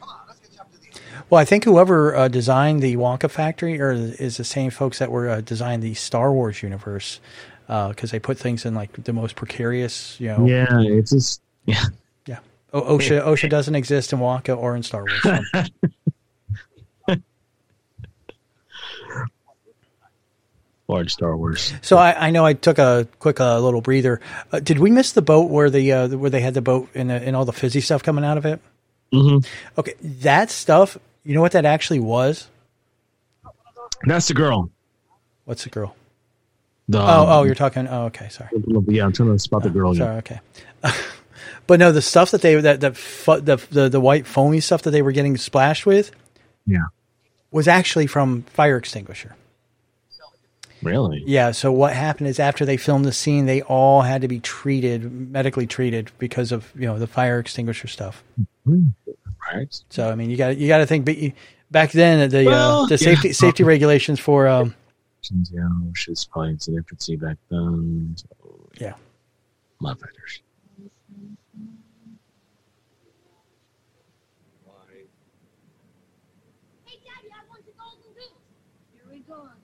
Come 0.00 0.08
on, 0.08 0.16
let's 0.26 0.40
get 0.40 0.54
you 0.54 0.60
up 0.60 0.72
to 0.72 0.78
the 0.80 1.22
Well, 1.30 1.40
I 1.40 1.44
think 1.44 1.64
whoever 1.64 2.16
uh, 2.16 2.28
designed 2.28 2.82
the 2.82 2.96
Wonka 2.96 3.30
factory 3.30 3.80
or 3.80 3.92
is 3.92 4.36
the 4.38 4.44
same 4.44 4.70
folks 4.70 4.98
that 4.98 5.10
were 5.10 5.28
uh, 5.28 5.40
designed 5.42 5.82
the 5.82 5.94
Star 5.94 6.32
Wars 6.32 6.62
universe 6.62 7.20
because 7.66 8.10
they 8.10 8.18
put 8.18 8.38
things 8.38 8.64
in 8.66 8.74
like 8.74 9.04
the 9.04 9.12
most 9.12 9.36
precarious, 9.36 10.18
you 10.20 10.28
know. 10.28 10.46
Yeah, 10.46 10.80
it's 10.80 11.10
just 11.12 11.40
yeah. 11.66 11.84
Yeah. 12.74 12.80
O- 12.80 12.98
OSHA 12.98 13.24
OSHA 13.24 13.48
doesn't 13.50 13.74
exist 13.74 14.12
in 14.12 14.18
Wonka 14.18 14.56
or 14.56 14.74
in 14.76 14.82
Star 14.82 15.04
Wars. 15.04 15.22
so. 15.22 15.64
Large 20.86 21.12
Star 21.12 21.36
Wars. 21.36 21.72
So 21.80 21.96
I, 21.96 22.26
I 22.26 22.30
know 22.30 22.44
I 22.44 22.52
took 22.52 22.78
a 22.78 23.08
quick 23.18 23.40
uh, 23.40 23.58
little 23.58 23.80
breather. 23.80 24.20
Uh, 24.52 24.60
did 24.60 24.78
we 24.78 24.90
miss 24.90 25.12
the 25.12 25.22
boat 25.22 25.50
where 25.50 25.70
the 25.70 25.92
uh, 25.92 26.08
where 26.08 26.28
they 26.30 26.40
had 26.40 26.52
the 26.52 26.60
boat 26.60 26.90
and, 26.94 27.10
and 27.10 27.34
all 27.34 27.46
the 27.46 27.54
fizzy 27.54 27.80
stuff 27.80 28.02
coming 28.02 28.24
out 28.24 28.36
of 28.36 28.44
it? 28.44 28.60
hmm 29.10 29.38
Okay, 29.78 29.94
that 30.02 30.50
stuff. 30.50 30.98
You 31.24 31.34
know 31.34 31.40
what 31.40 31.52
that 31.52 31.64
actually 31.64 32.00
was? 32.00 32.48
That's 34.04 34.28
the 34.28 34.34
girl. 34.34 34.70
What's 35.46 35.64
the 35.64 35.70
girl? 35.70 35.96
The, 36.86 37.00
oh, 37.00 37.26
oh, 37.28 37.42
you're 37.44 37.54
talking. 37.54 37.88
Oh, 37.88 38.04
okay, 38.06 38.28
sorry. 38.28 38.50
yeah. 38.88 39.06
I'm 39.06 39.12
to 39.12 39.38
spot 39.38 39.62
the 39.62 39.70
girl. 39.70 39.92
again. 39.92 40.04
Sorry, 40.04 40.16
okay. 40.18 40.40
but 41.66 41.78
no, 41.78 41.92
the 41.92 42.02
stuff 42.02 42.30
that 42.32 42.42
they 42.42 42.54
that 42.60 42.96
fu- 42.96 43.40
the, 43.40 43.56
the 43.70 43.88
the 43.88 44.00
white 44.00 44.26
foamy 44.26 44.60
stuff 44.60 44.82
that 44.82 44.90
they 44.90 45.02
were 45.02 45.12
getting 45.12 45.36
splashed 45.36 45.86
with 45.86 46.10
Yeah, 46.66 46.84
was 47.50 47.68
actually 47.68 48.06
from 48.06 48.42
fire 48.42 48.76
extinguisher. 48.76 49.34
really. 50.82 51.22
Yeah. 51.26 51.52
So 51.52 51.72
what 51.72 51.94
happened 51.94 52.28
is 52.28 52.38
after 52.38 52.64
they 52.66 52.76
filmed 52.76 53.04
the 53.06 53.12
scene, 53.12 53.46
they 53.46 53.62
all 53.62 54.02
had 54.02 54.20
to 54.22 54.28
be 54.28 54.40
treated 54.40 55.10
medically 55.30 55.66
treated 55.66 56.10
because 56.18 56.52
of 56.52 56.70
you 56.74 56.86
know 56.86 56.98
the 56.98 57.06
fire 57.06 57.38
extinguisher 57.38 57.88
stuff. 57.88 58.22
Right. 58.66 59.74
So 59.90 60.10
I 60.10 60.14
mean, 60.14 60.30
you 60.30 60.36
got 60.36 60.56
you 60.56 60.68
got 60.68 60.78
to 60.78 60.86
think 60.86 61.04
be, 61.04 61.34
back 61.70 61.92
then 61.92 62.28
the 62.30 62.44
Well, 62.44 62.80
uh, 62.82 62.86
the 62.86 62.94
yeah. 62.94 62.96
safety 63.14 63.32
safety 63.32 63.62
regulations 63.62 64.20
for 64.20 64.46
um, 64.48 64.74
Yeah, 65.50 65.68
she's 65.94 66.24
probably 66.24 66.50
in 66.50 66.58
the 66.66 66.76
infancy 66.76 67.16
back 67.16 67.36
then. 67.50 68.14
So, 68.16 68.26
Yeah. 68.78 68.94
Love 69.80 69.98
fighters. 70.00 70.40
Hey, 76.84 76.98
Daddy, 77.04 77.28
I 77.32 77.48
want 77.48 77.62
a 77.66 77.72
golden 77.78 78.12
goose. 78.14 78.28
Here 78.92 79.02
we 79.10 79.20
go 79.20 79.34
again. 79.34 79.42
Charlie, 79.42 79.42
good 79.42 79.42
lord, 79.42 79.62
this 79.62 79.62
girl 79.62 79.62
again. 79.62 79.62
No, 79.62 79.62
I 79.62 79.62
want 79.62 79.62
one 79.62 79.62
of 79.62 79.62
those. 79.62 79.62
Wonka, 79.62 79.62
how 79.62 79.62
much 79.62 79.62
do 79.62 79.62
you 79.62 79.62
want 79.62 79.62
for 79.62 79.62
the 79.62 79.62
golden 79.62 79.62
goose? 79.62 79.62
For 79.62 79.62
nothing. 79.62 79.63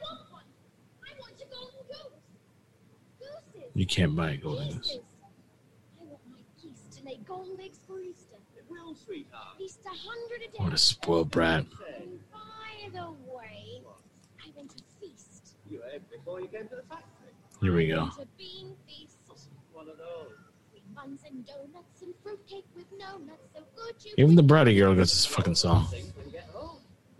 want 0.00 0.32
one. 0.32 0.42
I 1.04 1.12
want 1.20 1.34
a 1.40 1.46
golden 1.54 1.80
goose. 1.88 2.18
Gooses. 3.18 3.70
You 3.74 3.86
can't 3.86 4.14
buy 4.16 4.32
a 4.32 4.36
golden 4.36 4.76
goose. 4.76 4.98
I 6.00 6.04
want 6.04 6.20
my 6.30 6.38
geese 6.60 6.96
to 6.96 7.04
lay 7.04 7.18
gold 7.26 7.58
eggs 7.62 7.78
for 7.86 8.00
Easter. 8.00 8.36
It 8.56 8.64
will, 8.68 8.94
sweetheart. 8.94 9.54
At 9.54 9.60
least 9.60 9.80
a 9.86 9.88
hundred 9.88 10.48
a 10.48 10.52
day. 10.52 10.58
What 10.64 10.72
a 10.72 10.78
spoiled 10.78 11.30
brat. 11.30 11.66
Say, 11.78 12.04
By 12.32 12.88
the 12.92 13.10
way, 13.32 13.82
I 14.44 14.50
want 14.56 14.72
a 14.72 15.00
feast. 15.00 15.56
you 15.68 15.82
ate 15.92 16.08
before 16.28 16.40
you 16.42 16.48
came 16.48 16.68
to 16.68 16.76
the 16.76 16.82
factory. 16.82 17.32
Here 17.62 17.74
we 17.74 17.88
go. 17.88 18.10
a 18.20 18.26
bean 18.36 18.74
feast. 18.86 19.16
One 19.72 19.88
of 19.88 19.96
those. 19.96 20.34
Buns 20.94 21.20
and 21.26 21.46
donuts 21.46 22.02
and 22.02 22.12
fruitcake 22.22 22.66
with 22.76 22.86
no 22.98 23.18
nuts. 23.18 23.38
So 23.54 23.60
good 23.76 23.94
you 24.04 24.14
Even 24.18 24.34
the 24.34 24.42
can- 24.42 24.48
bratty 24.48 24.76
girl 24.78 24.94
gets 24.94 25.12
this 25.12 25.26
fucking 25.26 25.54
song. 25.54 25.86
You. 25.92 26.02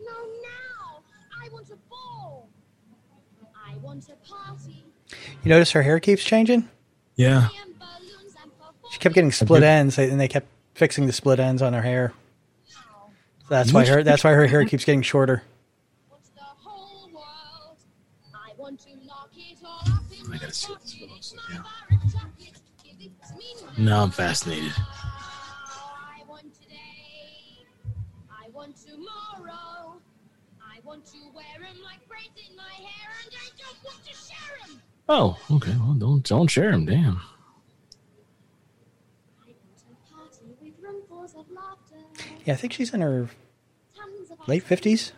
No, 0.01 0.11
now. 0.11 1.01
I 1.43 1.49
want 1.51 1.71
a 1.71 1.77
ball. 1.89 2.49
I 3.55 3.77
want 3.77 4.09
a 4.09 4.17
party. 4.29 4.85
you 5.43 5.49
notice 5.49 5.71
her 5.73 5.83
hair 5.83 6.01
keeps 6.01 6.25
changing. 6.25 6.69
Yeah. 7.17 7.49
And 7.63 7.79
balloons 7.79 8.35
and 8.43 8.53
performance. 8.59 8.93
She 8.93 8.99
kept 8.99 9.15
getting 9.15 9.33
split 9.33 9.63
ends, 9.63 9.97
and 9.99 10.21
they 10.21 10.29
kept 10.29 10.49
fixing 10.75 11.07
the 11.07 11.13
split 11.13 11.39
ends 11.41 11.63
on 11.63 11.73
her 11.73 11.83
hair. 11.83 12.13
So 12.67 12.77
that's 13.49 13.73
why 13.73 13.87
her 13.87 14.03
that's 14.03 14.25
why 14.25 14.33
her 14.33 14.47
hair 14.47 14.65
keeps 14.67 14.85
getting 14.85 15.03
shorter. 15.03 15.43
What's 16.09 16.29
the 16.31 16.43
whole 16.43 17.09
world? 17.15 17.79
I 18.35 18.53
want 18.57 18.81
to 18.81 18.98
I 20.33 20.37
gotta 20.39 20.53
see 20.53 20.73
what 20.73 20.83
this 20.83 21.01
looks 21.01 21.35
like, 21.35 21.43
yeah. 21.51 21.63
Now 23.79 24.03
I'm 24.03 24.11
fascinated. 24.11 24.73
I 24.77 26.23
want 26.29 26.53
today. 26.61 27.65
I 28.31 28.49
want 28.53 28.77
tomorrow. 28.77 30.01
I 30.63 30.81
want 30.85 31.07
to 31.07 31.19
wear 31.35 31.45
'em 31.69 31.83
like 31.83 32.07
braids 32.09 32.39
in 32.49 32.57
my 32.57 32.63
hair, 32.63 33.11
and 33.25 33.35
I 33.35 33.51
don't 33.59 33.85
want 33.85 34.05
to 34.05 34.15
share 34.15 34.59
'em. 34.69 34.83
Oh, 35.09 35.39
okay. 35.51 35.75
Well, 35.79 35.95
don't 35.95 36.23
don't 36.27 36.49
share 36.51 36.71
them. 36.73 36.87
Damn. 36.87 37.21
Yeah, 42.45 42.55
I 42.55 42.57
think 42.57 42.73
she's 42.73 42.95
in 42.95 43.01
her 43.03 43.29
late 44.47 44.63
fifties. 44.63 45.13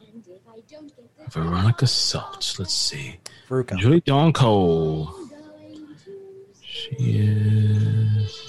And 0.00 0.26
if 0.26 0.40
I 0.48 0.60
don't 0.68 0.94
get 0.96 1.13
the 1.13 1.13
Veronica 1.30 1.86
Salt. 1.86 2.56
Let's 2.58 2.74
see. 2.74 3.16
Veruca. 3.48 3.76
Julie 3.78 4.00
Dawn 4.00 4.32
Cole. 4.32 5.10
I'm 5.14 5.28
going 5.28 5.96
to 6.04 6.14
She 6.62 6.94
is. 6.96 8.40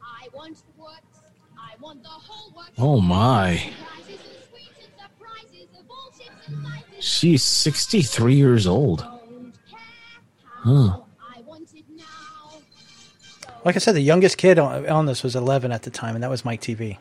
I 0.00 0.28
want 0.32 0.56
the 0.56 0.82
works. 0.82 1.20
I 1.58 1.74
want 1.80 2.02
the 2.02 2.08
whole 2.08 2.52
works. 2.54 2.70
Oh 2.78 3.00
my. 3.00 3.72
Prizes 3.84 4.08
and 4.08 4.18
sweets 4.50 4.70
and 4.84 4.92
surprises 5.00 5.68
of 5.78 5.90
all 5.90 6.12
shapes 6.16 6.48
and 6.48 6.66
sizes. 6.66 7.04
She's 7.04 7.42
63 7.42 8.34
years 8.34 8.66
old. 8.66 9.04
Huh. 10.44 11.01
Like 13.64 13.76
I 13.76 13.78
said, 13.78 13.94
the 13.94 14.00
youngest 14.00 14.38
kid 14.38 14.58
on, 14.58 14.88
on 14.88 15.06
this 15.06 15.22
was 15.22 15.36
11 15.36 15.70
at 15.72 15.82
the 15.82 15.90
time, 15.90 16.14
and 16.14 16.22
that 16.24 16.30
was 16.30 16.44
Mike 16.44 16.60
Teevee. 16.60 16.98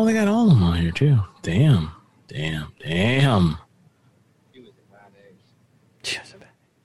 Oh, 0.00 0.04
they 0.04 0.12
got 0.12 0.28
all 0.28 0.44
of 0.44 0.50
them 0.50 0.62
on 0.62 0.76
here 0.76 0.92
too. 0.92 1.18
Damn. 1.42 1.90
Damn. 2.28 2.72
Damn. 2.78 3.58
He 4.52 4.60
was 4.60 4.70
a 4.70 4.92
bad 4.94 5.10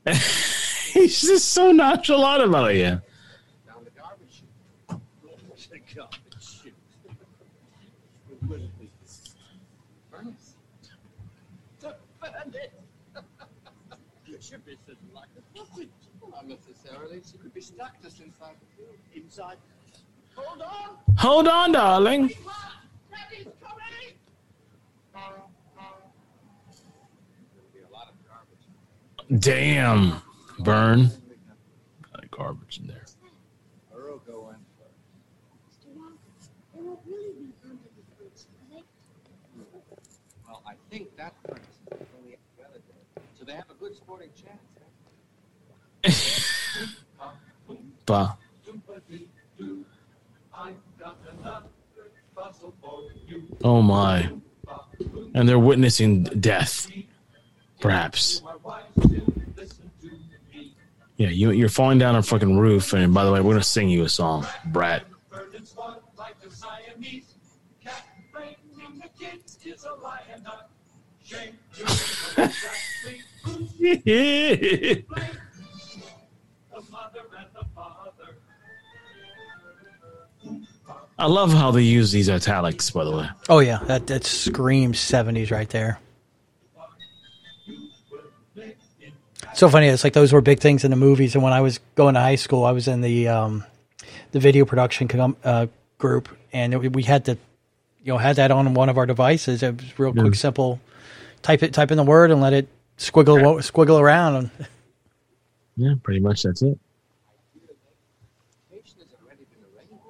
egg. 0.07 0.17
He's 0.93 1.21
just 1.21 1.49
so 1.49 1.71
nonchalant 1.71 2.43
about 2.43 2.71
it. 2.71 2.77
Yeah. 2.77 2.99
Down 3.67 3.83
the 3.83 3.91
garbage 3.91 4.41
chute. 4.87 4.99
What's 5.47 5.67
the 5.67 5.79
garbage 5.95 6.19
chute? 6.39 6.73
Furnace. 10.09 10.55
To 11.81 11.95
burn 12.19 12.53
it. 12.55 12.73
you 14.25 14.37
should 14.41 14.65
be 14.65 14.75
sitting 14.87 15.13
like 15.13 15.29
a 15.37 15.57
sausage. 15.57 15.89
Not 16.31 16.47
necessarily. 16.83 17.21
She 17.29 17.37
could 17.37 17.53
be 17.53 17.61
stuck 17.61 18.01
just 18.01 18.19
inside 18.21 18.55
the 18.59 18.65
tube. 18.83 18.95
Inside. 19.13 19.57
Hold 20.35 20.61
on. 20.61 20.97
Hold 21.17 21.47
on, 21.47 21.71
darling. 21.71 22.27
Daddy's 22.27 23.47
coming. 23.61 24.17
There'll 25.13 25.51
be 27.73 27.79
a 27.79 27.93
lot 27.93 28.09
of 28.09 28.15
garbage. 28.27 29.43
Damn. 29.43 30.21
Burn. 30.59 31.11
Got 32.11 32.31
garbage 32.31 32.79
in 32.79 32.87
there. 32.87 33.05
Veruca 33.93 34.43
went 34.43 34.57
first. 34.77 34.99
Mr. 35.69 35.87
Wonka, 35.95 36.17
they 36.73 36.81
won't 36.81 36.99
really 37.05 37.33
be 37.33 37.53
under 37.63 37.89
the 37.95 38.03
fridge, 38.17 38.45
will 38.69 38.77
they? 38.77 38.83
Well, 40.47 40.61
I 40.65 40.73
think 40.89 41.15
that 41.17 41.33
furnace 41.45 41.79
is 41.91 42.07
only 42.19 42.37
the. 42.57 42.81
So 43.37 43.45
they 43.45 43.53
have 43.53 43.69
a 43.69 43.75
good 43.75 43.95
sporting 43.95 44.29
chance. 44.35 44.61
Oh 53.63 53.81
my. 53.81 54.29
And 55.33 55.49
they're 55.49 55.59
witnessing 55.59 56.23
death. 56.23 56.91
Perhaps. 57.79 58.41
Yeah, 61.17 61.29
you, 61.29 61.51
you're 61.51 61.69
falling 61.69 61.99
down 61.99 62.15
a 62.15 62.23
fucking 62.23 62.57
roof, 62.57 62.93
and 62.93 63.13
by 63.13 63.23
the 63.23 63.31
way, 63.31 63.39
we're 63.41 63.53
gonna 63.53 63.63
sing 63.63 63.89
you 63.89 64.03
a 64.03 64.09
song, 64.09 64.45
brat. 64.65 65.05
I 81.17 81.27
love 81.27 81.53
how 81.53 81.71
they 81.71 81.83
use 81.83 82.11
these 82.11 82.29
italics, 82.29 82.89
by 82.89 83.03
the 83.03 83.11
way. 83.11 83.29
Oh 83.49 83.59
yeah, 83.59 83.79
that 83.85 84.07
that 84.07 84.23
screams 84.23 84.97
70s 84.97 85.51
right 85.51 85.69
there. 85.69 85.99
So 89.53 89.69
funny. 89.69 89.87
It's 89.87 90.03
like 90.03 90.13
those 90.13 90.33
were 90.33 90.41
big 90.41 90.59
things 90.59 90.83
in 90.83 90.89
the 90.89 90.97
movies. 90.97 91.35
And 91.35 91.43
when 91.43 91.53
I 91.53 91.61
was 91.61 91.79
going 91.95 92.15
to 92.15 92.19
high 92.19 92.35
school, 92.35 92.65
I 92.65 92.71
was 92.71 92.87
in 92.87 93.01
the 93.01 93.27
um, 93.27 93.63
the 94.31 94.39
video 94.39 94.65
production 94.65 95.07
com- 95.07 95.37
uh, 95.43 95.67
group, 95.99 96.27
and 96.51 96.73
it, 96.73 96.93
we 96.93 97.03
had 97.03 97.25
to, 97.25 97.37
you 98.03 98.13
know, 98.13 98.17
had 98.17 98.37
that 98.37 98.49
on 98.49 98.73
one 98.73 98.89
of 98.89 98.97
our 98.97 99.05
devices. 99.05 99.61
It 99.61 99.79
was 99.79 99.99
real 99.99 100.11
quick, 100.13 100.33
simple. 100.35 100.79
Type 101.43 101.61
it, 101.61 101.73
type 101.73 101.91
in 101.91 101.97
the 101.97 102.03
word, 102.03 102.31
and 102.31 102.41
let 102.41 102.53
it 102.53 102.67
squiggle 102.97 103.39
squiggle 103.59 103.99
around. 103.99 104.49
Yeah, 105.75 105.95
pretty 106.03 106.19
much 106.19 106.43
that's 106.43 106.61
it. 106.61 106.77
Vacation 108.69 108.99
has 108.99 109.07
already 109.23 109.45
been 109.45 109.63
arranged. 109.75 110.03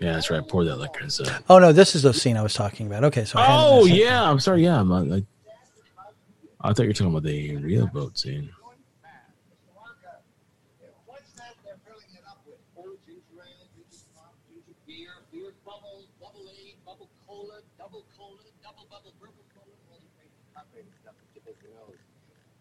Yeah, 0.00 0.12
that's 0.12 0.30
right. 0.30 0.46
Pour 0.46 0.64
that 0.64 0.76
liquor 0.76 1.02
inside. 1.02 1.42
oh 1.48 1.58
no, 1.58 1.72
this 1.72 1.94
is 1.96 2.02
the 2.02 2.14
scene 2.14 2.36
I 2.36 2.42
was 2.42 2.54
talking 2.54 2.86
about. 2.86 3.04
Okay, 3.04 3.24
so 3.24 3.38
I 3.38 3.44
had 3.44 3.52
it 3.52 3.56
in 3.56 3.60
Oh 3.62 3.84
yeah, 3.84 4.30
I'm 4.30 4.38
sorry. 4.38 4.62
Yeah, 4.62 4.80
I'm, 4.80 4.92
uh, 4.92 5.02
like, 5.02 5.24
I 6.60 6.72
thought 6.72 6.82
you 6.84 6.88
were 6.88 6.92
talking 6.92 7.08
about 7.08 7.24
the 7.24 7.56
real 7.56 7.86
boat 7.88 8.16
scene. 8.18 8.50
What's 11.06 11.32
that 11.32 11.54
they're 11.64 11.78
filling 11.84 12.14
it 12.14 12.22
up 12.28 12.38
with? 12.46 12.58
Old 12.76 12.98
ginger 13.06 13.42
ale, 13.42 13.66
ginger 13.74 14.06
pop, 14.14 14.34
ginger 14.46 14.74
beer, 14.86 15.10
beer 15.32 15.52
bubble, 15.66 16.06
bubble 16.20 16.46
A, 16.46 16.76
bubble 16.86 17.10
cola, 17.26 17.60
double 17.76 18.04
cola, 18.16 18.38
double 18.62 18.86
bubble, 18.90 19.12
purple 19.20 19.44
cola, 19.50 19.74
all 19.90 19.98
the 19.98 20.10
crazy 20.14 20.38
carbonated 20.54 20.94
stuff 21.02 21.14
that 21.18 21.26
you 21.34 21.40
think 21.44 21.56
you 21.62 21.74
know. 21.74 21.94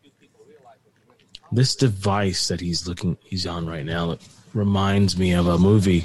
Few 0.01 0.11
people 0.19 0.41
realize 0.49 0.81
what 0.81 0.93
you 0.97 1.05
went 1.07 1.21
This 1.55 1.75
device 1.75 2.47
that 2.47 2.61
he's 2.61 2.87
looking, 2.87 3.15
he's 3.23 3.45
on 3.45 3.67
right 3.67 3.85
now, 3.85 4.17
reminds 4.55 5.17
me 5.17 5.33
of 5.33 5.45
a 5.45 5.57
movie. 5.59 6.03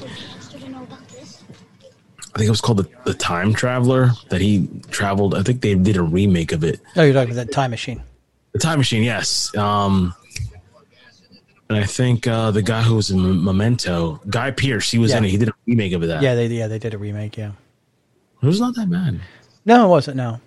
I 2.34 2.38
think 2.38 2.46
it 2.48 2.50
was 2.50 2.60
called 2.62 2.78
the, 2.78 2.88
the 3.04 3.14
Time 3.14 3.52
Traveler 3.52 4.10
that 4.30 4.40
he 4.40 4.68
traveled. 4.90 5.34
I 5.34 5.42
think 5.42 5.60
they 5.60 5.74
did 5.74 5.96
a 5.98 6.02
remake 6.02 6.52
of 6.52 6.64
it. 6.64 6.80
Oh, 6.96 7.02
you're 7.02 7.12
talking 7.12 7.32
about 7.32 7.46
that 7.46 7.52
time 7.52 7.70
machine. 7.72 8.02
The 8.52 8.59
Time 8.59 8.78
Machine, 8.78 9.02
yes. 9.02 9.54
Um, 9.56 10.14
and 11.70 11.78
I 11.78 11.84
think 11.84 12.26
uh, 12.26 12.50
the 12.50 12.60
guy 12.60 12.82
who 12.82 12.96
was 12.96 13.10
in 13.10 13.42
Memento, 13.44 14.20
Guy 14.28 14.50
Pearce, 14.50 14.90
he 14.90 14.98
was 14.98 15.10
Yeah. 15.10 15.18
in 15.18 15.24
it. 15.24 15.28
He 15.30 15.38
did 15.38 15.48
a 15.48 15.52
remake 15.66 15.92
of 15.94 16.02
that. 16.02 16.22
Yeah, 16.22 16.34
they 16.34 16.46
yeah 16.48 16.66
they 16.66 16.78
did 16.78 16.92
a 16.92 16.98
remake. 16.98 17.36
Yeah. 17.38 17.52
it 18.42 18.46
was 18.46 18.60
not 18.60 18.74
that 18.76 18.90
bad. 18.90 19.20
No, 19.64 19.86
it 19.86 19.88
wasn't. 19.88 20.16
No. 20.18 20.38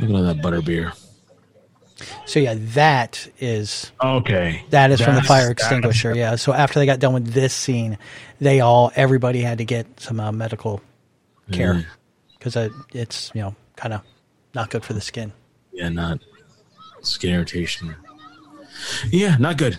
Look 0.00 0.10
at 0.10 0.16
all 0.16 0.22
that 0.22 0.36
butterbeer. 0.38 0.92
So 2.26 2.40
yeah, 2.40 2.54
that 2.74 3.28
is 3.40 3.92
Okay, 4.02 4.64
that 4.70 4.90
is 4.90 5.00
from 5.00 5.14
the 5.14 5.22
fire 5.22 5.50
extinguisher. 5.50 6.14
Yeah. 6.14 6.36
So 6.36 6.52
after 6.52 6.78
they 6.78 6.86
got 6.86 6.98
done 7.00 7.14
with 7.14 7.32
this 7.32 7.52
scene, 7.54 7.98
they 8.40 8.60
all 8.60 8.92
everybody 8.96 9.40
had 9.40 9.58
to 9.58 9.64
get 9.64 9.86
some 10.00 10.20
uh, 10.20 10.32
medical 10.32 10.80
care 11.52 11.74
Mm. 11.74 11.86
because 12.38 12.56
it's 12.92 13.30
you 13.34 13.42
know 13.42 13.54
kind 13.76 13.94
of 13.94 14.00
not 14.54 14.70
good 14.70 14.84
for 14.84 14.92
the 14.92 15.00
skin. 15.00 15.32
Yeah, 15.72 15.88
not 15.88 16.20
skin 17.02 17.34
irritation. 17.34 17.94
Yeah, 19.10 19.36
not 19.38 19.56
good. 19.58 19.78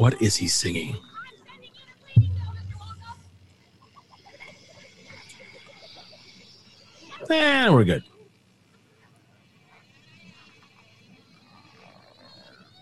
What 0.00 0.16
is 0.22 0.34
he 0.34 0.48
singing? 0.48 0.96
And 7.28 7.74
we're 7.74 7.84
good. 7.84 8.02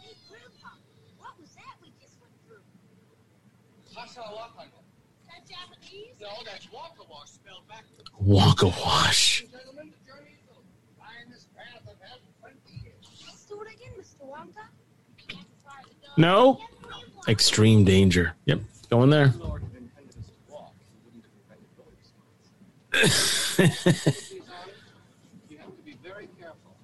Hey, 0.01 0.15
Grandpa, 0.29 0.79
what 1.19 1.35
was 1.41 1.51
that 1.57 1.75
we 1.83 1.91
just 2.01 2.21
went 2.21 2.33
through? 2.47 2.63
That 5.27 5.43
Japanese? 5.45 6.15
No, 6.21 6.29
that's 6.45 6.67
Wonka 6.67 7.11
Wash 7.11 7.31
spelled 7.31 7.67
backwards. 7.67 8.09
Wonka 8.23 8.71
wash. 8.85 9.45
Gentlemen, 9.51 9.91
the 9.91 9.99
journey 10.07 10.39
is 10.41 10.49
over. 10.53 10.63
Find 10.97 11.35
this 11.35 11.49
path 11.57 11.83
of 11.83 11.99
heaven 12.01 12.31
20 12.39 12.55
years. 12.81 12.95
Let's 13.27 13.45
do 13.45 13.61
it 13.63 13.75
again, 13.75 13.95
Mr. 13.99 14.25
Wonka. 14.25 14.69
No. 16.17 16.61
Extreme 17.29 17.85
danger. 17.85 18.33
Yep. 18.47 18.61
going 18.91 19.11
there. 19.11 19.35
Lord 19.39 19.63
had 19.63 19.71
intended 19.83 20.17
us 20.19 20.27
to 20.49 20.53
walk, 20.53 20.73
he 20.81 20.97
wouldn't 21.05 21.25
have 21.25 21.33
invented 21.43 21.69
roads. 21.79 22.09
Please, 22.91 24.43
Arnold, 24.51 24.75
you 25.51 25.59
have 25.59 25.77
to 25.77 25.83
be 25.83 25.97
very 26.03 26.29
careful. 26.41 26.75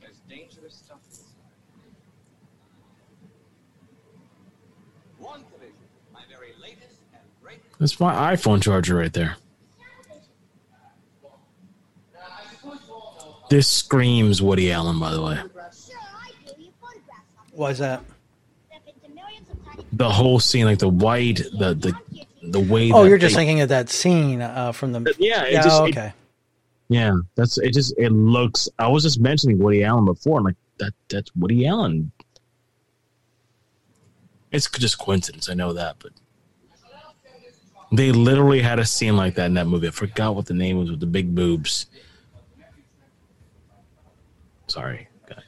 There's 0.00 0.18
dangerous 0.28 0.74
stuff 0.74 0.98
inside. 1.08 1.24
One 5.18 5.44
division, 5.52 5.76
my 6.12 6.22
very 6.28 6.52
latest 6.60 6.98
and 7.12 7.22
greatest. 7.40 7.78
That's 7.78 8.00
my 8.00 8.34
iPhone 8.34 8.60
charger 8.60 8.96
right 8.96 9.12
there. 9.12 9.36
This 13.50 13.68
screams 13.68 14.40
Woody 14.40 14.72
Allen, 14.72 14.98
by 14.98 15.12
the 15.12 15.20
way. 15.20 15.34
Sure, 15.36 15.50
I 15.54 16.30
do. 16.46 16.62
You 16.62 16.72
photographs 16.80 17.28
of 17.36 17.52
Why 17.52 17.70
is 17.70 17.78
that? 17.78 18.02
Step 18.66 18.80
into 18.86 19.14
millions 19.14 19.50
of 19.50 19.62
tiny 19.62 19.76
The 19.92 20.08
whole 20.08 20.40
scene, 20.40 20.64
like 20.64 20.78
the 20.78 20.88
white, 20.88 21.36
the 21.58 21.74
the 21.74 21.94
the 22.42 22.60
way. 22.60 22.90
Oh, 22.90 23.02
that 23.02 23.08
you're 23.08 23.18
just 23.18 23.34
they- 23.34 23.40
thinking 23.40 23.60
of 23.60 23.68
that 23.68 23.88
scene 23.90 24.40
uh, 24.40 24.72
from 24.72 24.92
the. 24.92 25.14
Yeah, 25.18 25.44
it 25.44 25.52
Yeah. 25.52 25.62
just- 25.62 25.80
it- 25.82 25.88
okay. 25.90 26.12
Yeah, 26.88 27.14
that's 27.36 27.56
it. 27.58 27.72
Just 27.72 27.94
it 27.98 28.10
looks. 28.10 28.68
I 28.78 28.88
was 28.88 29.02
just 29.02 29.18
mentioning 29.20 29.58
Woody 29.58 29.82
Allen 29.84 30.04
before. 30.04 30.38
I'm 30.38 30.44
like 30.44 30.56
that. 30.78 30.92
That's 31.08 31.30
Woody 31.36 31.66
Allen. 31.66 32.12
It's 34.50 34.68
just 34.68 34.98
coincidence. 34.98 35.48
I 35.48 35.54
know 35.54 35.72
that, 35.72 35.96
but 36.00 36.12
they 37.92 38.12
literally 38.12 38.60
had 38.60 38.78
a 38.78 38.84
scene 38.84 39.16
like 39.16 39.36
that 39.36 39.46
in 39.46 39.54
that 39.54 39.66
movie. 39.66 39.88
I 39.88 39.90
forgot 39.90 40.34
what 40.34 40.44
the 40.46 40.52
name 40.54 40.76
was 40.78 40.90
with 40.90 41.00
the 41.00 41.06
big 41.06 41.34
boobs. 41.34 41.86
Sorry, 44.66 45.08
guys. 45.26 45.38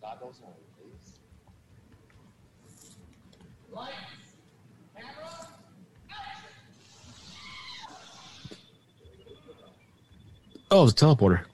Goggles 0.00 0.40
on, 0.44 0.52
please. 0.76 1.12
Oh, 10.76 10.82
it's 10.88 11.00
a 11.00 11.06
teleporter. 11.06 11.44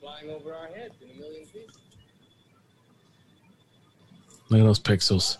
Flying 0.00 0.28
over 0.28 0.52
our 0.52 0.66
heads 0.66 0.96
in 1.02 1.08
a 1.08 1.20
million. 1.20 1.46
Look 4.48 4.60
at 4.60 4.64
those 4.64 4.80
pixels. 4.80 5.36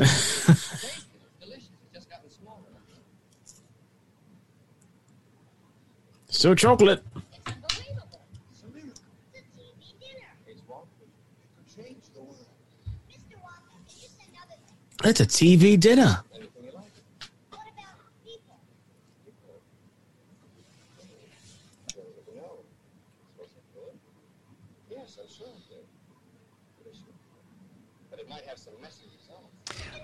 Here 6.40 6.88
it 6.88 7.09
have 15.18 15.26
a 15.26 15.28
TV 15.28 15.78
dinner. 15.78 16.22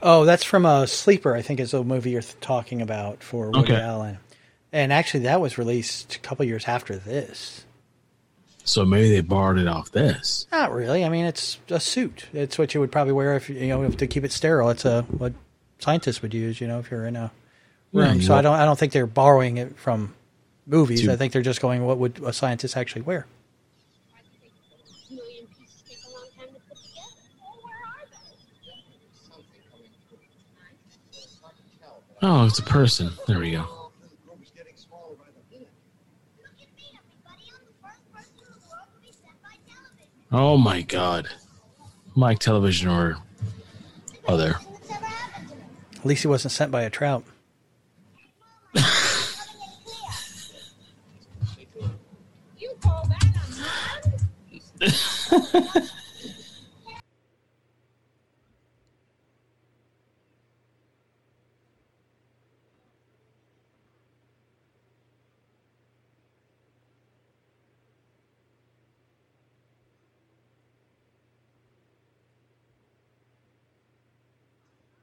Oh, 0.02 0.24
that's 0.24 0.44
from 0.44 0.66
a 0.66 0.86
Sleeper. 0.86 1.34
I 1.34 1.42
think 1.42 1.58
is 1.58 1.72
the 1.72 1.82
movie 1.82 2.10
you're 2.10 2.22
th- 2.22 2.36
talking 2.40 2.80
about 2.82 3.22
for 3.22 3.50
Woody 3.50 3.72
Okay. 3.72 3.82
Allen. 3.82 4.18
And 4.72 4.92
actually, 4.92 5.20
that 5.24 5.40
was 5.40 5.58
released 5.58 6.16
a 6.16 6.18
couple 6.20 6.44
years 6.44 6.66
after 6.66 6.96
this. 6.96 7.65
So 8.68 8.84
maybe 8.84 9.08
they 9.10 9.20
borrowed 9.20 9.58
it 9.58 9.68
off 9.68 9.92
this. 9.92 10.46
Not 10.50 10.72
really. 10.72 11.04
I 11.04 11.08
mean, 11.08 11.24
it's 11.24 11.58
a 11.70 11.78
suit. 11.80 12.26
It's 12.32 12.58
what 12.58 12.74
you 12.74 12.80
would 12.80 12.90
probably 12.92 13.12
wear 13.12 13.34
if 13.36 13.48
you 13.48 13.68
know 13.68 13.82
if 13.84 13.96
to 13.98 14.06
keep 14.06 14.24
it 14.24 14.32
sterile. 14.32 14.68
It's 14.70 14.84
a 14.84 15.02
what 15.02 15.32
scientists 15.78 16.20
would 16.20 16.34
use. 16.34 16.60
You 16.60 16.66
know, 16.66 16.80
if 16.80 16.90
you're 16.90 17.06
in 17.06 17.14
a 17.16 17.30
room. 17.92 18.18
Yeah, 18.20 18.26
so 18.26 18.34
I 18.34 18.42
don't. 18.42 18.56
I 18.56 18.64
don't 18.64 18.76
think 18.78 18.92
they're 18.92 19.06
borrowing 19.06 19.56
it 19.58 19.78
from 19.78 20.14
movies. 20.66 21.08
I 21.08 21.14
think 21.16 21.32
they're 21.32 21.42
just 21.42 21.60
going. 21.62 21.84
What 21.86 21.98
would 21.98 22.20
a 22.24 22.32
scientist 22.32 22.76
actually 22.76 23.02
wear? 23.02 23.26
A 25.10 25.14
million 25.14 25.46
pieces 25.56 25.82
take 25.88 25.98
a 26.04 26.10
long 26.10 26.26
time 26.36 26.48
to 26.48 26.60
put 26.68 26.76
together. 26.76 27.06
Where 27.62 27.74
are 27.86 28.04
they? 28.10 28.16
Something 29.14 29.62
coming 29.70 29.90
through. 30.08 30.18
It's 31.12 31.38
hard 31.40 31.54
to 31.54 31.78
tell. 31.80 32.02
but 32.20 32.26
Oh, 32.28 32.46
it's 32.46 32.58
a 32.58 32.64
person. 32.64 33.12
There 33.28 33.38
we 33.38 33.52
go. 33.52 33.62
the 34.02 34.08
group 34.26 34.42
is 34.42 34.50
getting 34.50 34.74
smaller 34.76 35.14
by 35.14 35.26
the 35.30 35.54
minute. 35.54 35.70
Look 36.42 36.50
at 36.60 36.74
me, 36.74 36.98
everybody. 36.98 37.46
I'm 37.54 37.62
the 37.62 37.78
first 37.78 38.02
person 38.12 38.34
in 38.42 38.50
the 38.50 38.58
world 38.66 38.88
to 38.90 38.98
be 39.06 39.12
sent 39.14 39.38
by 39.42 39.54
television. 39.70 40.10
Oh 40.32 40.56
my 40.56 40.82
God. 40.82 41.28
Mike 42.14 42.38
Television 42.38 42.88
or 42.88 43.18
other. 44.26 44.52
Nothing 44.52 44.72
that's 44.72 44.90
ever 44.90 45.04
happened 45.04 45.48
to 45.48 45.54
me. 45.54 45.60
At 45.98 46.06
least 46.06 46.22
he 46.22 46.28
wasn't 46.28 46.52
sent 46.52 46.70
by 46.72 46.82
a 46.82 46.90
trout. 46.90 47.24
You 52.58 52.70
call 52.80 53.04
that 53.06 53.24
a 53.24 53.60
man? 53.60 54.20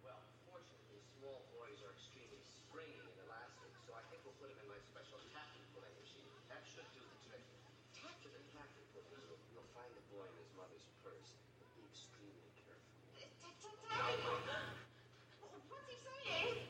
Well, 0.03 0.19
fortunately, 0.49 0.99
small 1.17 1.39
boys 1.55 1.79
are 1.87 1.93
extremely 1.95 2.41
springy 2.43 2.99
and 2.99 3.15
elastic, 3.23 3.71
so 3.87 3.95
I 3.95 4.03
think 4.11 4.19
we'll 4.27 4.35
put 4.41 4.51
him 4.51 4.59
in 4.59 4.67
my 4.67 4.79
special 4.91 5.19
taffy 5.31 5.63
pulling 5.71 5.93
machine. 5.95 6.27
That 6.51 6.61
should 6.67 6.87
do 6.91 6.99
the 6.99 7.17
trick. 7.23 7.43
After 8.03 8.27
the 8.27 8.43
taffy 8.51 8.83
pulling, 8.91 9.23
you'll, 9.23 9.39
you'll 9.55 9.71
find 9.71 9.87
the 9.95 10.03
boy 10.11 10.27
in 10.27 10.35
his 10.43 10.51
mother's 10.59 10.83
purse, 11.01 11.31
but 11.61 11.69
be 11.79 11.87
extremely 11.87 12.51
careful. 12.67 12.91
What's 15.71 15.87
he 15.87 15.95
saying? 16.03 16.67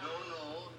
No, 0.00 0.06
no, 0.30 0.70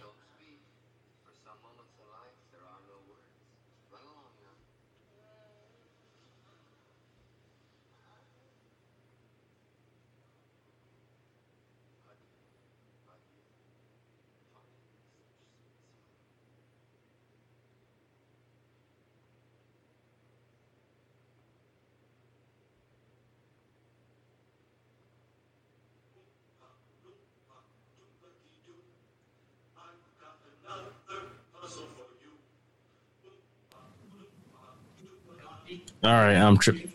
All 36.02 36.12
right, 36.14 36.36
I'm 36.36 36.58
tripping. 36.58 36.94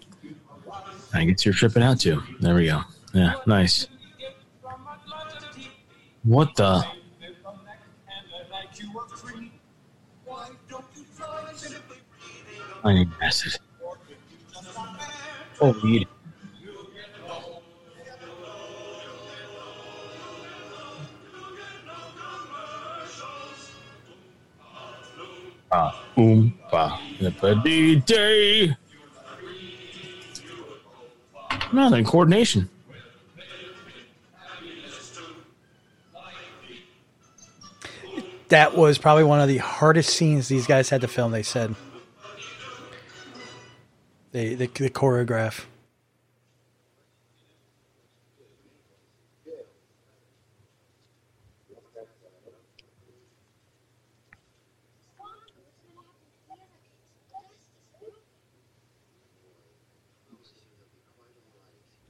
I 1.12 1.24
guess 1.24 1.44
you're 1.44 1.54
tripping 1.54 1.82
out 1.82 2.00
too. 2.00 2.22
There 2.40 2.54
we 2.54 2.66
go. 2.66 2.80
Yeah, 3.12 3.34
nice. 3.46 3.86
What 6.22 6.56
the? 6.56 6.84
I 12.82 12.92
need 12.92 13.08
acid. 13.22 13.58
Oh, 15.60 15.74
you. 15.84 16.04
Ah, 25.70 26.04
oompa, 26.16 26.98
lippity 27.20 28.04
day. 28.04 28.76
No, 31.74 31.90
then 31.90 32.04
coordination. 32.04 32.70
That 38.48 38.76
was 38.76 38.96
probably 38.98 39.24
one 39.24 39.40
of 39.40 39.48
the 39.48 39.58
hardest 39.58 40.10
scenes 40.10 40.46
these 40.46 40.68
guys 40.68 40.88
had 40.88 41.00
to 41.00 41.08
film. 41.08 41.32
They 41.32 41.42
said 41.42 41.74
the 44.30 44.54
the, 44.54 44.66
the 44.68 44.90
choreograph. 44.90 45.64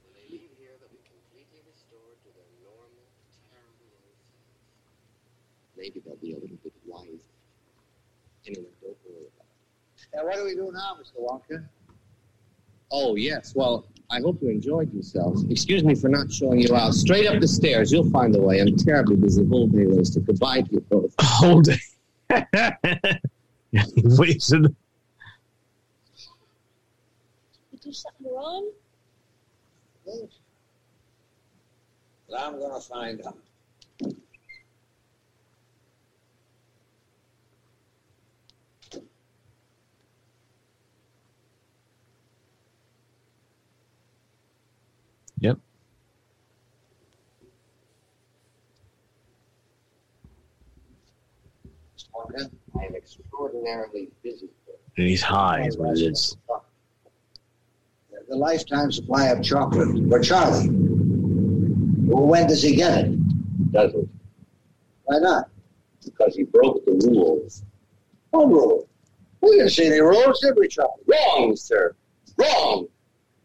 When 0.03 0.13
they 0.13 0.25
leave 0.29 0.51
here, 0.59 0.77
they'll 0.79 0.89
be 0.89 1.01
completely 1.07 1.61
restored 1.65 2.17
to 2.21 2.29
their 2.35 2.51
normal, 2.61 3.05
terrible 3.49 3.89
old 4.05 4.17
selves. 4.21 4.65
Maybe 5.77 6.01
they'll 6.05 6.15
be 6.17 6.33
a 6.33 6.39
little 6.39 6.57
bit 6.63 6.73
wiser. 6.85 7.33
Anyway, 8.47 8.69
don't 8.81 8.97
worry 9.05 9.27
about 9.33 9.47
it. 10.15 10.17
Now, 10.17 10.25
what 10.25 10.35
do 10.35 10.43
we 10.45 10.55
do 10.55 10.71
now, 10.73 10.97
Mr. 11.01 11.19
Wonka? 11.21 11.63
Oh, 12.91 13.15
yes. 13.15 13.53
Well, 13.55 13.85
I 14.09 14.19
hope 14.19 14.41
you 14.41 14.49
enjoyed 14.49 14.93
yourselves. 14.93 15.43
Excuse 15.49 15.83
me 15.83 15.95
for 15.95 16.07
not 16.09 16.31
showing 16.31 16.59
you 16.59 16.75
out. 16.75 16.93
Straight 16.93 17.27
up 17.27 17.39
the 17.41 17.47
stairs. 17.47 17.91
You'll 17.91 18.09
find 18.11 18.33
the 18.33 18.41
way. 18.41 18.59
I'm 18.59 18.75
terribly 18.75 19.15
busy. 19.15 19.45
Whole 19.45 19.67
day 19.67 19.85
wasted. 19.87 20.25
Goodbye 20.25 20.61
to 20.61 20.71
you 20.71 20.81
both. 20.81 21.13
Whole 21.19 21.61
day. 21.61 21.79
Wasted. 23.95 24.75
You 27.71 27.79
do 27.81 27.91
something 27.91 28.27
wrong? 28.31 28.71
Well, 30.05 30.29
I'm 32.37 32.59
gonna 32.59 32.79
find 32.79 33.21
out. 33.25 33.37
Yep. 45.39 45.59
I 52.79 52.85
am 52.85 52.95
extraordinarily 52.95 54.09
busy. 54.23 54.49
And 54.97 55.07
he's 55.07 55.21
high, 55.21 55.65
is 55.65 55.77
what 55.77 55.97
it 55.97 56.01
is. 56.01 56.37
The 58.27 58.35
lifetime 58.35 58.91
supply 58.91 59.27
of 59.27 59.43
chocolate 59.43 60.09
for 60.09 60.19
Charlie. 60.19 60.69
Well, 60.69 62.25
when 62.25 62.47
does 62.47 62.63
he 62.63 62.75
get 62.75 63.05
it? 63.05 63.71
Doesn't. 63.71 64.09
Why 65.03 65.19
not? 65.19 65.49
Because 66.03 66.35
he 66.35 66.43
broke 66.43 66.83
the 66.85 66.93
rules. 67.07 67.63
What 68.31 68.47
rule? 68.47 68.87
We 69.41 69.57
didn't 69.57 69.69
see 69.71 69.85
any 69.85 69.99
rules, 69.99 70.39
did 70.39 70.55
we, 70.57 70.67
Charlie? 70.67 70.91
Wrong, 71.05 71.55
sir. 71.55 71.95
Wrong. 72.37 72.87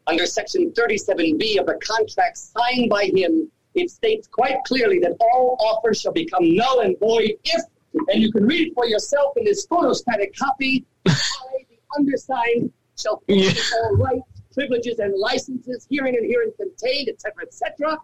Under 0.06 0.24
Section 0.26 0.72
37B 0.72 1.60
of 1.60 1.66
the 1.66 1.78
contract 1.82 2.38
signed 2.38 2.88
by 2.88 3.10
him, 3.14 3.50
it 3.74 3.90
states 3.90 4.26
quite 4.26 4.56
clearly 4.64 4.98
that 5.00 5.12
all 5.20 5.56
offers 5.60 6.00
shall 6.00 6.12
become 6.12 6.54
null 6.56 6.80
and 6.80 6.98
void 6.98 7.32
if, 7.44 7.62
and 8.08 8.22
you 8.22 8.30
can 8.32 8.46
read 8.46 8.68
it 8.68 8.74
for 8.74 8.86
yourself 8.86 9.36
in 9.36 9.44
this 9.44 9.66
photostatic 9.66 10.36
copy, 10.36 10.84
I, 11.06 11.12
the 11.68 11.76
undersigned, 11.98 12.72
shall 12.98 13.22
Yeah. 13.28 13.50
all 13.76 13.96
rights, 13.96 14.42
privileges, 14.52 14.98
and 14.98 15.14
licenses 15.18 15.86
herein 15.90 16.14
and 16.14 16.26
herein 16.30 16.52
contained, 16.56 17.08
etc., 17.08 17.32
etc. 17.42 17.98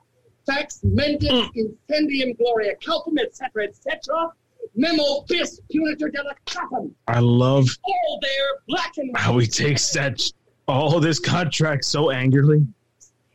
Fax 0.47 0.81
mentis 0.85 1.49
incendium 1.57 2.37
gloria 2.39 2.75
calpum, 2.77 3.19
etc., 3.19 3.65
etc. 3.65 4.31
Memo 4.75 5.25
bis 5.29 5.61
punitor 5.73 6.11
delicatum. 6.13 6.91
I 7.09 7.21
love 7.21 7.67
All 7.85 8.19
there, 8.21 8.31
black 8.69 8.93
and 8.99 9.13
white. 9.13 9.21
how 9.21 9.39
he 9.39 9.47
takes 9.47 9.91
that 9.93 10.21
all 10.69 10.99
this 11.01 11.19
contract 11.21 11.85
so 11.85 12.11
angrily. 12.11 12.67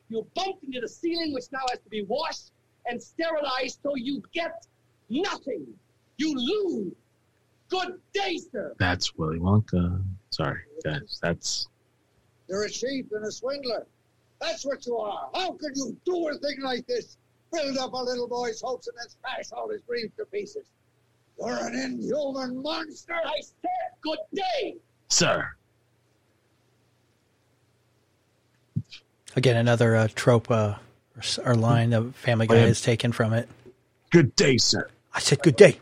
You 0.10 0.28
bumped 0.36 0.64
into 0.66 0.82
the 0.82 0.90
ceiling, 0.90 1.34
which 1.34 1.46
now 1.54 1.60
has 1.70 1.80
to 1.80 1.90
be 1.90 2.04
washed 2.04 2.52
and 2.86 3.02
sterilized, 3.02 3.80
so 3.82 3.96
you 3.96 4.22
get 4.34 4.66
nothing. 5.10 5.66
You 6.18 6.34
lose. 6.36 6.94
Good 7.70 8.00
day, 8.14 8.38
sir. 8.52 8.74
That's 8.80 9.16
Willy 9.16 9.40
Wonka. 9.40 10.04
Sorry, 10.30 10.60
guys. 10.84 11.20
That's 11.22 11.68
You're 12.50 12.64
a 12.66 12.70
cheat 12.70 13.08
and 13.12 13.26
a 13.26 13.32
swindler. 13.32 13.88
That's 14.42 14.66
what 14.66 14.86
you 14.86 14.98
are. 14.98 15.30
How 15.34 15.54
could 15.54 15.72
you 15.76 15.96
do 16.06 16.28
a 16.30 16.34
thing 16.38 16.62
like 16.62 16.86
this? 16.88 17.18
Build 17.54 17.78
up 17.78 17.94
a 17.94 17.98
little 17.98 18.28
boy's 18.28 18.62
hopes 18.62 18.88
and 18.88 18.98
then 18.98 19.08
smash 19.10 19.52
all 19.58 19.70
his 19.70 19.82
dreams 19.84 20.12
to 20.18 20.26
pieces. 20.26 20.66
You're 21.40 21.50
an 21.68 21.76
inhuman 21.76 22.62
monster. 22.62 23.14
I 23.14 23.42
said 23.42 23.70
good 24.02 24.20
day. 24.34 24.78
sir. 25.10 25.50
Again, 29.36 29.56
another 29.58 29.96
uh, 29.96 30.08
trope 30.14 30.52
uh, 30.52 30.76
or, 31.16 31.52
or 31.52 31.56
line 31.56 31.92
that 31.92 32.14
Family 32.16 32.48
Guy 32.48 32.56
Yeah. 32.56 32.66
has 32.68 32.82
taken 32.82 33.12
from 33.12 33.34
it. 33.34 33.48
Good 34.10 34.36
day, 34.36 34.58
sir. 34.58 34.90
I 35.14 35.20
said, 35.20 35.42
"Good 35.42 35.56
day." 35.56 35.80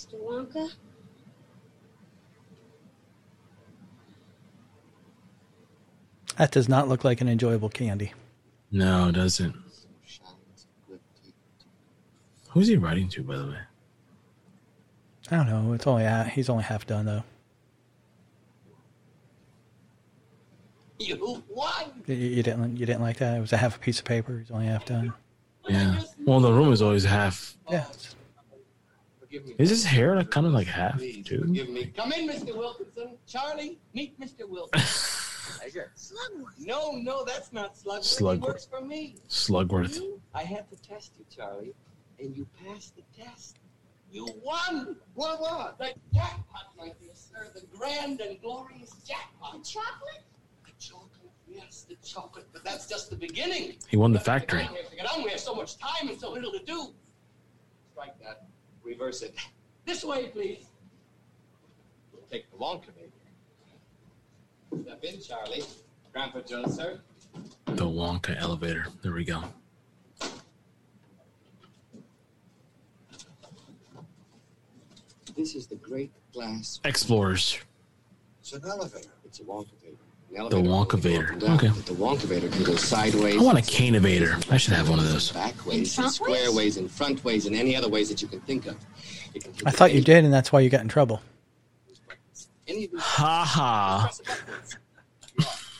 Mr. 0.00 0.18
Wonka? 0.18 0.70
That 6.38 6.50
does 6.52 6.68
not 6.68 6.88
look 6.88 7.04
like 7.04 7.20
an 7.20 7.28
enjoyable 7.28 7.68
candy. 7.68 8.12
No, 8.72 9.08
it 9.08 9.12
doesn't. 9.12 9.54
Shines 10.06 10.66
good 10.88 11.00
teeth. 11.22 11.34
Who's 12.50 12.68
he 12.68 12.76
writing 12.76 13.08
to, 13.10 13.22
by 13.22 13.36
the 13.36 13.46
way? 13.46 13.58
I 15.30 15.36
don't 15.36 15.46
know. 15.48 15.72
It's 15.74 15.86
only 15.86 16.06
uh, 16.06 16.24
he's 16.24 16.48
only 16.48 16.64
half 16.64 16.86
done 16.86 17.04
though. 17.04 17.22
You 20.98 21.42
won. 21.48 22.02
You, 22.06 22.14
you 22.14 22.42
didn't 22.42 22.76
you 22.78 22.86
didn't 22.86 23.02
like 23.02 23.18
that? 23.18 23.36
It 23.36 23.40
was 23.40 23.52
a 23.52 23.56
half 23.56 23.76
a 23.76 23.78
piece 23.78 23.98
of 23.98 24.04
paper. 24.06 24.38
He's 24.38 24.50
only 24.50 24.66
half 24.66 24.86
done. 24.86 25.12
Yeah. 25.68 26.00
Well, 26.26 26.40
the 26.40 26.52
room 26.52 26.72
is 26.72 26.80
always 26.82 27.04
half. 27.04 27.56
Yeah. 27.68 27.80
it's- 27.80 27.96
Forgive 27.96 28.14
me. 28.14 28.19
Is 29.30 29.70
his 29.70 29.84
hair 29.84 30.16
like 30.16 30.30
kind 30.30 30.46
of 30.46 30.52
like 30.52 30.66
half 30.66 30.98
Please 30.98 31.24
too? 31.24 31.40
forgive 31.42 31.68
me. 31.68 31.86
Come 31.96 32.12
in, 32.12 32.28
Mr. 32.28 32.56
Wilkinson. 32.56 33.16
Charlie, 33.26 33.78
meet 33.94 34.18
Mr. 34.20 34.48
Wilkinson. 34.48 35.56
Pleasure. 35.58 35.92
No, 36.58 36.92
no, 36.92 37.24
that's 37.24 37.52
not 37.52 37.74
Slugworth. 37.74 38.00
Slugworth. 38.20 38.34
He 38.34 38.40
works 38.40 38.66
for 38.66 38.80
me. 38.80 39.16
Slugworth. 39.28 39.96
You, 39.96 40.20
I 40.34 40.42
had 40.42 40.68
to 40.70 40.76
test 40.82 41.12
you, 41.18 41.24
Charlie, 41.34 41.74
and 42.18 42.36
you 42.36 42.46
passed 42.64 42.94
the 42.96 43.02
test. 43.16 43.58
You 44.10 44.26
won. 44.42 44.96
What? 45.14 45.40
What? 45.40 45.78
The 45.78 45.94
jackpot, 46.12 46.72
my 46.76 46.86
dear 47.00 47.10
sir. 47.14 47.48
The 47.54 47.62
grand 47.76 48.20
and 48.20 48.40
glorious 48.40 48.92
jackpot. 49.06 49.62
The 49.62 49.70
chocolate? 49.70 50.24
The 50.64 50.72
chocolate. 50.84 51.10
Yes, 51.46 51.86
the 51.88 51.96
chocolate. 52.04 52.46
But 52.52 52.64
that's 52.64 52.86
just 52.86 53.10
the 53.10 53.16
beginning. 53.16 53.76
He 53.88 53.96
won 53.96 54.12
the 54.12 54.20
factory. 54.20 54.62
on 54.62 54.68
here, 54.68 54.82
let's 54.82 54.94
Get 54.94 55.06
on. 55.12 55.22
We 55.22 55.30
have 55.30 55.40
so 55.40 55.54
much 55.54 55.78
time 55.78 56.08
and 56.08 56.18
so 56.18 56.32
little 56.32 56.52
to 56.52 56.64
do. 56.64 56.92
Strike 57.92 58.18
that 58.22 58.46
reverse 58.90 59.22
it. 59.22 59.34
This 59.86 60.04
way, 60.04 60.26
please. 60.26 60.66
We'll 62.12 62.22
take 62.30 62.48
the 62.50 62.56
long 62.58 62.80
Canadian. 62.80 63.10
Step 64.84 65.02
in, 65.02 65.20
Charlie. 65.20 65.64
Grandpa 66.12 66.40
Joe, 66.42 66.66
sir. 66.66 67.00
The 67.64 67.86
Wonka 67.86 68.36
elevator. 68.38 68.86
There 69.02 69.12
we 69.12 69.24
go. 69.24 69.42
This 75.34 75.54
is 75.54 75.66
the 75.66 75.76
Great 75.76 76.12
Glass. 76.32 76.78
Explorers. 76.84 77.58
It's 78.40 78.52
an 78.52 78.62
elevator. 78.68 79.08
It's 79.24 79.40
a 79.40 79.44
Wonka 79.44 79.80
table. 79.82 79.96
The 80.30 80.36
elevator 80.38 80.68
Wonkavator. 80.68 81.24
up 81.24 81.30
and 81.32 81.40
down, 81.40 81.56
Okay. 81.56 81.68
The 81.68 81.92
Wonkavator 81.94 82.52
can 82.52 82.62
go 82.62 82.76
sideways. 82.76 83.40
I 83.40 83.42
want 83.42 83.58
a 83.58 83.62
Canavator. 83.62 84.50
I 84.52 84.56
should 84.58 84.74
have 84.74 84.88
one 84.88 84.98
of 85.00 85.08
those. 85.10 85.32
Back 85.32 85.66
ways, 85.66 85.76
and 85.78 85.88
front 85.90 86.12
square 86.14 86.46
ways? 86.48 86.54
ways, 86.54 86.76
and 86.76 86.90
front 86.90 87.24
ways, 87.24 87.46
and 87.46 87.56
any 87.56 87.74
other 87.74 87.88
ways 87.88 88.08
that 88.10 88.22
you 88.22 88.28
can 88.28 88.40
think 88.42 88.66
of. 88.66 88.76
Can 89.34 89.52
I 89.66 89.70
thought 89.70 89.92
you 89.92 90.00
did, 90.02 90.24
and 90.24 90.32
that's 90.32 90.52
why 90.52 90.60
you 90.60 90.70
got 90.70 90.82
in 90.82 90.88
trouble. 90.88 91.20
Any 92.68 92.84
of 92.84 92.92
these 92.92 93.00
Ha 93.00 93.44
ha. 93.44 94.10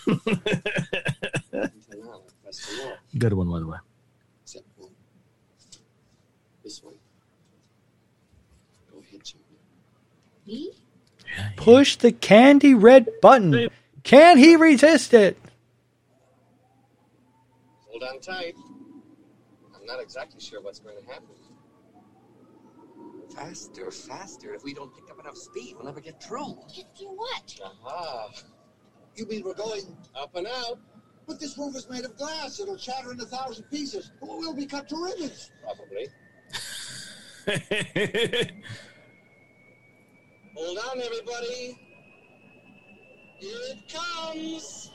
Until 0.06 0.18
now, 1.52 1.60
I 1.62 2.42
pressed 2.42 2.68
the 2.68 2.82
wall, 2.84 2.92
Good 3.18 3.32
one, 3.34 3.48
by 3.50 3.58
the 3.60 3.66
way. 3.68 3.78
except 4.42 4.64
one. 4.78 4.90
This 6.64 6.82
one. 6.82 6.94
Go 8.92 8.98
ahead, 8.98 9.22
Charlie. 9.22 9.44
Me? 10.46 10.70
Yeah, 11.36 11.50
Push 11.56 11.96
the 11.96 12.10
candy 12.12 12.74
red 12.74 13.08
button. 13.22 13.68
Can 14.02 14.38
he 14.38 14.56
resist 14.56 15.14
it? 15.14 15.38
Hold 17.88 18.02
on 18.02 18.20
tight. 18.20 18.54
I'm 19.74 19.86
not 19.86 20.00
exactly 20.00 20.40
sure 20.40 20.60
what's 20.62 20.78
going 20.78 20.96
to 20.96 21.04
happen. 21.06 21.28
Faster, 23.34 23.90
faster. 23.90 24.54
If 24.54 24.64
we 24.64 24.74
don't 24.74 24.94
pick 24.94 25.10
up 25.10 25.20
enough 25.20 25.36
speed, 25.36 25.74
we'll 25.76 25.86
never 25.86 26.00
get 26.00 26.22
through. 26.22 26.58
Get 26.74 26.86
through 26.98 27.16
what? 27.16 27.60
Aha! 27.64 28.28
You 29.16 29.26
mean 29.26 29.42
we're 29.44 29.54
going? 29.54 29.96
Up 30.14 30.34
and 30.34 30.46
out. 30.46 30.78
But 31.26 31.38
this 31.38 31.56
roof 31.56 31.76
is 31.76 31.88
made 31.88 32.04
of 32.04 32.16
glass. 32.16 32.58
It'll 32.58 32.76
shatter 32.76 33.12
in 33.12 33.20
a 33.20 33.24
thousand 33.24 33.64
pieces. 33.64 34.10
We'll 34.20 34.54
be 34.54 34.66
cut 34.66 34.88
to 34.88 34.96
ribbons. 34.96 35.50
Probably. 35.62 36.08
Hold 40.56 40.78
on, 40.78 41.00
everybody. 41.00 41.89
Here 43.40 43.56
it 43.70 43.78
comes. 43.88 44.90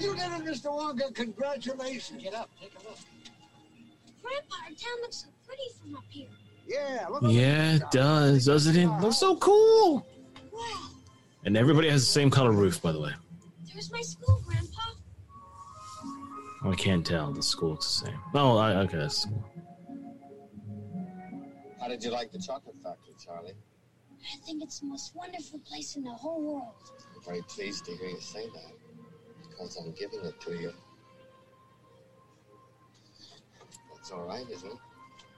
You 0.00 0.14
did 0.14 0.20
it, 0.22 0.44
Mr. 0.46 0.70
Wonka. 0.70 1.14
Congratulations. 1.14 2.22
Get 2.22 2.32
up, 2.32 2.48
take 2.58 2.72
a 2.74 2.88
look. 2.88 2.96
Grandpa, 4.22 4.54
our 4.64 4.68
town 4.68 5.02
looks 5.02 5.16
so 5.18 5.28
pretty 5.46 5.62
from 5.78 5.96
up 5.96 6.04
here. 6.08 6.26
Yeah, 6.66 7.06
look 7.10 7.22
yeah, 7.26 7.74
it 7.74 7.82
does, 7.90 8.46
doesn't 8.46 8.76
it? 8.76 8.86
Looks 9.02 9.18
so 9.18 9.36
cool. 9.36 10.06
Wow. 10.50 10.88
And 11.44 11.56
everybody 11.56 11.88
has 11.88 12.02
the 12.02 12.12
same 12.12 12.30
color 12.30 12.52
roof, 12.52 12.80
by 12.80 12.92
the 12.92 13.00
way. 13.00 13.12
There's 13.72 13.90
my 13.90 14.00
school, 14.00 14.42
Grandpa. 14.46 14.80
Oh, 16.64 16.70
I 16.70 16.76
can't 16.76 17.04
tell. 17.04 17.32
The 17.32 17.42
school 17.42 17.70
looks 17.70 18.00
the 18.00 18.06
same. 18.06 18.18
Oh, 18.34 18.56
I, 18.58 18.76
okay, 18.76 18.98
that's 18.98 19.24
cool. 19.24 19.44
How 21.80 21.88
did 21.88 22.04
you 22.04 22.10
like 22.10 22.30
the 22.30 22.38
chocolate 22.38 22.76
factory, 22.82 23.14
Charlie? 23.24 23.54
I 24.22 24.36
think 24.46 24.62
it's 24.62 24.78
the 24.78 24.86
most 24.86 25.16
wonderful 25.16 25.58
place 25.60 25.96
in 25.96 26.04
the 26.04 26.12
whole 26.12 26.40
world. 26.40 26.74
I'm 27.16 27.22
very 27.24 27.42
pleased 27.42 27.84
to 27.86 27.96
hear 27.96 28.08
you 28.08 28.20
say 28.20 28.46
that. 28.46 28.72
Because 29.50 29.76
I'm 29.76 29.92
giving 29.92 30.24
it 30.24 30.40
to 30.42 30.52
you. 30.52 30.72
That's 33.92 34.12
all 34.12 34.22
right, 34.22 34.44
isn't 34.48 34.70
it? 34.70 34.78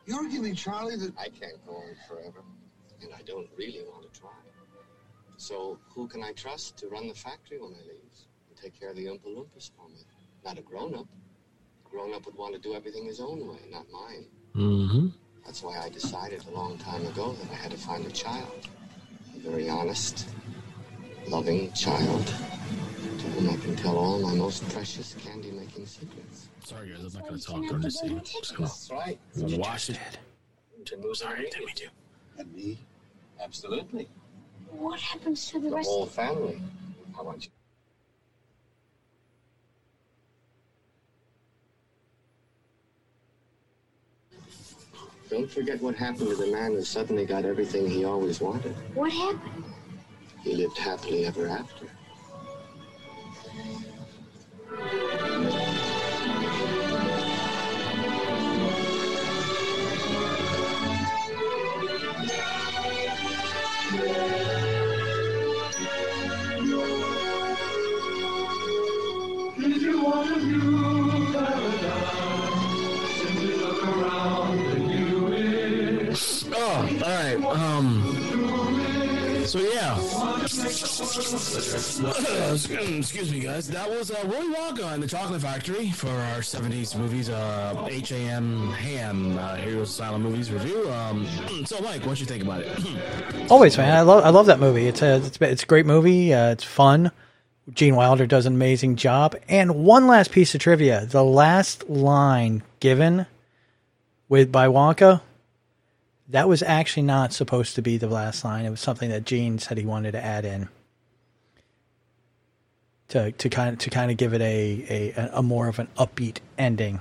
You're 0.05 0.29
giving 0.29 0.55
Charlie, 0.55 0.97
the. 0.97 1.15
I 1.19 1.31
can't 1.31 1.65
go 1.67 1.77
on 1.77 1.97
forever. 2.07 2.43
And 3.01 3.11
I 3.15 3.23
don't 3.23 3.49
really 3.57 3.83
want 3.91 4.13
to 4.13 4.21
try. 4.21 4.31
So 5.45 5.79
who 5.91 6.09
can 6.09 6.23
I 6.23 6.33
trust 6.33 6.79
to 6.79 6.89
run 6.89 7.07
the 7.07 7.13
factory 7.15 7.59
when 7.61 7.75
I 7.75 7.83
leave? 7.87 8.17
And 8.49 8.57
take 8.57 8.81
care 8.81 8.89
of 8.89 8.97
the 8.97 9.05
Oompa 9.05 9.27
Loompas 9.27 9.71
for 9.77 9.87
me? 9.91 9.99
Not 10.43 10.59
a 10.59 10.63
grown-up. 10.63 11.07
A 11.85 11.91
grown-up 11.91 12.25
would 12.25 12.35
want 12.35 12.55
to 12.55 12.59
do 12.59 12.75
everything 12.75 13.05
his 13.05 13.21
own 13.21 13.47
way, 13.47 13.59
not 13.71 13.85
mine. 13.93 14.25
Mm-hmm. 14.57 15.09
That's 15.45 15.63
why 15.63 15.79
I 15.79 15.91
decided 15.91 16.47
a 16.47 16.51
long 16.51 16.79
time 16.79 17.05
ago 17.09 17.33
that 17.35 17.51
I 17.53 17.57
had 17.57 17.73
to 17.73 17.77
find 17.77 18.07
a 18.07 18.11
child. 18.11 18.69
A 19.37 19.39
very 19.51 19.69
honest, 19.69 20.31
loving 21.29 21.71
child 21.73 22.25
to 22.27 23.27
whom 23.33 23.51
I 23.51 23.57
can 23.59 23.77
tell 23.77 23.99
all 23.99 24.21
my 24.21 24.33
most 24.35 24.67
precious 24.71 25.13
candy-making 25.23 25.85
secrets. 25.85 26.49
Sorry, 26.65 26.89
guys. 26.89 27.01
I'm 27.01 27.21
not 27.21 27.29
going 27.29 27.39
to 27.39 27.47
talk 27.47 27.57
can't 27.57 27.69
during 27.69 27.83
have 27.83 27.83
this 27.83 28.01
the 28.01 28.09
scene. 28.09 28.17
golden 28.17 28.25
Just 28.25 28.57
gonna 28.57 28.67
That's 28.71 28.91
right. 28.91 29.19
wash 29.59 29.91
it. 29.91 29.99
To 30.87 30.97
move 30.97 31.19
Sorry, 31.19 31.43
didn't 31.51 31.67
mean 31.67 31.75
to. 31.77 31.89
and 32.39 32.55
me. 32.55 32.79
Absolutely. 33.43 34.09
What 34.79 35.01
happens 35.01 35.51
to 35.51 35.61
the 35.61 35.71
The 35.71 35.77
rest 35.77 35.89
whole 35.89 36.03
of 36.05 36.11
family. 36.11 36.61
How 37.15 37.23
about 37.23 37.45
you? 37.45 37.51
Don't 45.31 45.51
forget 45.51 45.81
what 45.81 45.95
happened 45.95 46.29
to 46.29 46.37
the 46.37 46.47
man 46.49 46.73
who 46.73 46.83
suddenly 46.83 47.25
got 47.25 47.45
everything 47.45 47.89
he 47.89 48.05
always 48.05 48.41
wanted. 48.41 48.75
What 48.95 49.11
happened? 49.11 49.65
He 50.43 50.55
lived 50.55 50.77
happily 50.77 51.25
ever 51.25 51.49
after. 51.49 51.89
So 79.55 79.61
yeah. 79.61 79.97
Excuse 82.99 83.31
me, 83.31 83.39
guys. 83.39 83.69
That 83.69 83.89
was 83.89 84.11
uh, 84.11 84.17
Willy 84.27 84.53
Wonka 84.53 84.93
and 84.93 85.01
the 85.01 85.07
Chocolate 85.07 85.43
Factory 85.43 85.93
for 85.93 86.11
our 86.11 86.41
'70s 86.41 86.99
movies. 86.99 87.31
Uh, 87.31 87.89
HAM 87.89 88.73
Ham 88.73 89.39
uh, 89.39 89.55
Heroes 89.55 89.91
Asylum 89.91 90.25
movies 90.25 90.51
review. 90.51 90.91
Um. 90.91 91.29
So, 91.67 91.81
Mike, 91.83 92.05
what 92.05 92.19
you 92.19 92.27
think 92.27 92.43
about 92.43 92.63
it? 92.63 93.47
Always, 93.49 93.79
man. 93.79 93.97
I 93.97 94.01
love 94.01 94.25
I 94.25 94.31
love 94.31 94.47
that 94.47 94.59
movie. 94.59 94.89
It's 94.89 95.03
a 95.03 95.19
it's, 95.19 95.39
it's 95.41 95.63
a 95.63 95.67
great 95.67 95.87
movie. 95.87 96.35
Uh, 96.35 96.51
it's 96.51 96.65
fun. 96.65 97.13
Gene 97.73 97.95
Wilder 97.95 98.27
does 98.27 98.47
an 98.47 98.55
amazing 98.55 98.97
job. 98.97 99.37
And 99.49 99.85
one 99.85 100.09
last 100.09 100.33
piece 100.33 100.53
of 100.57 100.63
trivia: 100.63 101.07
the 101.07 101.23
last 101.23 101.89
line 101.89 102.65
given 102.81 103.27
with 104.29 104.51
by 104.51 104.67
Wonka, 104.67 105.21
that 106.35 106.49
was 106.49 106.65
actually 106.65 107.05
not 107.05 107.33
supposed 107.33 107.77
to 107.77 107.81
be 107.81 107.97
the 107.97 108.09
last 108.09 108.45
line. 108.45 108.65
It 108.65 108.71
was 108.71 108.81
something 108.81 109.09
that 109.11 109.25
Gene 109.25 109.61
said 109.61 109.79
he 109.79 109.87
wanted 109.87 110.13
to 110.13 110.25
add 110.25 110.45
in 110.45 110.69
to 113.07 113.31
to 113.31 113.49
kind 113.49 113.73
of 113.73 113.79
to 113.79 113.89
kind 113.89 114.11
of 114.11 114.17
give 114.17 114.35
it 114.35 114.41
a 114.41 115.13
a, 115.17 115.31
a 115.35 115.43
more 115.45 115.69
of 115.69 115.79
an 115.79 115.87
upbeat 115.97 116.39
ending. 116.59 117.01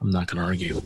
I'm 0.00 0.12
not 0.12 0.28
gonna 0.28 0.44
argue. 0.44 0.80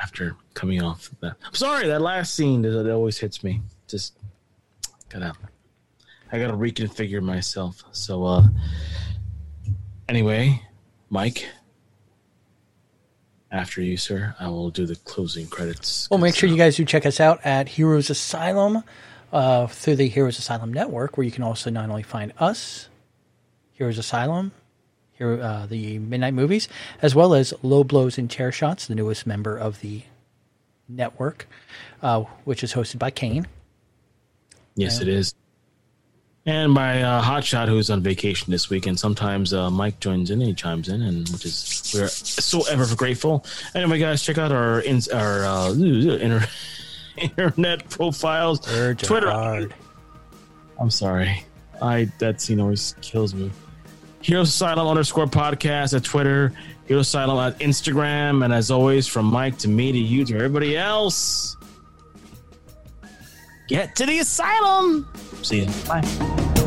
After 0.00 0.36
coming 0.54 0.80
off 0.80 1.10
that, 1.20 1.34
I'm 1.44 1.54
sorry. 1.54 1.88
That 1.88 2.00
last 2.00 2.32
scene 2.34 2.64
it 2.64 2.88
always 2.88 3.18
hits 3.18 3.42
me. 3.42 3.60
Just 3.88 4.16
gotta, 5.08 5.34
I 6.30 6.38
gotta 6.38 6.56
reconfigure 6.56 7.22
myself. 7.22 7.82
So, 7.90 8.24
uh, 8.24 8.46
anyway, 10.08 10.62
Mike. 11.10 11.48
After 13.54 13.80
you, 13.80 13.96
sir, 13.96 14.34
I 14.40 14.48
will 14.48 14.70
do 14.70 14.84
the 14.84 14.96
closing 14.96 15.46
credits. 15.46 16.10
Well, 16.10 16.18
make 16.18 16.34
sure 16.34 16.48
you 16.48 16.56
guys 16.56 16.74
do 16.74 16.84
check 16.84 17.06
us 17.06 17.20
out 17.20 17.40
at 17.44 17.68
Heroes 17.68 18.10
Asylum 18.10 18.82
uh, 19.32 19.68
through 19.68 19.94
the 19.94 20.08
Heroes 20.08 20.40
Asylum 20.40 20.72
Network, 20.72 21.16
where 21.16 21.24
you 21.24 21.30
can 21.30 21.44
also 21.44 21.70
not 21.70 21.88
only 21.88 22.02
find 22.02 22.32
us, 22.38 22.88
Heroes 23.74 23.96
Asylum, 23.96 24.50
here 25.12 25.40
uh, 25.40 25.66
the 25.66 26.00
Midnight 26.00 26.34
Movies, 26.34 26.68
as 27.00 27.14
well 27.14 27.32
as 27.32 27.54
Low 27.62 27.84
Blows 27.84 28.18
and 28.18 28.28
Chair 28.28 28.50
Shots, 28.50 28.88
the 28.88 28.96
newest 28.96 29.24
member 29.24 29.56
of 29.56 29.80
the 29.82 30.02
network, 30.88 31.46
uh, 32.02 32.24
which 32.42 32.64
is 32.64 32.74
hosted 32.74 32.98
by 32.98 33.12
Kane. 33.12 33.46
Yes, 34.74 35.00
it 35.00 35.06
is. 35.06 35.32
And 36.46 36.74
by 36.74 37.00
uh, 37.00 37.22
Hotshot, 37.22 37.68
who's 37.68 37.88
on 37.88 38.02
vacation 38.02 38.50
this 38.50 38.68
week, 38.68 38.86
and 38.86 39.00
sometimes 39.00 39.54
uh, 39.54 39.70
Mike 39.70 39.98
joins 39.98 40.30
in 40.30 40.40
and 40.40 40.48
he 40.48 40.54
chimes 40.54 40.88
in, 40.88 41.00
and 41.00 41.26
which 41.30 41.46
is 41.46 41.92
we're 41.94 42.08
so 42.08 42.62
ever 42.70 42.94
grateful. 42.94 43.46
Anyway, 43.74 43.98
guys, 43.98 44.22
check 44.22 44.36
out 44.36 44.52
our 44.52 44.80
in, 44.80 45.00
our 45.12 45.44
uh, 45.44 45.72
inter, 45.72 46.46
internet 47.16 47.88
profiles, 47.88 48.60
Twitter. 48.60 49.30
hard. 49.30 49.74
I'm 50.78 50.90
sorry, 50.90 51.44
I 51.80 52.10
that 52.18 52.42
scene 52.42 52.60
always 52.60 52.94
kills 53.00 53.34
me. 53.34 53.50
Heroes 54.20 54.48
Asylum 54.48 54.86
underscore 54.86 55.26
podcast 55.26 55.94
at 55.94 56.04
Twitter, 56.04 56.52
to 56.88 57.08
Asylum 57.08 57.36
on 57.36 57.52
Instagram. 57.54 58.44
And 58.44 58.52
as 58.52 58.70
always, 58.70 59.06
from 59.06 59.26
Mike 59.26 59.58
to 59.58 59.68
me 59.68 59.92
to 59.92 59.98
you 59.98 60.24
to 60.24 60.34
everybody 60.36 60.76
else, 60.76 61.56
get 63.66 63.96
to 63.96 64.06
the 64.06 64.18
asylum. 64.18 65.08
See 65.42 65.64
you. 65.64 65.70
Bye. 65.86 66.60